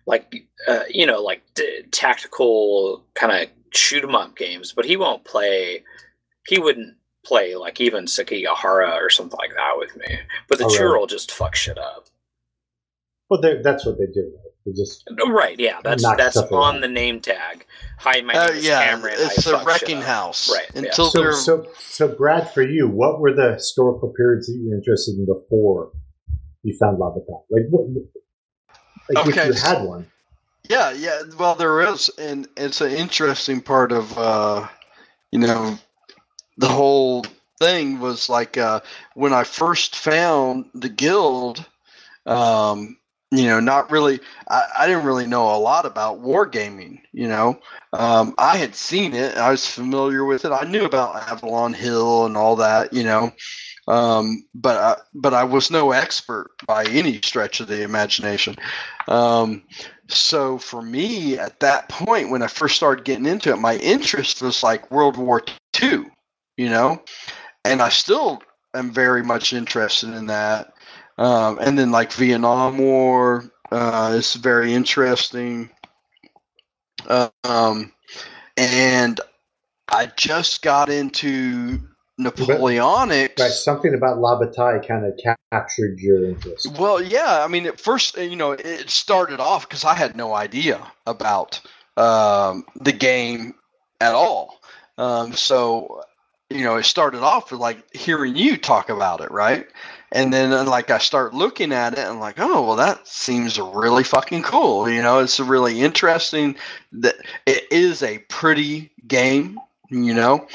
[0.08, 4.98] like uh, you know like d- tactical kind of shoot 'em up games, but he
[4.98, 5.84] won't play.
[6.48, 6.96] He wouldn't
[7.26, 10.20] play like even Sekigahara or something like that with me.
[10.50, 11.08] But the Oh, two really?
[11.08, 12.08] just fucks shit up.
[13.30, 14.32] Well, they're- that's what they do.
[14.36, 14.52] Right?
[14.66, 15.60] They just Right?
[15.60, 16.82] Yeah, that's that's on around.
[16.82, 17.66] the name tag.
[18.00, 19.16] Hi, my Uh, name is yeah, Cameron.
[19.18, 20.50] it's I a wrecking house.
[20.54, 20.80] Right, yeah.
[20.90, 22.08] Until so they're so so.
[22.08, 25.92] Brad, for you, what were the historical periods that you were interested in before
[26.64, 27.46] you found La Bataille?
[27.50, 27.88] Like what?
[29.10, 30.08] Like Okay, if you had one.
[30.70, 31.24] Yeah, yeah.
[31.38, 34.66] Well, there is, and it's an interesting part of, uh,
[35.32, 35.78] you know,
[36.58, 37.26] the whole
[37.60, 38.82] thing was like uh,
[39.16, 41.66] when I first found the guild.
[42.26, 42.98] Um,
[43.32, 44.20] you know, not really.
[44.48, 47.00] I, I didn't really know a lot about wargaming.
[47.14, 47.60] You know,
[47.92, 49.36] um, I had seen it.
[49.38, 50.52] I was familiar with it.
[50.52, 52.94] I knew about Avalon Hill and all that.
[52.94, 53.34] You know,
[53.88, 58.56] um, but I, but I was no expert by any stretch of the imagination.
[59.08, 59.64] Um,
[60.08, 64.42] so for me, at that point, when I first started getting into it, my interest
[64.42, 65.44] was like World War
[65.82, 66.06] II,
[66.58, 67.04] you know,
[67.66, 68.42] and I still
[68.74, 70.74] am very much interested in that.
[71.18, 75.70] Um, and then like Vietnam War uh, is very interesting.
[77.08, 77.92] Uh, um,
[78.58, 79.20] and
[79.90, 81.80] I just got into
[82.20, 83.40] Napoleonics.
[83.40, 85.14] Right, something about La Bataille kind of
[85.52, 86.78] captured your interest.
[86.80, 87.44] Well, yeah.
[87.44, 90.80] I mean, at first, uh, you know, it started off because I had no idea
[91.08, 91.60] about
[91.98, 93.56] um, the game
[94.00, 94.60] at all.
[94.98, 96.04] Um, so,
[96.50, 99.68] you know, it started off with like hearing you talk about it, right?
[100.12, 103.60] And then, uh, like, I start looking at it and like, oh, well, that seems
[103.60, 104.88] really fucking cool.
[104.88, 106.56] You know, it's really interesting.
[106.92, 107.16] That
[107.48, 109.60] it is a pretty game.
[109.90, 110.48] You know,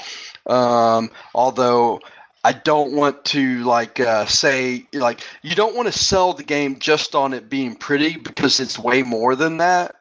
[0.47, 2.01] um, although
[2.45, 6.79] I don't want to like uh, say like you don't want to sell the game
[6.79, 9.97] just on it being pretty because it's way more than that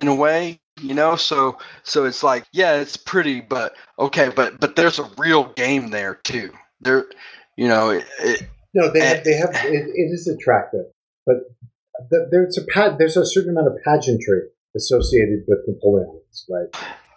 [0.00, 4.58] in a way you know so so it's like yeah it's pretty but okay but
[4.60, 6.50] but there's a real game there too
[6.80, 7.06] there
[7.56, 8.42] you know it, it,
[8.74, 9.14] No, they Eh.
[9.14, 10.84] have, they have it, it is attractive,
[11.26, 11.36] but
[12.10, 14.42] th- there's a pa- there's a certain amount of pageantry
[14.76, 16.68] associated with Napoleonics, right?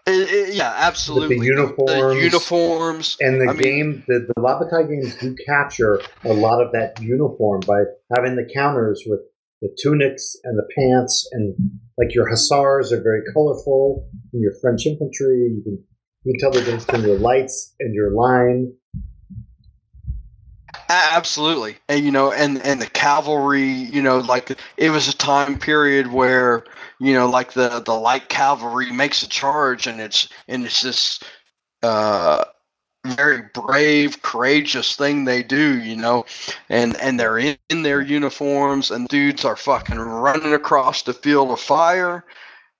[0.07, 2.15] it- yeah absolutely The- uniforms.
[2.15, 6.33] the uniforms And the I mean- game, the, the La Bataille games do capture a
[6.33, 7.83] lot of that uniform by
[8.15, 9.19] having the counters with
[9.61, 11.55] the tunics and the pants, and
[11.97, 15.83] like your hussars are very colorful, and your French infantry, you can,
[16.23, 18.73] you can tell the difference between your lights and your line.
[20.89, 25.57] Absolutely, and you know, and and the cavalry, you know, like it was a time
[25.57, 26.65] period where
[26.99, 31.19] you know, like the the light cavalry makes a charge, and it's and it's this
[31.81, 32.43] uh,
[33.05, 36.25] very brave, courageous thing they do, you know,
[36.69, 41.49] and and they're in, in their uniforms, and dudes are fucking running across the field
[41.51, 42.23] of fire,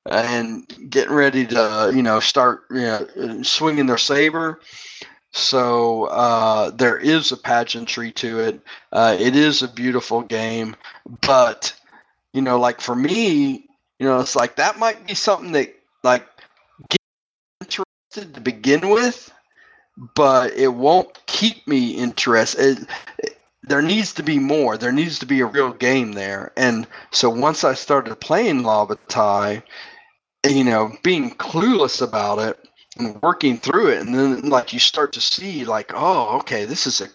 [0.06, 4.60] and getting ready to you know start you know, swinging their saber.
[5.34, 8.62] So uh, there is a pageantry to it.
[8.92, 10.76] Uh, it is a beautiful game,
[11.22, 11.74] but
[12.34, 13.66] you know, like for me,
[14.00, 16.28] you know, it's like that might be something that like
[16.90, 17.00] get
[17.62, 19.32] interested to begin with,
[20.16, 22.80] but it won't keep me interested.
[22.80, 22.88] It,
[23.20, 24.76] it- there needs to be more.
[24.76, 26.52] There needs to be a real game there.
[26.58, 29.62] And so once I started playing La Bataille,
[30.50, 32.58] you know, being clueless about it
[32.98, 36.88] and working through it, and then like you start to see like, oh, okay, this
[36.88, 37.08] is a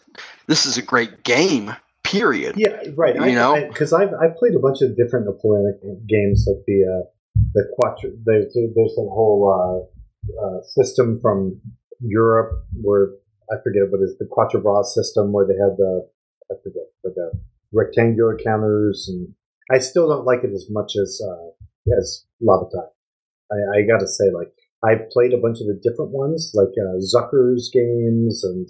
[0.46, 1.74] this is a great game.
[2.04, 2.54] Period.
[2.56, 3.16] Yeah, right.
[3.16, 3.66] You I, know?
[3.66, 7.08] because I've I played a bunch of different Napoleonic games, like the uh,
[7.54, 8.10] the quattro.
[8.24, 9.88] There's there's a whole
[10.30, 11.60] uh, uh, system from
[12.00, 13.10] Europe where
[13.50, 16.08] I forget what is the Quatre Bras system where they have the
[16.50, 17.30] I forget but the
[17.72, 19.34] rectangular counters, and
[19.70, 22.92] I still don't like it as much as uh, as La Bataille.
[23.52, 24.52] I, I got to say, like
[24.84, 28.68] I played a bunch of the different ones, like uh, Zucker's games and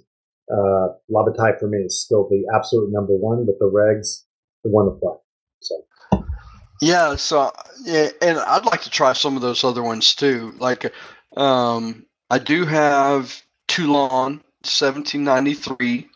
[0.52, 4.24] uh, La Bataille for me is still the absolute number one, but the regs,
[4.64, 5.14] the one to play.
[5.60, 6.24] So
[6.80, 7.52] Yeah, so
[7.84, 10.54] yeah, and I'd like to try some of those other ones too.
[10.58, 10.92] Like,
[11.36, 16.08] um, I do have Toulon, 1793,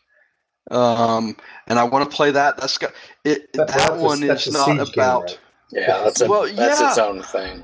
[0.71, 2.57] um, and I want to play that.
[2.57, 2.93] That's got
[3.25, 3.53] it.
[3.53, 5.23] That- That, that's a- one that's is not siege game, about.
[5.25, 5.39] right?
[5.71, 7.63] Yeah, that's a, Well, that's its own thing.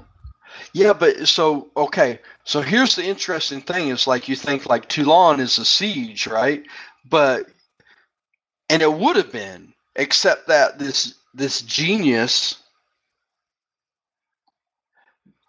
[0.73, 2.21] Yeah, but so okay.
[2.45, 6.65] So here's the interesting thing: is like you think like Toulon is a siege, right?
[7.09, 7.47] But
[8.71, 12.57] and it would have been, except that this this genius,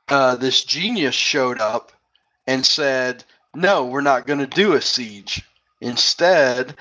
[0.10, 1.92] uh, this genius showed up
[2.48, 5.44] and said, "No, we're not going to do a siege.
[5.82, 6.76] Instead,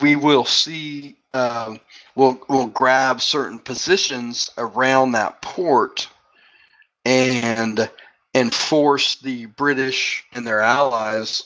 [0.00, 1.16] we will see.
[1.34, 1.80] Um,
[2.14, 6.08] we'll we'll grab certain positions around that port."
[7.04, 7.90] and
[8.34, 11.42] and force the British and their allies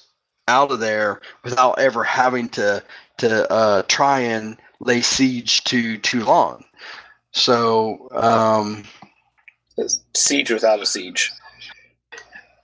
[0.49, 2.83] out of there without ever having to
[3.18, 6.65] to uh, try and lay siege to Toulon.
[7.33, 8.84] So um,
[10.15, 11.31] siege without a siege.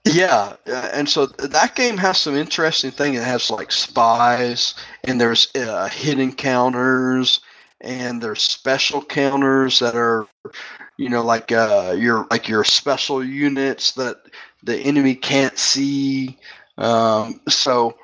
[0.05, 3.13] Yeah, uh, and so that game has some interesting thing.
[3.13, 4.73] It has like spies,
[5.03, 7.39] and there's uh, hidden counters,
[7.81, 10.27] and there's special counters that are,
[10.97, 14.17] you know, like uh, your like your special units that
[14.63, 16.37] the enemy can't see.
[16.77, 17.95] Um, so,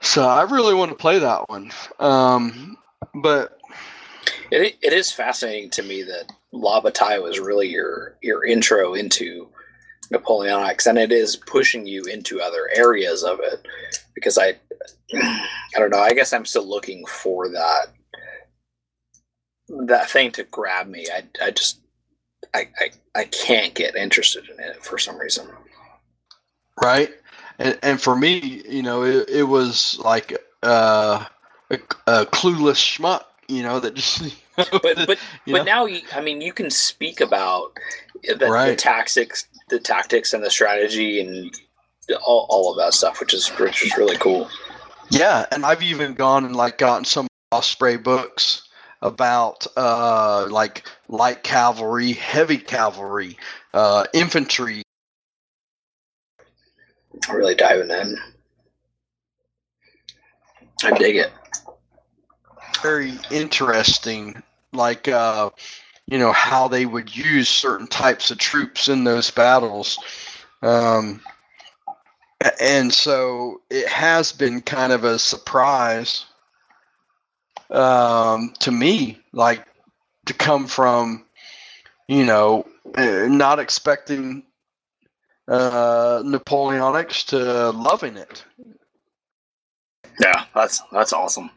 [0.00, 1.70] so I really want to play that one.
[1.98, 2.76] Um,
[3.14, 3.58] but
[4.50, 9.48] It, it is fascinating to me that La Bataille was really your your intro into
[10.12, 13.66] Napoleonics, and it is pushing you into other areas of it.
[14.14, 14.56] Because I,
[15.14, 16.00] I don't know.
[16.00, 17.86] I guess I'm still looking for that
[19.86, 21.06] that thing to grab me.
[21.14, 21.80] I, I just
[22.54, 25.48] I, I I can't get interested in it for some reason.
[26.82, 27.10] right
[27.58, 30.32] and, and for me you know it, it was like
[30.62, 31.24] uh,
[31.70, 31.74] a,
[32.06, 34.36] a clueless schmuck you know that just
[34.82, 37.72] But but you but now you, I mean you can speak about
[38.24, 38.78] the, the Right.
[38.78, 41.54] tactics, the tactics and the strategy and
[42.26, 44.48] all, all of that stuff, which is which is really cool.
[45.10, 48.68] yeah and i've even gone and like gotten some osprey books
[49.02, 53.36] about uh like light cavalry heavy cavalry
[53.74, 54.82] uh infantry
[57.28, 58.16] Really diving in.
[60.84, 61.32] I dig it.
[62.82, 64.42] very interesting
[64.72, 65.50] like uh
[66.10, 69.98] you know how they would use certain types of troops in those battles
[70.62, 71.20] um
[72.60, 76.26] and so it has been kind of a surprise
[77.70, 79.64] um to me like
[80.26, 81.24] to come from
[82.08, 82.66] you know
[82.96, 84.42] uh, not expecting
[85.48, 88.44] uh napoleonics to loving it
[90.20, 91.50] Yeah, that's that's awesome.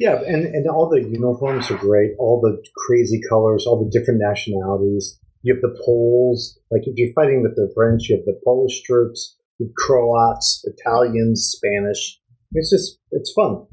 [0.00, 2.12] Yeah, and, and all the uniforms are great.
[2.18, 5.20] All the crazy colors, all the different nationalities.
[5.42, 6.58] You have the Poles.
[6.70, 10.64] Like if you're fighting with the French, you have the Polish troops, you have Croats,
[10.64, 12.18] Italians, Spanish.
[12.52, 13.66] It's just it's fun.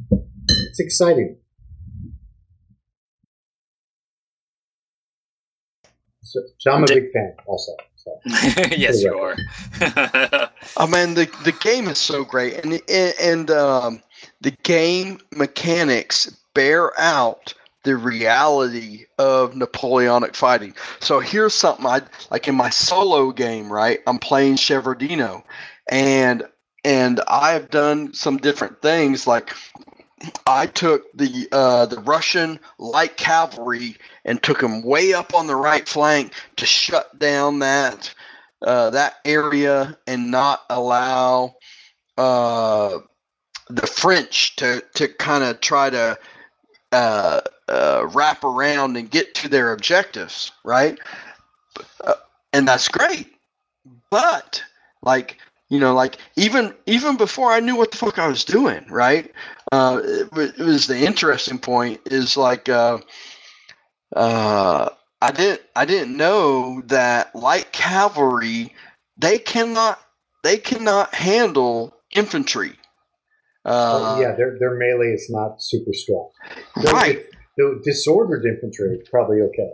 [0.49, 1.37] It's exciting.
[6.23, 7.71] So, so I'm a big fan also.
[8.77, 9.35] Yes, you are.
[10.77, 14.01] I mean, the the game is so great, and and, um,
[14.41, 17.53] the game mechanics bear out
[17.83, 20.75] the reality of Napoleonic fighting.
[20.99, 23.71] So here's something I like in my solo game.
[23.71, 25.43] Right, I'm playing Shevardino,
[25.89, 26.43] and
[26.83, 29.27] and I've done some different things.
[29.27, 29.53] Like
[30.47, 33.97] I took the uh, the Russian light cavalry
[34.27, 38.13] and took them way up on the right flank to shut down that
[38.61, 41.55] uh, that area and not allow
[42.17, 42.99] uh,
[43.69, 46.17] the French to, to kind of try to
[46.91, 50.97] uh, uh, wrap around and get to their objectives, right?
[52.03, 52.15] Uh,
[52.53, 53.27] and that's great.
[54.09, 54.63] But
[55.01, 55.37] like
[55.69, 59.31] you know, like even even before I knew what the fuck I was doing, right?
[59.71, 62.99] Uh, it, it was the interesting point is like uh,
[64.15, 64.89] uh,
[65.21, 68.73] I didn't I didn't know that light cavalry
[69.17, 69.99] they cannot
[70.43, 72.77] they cannot handle infantry.
[73.65, 76.29] Uh, Oh, yeah, their their melee is not super strong.
[76.77, 77.25] Right,
[77.57, 79.71] The disordered infantry is probably okay.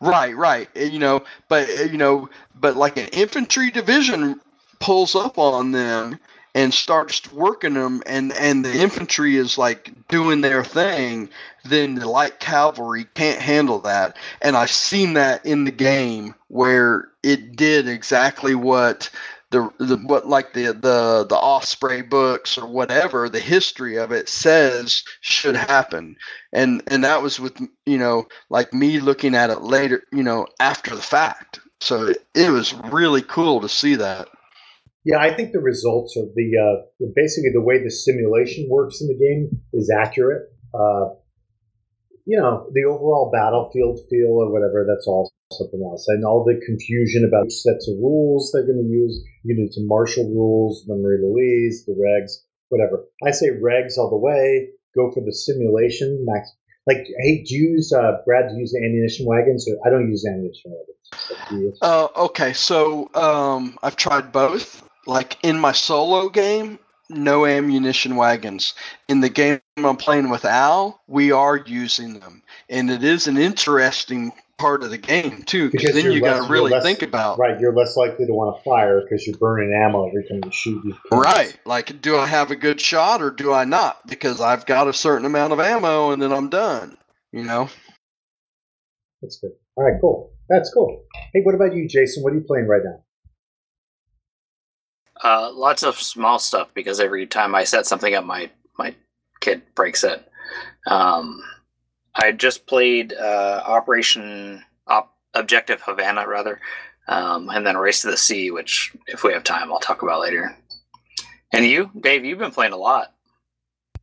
[0.00, 0.68] right, right.
[0.74, 4.40] You know, but you know, but like an infantry division
[4.80, 6.18] pulls up on them
[6.56, 11.28] and starts working them, and and the infantry is like doing their thing.
[11.66, 17.08] Then the light cavalry can't handle that, and I've seen that in the game where
[17.22, 19.10] it did exactly what
[19.50, 24.26] the, the what like the the the Osprey books or whatever the history of it
[24.26, 26.16] says should happen,
[26.54, 30.46] and and that was with you know like me looking at it later, you know,
[30.58, 31.60] after the fact.
[31.82, 34.28] So it, it was really cool to see that.
[35.06, 39.06] Yeah, I think the results of the uh, basically the way the simulation works in
[39.06, 40.50] the game is accurate.
[40.74, 41.14] Uh,
[42.26, 46.08] you know, the overall battlefield feel or whatever, that's all something else.
[46.08, 49.22] And all the confusion about sets of rules they're going to use.
[49.44, 53.06] You do some martial rules, memory release, the regs, whatever.
[53.24, 54.70] I say regs all the way.
[54.96, 56.50] Go for the simulation max.
[56.88, 58.48] Like, hey, do you use uh, Brad?
[58.48, 59.68] Do you use ammunition wagons?
[59.70, 61.78] Or I don't use ammunition wagons.
[61.80, 64.82] Uh, okay, so um, I've tried both.
[65.06, 66.78] Like in my solo game,
[67.08, 68.74] no ammunition wagons.
[69.08, 73.36] In the game I'm playing with Al, we are using them, and it is an
[73.38, 75.70] interesting part of the game too.
[75.70, 77.60] Because then you got to really less, think about right.
[77.60, 80.84] You're less likely to want to fire because you're burning ammo every time you shoot.
[80.84, 81.56] You right.
[81.64, 84.06] Like, do I have a good shot or do I not?
[84.06, 86.96] Because I've got a certain amount of ammo and then I'm done.
[87.32, 87.68] You know.
[89.22, 89.52] That's good.
[89.76, 90.00] All right.
[90.00, 90.32] Cool.
[90.48, 91.04] That's cool.
[91.32, 92.22] Hey, what about you, Jason?
[92.22, 93.02] What are you playing right now?
[95.26, 98.48] Uh, lots of small stuff because every time I set something up, my
[98.78, 98.94] my
[99.40, 100.24] kid breaks it.
[100.86, 101.42] Um,
[102.14, 106.60] I just played uh, Operation Op- Objective Havana, rather,
[107.08, 110.20] um, and then Race to the Sea, which, if we have time, I'll talk about
[110.20, 110.56] later.
[111.52, 113.12] And you, Dave, you've been playing a lot.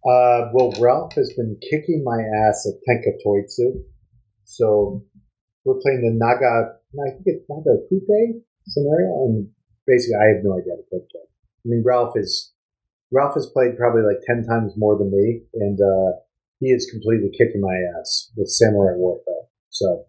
[0.06, 3.82] Uh, well, Ralph has been kicking my ass at Tenkatoitsu.
[4.44, 5.06] So
[5.64, 6.74] we're playing the Naga,
[7.08, 9.48] I think it's Naga Kupe scenario, and
[9.88, 11.30] basically I have no idea how to play it.
[11.66, 12.52] I mean, Ralph is
[13.12, 16.18] Ralph has played probably like ten times more than me, and uh,
[16.60, 19.48] he is completely kicking my ass with Samurai Warfare.
[19.70, 20.06] So,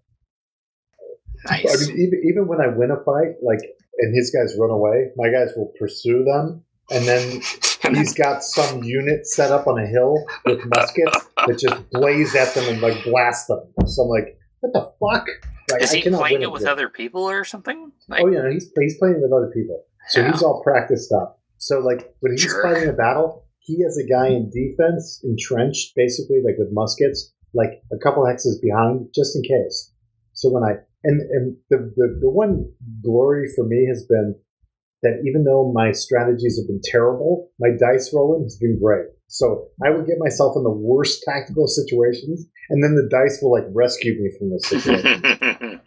[1.49, 1.65] nice.
[1.67, 3.61] I mean, even even when I win a fight, like,
[3.99, 7.43] and his guys run away, my guys will pursue them, and then
[7.95, 12.55] he's got some unit set up on a hill with muskets that just blaze at
[12.55, 13.61] them and like blast them.
[13.87, 15.27] So I'm like, what the fuck?
[15.75, 17.93] Like, is he playing it with other people or something?
[18.09, 20.33] Like, oh yeah, he's he's playing with other people, so yeah.
[20.33, 21.41] he's all practiced up.
[21.59, 22.63] So like when he's sure.
[22.63, 27.83] fighting a battle, he has a guy in defense, entrenched, basically like with muskets, like
[27.93, 29.93] a couple hexes behind, just in case.
[30.35, 32.71] So when I and and the the, the one
[33.03, 34.35] glory for me has been
[35.03, 39.07] that even though my strategies have been terrible, my dice rolling has been great.
[39.35, 43.51] So I would get myself in the worst tactical situations, and then the dice will
[43.51, 45.21] like rescue me from those situations.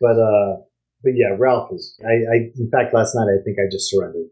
[0.00, 0.62] but uh,
[1.02, 1.98] but yeah, Ralph is.
[2.06, 4.28] I, I in fact last night I think I just surrendered.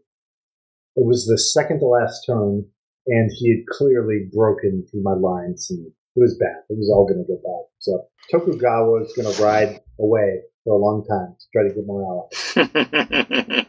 [0.95, 2.63] It was the second to last turn,
[3.07, 6.63] and he had clearly broken through my lines, and it was bad.
[6.69, 7.65] It was all going to go bad.
[7.79, 11.85] So Tokugawa is going to ride away for a long time to try to get
[11.85, 13.65] more allies.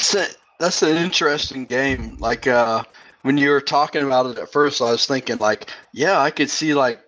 [0.04, 0.24] so
[0.58, 2.16] that's an interesting game.
[2.18, 2.82] Like uh,
[3.22, 6.50] when you were talking about it at first, I was thinking like, yeah, I could
[6.50, 7.00] see like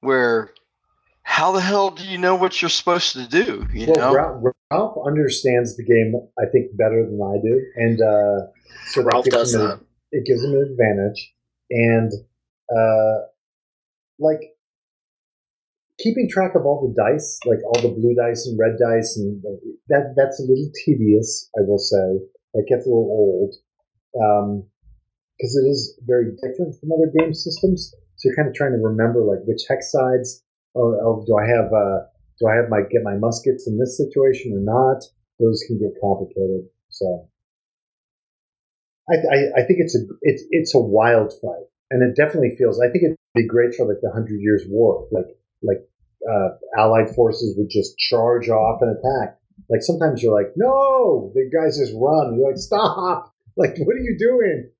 [0.00, 0.52] where.
[1.22, 3.68] How the hell do you know what you're supposed to do?
[3.74, 8.00] You well, know, Ralph, Ralph understands the game, I think, better than I do, and
[8.00, 8.46] uh,
[8.86, 9.60] so Ralph does that.
[9.60, 9.80] A,
[10.10, 11.34] it gives him an advantage,
[11.70, 12.10] and
[12.74, 13.26] uh,
[14.18, 14.40] like
[15.98, 19.42] keeping track of all the dice, like all the blue dice and red dice, and
[19.88, 22.24] that that's a little tedious, I will say.
[22.54, 23.54] Like gets a little old
[25.38, 27.94] because it is very different from other game systems.
[28.16, 30.42] So you're kind of trying to remember like which hex sides.
[30.74, 32.10] Oh, oh do I have uh,
[32.40, 35.02] do I have my get my muskets in this situation or not?
[35.38, 36.66] Those can get complicated.
[36.90, 37.28] So
[39.08, 42.80] I, I, I think it's a it's it's a wild fight, and it definitely feels.
[42.80, 45.88] I think it'd be great for like the Hundred Years' War, like like
[46.28, 49.38] uh, Allied forces would just charge off and attack.
[49.70, 52.36] Like sometimes you're like, no, the guys just run.
[52.36, 53.34] You're like, stop!
[53.58, 54.70] Like, what are you doing?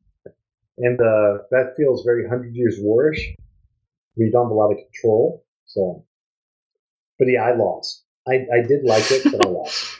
[0.78, 3.34] And uh, that feels very Hundred Years' Warish.
[4.16, 6.04] We don't have a lot of control, so.
[7.18, 8.04] But yeah, I lost.
[8.28, 9.98] I, I did like it, but I lost.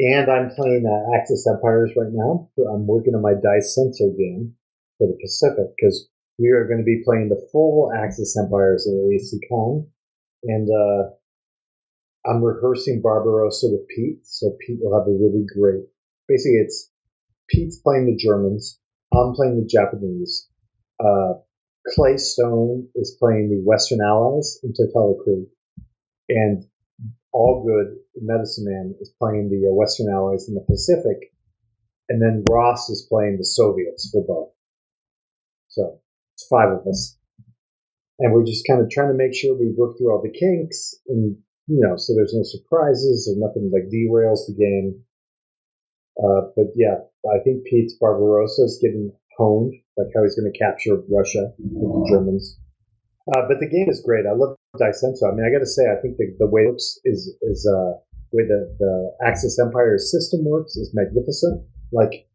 [0.00, 2.48] And I'm playing uh, Axis Empires right now.
[2.72, 4.54] I'm working on my Dai Senso game
[4.96, 8.94] for the Pacific because we are going to be playing the full Axis Empires at
[8.94, 9.86] ACCon.
[10.44, 11.10] And uh,
[12.28, 15.84] I'm rehearsing Barbarossa with Pete, so Pete will have a really great.
[16.28, 16.90] Basically, it's
[17.48, 18.78] Pete's playing the Germans,
[19.18, 20.48] I'm playing the Japanese.
[21.00, 21.34] Uh,
[21.94, 25.46] Clay Stone is playing the Western Allies in Totaler Krieg,
[26.28, 26.64] and
[27.32, 31.32] all good medicine man is playing the uh, Western Allies in the Pacific,
[32.08, 34.52] and then Ross is playing the Soviets for both.
[35.68, 36.00] So
[36.34, 37.16] it's five of us,
[38.18, 40.94] and we're just kind of trying to make sure we work through all the kinks
[41.08, 41.36] and
[41.68, 45.04] you know, so there's no surprises or nothing like derails the game.
[46.18, 50.58] Uh, but yeah, I think Pete Barbarossa is getting honed, like how he's going to
[50.58, 52.58] capture Russia with the Germans.
[53.34, 54.24] Uh, but the game is great.
[54.26, 55.30] I love Dai Senso.
[55.30, 57.68] I mean, I got to say, I think the, the way it looks is is
[57.68, 57.98] uh,
[58.32, 61.62] way the the Axis Empire system works is magnificent.
[61.92, 62.28] Like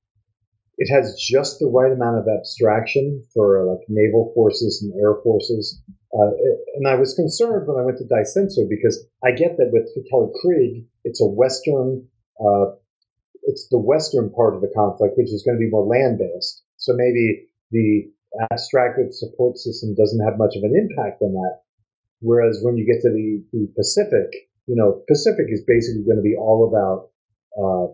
[0.77, 5.15] it has just the right amount of abstraction for uh, like naval forces and air
[5.23, 5.81] forces.
[6.13, 6.29] Uh,
[6.75, 9.89] and I was concerned when I went to Dai Senso because I get that with
[10.09, 12.07] Totaler Krieg, it's a Western,
[12.39, 12.77] uh,
[13.45, 16.63] it's the Western part of the conflict, which is going to be more land based.
[16.77, 18.09] So maybe the
[18.51, 21.61] abstracted support system doesn't have much of an impact on that.
[22.19, 26.23] Whereas when you get to the, the Pacific, you know, Pacific is basically going to
[26.23, 27.11] be all about
[27.59, 27.87] uh,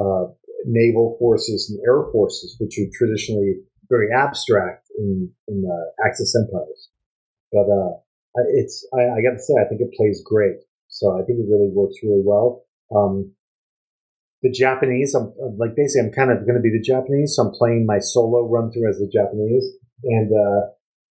[0.00, 0.32] uh,
[0.66, 3.56] naval forces and air forces, which are traditionally
[3.88, 6.90] very abstract in in uh, Axis empires.
[7.50, 7.96] But uh,
[8.52, 10.60] it's I, I got to say I think it plays great.
[10.88, 12.64] So I think it really works really well.
[12.94, 13.32] Um,
[14.42, 17.52] the Japanese, I'm like basically I'm kind of going to be the Japanese, so I'm
[17.52, 19.64] playing my solo run through as the Japanese,
[20.04, 20.60] and uh,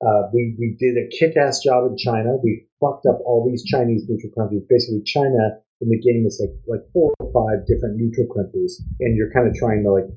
[0.05, 2.37] uh, we we did a kick-ass job in China.
[2.43, 4.61] We fucked up all these Chinese neutral countries.
[4.69, 9.17] Basically, China in the game is like like four or five different neutral countries, and
[9.17, 10.09] you're kind of trying to like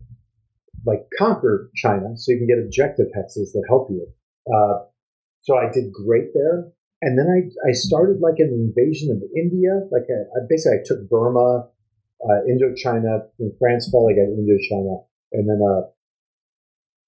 [0.84, 4.06] like conquer China so you can get objective hexes that help you.
[4.52, 4.84] Uh,
[5.42, 6.68] so I did great there,
[7.00, 9.80] and then I I started like an invasion of India.
[9.90, 11.68] Like I, I basically I took Burma,
[12.24, 13.28] uh, Indochina.
[13.36, 15.88] When France fell, I got Indochina, and then uh,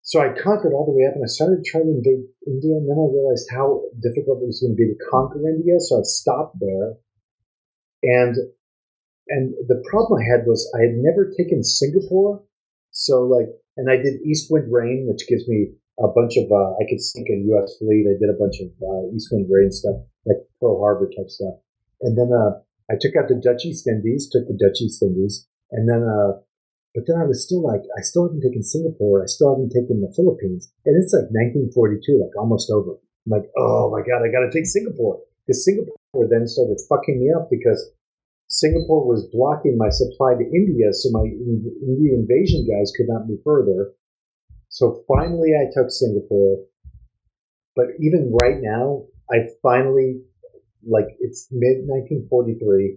[0.02, 2.88] so I conquered all the way up, and I started trying to invade India, and
[2.88, 5.78] then I realized how difficult it was going to be to conquer India.
[5.78, 6.98] So I stopped there
[8.02, 8.36] and
[9.28, 12.42] and the problem I had was I had never taken Singapore.
[12.90, 16.74] So like, and I did East Wind Rain, which gives me a bunch of, uh,
[16.74, 17.78] I could sink a U.S.
[17.78, 18.10] fleet.
[18.10, 21.54] I did a bunch of uh, East Wind Rain stuff, like Pearl Harbor type stuff.
[22.00, 22.58] And then uh,
[22.90, 26.42] I took out the Dutch East Indies, took the Dutch East Indies, and then, uh,
[26.94, 29.22] but then I was still like, I still haven't taken Singapore.
[29.22, 30.72] I still haven't taken the Philippines.
[30.84, 32.98] And it's like 1942, like almost over.
[32.98, 35.22] I'm like, oh my God, I got to take Singapore.
[35.46, 37.78] Because Singapore then started fucking me up because
[38.50, 43.38] Singapore was blocking my supply to India, so my Indian invasion guys could not move
[43.44, 43.94] further.
[44.68, 46.66] So finally, I took Singapore.
[47.76, 50.22] But even right now, I finally,
[50.86, 52.96] like, it's mid 1943.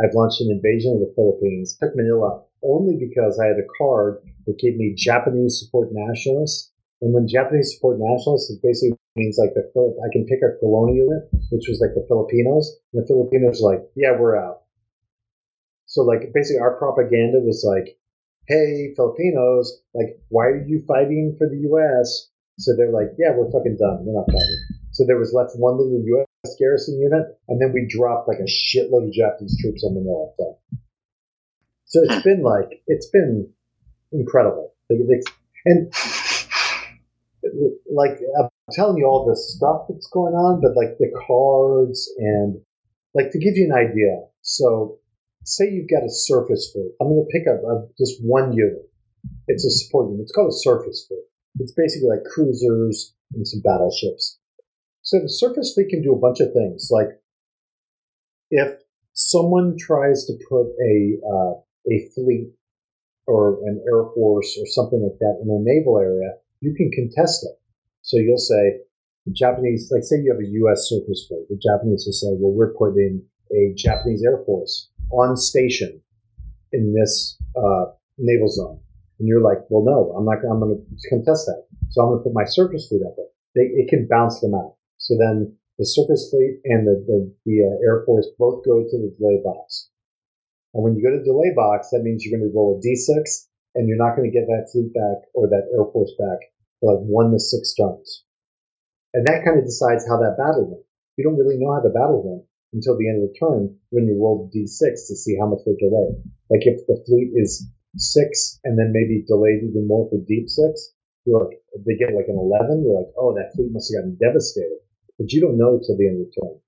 [0.00, 1.76] I've launched an invasion of the Philippines.
[1.78, 6.72] took Manila only because I had a card that gave me Japanese support nationalists.
[7.00, 9.96] And when Japanese support nationalists, it basically means like the Philip.
[10.00, 11.08] I can pick a colonial
[11.50, 12.78] which was like the Filipinos.
[12.92, 14.62] And the Filipinos like, yeah, we're out.
[15.86, 17.98] So like basically our propaganda was like,
[18.48, 22.30] hey, Filipinos, like, why are you fighting for the U.S.?
[22.58, 24.04] So they're like, yeah, we're fucking done.
[24.04, 24.62] We're not fighting.
[24.92, 26.26] So there was left one little U.S.
[26.58, 30.34] garrison unit, and then we dropped like a shitload of Japanese troops on the north.
[30.38, 30.58] So,
[31.86, 33.48] so it's been like, it's been
[34.10, 34.74] incredible.
[34.90, 35.92] And
[37.94, 42.60] like, I'm telling you all this stuff that's going on, but like the cards and
[43.14, 44.26] like to give you an idea.
[44.40, 44.98] So
[45.44, 46.90] say you've got a surface fleet.
[47.00, 48.90] I'm going to pick up uh, just one unit.
[49.46, 50.22] It's a support unit.
[50.22, 51.22] It's called a surface fleet.
[51.60, 54.40] It's basically like cruisers and some battleships.
[55.12, 56.88] So the surface fleet can do a bunch of things.
[56.90, 57.20] Like
[58.50, 58.80] if
[59.12, 61.52] someone tries to put a uh,
[61.92, 62.48] a fleet
[63.26, 67.44] or an air force or something like that in a naval area, you can contest
[67.44, 67.60] it.
[68.00, 68.80] So you'll say
[69.26, 70.88] the Japanese, like say you have a U.S.
[70.88, 76.00] surface fleet, the Japanese will say, well, we're putting a Japanese air force on station
[76.72, 77.84] in this uh,
[78.16, 78.80] naval zone.
[79.18, 80.38] And you're like, well, no, I'm not.
[80.50, 81.66] I'm going to contest that.
[81.90, 83.26] So I'm going to put my surface fleet up there.
[83.54, 84.76] They, it can bounce them out.
[85.02, 88.96] So then the surface fleet and the the, the uh, air force both go to
[88.98, 89.90] the delay box.
[90.74, 93.18] And when you go to delay box, that means you're going to roll a d6,
[93.74, 96.38] and you're not going to get that fleet back or that air force back
[96.80, 98.24] for like one to six turns.
[99.12, 100.86] And that kind of decides how that battle went.
[101.16, 104.08] You don't really know how the battle went until the end of the turn when
[104.08, 106.16] you roll d6 to see how much they delay.
[106.48, 110.94] Like if the fleet is six and then maybe delayed even more for deep six,
[111.26, 114.16] you're like, they get like an 11, you're like, oh, that fleet must have gotten
[114.16, 114.80] devastated.
[115.22, 116.58] But you don't know till the end of the turn.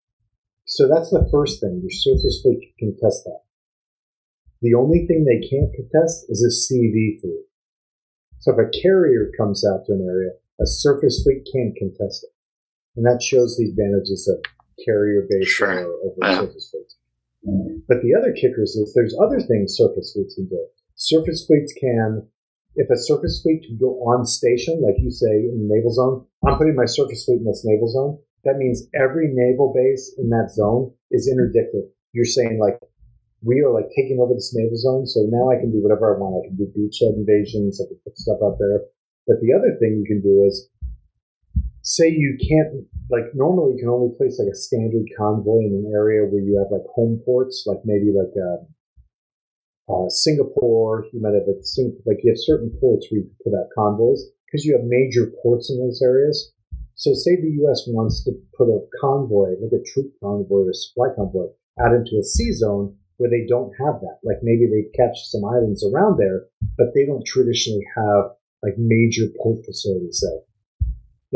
[0.66, 1.83] So that's the first thing.
[1.83, 3.41] Your surface fleet can test that.
[4.62, 7.50] The only thing they can't contest is a CV fleet.
[8.39, 12.31] So if a carrier comes out to an area, a surface fleet can contest it.
[12.94, 14.39] And that shows the advantages of
[14.86, 15.83] carrier based sure.
[15.83, 16.39] over yeah.
[16.39, 16.97] surface fleets.
[17.89, 20.65] But the other kickers is there's other things surface fleets can do.
[20.94, 22.23] Surface fleets can,
[22.76, 26.24] if a surface fleet can go on station, like you say in the naval zone,
[26.47, 28.18] I'm putting my surface fleet in this naval zone.
[28.44, 31.84] That means every naval base in that zone is interdicted.
[32.12, 32.78] You're saying like
[33.44, 36.18] we are like taking over this naval zone, so now I can do whatever I
[36.18, 36.40] want.
[36.40, 38.81] I can do beachhead invasions, I can put stuff out there.
[39.26, 40.68] But the other thing you can do is
[41.84, 45.92] say you can't like normally you can only place like a standard convoy in an
[45.92, 48.64] area where you have like home ports, like maybe like uh,
[49.92, 51.05] uh, Singapore.
[51.12, 51.56] You might have a
[52.08, 55.32] like you have certain ports where you can put out convoys because you have major
[55.42, 56.53] ports in those areas.
[57.05, 57.84] So say the U.S.
[57.86, 62.24] wants to put a convoy, like a troop convoy or supply convoy, out into a
[62.24, 64.24] sea zone where they don't have that.
[64.24, 66.49] Like maybe they catch some islands around there,
[66.81, 68.33] but they don't traditionally have
[68.65, 70.41] like major port facilities there.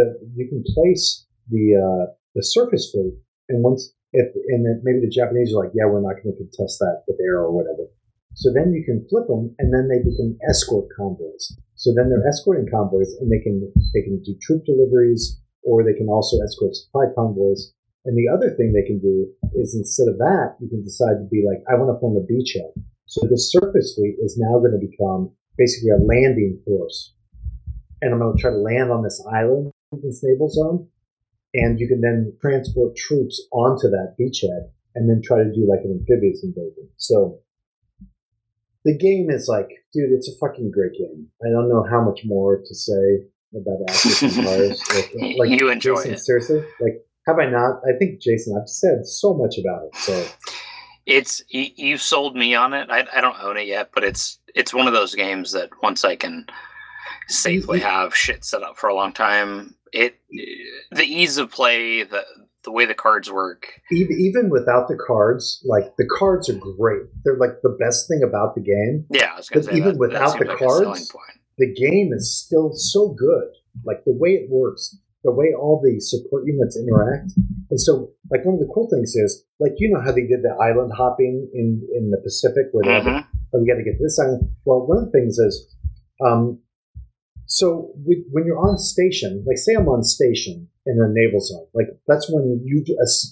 [0.00, 5.04] That you can place the uh, the surface fleet, and once if and then maybe
[5.04, 7.92] the Japanese are like, yeah, we're not going to contest that with air or whatever.
[8.32, 11.52] So then you can flip them, and then they become escort convoys.
[11.74, 13.60] So then they're escorting convoys, and they can
[13.92, 15.36] they can do troop deliveries,
[15.68, 17.74] or they can also escort supply convoys.
[18.06, 21.28] And the other thing they can do is instead of that, you can decide to
[21.30, 22.72] be like, I want to form a beachhead.
[23.04, 27.12] So the surface fleet is now going to become basically a landing force.
[28.00, 30.88] And I'm going to try to land on this island in naval zone.
[31.52, 35.84] And you can then transport troops onto that beachhead and then try to do like
[35.84, 36.88] an amphibious invasion.
[36.96, 37.40] So
[38.84, 41.28] the game is like, dude, it's a fucking great game.
[41.44, 44.82] I don't know how much more to say about Axis Empires.
[44.94, 46.18] like, like, you enjoy Jason, it.
[46.20, 47.80] Seriously, like, have I not?
[47.86, 49.96] I think Jason, I've said so much about it.
[49.96, 50.26] So
[51.06, 52.90] it's you, sold me on it.
[52.90, 56.04] I, I don't own it yet, but it's it's one of those games that once
[56.04, 56.46] I can
[57.28, 57.88] safely mm-hmm.
[57.88, 60.18] have shit set up for a long time, it
[60.90, 62.24] the ease of play, the
[62.64, 63.80] the way the cards work.
[63.90, 67.02] Even without the cards, like the cards are great.
[67.24, 69.06] They're like the best thing about the game.
[69.10, 71.14] Yeah, I was going to say even that, without that the like cards,
[71.58, 73.50] the game is still so good.
[73.84, 77.32] Like the way it works, the way all the support units interact.
[77.70, 80.42] And so, like one of the cool things is, like you know how they did
[80.42, 83.26] the island hopping in in the Pacific, where they mm-hmm.
[83.54, 84.48] oh, we got to get this island.
[84.64, 85.76] Well, one of the things is,
[86.24, 86.60] um,
[87.46, 91.66] so we, when you're on station, like say I'm on station in a naval zone,
[91.74, 92.84] like that's when you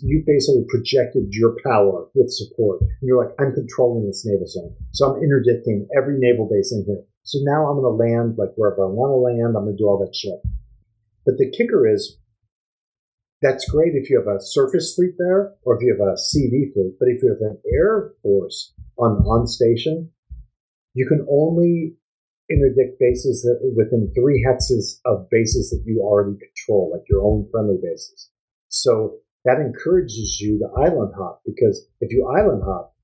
[0.02, 2.80] you basically projected your power with support.
[2.82, 6.84] And you're like, I'm controlling this naval zone, so I'm interdicting every naval base in
[6.86, 7.04] here.
[7.26, 9.56] So now I'm going to land like wherever I want to land.
[9.56, 10.38] I'm going to do all that shit.
[11.26, 12.18] But the kicker is,
[13.42, 16.72] that's great if you have a surface fleet there, or if you have a CV
[16.72, 16.94] fleet.
[16.98, 20.10] But if you have an air force on on station,
[20.94, 21.96] you can only
[22.48, 27.48] interdict bases that within three hexes of bases that you already control, like your own
[27.50, 28.30] friendly bases.
[28.68, 32.95] So that encourages you to island hop because if you island hop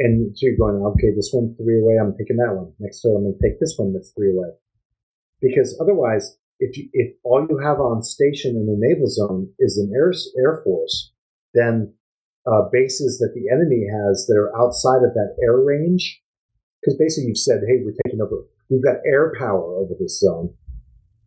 [0.00, 2.72] and so you're going, okay, this one three away, I'm taking that one.
[2.78, 4.48] Next turn, I'm going to take this one that's three away.
[5.40, 9.78] Because otherwise, if you, if all you have on station in the naval zone is
[9.78, 11.12] an air, air force,
[11.54, 11.92] then
[12.46, 16.22] uh, bases that the enemy has that are outside of that air range
[16.80, 20.52] because basically you've said, hey, we're taking over, we've got air power over this zone.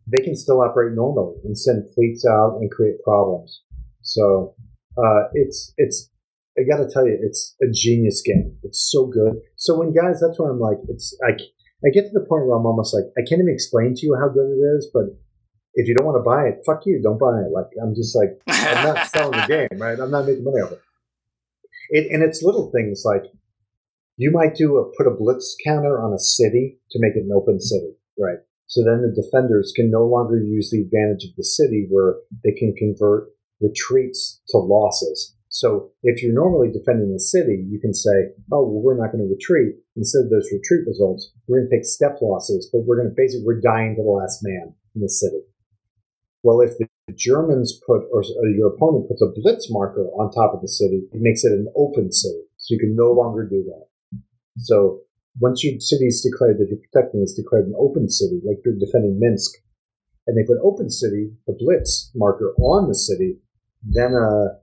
[0.06, 3.62] They can still operate normally and send fleets out and create problems.
[4.02, 4.54] So
[4.98, 6.10] uh, it's it's
[6.58, 8.56] I got to tell you, it's a genius game.
[8.62, 9.40] It's so good.
[9.56, 11.32] So when guys, that's why I'm like, it's I
[11.84, 14.16] I get to the point where I'm almost like I can't even explain to you
[14.18, 15.04] how good it is, but
[15.74, 17.52] if you don't want to buy it, fuck you, don't buy it.
[17.52, 19.98] Like I'm just like I'm not selling the game, right?
[19.98, 20.80] I'm not making money off it.
[21.90, 22.12] it.
[22.12, 23.24] And it's little things like
[24.16, 27.32] you might do a put a blitz counter on a city to make it an
[27.34, 28.38] open city, right?
[28.66, 32.52] So then the defenders can no longer use the advantage of the city where they
[32.52, 33.28] can convert
[33.60, 35.33] retreats to losses.
[35.54, 39.22] So if you're normally defending the city, you can say, oh, well, we're not going
[39.22, 39.78] to retreat.
[39.94, 43.14] Instead of those retreat results, we're going to take step losses, but we're going to
[43.14, 45.46] basically, we're dying to the last man in the city.
[46.42, 50.60] Well, if the Germans put, or, your opponent puts a blitz marker on top of
[50.60, 52.42] the city, it makes it an open city.
[52.58, 53.86] So you can no longer do that.
[54.58, 55.02] So
[55.38, 58.74] once your city is declared that you're protecting is declared an open city, like you're
[58.74, 59.54] defending Minsk,
[60.26, 63.38] and they put open city, the Blitz marker on the city,
[63.84, 64.58] then uh,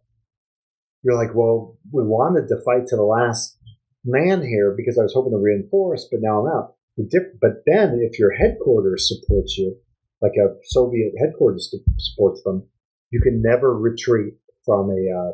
[1.03, 3.57] you're like, well, we wanted to fight to the last
[4.05, 6.75] man here because I was hoping to reinforce, but now I'm out.
[7.41, 9.75] But then if your headquarters supports you,
[10.21, 12.67] like a Soviet headquarters supports them,
[13.11, 15.31] you can never retreat from a uh,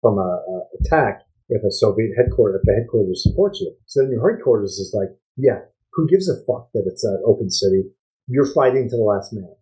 [0.00, 0.42] from a,
[0.80, 3.74] attack if a Soviet headquarters, if the headquarters supports you.
[3.86, 5.60] So then your headquarters is like, yeah,
[5.92, 7.84] who gives a fuck that it's an open city?
[8.26, 9.54] You're fighting to the last man.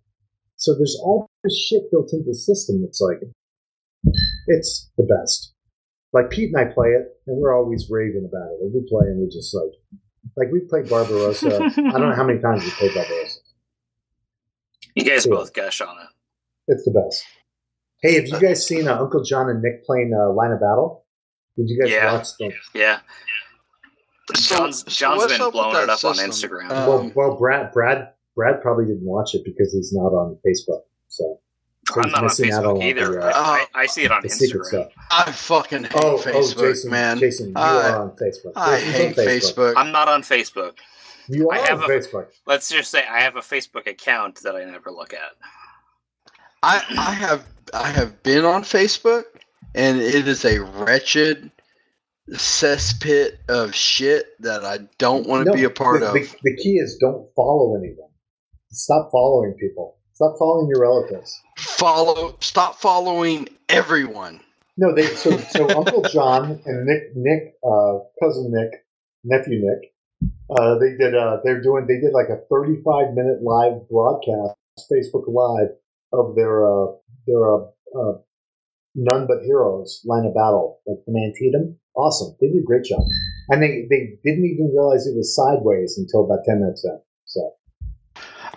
[0.57, 3.21] So there's all this shit built into the system that's like,
[4.51, 5.53] it's the best.
[6.13, 8.59] Like Pete and I play it, and we're always raving about it.
[8.65, 9.73] Like we play, and we're just like,
[10.37, 11.57] like we played Barbarossa.
[11.77, 13.39] I don't know how many times we played Barbarossa.
[14.97, 15.35] You guys yeah.
[15.35, 16.09] both gush on it.
[16.69, 17.25] It's the best.
[18.03, 21.05] Hey, have you guys seen uh, Uncle John and Nick playing uh, Line of Battle?
[21.57, 22.13] Did you guys Yeah.
[22.15, 22.53] watch them?
[22.75, 23.01] Yeah.
[24.35, 26.15] So- John's, so John's what's been blowing it up on?
[26.17, 26.67] Instagram.
[26.71, 30.39] Uh, well, Um, well, Brad, Brad, Brad probably didn't watch it because he's not on
[30.47, 30.83] Facebook.
[31.09, 31.39] So, so
[31.97, 33.13] I'm not on missing out Facebook either.
[33.13, 34.67] the, uh, I, I see it on the secret Instagram.
[34.67, 34.89] stuff.
[35.11, 37.19] I fucking hate Oh, Facebook, oh, Jason, man.
[37.19, 38.53] Jason, you I- are on Facebook.
[38.57, 39.75] I Jason's hate on Facebook.
[39.77, 40.73] I'm not on Facebook.
[41.29, 42.27] You are I have on a- Facebook.
[42.47, 45.33] Let's just say I have a Facebook account that I never look at.
[46.63, 49.25] I I have I have been on Facebook,
[49.75, 51.51] and it is a wretched
[52.33, 56.15] cesspit of shit that I don't want to No, be a part the, of.
[56.15, 58.11] The, the key is don't follow anyone.
[58.71, 59.97] Stop following people.
[60.21, 61.41] Stop following your relatives.
[61.57, 64.39] Follow, stop following everyone.
[64.77, 68.85] No, they so so Uncle John and Nick Nick uh, cousin Nick
[69.25, 69.95] nephew Nick
[70.51, 74.59] uh, they did uh, they're doing they did like a 35 minute live broadcast
[74.93, 75.71] Facebook Live
[76.13, 76.93] of their uh,
[77.27, 77.65] their uh,
[77.97, 78.19] uh,
[78.95, 81.79] none but heroes line of battle like the Antietam.
[81.97, 83.01] Awesome, they did a great job,
[83.49, 87.01] and they they didn't even realize it was sideways until about 10 minutes in.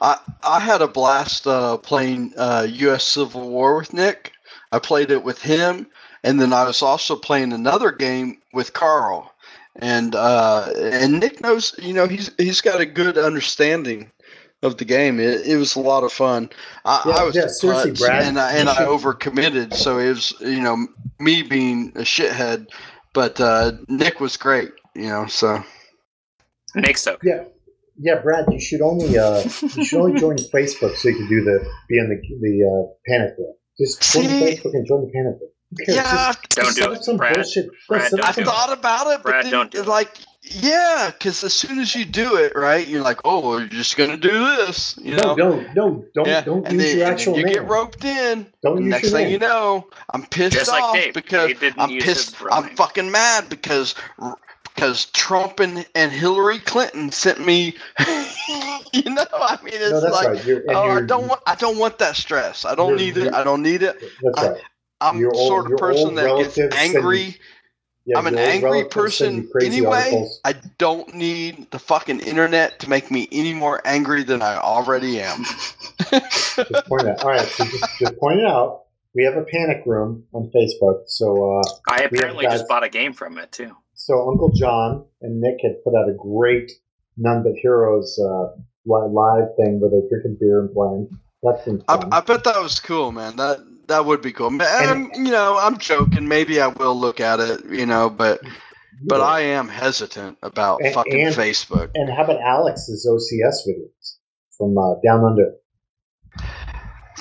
[0.03, 3.03] So I I had a blast uh, playing uh, U.S.
[3.03, 4.31] Civil War with Nick.
[4.71, 5.87] I played it with him,
[6.23, 9.33] and then I was also playing another game with Carl.
[9.77, 14.11] And uh, and Nick knows, you know, he's he's got a good understanding
[14.61, 15.19] of the game.
[15.19, 16.49] It, it was a lot of fun.
[16.85, 19.97] I, Yeah, I was yeah, seriously, touched, Brad, and I, and you I overcommitted, so
[19.97, 20.87] it was you know
[21.19, 22.67] me being a shithead,
[23.13, 25.25] but uh, Nick was great, you know.
[25.25, 25.63] So
[26.75, 27.29] Nick's okay.
[27.29, 27.43] yeah.
[28.03, 29.41] Yeah, Brad, you should only uh,
[29.75, 32.93] you should only join Facebook so you can do the be in the the uh,
[33.07, 33.53] panic room.
[33.79, 34.29] Just join See?
[34.29, 35.49] Facebook and join the panic room.
[35.71, 35.97] Who cares?
[35.97, 37.33] yeah, Just- Don't just do it, some Brad.
[37.35, 37.65] bullshit.
[37.87, 38.47] Brad, don't I do some- it.
[38.47, 39.87] thought about it, but Brad, then, don't do it.
[39.87, 40.09] like,
[40.43, 43.95] yeah, because as soon as you do it, right, you're like, oh, well, you're just
[43.97, 45.35] gonna do this, you No, know?
[45.35, 46.05] no, no!
[46.13, 47.53] Don't yeah, don't and use then, your actual then you name.
[47.55, 48.45] get roped in.
[48.61, 49.31] Don't use next your thing name.
[49.31, 51.13] you know, I'm pissed Just like off Dave.
[51.13, 52.35] because Dave didn't I'm use pissed.
[52.35, 53.95] his I'm fucking mad because
[54.73, 57.75] because Trump and, and Hillary Clinton sent me.
[58.93, 60.27] you know, I mean, it's no, like.
[60.27, 60.45] right.
[60.45, 61.41] You're, Oh, I you're, don't want.
[61.47, 62.65] I don't want that stress.
[62.65, 63.33] I don't need it.
[63.33, 64.01] I don't need it.
[64.21, 64.61] That's I- right.
[65.01, 67.37] I'm Your the old- sort of person that gets relatives send angry.
[68.05, 69.97] Yeah, I'm an angry relatives send you person anyway.
[69.97, 70.39] articles.
[70.45, 75.19] I don't need the fucking internet to make me any more angry than I already
[75.21, 75.43] am.
[75.43, 76.55] Just
[76.87, 77.23] point it out.
[77.23, 78.83] All right, so just, just point it out.
[79.13, 81.03] We have a panic room on Facebook.
[81.07, 83.75] So, uh, I apparently guys- just bought a game from it too.
[84.05, 86.71] So Uncle John and Nick had put out a great
[87.17, 88.47] None But Heroes uh,
[88.85, 91.09] live thing where they're drinking beer and playing.
[91.41, 92.17] That's I.
[92.17, 93.35] I bet that was cool, man.
[93.37, 94.49] That that would be cool.
[94.49, 94.67] Man,
[95.13, 96.27] And- you know, I'm joking.
[96.27, 97.63] Maybe I will look at it.
[97.65, 98.41] You know, but
[99.05, 99.25] but Yeah.
[99.25, 101.91] I am hesitant about And- fucking and- Facebook.
[101.95, 104.17] And how about Alex's OCS videos
[104.57, 105.51] from uh, Down Under?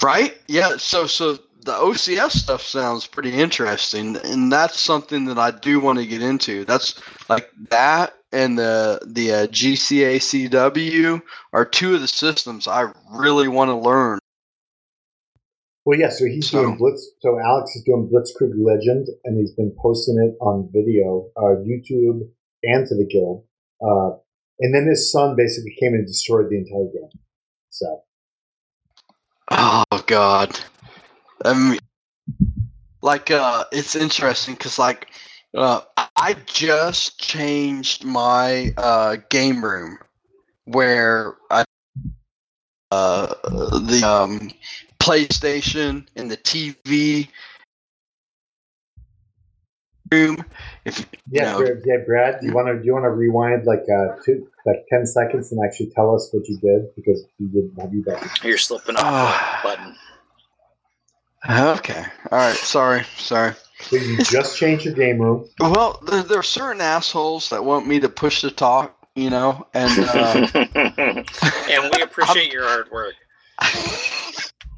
[0.03, 0.37] Right?
[0.49, 0.77] Yeah.
[0.79, 5.99] So so the OCS stuff sounds pretty interesting, and that's something that I do want
[5.99, 6.65] to get into.
[6.65, 13.49] That's like that and the the uh, GCACW are two of the systems I really
[13.49, 14.19] want to learn.
[15.85, 16.11] Well, yeah.
[16.11, 17.11] So he's So- doing Blitz.
[17.21, 22.29] So Alex is doing Blitzkrieg Legend, and he's been posting it on video, uh, YouTube,
[22.63, 23.45] and to the guild.
[23.85, 24.17] Uh,
[24.61, 27.11] and then his son basically came and destroyed the entire game.
[27.71, 28.03] So
[29.51, 30.59] Oh God.
[31.45, 31.79] I mean,
[33.03, 35.09] like uh, it's interesting because like
[35.55, 35.83] uh,
[36.17, 39.99] I just changed my uh game room
[40.65, 41.65] where I
[42.91, 43.35] uh
[43.81, 44.51] the um
[45.01, 47.29] PlayStation and the TV
[50.13, 50.45] room.
[50.85, 53.11] If you yeah, know, Brad, yeah, Brad, do you want to do you want to
[53.11, 57.25] rewind like uh, two like ten seconds and actually tell us what you did because
[57.39, 58.31] you didn't have you back.
[58.45, 59.61] You're slipping off Ah.
[59.63, 59.97] the button.
[61.49, 63.55] Okay, all right, sorry, sorry.
[63.81, 65.49] So you just changed your game room.
[65.59, 69.67] Well, there, there are certain assholes that want me to push the talk, you know,
[69.75, 70.47] and uh,
[71.71, 73.15] and we appreciate your hard work.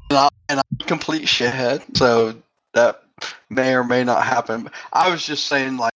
[0.09, 2.35] and, I, and I'm a complete shithead, so
[2.73, 3.03] that
[3.49, 4.69] may or may not happen.
[4.91, 5.93] I was just saying, like,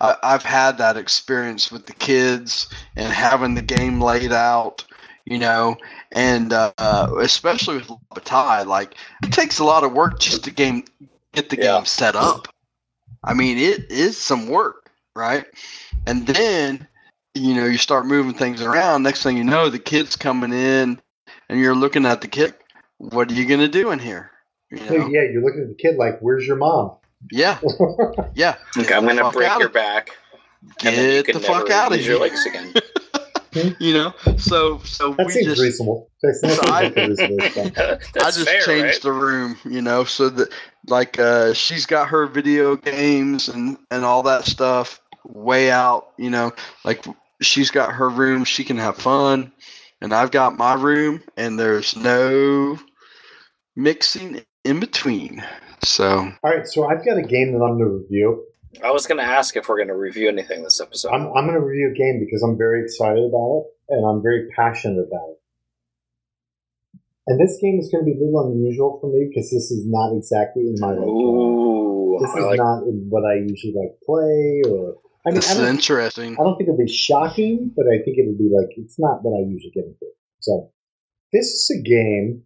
[0.00, 4.84] I, I've had that experience with the kids and having the game laid out,
[5.24, 5.76] you know,
[6.14, 6.72] and uh,
[7.20, 10.84] especially with La Bataille, like, it takes a lot of work just to game
[11.32, 11.78] get the Yeah.
[11.78, 12.48] game set up.
[13.24, 15.44] I mean, it is some work, right?
[16.06, 16.86] And then,
[17.34, 19.02] you know, you start moving things around.
[19.02, 21.00] Next thing you know, the kid's coming in,
[21.48, 22.54] and you're looking at the kid.
[22.98, 24.30] What are you gonna do in here?
[24.70, 25.08] You know?
[25.08, 26.92] yeah, you're looking at the kid like, "Where's your mom?"
[27.30, 27.58] Yeah,
[28.34, 28.56] yeah.
[28.78, 30.10] Okay, I'm gonna break your back.
[30.84, 32.72] and then you Get the fuck out of use your legs again.
[33.80, 34.14] you know.
[34.38, 36.10] So so That we seems just reasonable.
[36.20, 36.28] So
[36.60, 37.74] I- like a reasonable response.
[38.14, 39.02] That's I just fair, changed right?
[39.02, 40.52] the room, you know, so that
[40.88, 46.30] like uh she's got her video games and and all that stuff way out, you
[46.30, 46.52] know,
[46.84, 47.04] like
[47.42, 49.52] she's got her room, she can have fun,
[50.00, 52.78] and I've got my room and there's no
[53.76, 55.44] mixing in between.
[55.82, 56.06] So,
[56.42, 58.44] All right, so I've got a game that I'm going to review.
[58.82, 61.10] I was going to ask if we're going to review anything this episode.
[61.10, 64.20] I'm, I'm going to review a game because I'm very excited about it and I'm
[64.22, 65.38] very passionate about it.
[67.26, 69.86] And this game is going to be a little unusual for me because this is
[69.86, 73.98] not exactly in my Ooh, This I is like not in what I usually like
[74.04, 74.96] play or.
[75.26, 76.36] I mean, this I is interesting.
[76.38, 79.34] I don't think it'll be shocking, but I think it'll be like it's not what
[79.38, 80.04] I usually get into.
[80.40, 80.70] So,
[81.32, 82.42] this is a game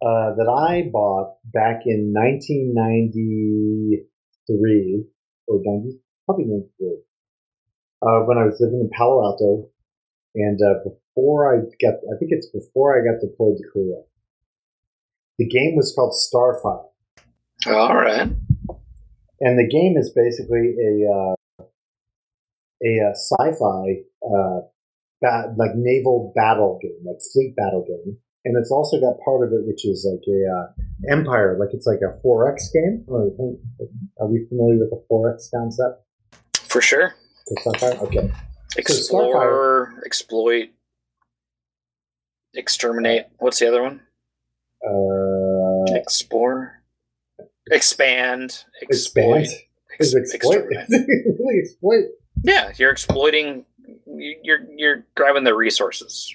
[0.00, 4.06] uh, that I bought back in 1993
[5.48, 6.98] or 90, probably 93,
[8.02, 9.68] uh, when I was living in Palo Alto,
[10.34, 14.02] and uh, before I got, I think it's before I got deployed to Korea.
[15.38, 16.88] The game was called Starfire.
[17.66, 18.28] All right.
[19.40, 21.34] and the game is basically a uh,
[22.84, 24.60] a, uh sci-fi uh,
[25.56, 29.66] like naval battle game, like fleet battle game, and it's also got part of it
[29.66, 33.04] which is like a uh, empire, like it's like a 4X game.
[34.20, 36.04] Are we familiar with the 4X concept?
[36.54, 37.14] For sure.
[38.02, 38.30] Okay.
[38.76, 40.68] Explore, exploit,
[42.54, 43.26] exterminate.
[43.38, 44.00] What's the other one?
[44.86, 46.82] Uh, Explore,
[47.70, 49.62] expand, exploit, expand.
[49.98, 50.66] Is exploit?
[50.88, 52.04] really exploit?
[52.42, 53.64] Yeah, you're exploiting.
[54.06, 56.34] You're you're grabbing the resources.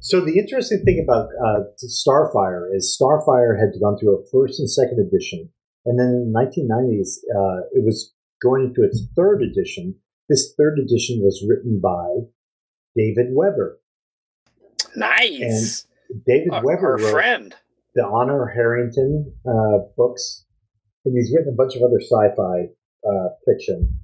[0.00, 4.70] So the interesting thing about uh, Starfire is Starfire had gone through a first and
[4.70, 5.50] second edition,
[5.84, 9.94] and then in the 1990s uh, it was going into its third edition.
[10.30, 12.26] This third edition was written by
[12.96, 13.78] David Weber.
[14.96, 15.86] Nice.
[16.08, 17.54] And David Our, Weber our friend.
[17.94, 20.46] the Honor Harrington uh, books,
[21.04, 22.68] and he's written a bunch of other sci-fi
[23.06, 24.00] uh, fiction.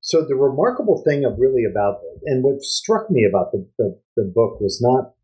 [0.00, 1.96] So the remarkable thing of really about
[2.26, 5.15] and what struck me about the, the, the book was not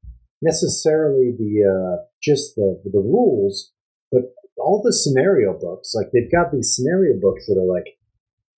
[0.42, 3.72] necessarily the uh, just the the rules,
[4.10, 4.22] but
[4.58, 5.94] all the scenario books.
[5.94, 7.96] Like they've got these scenario books that are like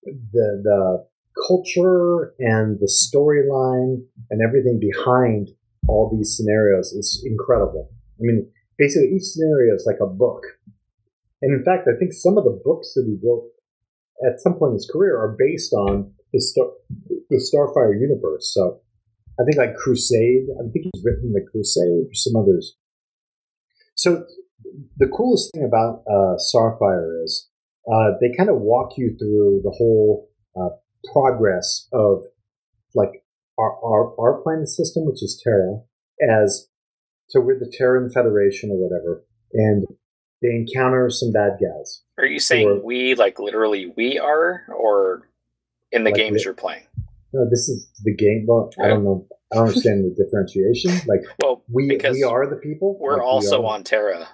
[0.04, 1.06] the the
[1.46, 5.48] culture and the storyline and everything behind
[5.88, 7.90] all these scenarios is incredible.
[8.18, 10.42] I mean, basically each scenario is like a book.
[11.42, 13.50] And in fact, I think some of the books that he wrote
[14.24, 16.66] at some point in his career are based on the, Star,
[17.28, 18.52] the Starfire universe.
[18.54, 18.80] So
[19.40, 22.76] I think like Crusade, I think he's written the Crusade or some others.
[23.96, 24.24] So
[24.98, 27.48] the coolest thing about uh, Starfire is
[27.92, 30.70] uh, they kind of walk you through the whole uh,
[31.12, 32.22] progress of
[32.94, 33.24] like
[33.58, 35.80] our, our, our planet system, which is Terra,
[36.22, 36.68] as
[37.28, 39.86] so we're the Terran Federation or whatever, and
[40.42, 42.02] they encounter some bad guys.
[42.18, 45.28] Are you saying Or- we like literally we are, or
[45.90, 46.84] in the Like games you're playing?
[47.34, 48.44] No, this is the game.
[48.46, 49.26] Well, I don't know.
[49.52, 50.92] I don't understand the differentiation.
[51.08, 52.96] Like Well, we we are the people.
[53.00, 54.28] we're Like, also are- on Terra.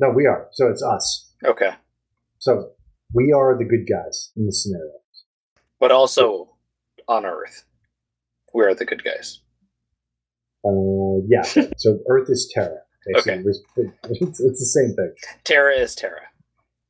[0.00, 0.48] No, we are.
[0.52, 1.32] So it's us.
[1.44, 1.70] Okay,
[2.38, 2.72] So
[3.14, 4.92] we are the good guys in the scenario.
[5.80, 6.56] but also
[7.06, 7.64] on Earth.
[8.52, 9.40] We're the good guys.
[10.64, 11.42] Uh, yeah.
[11.76, 12.80] so Earth is Terra.
[13.06, 13.52] Basically.
[14.10, 15.12] It's, it's the same thing.
[15.44, 16.22] Terra is Terra.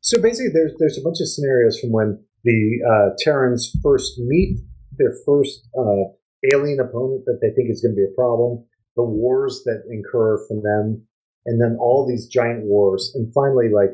[0.00, 4.58] So basically, there's there's a bunch of scenarios from when the uh, Terrans first meet
[4.98, 6.10] their first uh,
[6.52, 8.64] alien opponent that they think is going to be a problem,
[8.96, 11.06] the wars that incur from them,
[11.46, 13.90] and then all these giant wars, and finally, like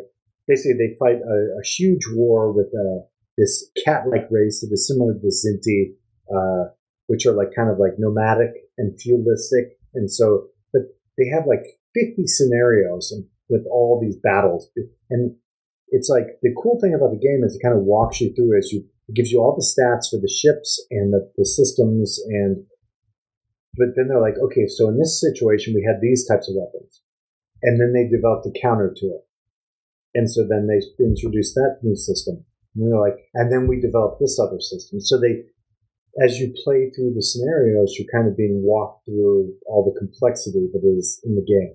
[0.49, 3.05] basically, they fight a, a huge war with uh,
[3.37, 5.95] this cat-like race that is similar to the Kzinti,
[6.35, 6.71] uh,
[7.07, 10.83] which are like kind of like nomadic and feudalistic, and so but
[11.19, 11.63] they have like
[11.95, 14.69] 50 scenarios and with all these battles.
[15.11, 15.37] And
[15.89, 18.59] it's like the cool thing about the game is it kind of walks you through
[18.59, 22.19] as you it gives you all the stats for the ships and the, the systems
[22.27, 22.65] and
[23.77, 27.01] but then they're like okay so in this situation we had these types of weapons.
[27.65, 29.25] And then they developed a counter to it.
[30.15, 32.45] And so then they introduced that new system.
[32.77, 35.01] And they're like and then we developed this other system.
[35.01, 35.45] So they
[36.23, 40.69] as you play through the scenarios you're kind of being walked through all the complexity
[40.73, 41.75] that is in the game.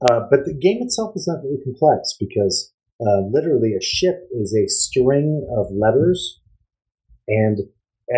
[0.00, 4.54] Uh, but the game itself is not very complex because uh, literally a ship is
[4.54, 6.40] a string of letters,
[7.28, 7.58] and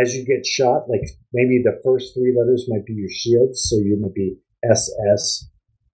[0.01, 3.77] as you get shot, like maybe the first three letters might be your shields, so
[3.77, 5.49] you might be SS,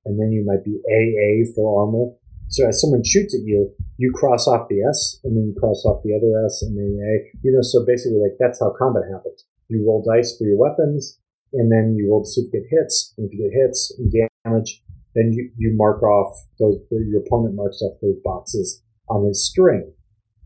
[0.04, 2.14] and then you might be AA for armor.
[2.48, 5.84] So as someone shoots at you, you cross off the S, and then you cross
[5.84, 7.38] off the other S, and then A.
[7.42, 9.44] You know, so basically, like that's how combat happens.
[9.68, 11.18] You roll dice for your weapons,
[11.52, 13.12] and then you roll to get hits.
[13.18, 14.12] And if you get hits and
[14.44, 14.82] damage,
[15.14, 16.78] then you, you mark off those.
[16.90, 19.92] Your opponent marks off those boxes on his string.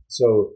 [0.08, 0.52] So,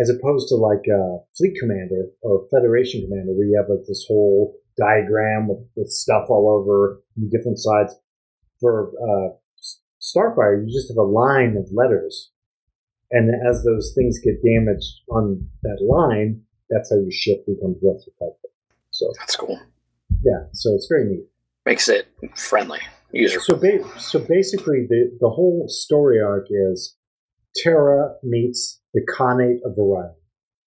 [0.00, 4.04] as opposed to like a fleet commander or Federation commander, where you have like this
[4.08, 7.94] whole diagram with, with stuff all over different sides,
[8.60, 9.34] for uh,
[10.00, 12.30] Starfire, you just have a line of letters.
[13.10, 18.06] And as those things get damaged on that line, that's how your ship becomes less
[18.06, 18.50] effective.
[18.90, 19.58] So That's cool.
[20.22, 21.24] yeah, so it's very neat.
[21.64, 22.80] Makes it friendly,
[23.12, 23.40] user.
[23.40, 26.96] So ba- so basically, the the whole story arc is
[27.56, 30.14] Terra meets the Khanate of Orion,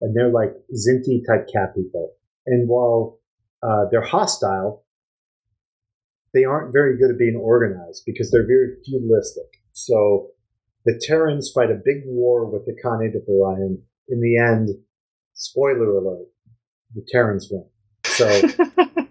[0.02, 2.14] and they're like Kzinti type cat people.
[2.45, 3.20] And while
[3.64, 4.86] uh, they're hostile,
[6.34, 9.61] they aren't very good at being organized because they're very feudalistic.
[9.74, 10.30] So
[10.86, 13.82] the Terrans fight a big war with the Khanate of Orion.
[14.10, 14.70] In the end,
[15.34, 16.28] spoiler alert,
[16.95, 17.66] the Terrans win.
[18.06, 18.28] So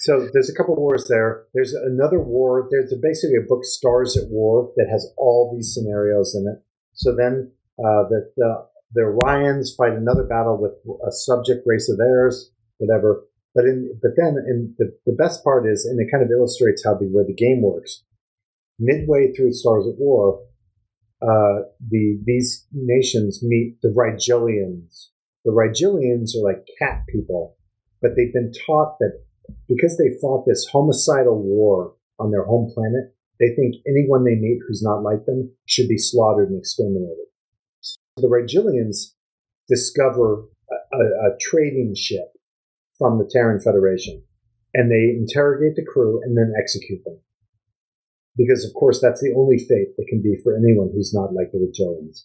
[0.00, 1.44] so there's a couple wars there.
[1.52, 2.66] There's another war.
[2.70, 6.64] There's basically a book, Stars at War, that has all these scenarios in it.
[6.94, 10.72] So then uh, the, the the Orions fight another battle with
[11.06, 13.24] a subject race of theirs, whatever.
[13.54, 16.82] But in but then and the, the best part is, and it kind of illustrates
[16.82, 18.02] how the way the game works.
[18.78, 20.40] Midway through Stars at War,
[21.20, 25.08] uh, the these nations meet the Rigelians.
[25.44, 27.58] The Rigelians are like cat people,
[28.00, 29.20] but they've been taught that
[29.68, 34.60] because they fought this homicidal war on their home planet, they think anyone they meet
[34.66, 37.26] who's not like them should be slaughtered and exterminated.
[37.80, 39.14] So the Rigelians
[39.68, 42.32] discover a, a, a trading ship
[42.98, 44.22] from the Terran Federation,
[44.74, 47.18] and they interrogate the crew and then execute them.
[48.36, 51.50] Because of course that's the only fate that can be for anyone who's not like
[51.52, 52.24] the Rigelians.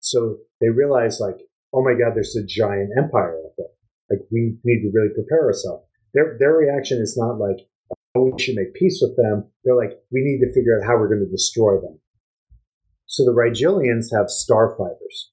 [0.00, 1.38] So they realize like,
[1.72, 3.66] oh my god, there's a giant empire out there.
[4.10, 5.84] Like we need to really prepare ourselves.
[6.14, 7.66] Their their reaction is not like,
[8.14, 9.48] oh, we should make peace with them.
[9.64, 11.98] They're like, we need to figure out how we're going to destroy them.
[13.06, 15.30] So the Rigelians have starfighters,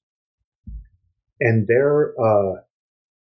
[1.40, 2.60] and their uh,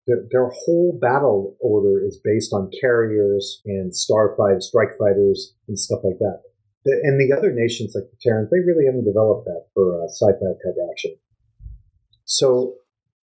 [0.08, 6.00] their, their whole battle order is based on carriers and starfight strike fighters and stuff
[6.04, 6.42] like that.
[6.86, 10.08] The, and the other nations like the Terrans, they really haven't developed that for uh,
[10.08, 11.16] sci-fi type action.
[12.24, 12.76] So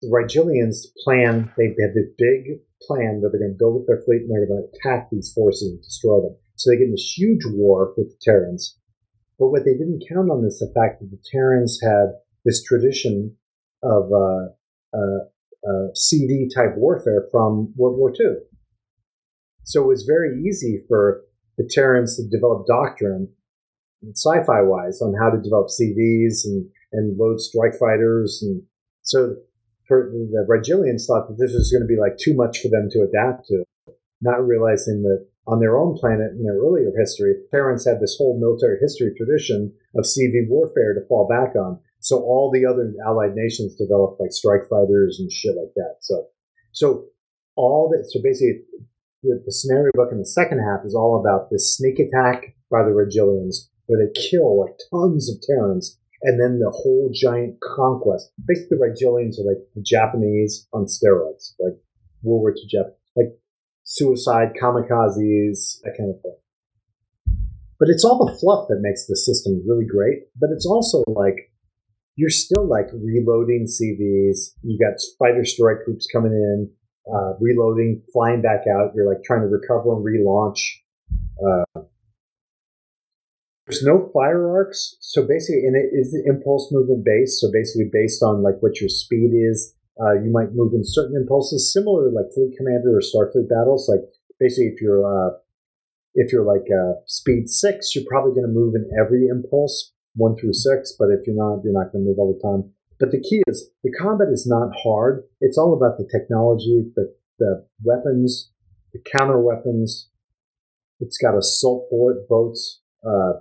[0.03, 4.03] the Rigelians plan, they have this big plan that they're going to build up their
[4.05, 6.37] fleet and they're going to attack these forces and destroy them.
[6.57, 8.79] So they get in this huge war with the Terrans.
[9.39, 12.13] But what they didn't count on is the fact that the Terrans had
[12.45, 13.37] this tradition
[13.83, 14.47] of uh,
[14.97, 15.21] uh,
[15.67, 18.37] uh, CV type warfare from World War II.
[19.65, 21.23] So it was very easy for
[21.59, 23.29] the Terrans to develop doctrine,
[24.15, 28.41] sci-fi wise, on how to develop CVs and, and load strike fighters.
[28.43, 28.63] And
[29.03, 29.35] so
[29.89, 33.03] the Rigelians thought that this was going to be like too much for them to
[33.03, 33.65] adapt to,
[34.21, 38.39] not realizing that on their own planet in their earlier history, Terrans had this whole
[38.39, 41.79] military history tradition of CV warfare to fall back on.
[42.01, 45.97] So all the other allied nations developed like strike fighters and shit like that.
[46.01, 46.27] So,
[46.73, 47.07] so
[47.55, 48.63] all that, so basically
[49.23, 52.83] the, the scenario book in the second half is all about this sneak attack by
[52.83, 58.33] the Rigelians where they kill like tons of Terrans and then the whole giant conquest.
[58.47, 61.75] Basically, the Rigelians are like the Japanese on steroids, like
[62.23, 63.39] World War II Japan, like
[63.85, 66.37] suicide, kamikazes, that kind of thing.
[67.79, 70.25] But it's all the fluff that makes the system really great.
[70.41, 71.53] But it's also like
[72.17, 74.55] you're still like reloading CVs.
[74.63, 76.71] You got fighter strike groups coming in,
[77.13, 78.93] uh, reloading, flying back out.
[78.95, 80.61] You're like trying to recover and relaunch.
[81.39, 81.83] Uh,
[83.67, 87.41] there's no fire arcs, so basically, and it is the impulse movement based.
[87.41, 91.17] So basically, based on like what your speed is, uh, you might move in certain
[91.17, 93.89] impulses, similar like Fleet Commander or Starfleet battles.
[93.89, 94.07] Like
[94.39, 95.39] basically, if you're uh,
[96.15, 100.37] if you're like uh, speed six, you're probably going to move in every impulse one
[100.37, 100.95] through six.
[100.97, 102.71] But if you're not, you're not going to move all the time.
[103.01, 105.25] But the key is the combat is not hard.
[105.41, 108.53] It's all about the technology, the the weapons,
[108.93, 110.09] the counter weapons.
[111.01, 112.81] It's got assault bullet boats.
[113.05, 113.41] Uh,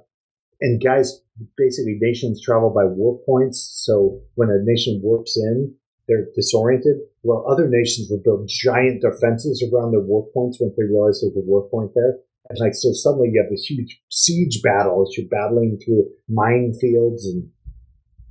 [0.61, 1.21] and guys,
[1.57, 3.83] basically nations travel by warp points.
[3.85, 5.73] So when a nation warps in,
[6.07, 6.97] they're disoriented.
[7.23, 11.35] Well, other nations will build giant defenses around their warp points once they realize there's
[11.35, 12.19] a warp point there.
[12.49, 17.25] And like, so suddenly you have this huge siege battle as you're battling through minefields.
[17.25, 17.49] And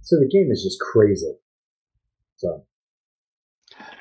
[0.02, 1.34] so the game is just crazy.
[2.36, 2.64] So,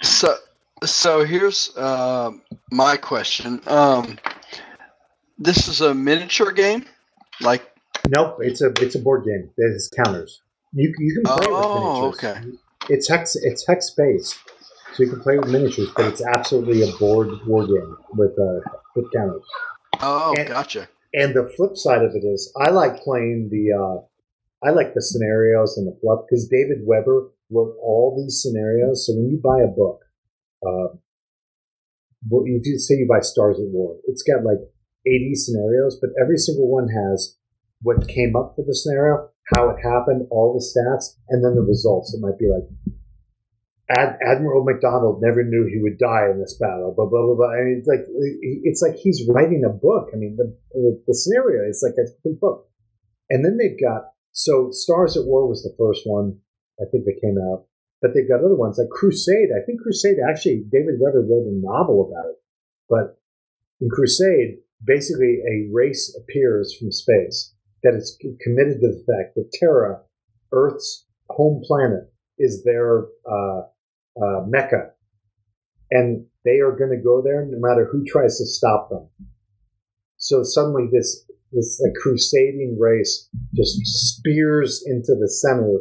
[0.01, 0.35] So,
[0.83, 2.31] so here's uh,
[2.71, 3.61] my question.
[3.67, 4.19] Um,
[5.39, 6.85] this is a miniature game,
[7.41, 7.72] like
[8.09, 9.49] nope, it's a, it's a board game.
[9.57, 10.41] There's counters.
[10.73, 12.49] You, you can play Oh, with miniatures.
[12.49, 12.57] okay.
[12.93, 14.37] It's hex, it's hex based.
[14.93, 18.59] So you can play with miniatures, but it's absolutely a board war game with uh,
[18.95, 19.43] with counters.
[20.01, 20.87] Oh, And- gotcha.
[21.15, 24.01] And the flip side of it is, I like playing the, uh,
[24.67, 29.05] I like the scenarios and the fluff because David Weber wrote all these scenarios.
[29.05, 29.99] So when you buy a book,
[30.65, 30.97] uh,
[32.29, 34.57] well, you say you buy Stars at War, it's got like
[35.05, 37.37] 80 scenarios, but every single one has
[37.83, 41.61] what came up for the scenario, how it happened, all the stats, and then the
[41.61, 42.13] results.
[42.13, 42.63] It might be like
[43.89, 46.93] Ad- Admiral McDonald never knew he would die in this battle.
[46.95, 47.35] Blah blah blah.
[47.35, 47.51] blah.
[47.51, 48.05] I mean, it's like
[48.63, 50.09] it's like he's writing a book.
[50.13, 50.55] I mean, the
[51.05, 52.69] the scenario is like a book.
[53.29, 56.39] And then they've got so Stars at War was the first one
[56.79, 57.65] I think that came out,
[58.01, 59.49] but they've got other ones like Crusade.
[59.51, 62.37] I think Crusade actually David Weber wrote a novel about it,
[62.89, 63.19] but
[63.81, 67.52] in Crusade, basically a race appears from space
[67.83, 70.01] that is committed to the fact that Terra,
[70.51, 73.61] Earth's home planet, is their uh,
[74.21, 74.91] uh, mecca,
[75.91, 79.07] and they are going to go there no matter who tries to stop them.
[80.17, 85.75] So suddenly, this this like crusading race just spears into the center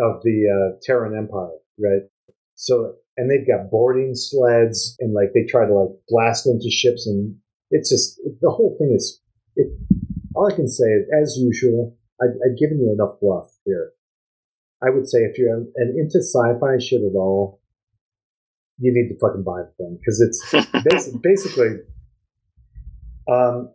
[0.00, 2.02] of the uh, Terran Empire, right?
[2.54, 7.06] So, and they've got boarding sleds, and like they try to like blast into ships,
[7.06, 7.36] and
[7.70, 9.20] it's just the whole thing is.
[9.56, 9.68] It,
[10.38, 13.90] all I can say is, as usual, I, I've given you enough fluff here.
[14.80, 17.60] I would say if you're an into sci-fi shit at all,
[18.78, 20.40] you need to fucking buy the thing because it's
[20.86, 21.78] basi- basically,
[23.28, 23.72] um,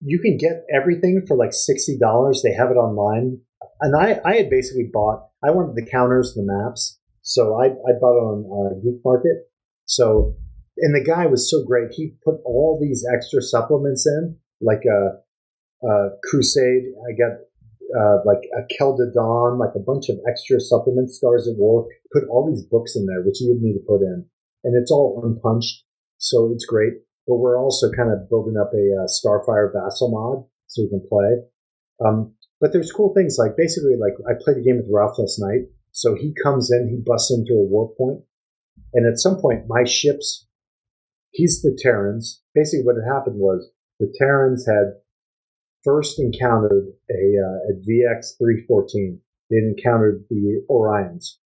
[0.00, 2.40] you can get everything for like sixty dollars.
[2.42, 3.40] They have it online,
[3.82, 5.26] and I I had basically bought.
[5.44, 9.50] I wanted the counters, the maps, so I I bought it on uh, Geek Market.
[9.84, 10.36] So,
[10.78, 11.92] and the guy was so great.
[11.92, 15.18] He put all these extra supplements in, like a,
[15.82, 16.84] a Crusade.
[17.08, 17.40] I got
[17.96, 21.86] uh, like a Kelda Dawn, like a bunch of extra supplements, Stars at War.
[22.12, 24.24] Put all these books in there, which you would need to put in,
[24.64, 25.84] and it's all unpunched,
[26.18, 26.94] so it's great.
[27.26, 31.06] But we're also kind of building up a uh, Starfire Vassal mod so we can
[31.08, 31.42] play.
[32.04, 35.38] Um, but there's cool things like basically like I played a game with Ralph last
[35.38, 35.68] night.
[35.92, 38.20] So he comes in, he busts into a warp point,
[38.94, 40.46] and at some point my ships,
[41.32, 42.42] he's the Terrans.
[42.54, 45.00] Basically, what had happened was the Terrans had
[45.84, 49.20] first encountered a, uh, a VX 314.
[49.50, 51.36] They'd encountered the Orions.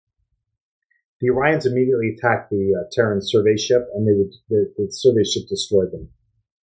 [1.20, 5.24] The Orions immediately attacked the uh, Terran survey ship, and they would the, the survey
[5.24, 6.08] ship destroyed them.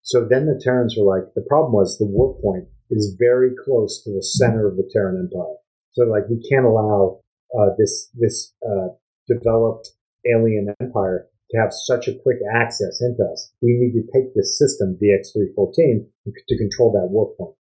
[0.03, 4.03] So then the Terrans were like, the problem was the warp point is very close
[4.03, 5.55] to the center of the Terran Empire.
[5.93, 7.21] So like, we can't allow
[7.57, 8.89] uh, this this uh,
[9.27, 9.89] developed
[10.25, 13.51] alien empire to have such a quick access into us.
[13.61, 16.05] We need to take this system, VX314,
[16.47, 17.55] to control that warp point.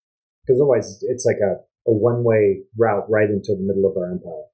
[0.49, 4.11] Because otherwise, it's like a, a one way route right into the middle of our
[4.11, 4.49] empire.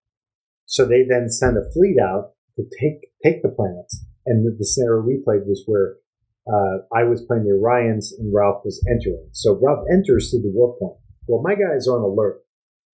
[0.66, 4.02] So they then send a fleet out to take take the planets.
[4.26, 6.02] And the, the scenario we played was where
[6.50, 9.28] uh, I was playing the Orions and Ralph was entering.
[9.30, 10.98] So Ralph enters through the warp point.
[11.28, 12.42] Well, my guys are on alert.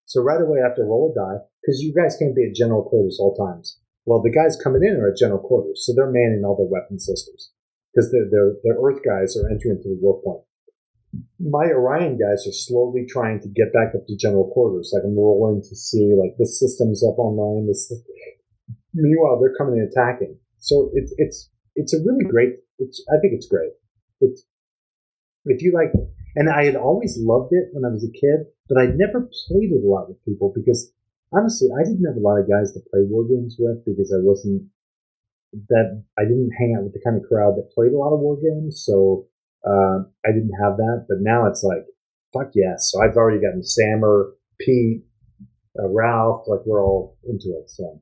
[0.04, 2.54] So right away I have to roll a die because you guys can't be at
[2.54, 3.80] general quarters all times.
[4.04, 6.98] Well, the guys coming in are at general quarters, so they're manning all their weapon
[6.98, 7.52] systems
[7.94, 10.44] because the the the Earth guys are entering through the warp point.
[11.40, 14.92] My Orion guys are slowly trying to get back up to general quarters.
[14.94, 17.66] Like I'm rolling to see like the system's up online.
[17.66, 17.92] This,
[18.94, 20.36] meanwhile, they're coming and attacking.
[20.58, 22.60] So it's it's it's a really great.
[22.78, 23.72] It's I think it's great.
[24.20, 24.44] It's
[25.46, 25.92] if you like,
[26.36, 29.72] and I had always loved it when I was a kid, but I never played
[29.72, 30.92] it a lot with people because
[31.32, 34.20] honestly, I didn't have a lot of guys to play war games with because I
[34.20, 34.68] wasn't
[35.68, 38.20] that I didn't hang out with the kind of crowd that played a lot of
[38.20, 39.26] war games, so
[39.66, 41.06] uh, I didn't have that.
[41.08, 41.84] But now it's like,
[42.32, 42.90] fuck yes!
[42.92, 45.04] So I've already gotten Sammer, Pete,
[45.78, 47.70] uh, Ralph, like we're all into it.
[47.70, 48.00] So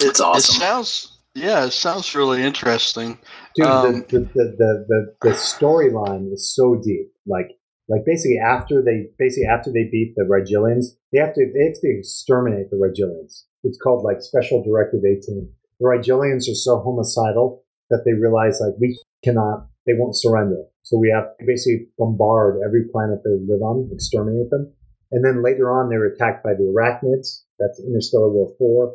[0.00, 0.54] It's It awesome.
[0.56, 3.18] sounds yeah, it sounds really interesting.
[3.54, 7.12] dude, Um, the, the, the, the, the, the storyline is so deep.
[7.26, 7.50] Like,
[7.88, 11.74] like basically after they basically after they beat the Rigelians, they have to they have
[11.80, 13.44] to exterminate the Rigelians.
[13.64, 15.48] It's called like Special Directive 18.
[15.80, 20.64] The Rigelians are so homicidal that they realize like we cannot, they won't surrender.
[20.82, 24.72] So we have to basically bombard every planet they live on, exterminate them.
[25.12, 27.42] And then later on, they're attacked by the Arachnids.
[27.58, 28.94] That's Interstellar War 4.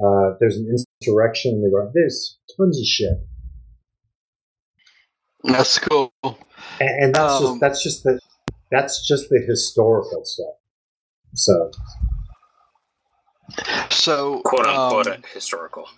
[0.00, 0.68] Uh, there's an
[1.02, 1.62] insurrection.
[1.62, 3.18] They were, there's tons of shit.
[5.44, 6.12] That's cool.
[6.80, 8.20] And, and that's Um, just that's just the
[8.70, 10.54] that's just the historical stuff.
[11.34, 11.70] So
[13.90, 15.88] So quote unquote um, historical.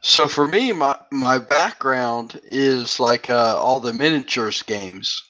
[0.00, 5.22] So for me, my my background is like uh, all the miniatures games.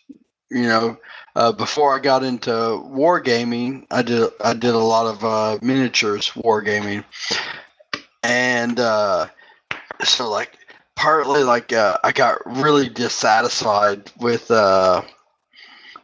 [0.50, 0.98] You know,
[1.36, 6.30] uh, before I got into wargaming, I did I did a lot of uh, miniatures
[6.30, 7.04] wargaming,
[8.22, 9.28] and uh,
[10.04, 10.58] so like
[10.96, 15.02] partly like uh, I got really dissatisfied with uh,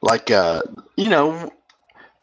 [0.00, 1.52] like you know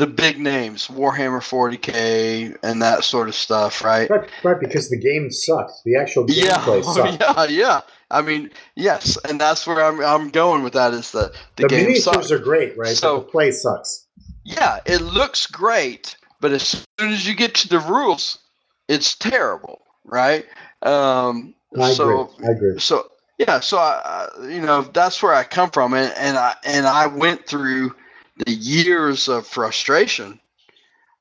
[0.02, 4.10] the big names, Warhammer 40k and that sort of stuff, right?
[4.10, 5.80] Right, right because the game sucks.
[5.86, 7.18] The actual Yeah, gameplay sucks.
[7.20, 7.82] yeah, yeah.
[8.10, 11.68] I mean, yes, and that's where I'm I'm going with that is the the, the
[11.68, 12.32] game miniatures sucks.
[12.32, 12.96] are great, right?
[12.98, 14.08] So- but the play sucks.
[14.44, 16.64] Yeah, it looks great, but as
[17.00, 18.40] soon as you get to the rules,
[18.88, 20.46] it's terrible, right?
[20.82, 22.48] Um, I so agree.
[22.48, 22.80] I agree.
[22.80, 23.08] so
[23.38, 24.02] yeah, so I,
[24.36, 27.96] I- you know that's where I come from, and, and I and I went through
[28.38, 30.40] the years of frustration.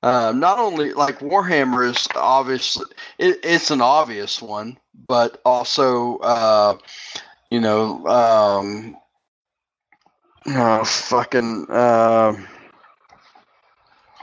[0.03, 2.87] Um, not only like Warhammer is obviously
[3.19, 6.79] it, it's an obvious one, but also uh,
[7.51, 8.97] you know um,
[10.47, 12.35] uh, fucking uh,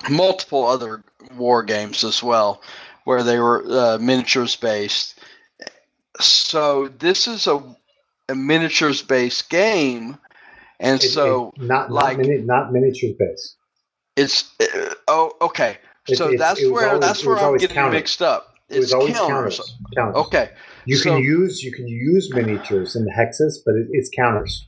[0.09, 1.03] multiple other
[1.35, 2.61] war games as well,
[3.03, 5.19] where they were uh, miniatures based.
[6.19, 7.61] So this is a,
[8.29, 10.17] a miniatures based game,
[10.79, 13.55] and It- so it- not like- not, mini, not miniatures based.
[14.15, 15.77] it's uh, oh okay.
[16.07, 18.53] It- So that's it where always- that's where I'm getting mixed up.
[18.69, 19.57] It was It's always counters.
[19.57, 19.75] counters.
[19.95, 20.15] counters.
[20.27, 20.49] Okay.
[20.85, 24.67] You so- can use you can use miniatures in the hexes, but it, it's counters.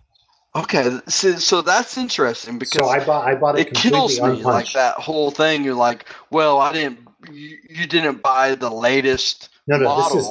[0.56, 1.00] Okay.
[1.08, 4.44] So, so that's interesting because So I bought I bought it, it kills completely me
[4.46, 5.64] like that whole thing.
[5.64, 7.00] You're like, well, I didn't.
[7.32, 10.26] You, you didn't buy the latest No, no, this is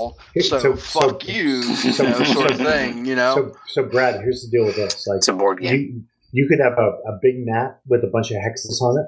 [0.50, 3.06] so, so- so- fuck you, you so- know, sort of thing.
[3.06, 3.34] You know.
[3.34, 4.20] so so Brad.
[4.20, 5.06] Here's the deal with this.
[5.06, 5.74] Like It's a board game.
[5.74, 6.02] you
[6.42, 9.06] you could have a, a big map with a bunch of hexes on it,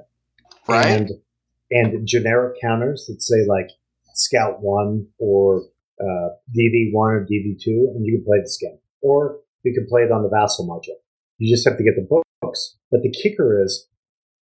[0.69, 0.87] Right.
[0.87, 1.11] And
[1.73, 3.69] and generic counters that say like
[4.15, 5.63] Scout One or
[6.01, 9.87] uh, DV One or DV Two, and you can play this game, or you can
[9.89, 10.97] play it on the Vassal module.
[11.39, 12.07] You just have to get the
[12.43, 12.77] books.
[12.91, 13.87] But the kicker is,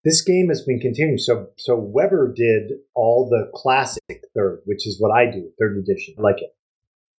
[0.06, 1.18] this game has been continuing.
[1.18, 6.14] So so Weber did all the classic third, which is what I do, third edition.
[6.16, 6.54] I like it.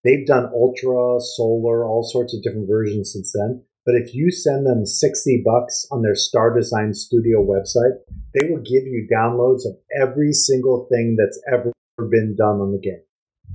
[0.05, 3.61] They've done Ultra, Solar, all sorts of different versions since then.
[3.85, 7.97] But if you send them 60 bucks on their Star Design Studio website,
[8.33, 11.73] they will give you downloads of every single thing that's ever
[12.09, 13.01] been done on the game.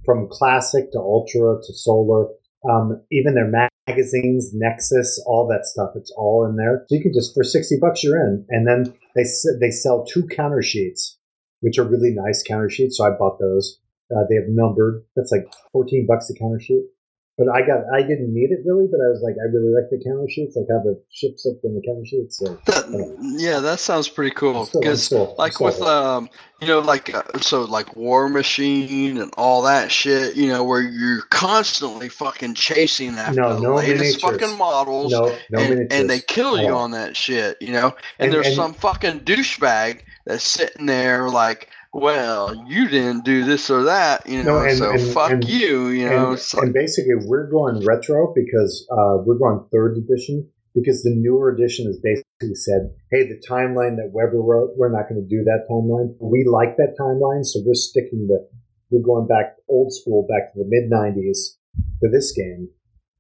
[0.05, 2.29] From classic to ultra to solar,
[2.69, 6.85] um, even their magazines, Nexus, all that stuff, it's all in there.
[6.89, 8.45] So you can just, for 60 bucks, you're in.
[8.51, 9.25] And then they,
[9.61, 11.19] they sell two counter sheets,
[11.61, 12.99] which are really nice counter sheets.
[12.99, 13.79] So I bought those.
[14.15, 15.05] Uh, they have numbered.
[15.17, 16.85] That's like 14 bucks a counter sheet.
[17.39, 19.89] But I got, I didn't need it really, but I was like, I really like
[19.91, 20.55] the counter sheets.
[20.55, 22.37] Like have the ships up in the counter sheets.
[22.39, 24.55] So That, yeah, that sounds pretty cool.
[24.59, 26.29] I'm still- I'm Because like with um,
[26.61, 30.37] you know, like uh, so like War Machine and all that shit.
[30.37, 34.23] You know, where you're constantly fucking chasing after No, the no latest miniatures.
[34.23, 35.13] fucking models.
[35.13, 35.89] no, no and, miniatures.
[36.01, 36.81] and they kill you all.
[36.85, 37.87] on that shit, you know.
[38.19, 43.45] And, And- there's and- some fucking douchebag that's sitting there like, well, you didn't do
[43.45, 44.61] this or that, you know.
[44.61, 46.29] No, and- so and- fuck and- you, you know.
[46.29, 51.15] and, it's and basically, we're going retro because uh, we're going third edition because the
[51.15, 55.29] newer edition has basically said, "Hey, the timeline that Weber wrote, we're not going to
[55.29, 56.15] do that timeline.
[56.19, 58.43] We like that timeline, so we're sticking with.
[58.91, 61.57] We're going back old school, back to the mid '90s
[62.01, 62.69] for this game."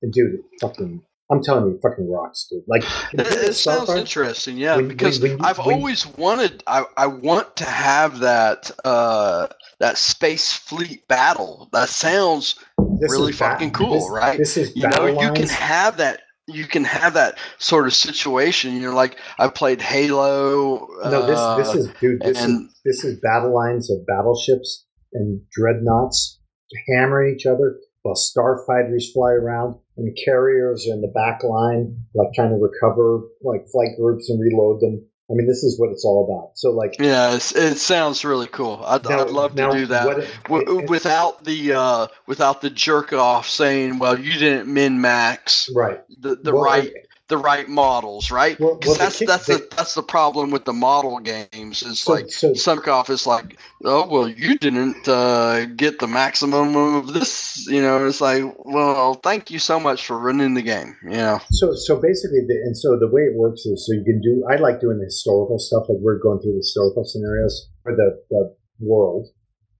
[0.01, 2.62] And dude, fucking, I'm telling you, fucking rocks, dude.
[2.67, 6.62] Like, It, it sounds interesting, yeah, when- because when- when I've always wanted.
[6.67, 9.47] I, I want to have that uh,
[9.81, 11.68] that space fleet battle.
[11.73, 14.39] That sounds really fucking cool, this- right?
[14.39, 16.20] This is you know battle you can have that.
[16.49, 18.76] You can have that sort of situation.
[18.81, 20.89] You're like I played Halo.
[21.05, 22.20] No, this uh, this is dude.
[22.20, 24.84] This and- is this is battle lines of battleships
[25.15, 26.41] and dreadnoughts
[26.89, 31.97] hammering each other while starfighters fly around and the carriers are in the back line,
[32.14, 35.00] like trying to recover like flight groups and reload them.
[35.31, 36.58] I mean, this is what it's all about.
[36.58, 38.82] So, like, yeah, it's, it sounds really cool.
[38.84, 40.18] I'd, now- I'd love now to do that.
[40.18, 45.00] it- W- it- without the uh, without the jerk off saying, "Well, you didn't min
[45.00, 46.00] max right.
[46.20, 46.92] the, the Well, right
[47.33, 50.51] the right models, right?" 'Cause well, the that's kick- that's the- the that's the problem
[50.51, 51.83] with the model games.
[51.83, 56.77] Is So, like so Sunkoff is like, "Oh well, you didn't uh, get the maximum
[56.77, 58.07] of this," you know.
[58.07, 60.94] It's like, well, thank you so much for running the game.
[61.05, 64.05] You know, So, so basically, the, and so the way it works is, so you
[64.05, 64.44] can do.
[64.52, 68.09] I like doing the historical stuff, like we're going through the historical scenarios for the,
[68.31, 69.28] the world,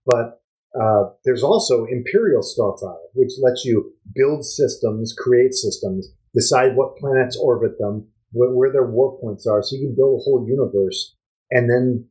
[0.05, 0.41] but
[0.79, 7.37] uh, there's also Imperial Starfire, which lets you build systems, create systems, decide what planets
[7.37, 11.15] orbit them, where, where their warp points are, so you can build a whole universe
[11.51, 12.05] and then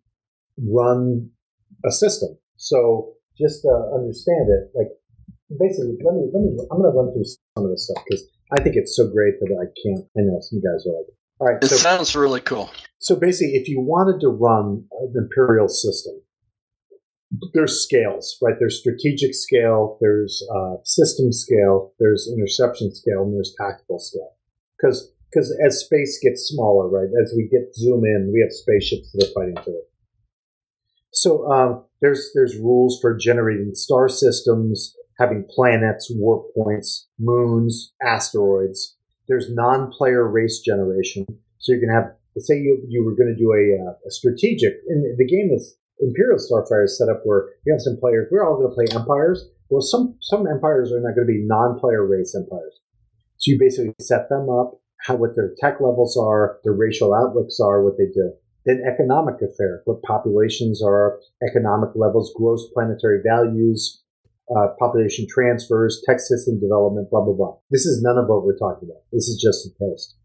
[0.70, 1.30] run
[1.84, 2.36] a system.
[2.56, 4.88] So, just to understand it, like
[5.58, 6.56] basically, let me let me.
[6.70, 9.40] I'm going to run through some of this stuff because I think it's so great
[9.40, 10.04] that I can't.
[10.16, 11.06] I know some guys are like,
[11.40, 11.62] All right.
[11.62, 12.70] It So, sounds really cool.
[12.98, 16.20] so basically, if you wanted to run an imperial system,
[17.54, 18.54] there's scales, right?
[18.58, 24.32] There's strategic scale, there's uh, system scale, there's interception scale, and there's tactical scale.
[24.76, 27.08] Because because as space gets smaller, right?
[27.22, 29.90] As we get zoom in, we have spaceships that are fighting to it.
[31.12, 38.96] So um, there's there's rules for generating star systems, having planets, warp points, moons, asteroids.
[39.28, 41.24] There's non-player race generation,
[41.58, 42.12] so you can have.
[42.38, 45.76] Say you you were going to do a, uh, a strategic, and the game is
[46.02, 48.28] Imperial Starfire is set up where you have some players.
[48.30, 49.48] We're all going to play empires.
[49.70, 52.80] Well, some some empires are not going to be non-player race empires.
[53.38, 57.58] So you basically set them up, how what their tech levels are, their racial outlooks
[57.60, 58.32] are, what they do.
[58.66, 64.02] Then economic affair, what populations are, economic levels, gross planetary values,
[64.54, 67.56] uh, population transfers, tech system development, blah blah blah.
[67.70, 69.02] This is none of what we're talking about.
[69.12, 70.16] This is just a taste.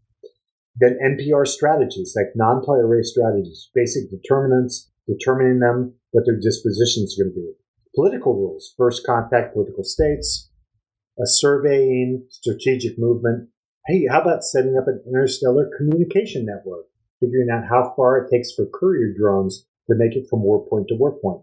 [0.76, 7.24] Then NPR strategies, like non-player race strategies, basic determinants, determining them, what their dispositions are
[7.24, 7.52] going to be.
[7.94, 10.50] Political rules, first contact political states,
[11.18, 13.48] a surveying, strategic movement.
[13.86, 16.86] Hey, how about setting up an interstellar communication network?
[17.20, 20.86] Figuring out how far it takes for courier drones to make it from warp point
[20.88, 21.42] to warp point.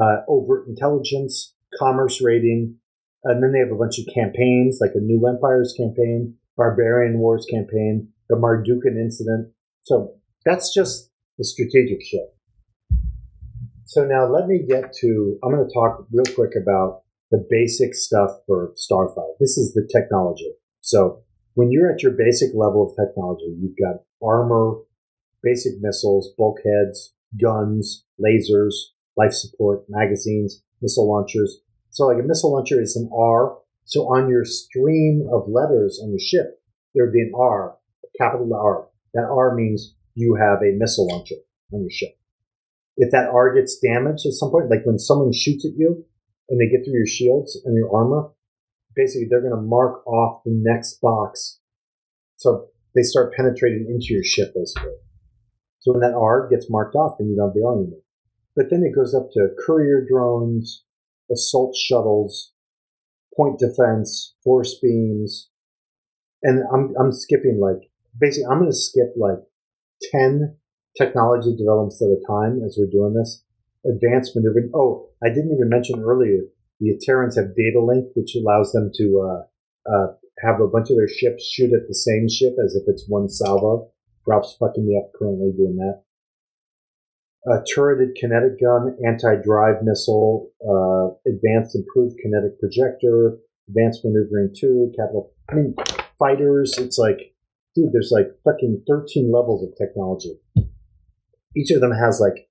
[0.00, 2.76] Uh, overt intelligence, commerce rating,
[3.24, 7.46] and then they have a bunch of campaigns, like a New Empires campaign, Barbarian Wars
[7.50, 9.52] campaign, the Mardukan incident.
[9.82, 10.14] So
[10.46, 12.34] that's just the strategic shit.
[13.90, 17.02] So now let me get to, I'm going to talk real quick about
[17.32, 19.34] the basic stuff for Starfighter.
[19.40, 20.52] This is the technology.
[20.80, 24.76] So when you're at your basic level of technology, you've got armor,
[25.42, 28.74] basic missiles, bulkheads, guns, lasers,
[29.16, 31.58] life support, magazines, missile launchers.
[31.88, 33.58] So like a missile launcher is an R.
[33.86, 36.62] So on your stream of letters on your ship,
[36.94, 38.86] there would be an R, a capital R.
[39.14, 42.19] That R means you have a missile launcher on your ship.
[43.00, 46.04] If that R gets damaged at some point, like when someone shoots at you
[46.50, 48.28] and they get through your shields and your armor,
[48.94, 51.60] basically they're going to mark off the next box.
[52.36, 55.00] So they start penetrating into your ship basically.
[55.78, 58.04] So when that R gets marked off, then you don't have the R anymore.
[58.54, 60.84] But then it goes up to courier drones,
[61.32, 62.52] assault shuttles,
[63.34, 65.48] point defense, force beams,
[66.42, 67.88] and I'm I'm skipping like
[68.18, 69.38] basically I'm going to skip like
[70.10, 70.56] ten
[71.00, 73.42] technology developments at a time as we're doing this.
[73.86, 74.70] Advanced maneuvering.
[74.74, 76.44] Oh, I didn't even mention earlier
[76.80, 80.06] the Terrans have data link, which allows them to uh, uh,
[80.42, 83.28] have a bunch of their ships shoot at the same ship as if it's one
[83.28, 83.90] salvo.
[84.26, 86.02] Rob's fucking me up currently doing that.
[87.46, 93.38] A turreted kinetic gun, anti-drive missile, uh, advanced improved kinetic projector,
[93.68, 95.32] advanced maneuvering two, capital.
[95.50, 95.74] I mean,
[96.18, 96.76] fighters.
[96.78, 97.34] It's like,
[97.74, 100.38] dude, there's like fucking 13 levels of technology.
[101.56, 102.48] Each of them has like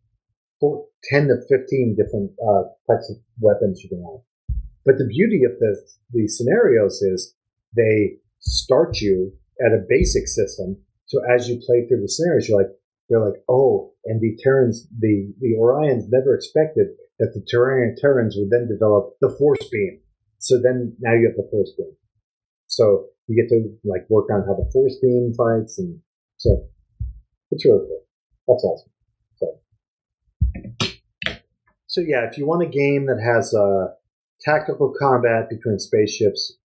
[0.59, 4.59] four, 10 to 15 different uh, types of weapons you can have.
[4.85, 5.75] But the beauty of the,
[6.11, 7.35] the scenarios is
[7.75, 9.31] they start you
[9.63, 10.77] at a basic system.
[11.05, 12.71] So as you play through the scenarios, you're like,
[13.09, 16.87] they're like, oh, and the Terrans, the, the Orions never expected
[17.19, 19.99] that the Terran Terrans would then develop the force beam.
[20.37, 21.91] So then now you have the force beam.
[22.67, 25.99] So you get to like work on how the force beam fights and
[26.37, 26.65] so
[27.51, 28.08] it's really cool.
[28.49, 28.91] That's awesome.
[29.35, 29.59] So,
[31.85, 33.93] so yeah, if you want a game that has uh,
[34.41, 36.57] tactical combat between spaceships,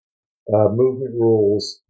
[0.53, 1.83] uh, movement rules,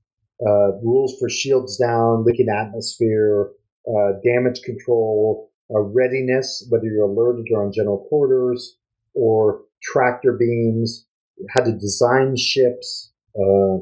[0.45, 3.51] uh, rules for shields down, leaking atmosphere,
[3.89, 8.77] uh, damage control, readiness, whether you're alerted or on general quarters,
[9.15, 11.07] or tractor beams,
[11.51, 13.79] how to design ships, uh,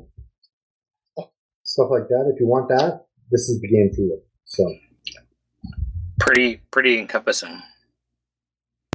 [1.63, 2.31] stuff like that.
[2.35, 4.21] If you want that, this is the game for you.
[4.45, 4.71] So
[6.25, 7.61] Pretty pretty encompassing.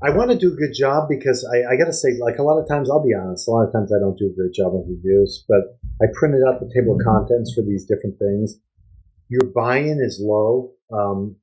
[0.01, 2.43] I want to do a good job because I, I got to say, like a
[2.43, 4.53] lot of times, I'll be honest, a lot of times I don't do a great
[4.53, 8.59] job of reviews, but I printed out the table of contents for these different things.
[9.27, 10.71] Your buy-in is low.
[10.93, 11.35] Um,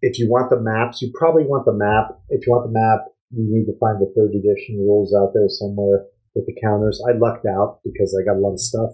[0.00, 2.16] if you want the maps, you probably want the map.
[2.30, 5.48] If you want the map, you need to find the third edition rules out there
[5.48, 7.02] somewhere with the counters.
[7.06, 8.90] I lucked out because I got a lot of stuff,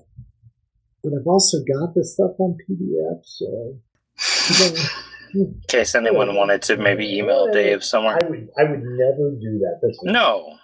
[1.04, 3.20] but I've also got this stuff on PDF.
[3.22, 3.78] So
[5.34, 8.18] In case anyone wanted to maybe email Dave somewhere.
[8.22, 9.80] I would, I would never do that.
[9.82, 10.56] That's No,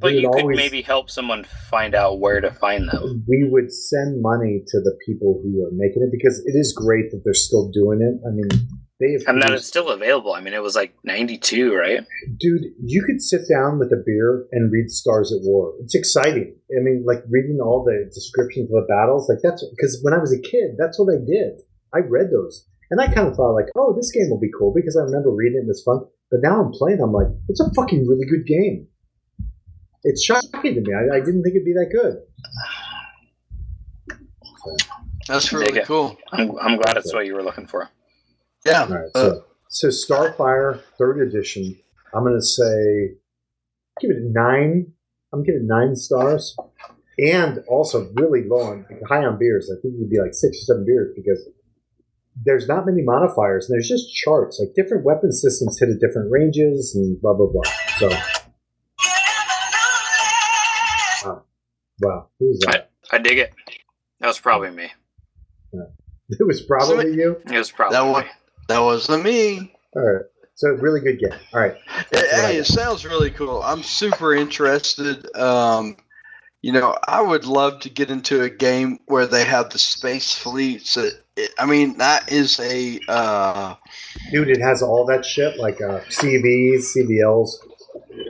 [0.00, 3.24] but you could always- maybe help someone find out where to find them.
[3.28, 7.10] we would send money to the people who are making it because it is great
[7.10, 8.14] that they're still doing it.
[8.26, 8.48] I mean,
[9.00, 10.32] they have And that it's still available.
[10.34, 12.04] I mean, it was like 92, right?
[12.38, 15.74] dude, you could sit down with a beer and read Stars at War.
[15.80, 16.54] It's exciting.
[16.76, 20.18] I mean, like reading all the descriptions of the battles, like that's because when I
[20.18, 21.62] was a kid, that's what I did.
[21.94, 24.72] I read those And I kind of thought like, oh, this game will be cool
[24.74, 26.00] because I remember reading it and it's fun.
[26.30, 28.88] But now I'm playing, I'm like, it's a fucking really good game.
[30.04, 30.94] It's shocking to me.
[30.94, 32.22] I, I didn't think it'd be that good.
[35.26, 36.16] That's really cool.
[36.32, 37.88] I'm, I'm glad it's what you were looking for.
[38.64, 38.82] Yeah.
[38.82, 41.76] All right, Uh, so so Starfire third edition.
[42.14, 43.12] I'm gonna say
[44.00, 44.92] give it a nine.
[45.32, 46.56] I'm giving it nine stars,
[47.18, 49.70] and also really low on high on beers.
[49.70, 51.46] I think you'd be like six or seven beers because
[52.44, 54.60] there's not many modifiers and there's just charts.
[54.60, 57.62] Like different weapon systems hit at different ranges and blah blah blah.
[57.98, 58.08] So
[62.00, 62.90] wow, who's that?
[63.10, 63.52] I dig it.
[64.20, 64.90] That was probably me.
[66.30, 67.40] It was probably you.
[67.50, 68.30] It was probably That one- me.
[68.68, 69.72] that wasn't me.
[69.96, 70.26] All right.
[70.56, 71.38] So really good game.
[71.54, 71.74] All right.
[72.12, 73.62] That's Hey, it sounds really cool.
[73.62, 75.26] I'm super interested.
[75.34, 75.96] Um,
[76.60, 80.34] you know, I would love to get into a game where they have the space
[80.34, 80.98] fleets.
[80.98, 81.24] It, it,
[81.58, 83.74] I mean, that is a uh,
[84.30, 87.50] Dude, it has all that shit like uh, CVs, CVLs.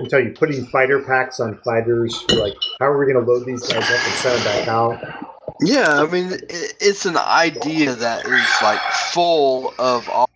[0.00, 2.24] I'm telling you, putting fighter packs on fighters.
[2.30, 5.24] Like, how are we going to load these guys up and send them back out?
[5.60, 6.02] yeah.
[6.02, 8.80] I mean, it, it's an idea that is like
[9.12, 10.08] full of.
[10.08, 10.28] all-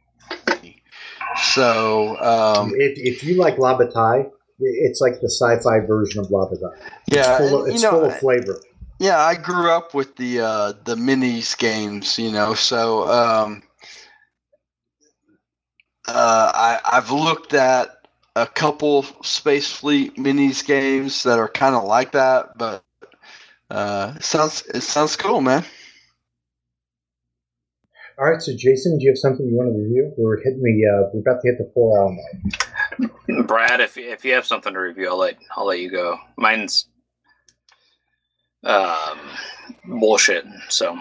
[1.54, 6.46] So um, if, if you like La Bataille, it's like the sci-fi version of La
[6.48, 6.74] Bataille.
[7.10, 8.60] yeah, It's, full of, it's you know, full of flavor.
[9.02, 12.54] Yeah, I grew up with the uh, the minis games, you know.
[12.54, 13.64] So um,
[16.06, 18.06] uh, I I've looked at
[18.36, 22.84] a couple Space Fleet minis games that are kind of like that, but
[23.72, 25.64] uh, it sounds it sounds cool, man.
[28.20, 30.12] All right, so Jason, do you have something you want to review?
[30.16, 33.48] We're hitting the, uh, we're about to hit the four hour mark.
[33.48, 36.20] Brad, if if you have something to review, I'll let I'll let you go.
[36.36, 36.86] Mine's
[38.64, 39.18] um
[39.84, 40.44] bullshit.
[40.68, 40.98] So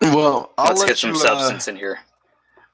[0.00, 1.98] Well, I'll let's let get some you, uh, substance in here.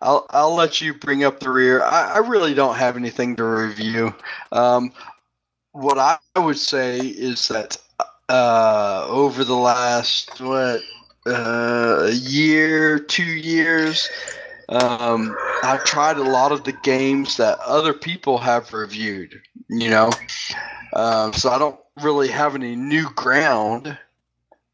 [0.00, 1.82] I'll I'll let you bring up the rear.
[1.82, 4.14] I, I really don't have anything to review.
[4.52, 4.92] Um,
[5.72, 7.76] what I would say is that
[8.28, 10.82] uh, over the last what
[11.26, 14.08] uh, year, two years,
[14.68, 19.40] um, I've tried a lot of the games that other people have reviewed.
[19.68, 20.10] You know,
[20.94, 23.96] um, so I don't really have any new ground.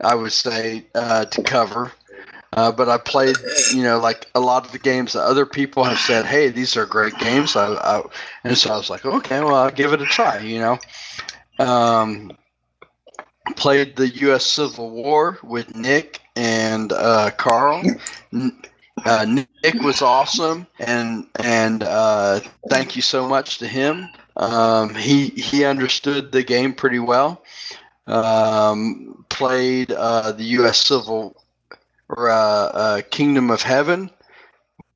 [0.02, 1.92] I would say uh, to cover.
[2.52, 3.36] Uh, but I played,
[3.72, 6.76] you know, like a lot of the games that other people have said, "Hey, these
[6.76, 8.02] are great games." I, I,
[8.42, 10.78] and so I was like, "Okay, well, I'll give it a try." You know,
[11.60, 12.32] um,
[13.54, 14.44] played the U.S.
[14.44, 17.84] Civil War with Nick and uh, Carl.
[19.04, 24.08] Uh, Nick was awesome, and and uh, thank you so much to him.
[24.36, 27.42] Um, he he understood the game pretty well.
[28.06, 30.78] Um, played uh, the U.S.
[30.78, 31.36] Civil
[32.08, 34.10] or uh, uh, Kingdom of Heaven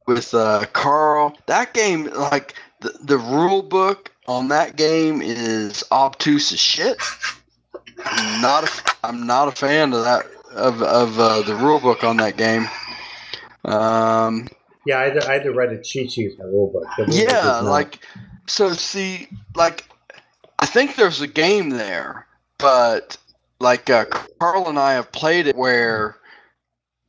[0.07, 1.37] with uh, Carl.
[1.47, 6.99] That game, like the, the rule book on that game, is obtuse as shit.
[8.05, 12.17] I'm not a, I'm not a fan of that of of the rule book on
[12.19, 12.69] that game.
[13.65, 14.49] Um,
[14.87, 17.09] Yeah, I had, to, I had to write a cheat sheet for the rule book.
[17.09, 18.01] Yeah, like
[18.47, 18.73] so.
[18.73, 19.85] See, like
[20.59, 22.27] I think there's a game there,
[22.59, 23.17] but
[23.61, 24.05] like uh,
[24.39, 26.17] Carl and I have played it where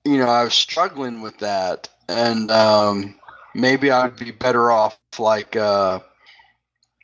[0.06, 3.16] you know I was struggling with that, and um,
[3.54, 6.00] maybe I'd be better off like uh,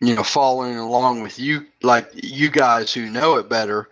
[0.02, 3.90] you know following along with you, like you guys who know it better.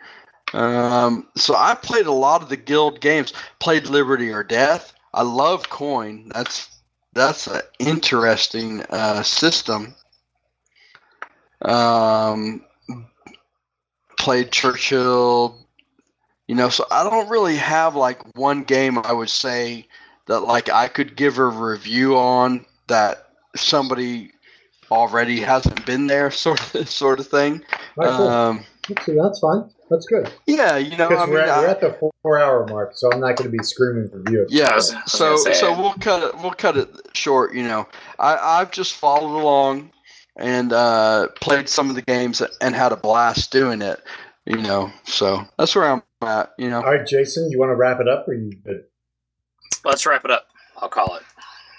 [0.53, 3.33] Um, so I played a lot of the guild games.
[3.59, 4.93] Played Liberty or Death.
[5.13, 6.29] I love Coin.
[6.33, 6.69] That's
[7.13, 9.95] that's an interesting uh, system.
[11.61, 12.63] Um,
[14.19, 15.57] played Churchill,
[16.47, 19.87] you know, so I don't really have like one game I would say
[20.27, 24.31] that like I could give a review on that somebody
[24.91, 27.63] already hasn't been there, sort of sort of thing.
[27.95, 28.09] Right.
[28.09, 28.65] Um,
[29.05, 29.69] So that's fine.
[29.89, 30.31] That's good.
[30.45, 32.65] yeah, you know, Because I mean, we're, at, I- we're at the four, four hour
[32.67, 34.45] mark, so I'm not going to be screaming for you.
[34.49, 37.53] Yeah, I was- I was so so we'll cut it we'll cut it short.
[37.55, 37.87] You know,
[38.19, 39.91] I I've just followed along
[40.35, 43.99] and uh, played some of the games and had a blast doing it.
[44.45, 46.53] You know, so that's where I'm at.
[46.57, 48.83] You know, All right, Jason, you want to wrap it up, or you good?
[49.85, 50.47] Let's wrap it up.
[50.77, 51.23] I'll call it.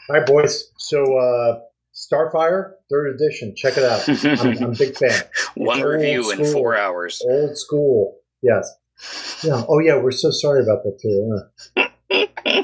[0.08, 0.70] All right, boys.
[0.78, 1.60] So, uh,
[1.94, 3.54] Starfire, third edition.
[3.56, 4.08] Check it out.
[4.44, 5.20] I'm, I'm a big fan.
[5.56, 7.22] One It's review in four hours.
[7.28, 8.18] Old school.
[8.42, 8.70] Yes.
[9.42, 9.62] Yeah.
[9.68, 9.96] Oh, yeah.
[9.98, 11.38] We're so sorry about that too.
[11.76, 11.88] huh?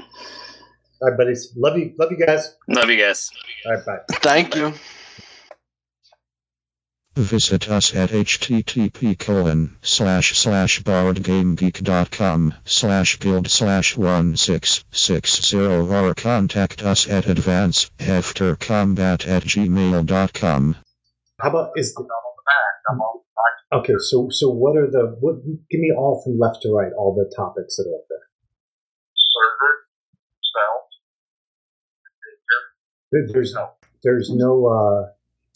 [1.02, 1.52] All right, buddies.
[1.56, 1.92] Love you.
[1.98, 2.56] Love you guys.
[2.68, 3.30] Love you guys.
[3.66, 3.98] All right, bye.
[4.20, 4.72] thank you.
[7.16, 17.08] Visit us at http colon slash slash boardgamegeek.com slash guild slash 1660 or contact us
[17.08, 20.76] at advanceaftercombat at gmail.com.
[21.40, 22.74] How about is the, I'm the back.
[22.90, 23.54] I'm on the back.
[23.80, 23.94] okay?
[23.98, 25.36] So so what are the what?
[25.70, 28.26] Give me all from left to right, all the topics that are up there.
[29.32, 29.86] server,
[30.42, 30.86] spell,
[33.10, 33.70] There- There's no
[34.04, 35.06] there's no uh,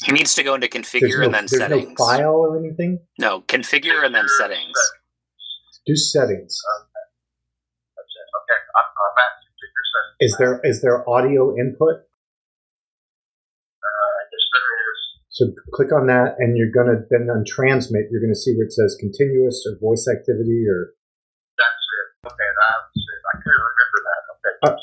[0.05, 1.89] He needs to go into there's configure no and then there's settings.
[1.89, 3.01] no file or anything.
[3.19, 4.77] No, configure and then settings.
[5.87, 6.59] Do settings.
[7.99, 9.15] Okay, I'm, I'm
[9.45, 10.33] configure settings.
[10.33, 11.97] Is there is there audio input?
[13.81, 15.01] Uh, yes, there is.
[15.31, 18.07] So click on that, and you're gonna then on transmit.
[18.11, 20.95] You're gonna see where it says continuous or voice activity or.
[21.59, 22.27] That's it.
[22.27, 23.21] Okay, that's it.
[23.27, 24.21] I couldn't remember that.
[24.71, 24.75] Okay.
[24.75, 24.77] Uh,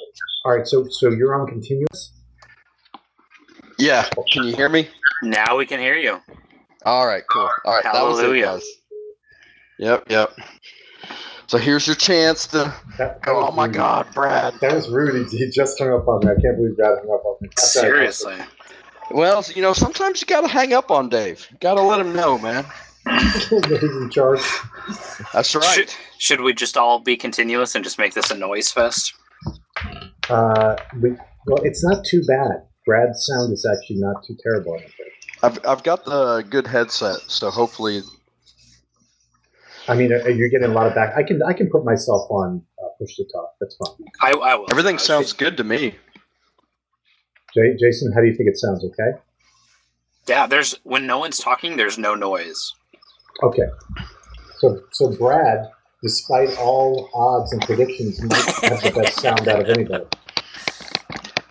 [0.45, 2.13] All right, so so you're on continuous.
[3.79, 4.09] Yeah.
[4.31, 4.89] Can you hear me?
[5.23, 6.19] Now we can hear you.
[6.85, 7.49] All right, cool.
[7.65, 8.63] All right, that was it, guys.
[9.79, 10.31] Yep, yep.
[11.47, 13.77] So here's your chance to That, that Oh my Rudy.
[13.77, 14.53] God, Brad.
[14.61, 15.23] that was Rudy.
[15.35, 16.31] He just hung up on me.
[16.31, 17.49] I can't believe Brad hung up on me.
[17.55, 17.73] That's.
[17.73, 18.35] Seriously.
[19.11, 21.47] Well, you know, sometimes you got to hang up on Dave.
[21.61, 22.65] Got to let him know, man.
[23.09, 24.41] He's in charge.
[25.33, 25.63] That's right.
[25.63, 29.13] Should, should we just all be continuous and just make this a noise fest?
[30.29, 31.11] Uh, we,
[31.45, 32.63] well, it's not too bad.
[32.87, 34.73] Brad's sound is actually not too terrible.
[34.75, 34.93] I think.
[35.43, 38.01] I've I've got the good headset, so hopefully,
[39.87, 41.15] I mean, uh, you're getting a lot of back.
[41.15, 43.53] I can I can put myself on uh, push to talk.
[43.59, 44.07] That's fine.
[44.21, 44.65] I, I will.
[44.71, 45.95] everything sounds good to me.
[47.53, 48.83] Jay, Jason, how do you think it sounds?
[48.83, 49.19] Okay.
[50.27, 52.73] Yeah, there's when no one's talking, there's no noise.
[53.43, 53.67] Okay.
[54.59, 55.69] So so Brad,
[56.01, 60.05] despite all odds and predictions, might have the best sound out of anybody.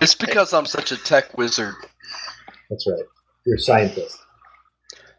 [0.07, 1.75] It's because I'm such a tech wizard.
[2.71, 3.03] That's right.
[3.45, 4.17] You're a scientist.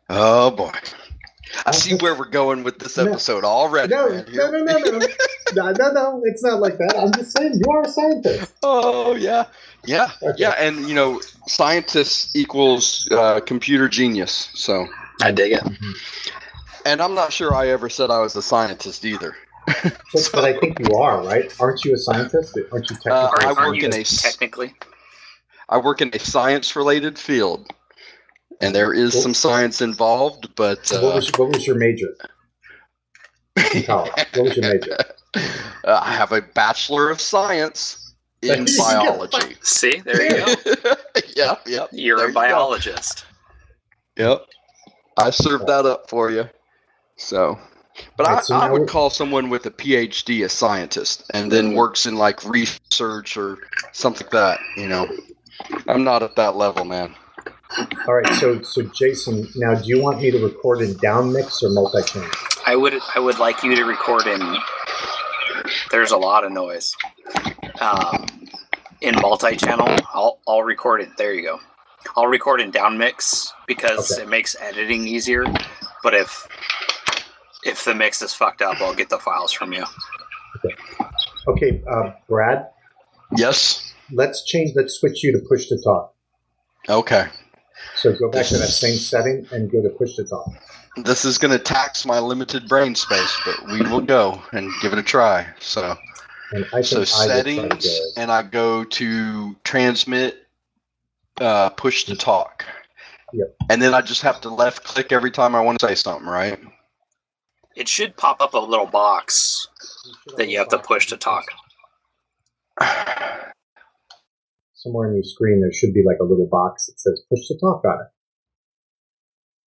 [0.09, 0.71] Oh boy,
[1.65, 3.07] I see where we're going with this No.
[3.07, 3.93] episode already.
[3.93, 4.25] No, man.
[4.31, 4.97] no, no, no, no,
[5.55, 6.21] no, no, no.
[6.23, 6.95] It's not like that.
[6.97, 8.53] I'm just saying you are a scientist.
[8.63, 9.47] Oh yeah,
[9.85, 10.35] yeah, Okay.
[10.37, 14.49] yeah, and you know, scientist equals uh, computer genius.
[14.53, 14.87] So,
[15.21, 15.63] I dig it.
[16.85, 19.35] and I'm not sure I ever said I was a scientist either.
[20.13, 21.53] But, but I think you are, right?
[21.59, 22.57] Aren't you a scientist?
[22.71, 23.11] Aren't you technically?
[23.11, 24.73] Uh, I work you in a s- technically?
[25.69, 27.69] I work in a science-related field,
[28.61, 32.15] and there is some science involved, but what uh, was what was your major?
[33.87, 34.97] What was your major?
[35.35, 39.55] uh, I have a bachelor of science in biology.
[39.61, 40.93] See, there you go.
[41.35, 41.89] yep, yep.
[41.91, 42.39] You're there a you go.
[42.39, 43.25] biologist.
[44.17, 44.45] Yep.
[45.17, 46.45] I served that up for you.
[47.17, 47.59] So,
[48.15, 51.73] but Alright, so I, I would call someone with a PhD a scientist and then
[51.73, 53.57] works in like research or
[53.91, 54.59] something like that.
[54.75, 55.07] You know,
[55.87, 57.15] I'm not at that level, man.
[58.07, 61.61] All right, so so Jason, now do you want me to record in down mix
[61.61, 62.29] or multi channel?
[62.65, 64.41] I would I would like you to record in.
[65.91, 66.93] There's a lot of noise.
[67.81, 68.25] Um,
[69.01, 71.09] in multi-channel, I'll I'll record it.
[71.17, 71.59] There you go.
[72.15, 74.23] I'll record in down mix because Okay.
[74.23, 75.45] it makes editing easier.
[76.03, 76.47] But if
[77.67, 79.83] if the mix is fucked up, I'll get the files from you.
[81.47, 82.67] Okay, uh, Brad,
[83.35, 83.93] Yes.
[84.11, 84.71] let's change.
[84.75, 86.13] Let's switch you to push to talk.
[86.89, 87.27] Okay.
[87.95, 90.49] So go back to that same setting and go to push to talk.
[91.03, 94.93] This is going to tax my limited brain space, but we will go and give
[94.93, 95.45] it a try.
[95.59, 95.95] So,
[96.53, 100.47] And I so I would try to settings, and I go to transmit,
[101.39, 102.65] uh, push to talk.
[103.33, 103.55] Yep.
[103.69, 106.27] And then I just have to left click every time I want to say something,
[106.27, 106.59] right?
[107.77, 109.67] It should pop up a little box
[110.35, 111.45] that you have to push to talk.
[114.73, 117.59] Somewhere on your screen, there should be like a little box that says push to
[117.59, 118.07] talk on it.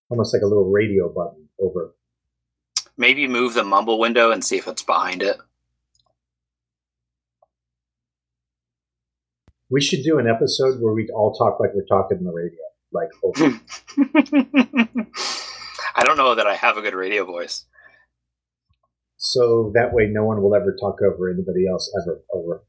[0.09, 1.95] Almost like a little radio button over.
[2.97, 5.39] Maybe move the mumble window and see if it's behind it.
[9.69, 12.59] We should do an episode where we all talk like we're talking on the radio.
[12.91, 13.11] Like.
[15.95, 17.67] I don't know that I have a good radio voice.
[19.21, 22.23] So that way no one will ever talk over anybody else ever.
[22.35, 22.65] Over.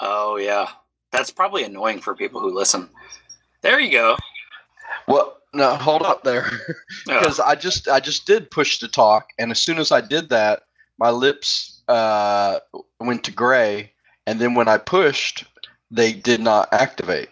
[0.00, 0.68] Oh yeah,
[1.12, 2.90] that's probably annoying for people who listen.
[3.62, 4.16] There you go.
[5.08, 6.50] Well, no, hold up there,
[7.08, 10.00] Oh, because I just I just did push to talk, and as soon as I
[10.00, 10.62] did that,
[10.98, 12.60] my lips uh,
[13.00, 13.92] went to gray,
[14.26, 15.44] and then when I pushed,
[15.90, 17.30] they did not activate.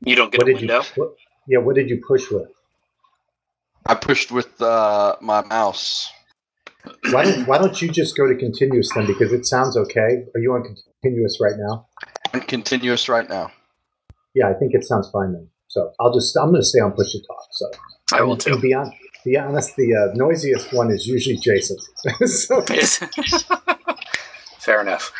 [0.00, 0.68] you don't get What a did you?
[0.68, 0.82] window.
[0.96, 1.14] What,
[1.48, 2.48] yeah, what did you push with?
[3.86, 6.10] I pushed with uh, my mouse.
[7.10, 9.06] Why don't Why don't you just go to continuous then?
[9.06, 10.24] Because it sounds okay.
[10.34, 11.86] Are you on continuous right now?
[12.32, 13.50] I'm continuous right now.
[14.34, 15.48] Yeah, I think it sounds fine then.
[15.68, 17.46] So I'll just I'm going to stay on push to talk.
[17.52, 17.70] So
[18.12, 18.58] I will too.
[18.58, 18.92] Be, on,
[19.24, 21.76] be honest, the uh, noisiest one is usually Jason.
[22.26, 22.62] so
[24.58, 25.12] Fair enough.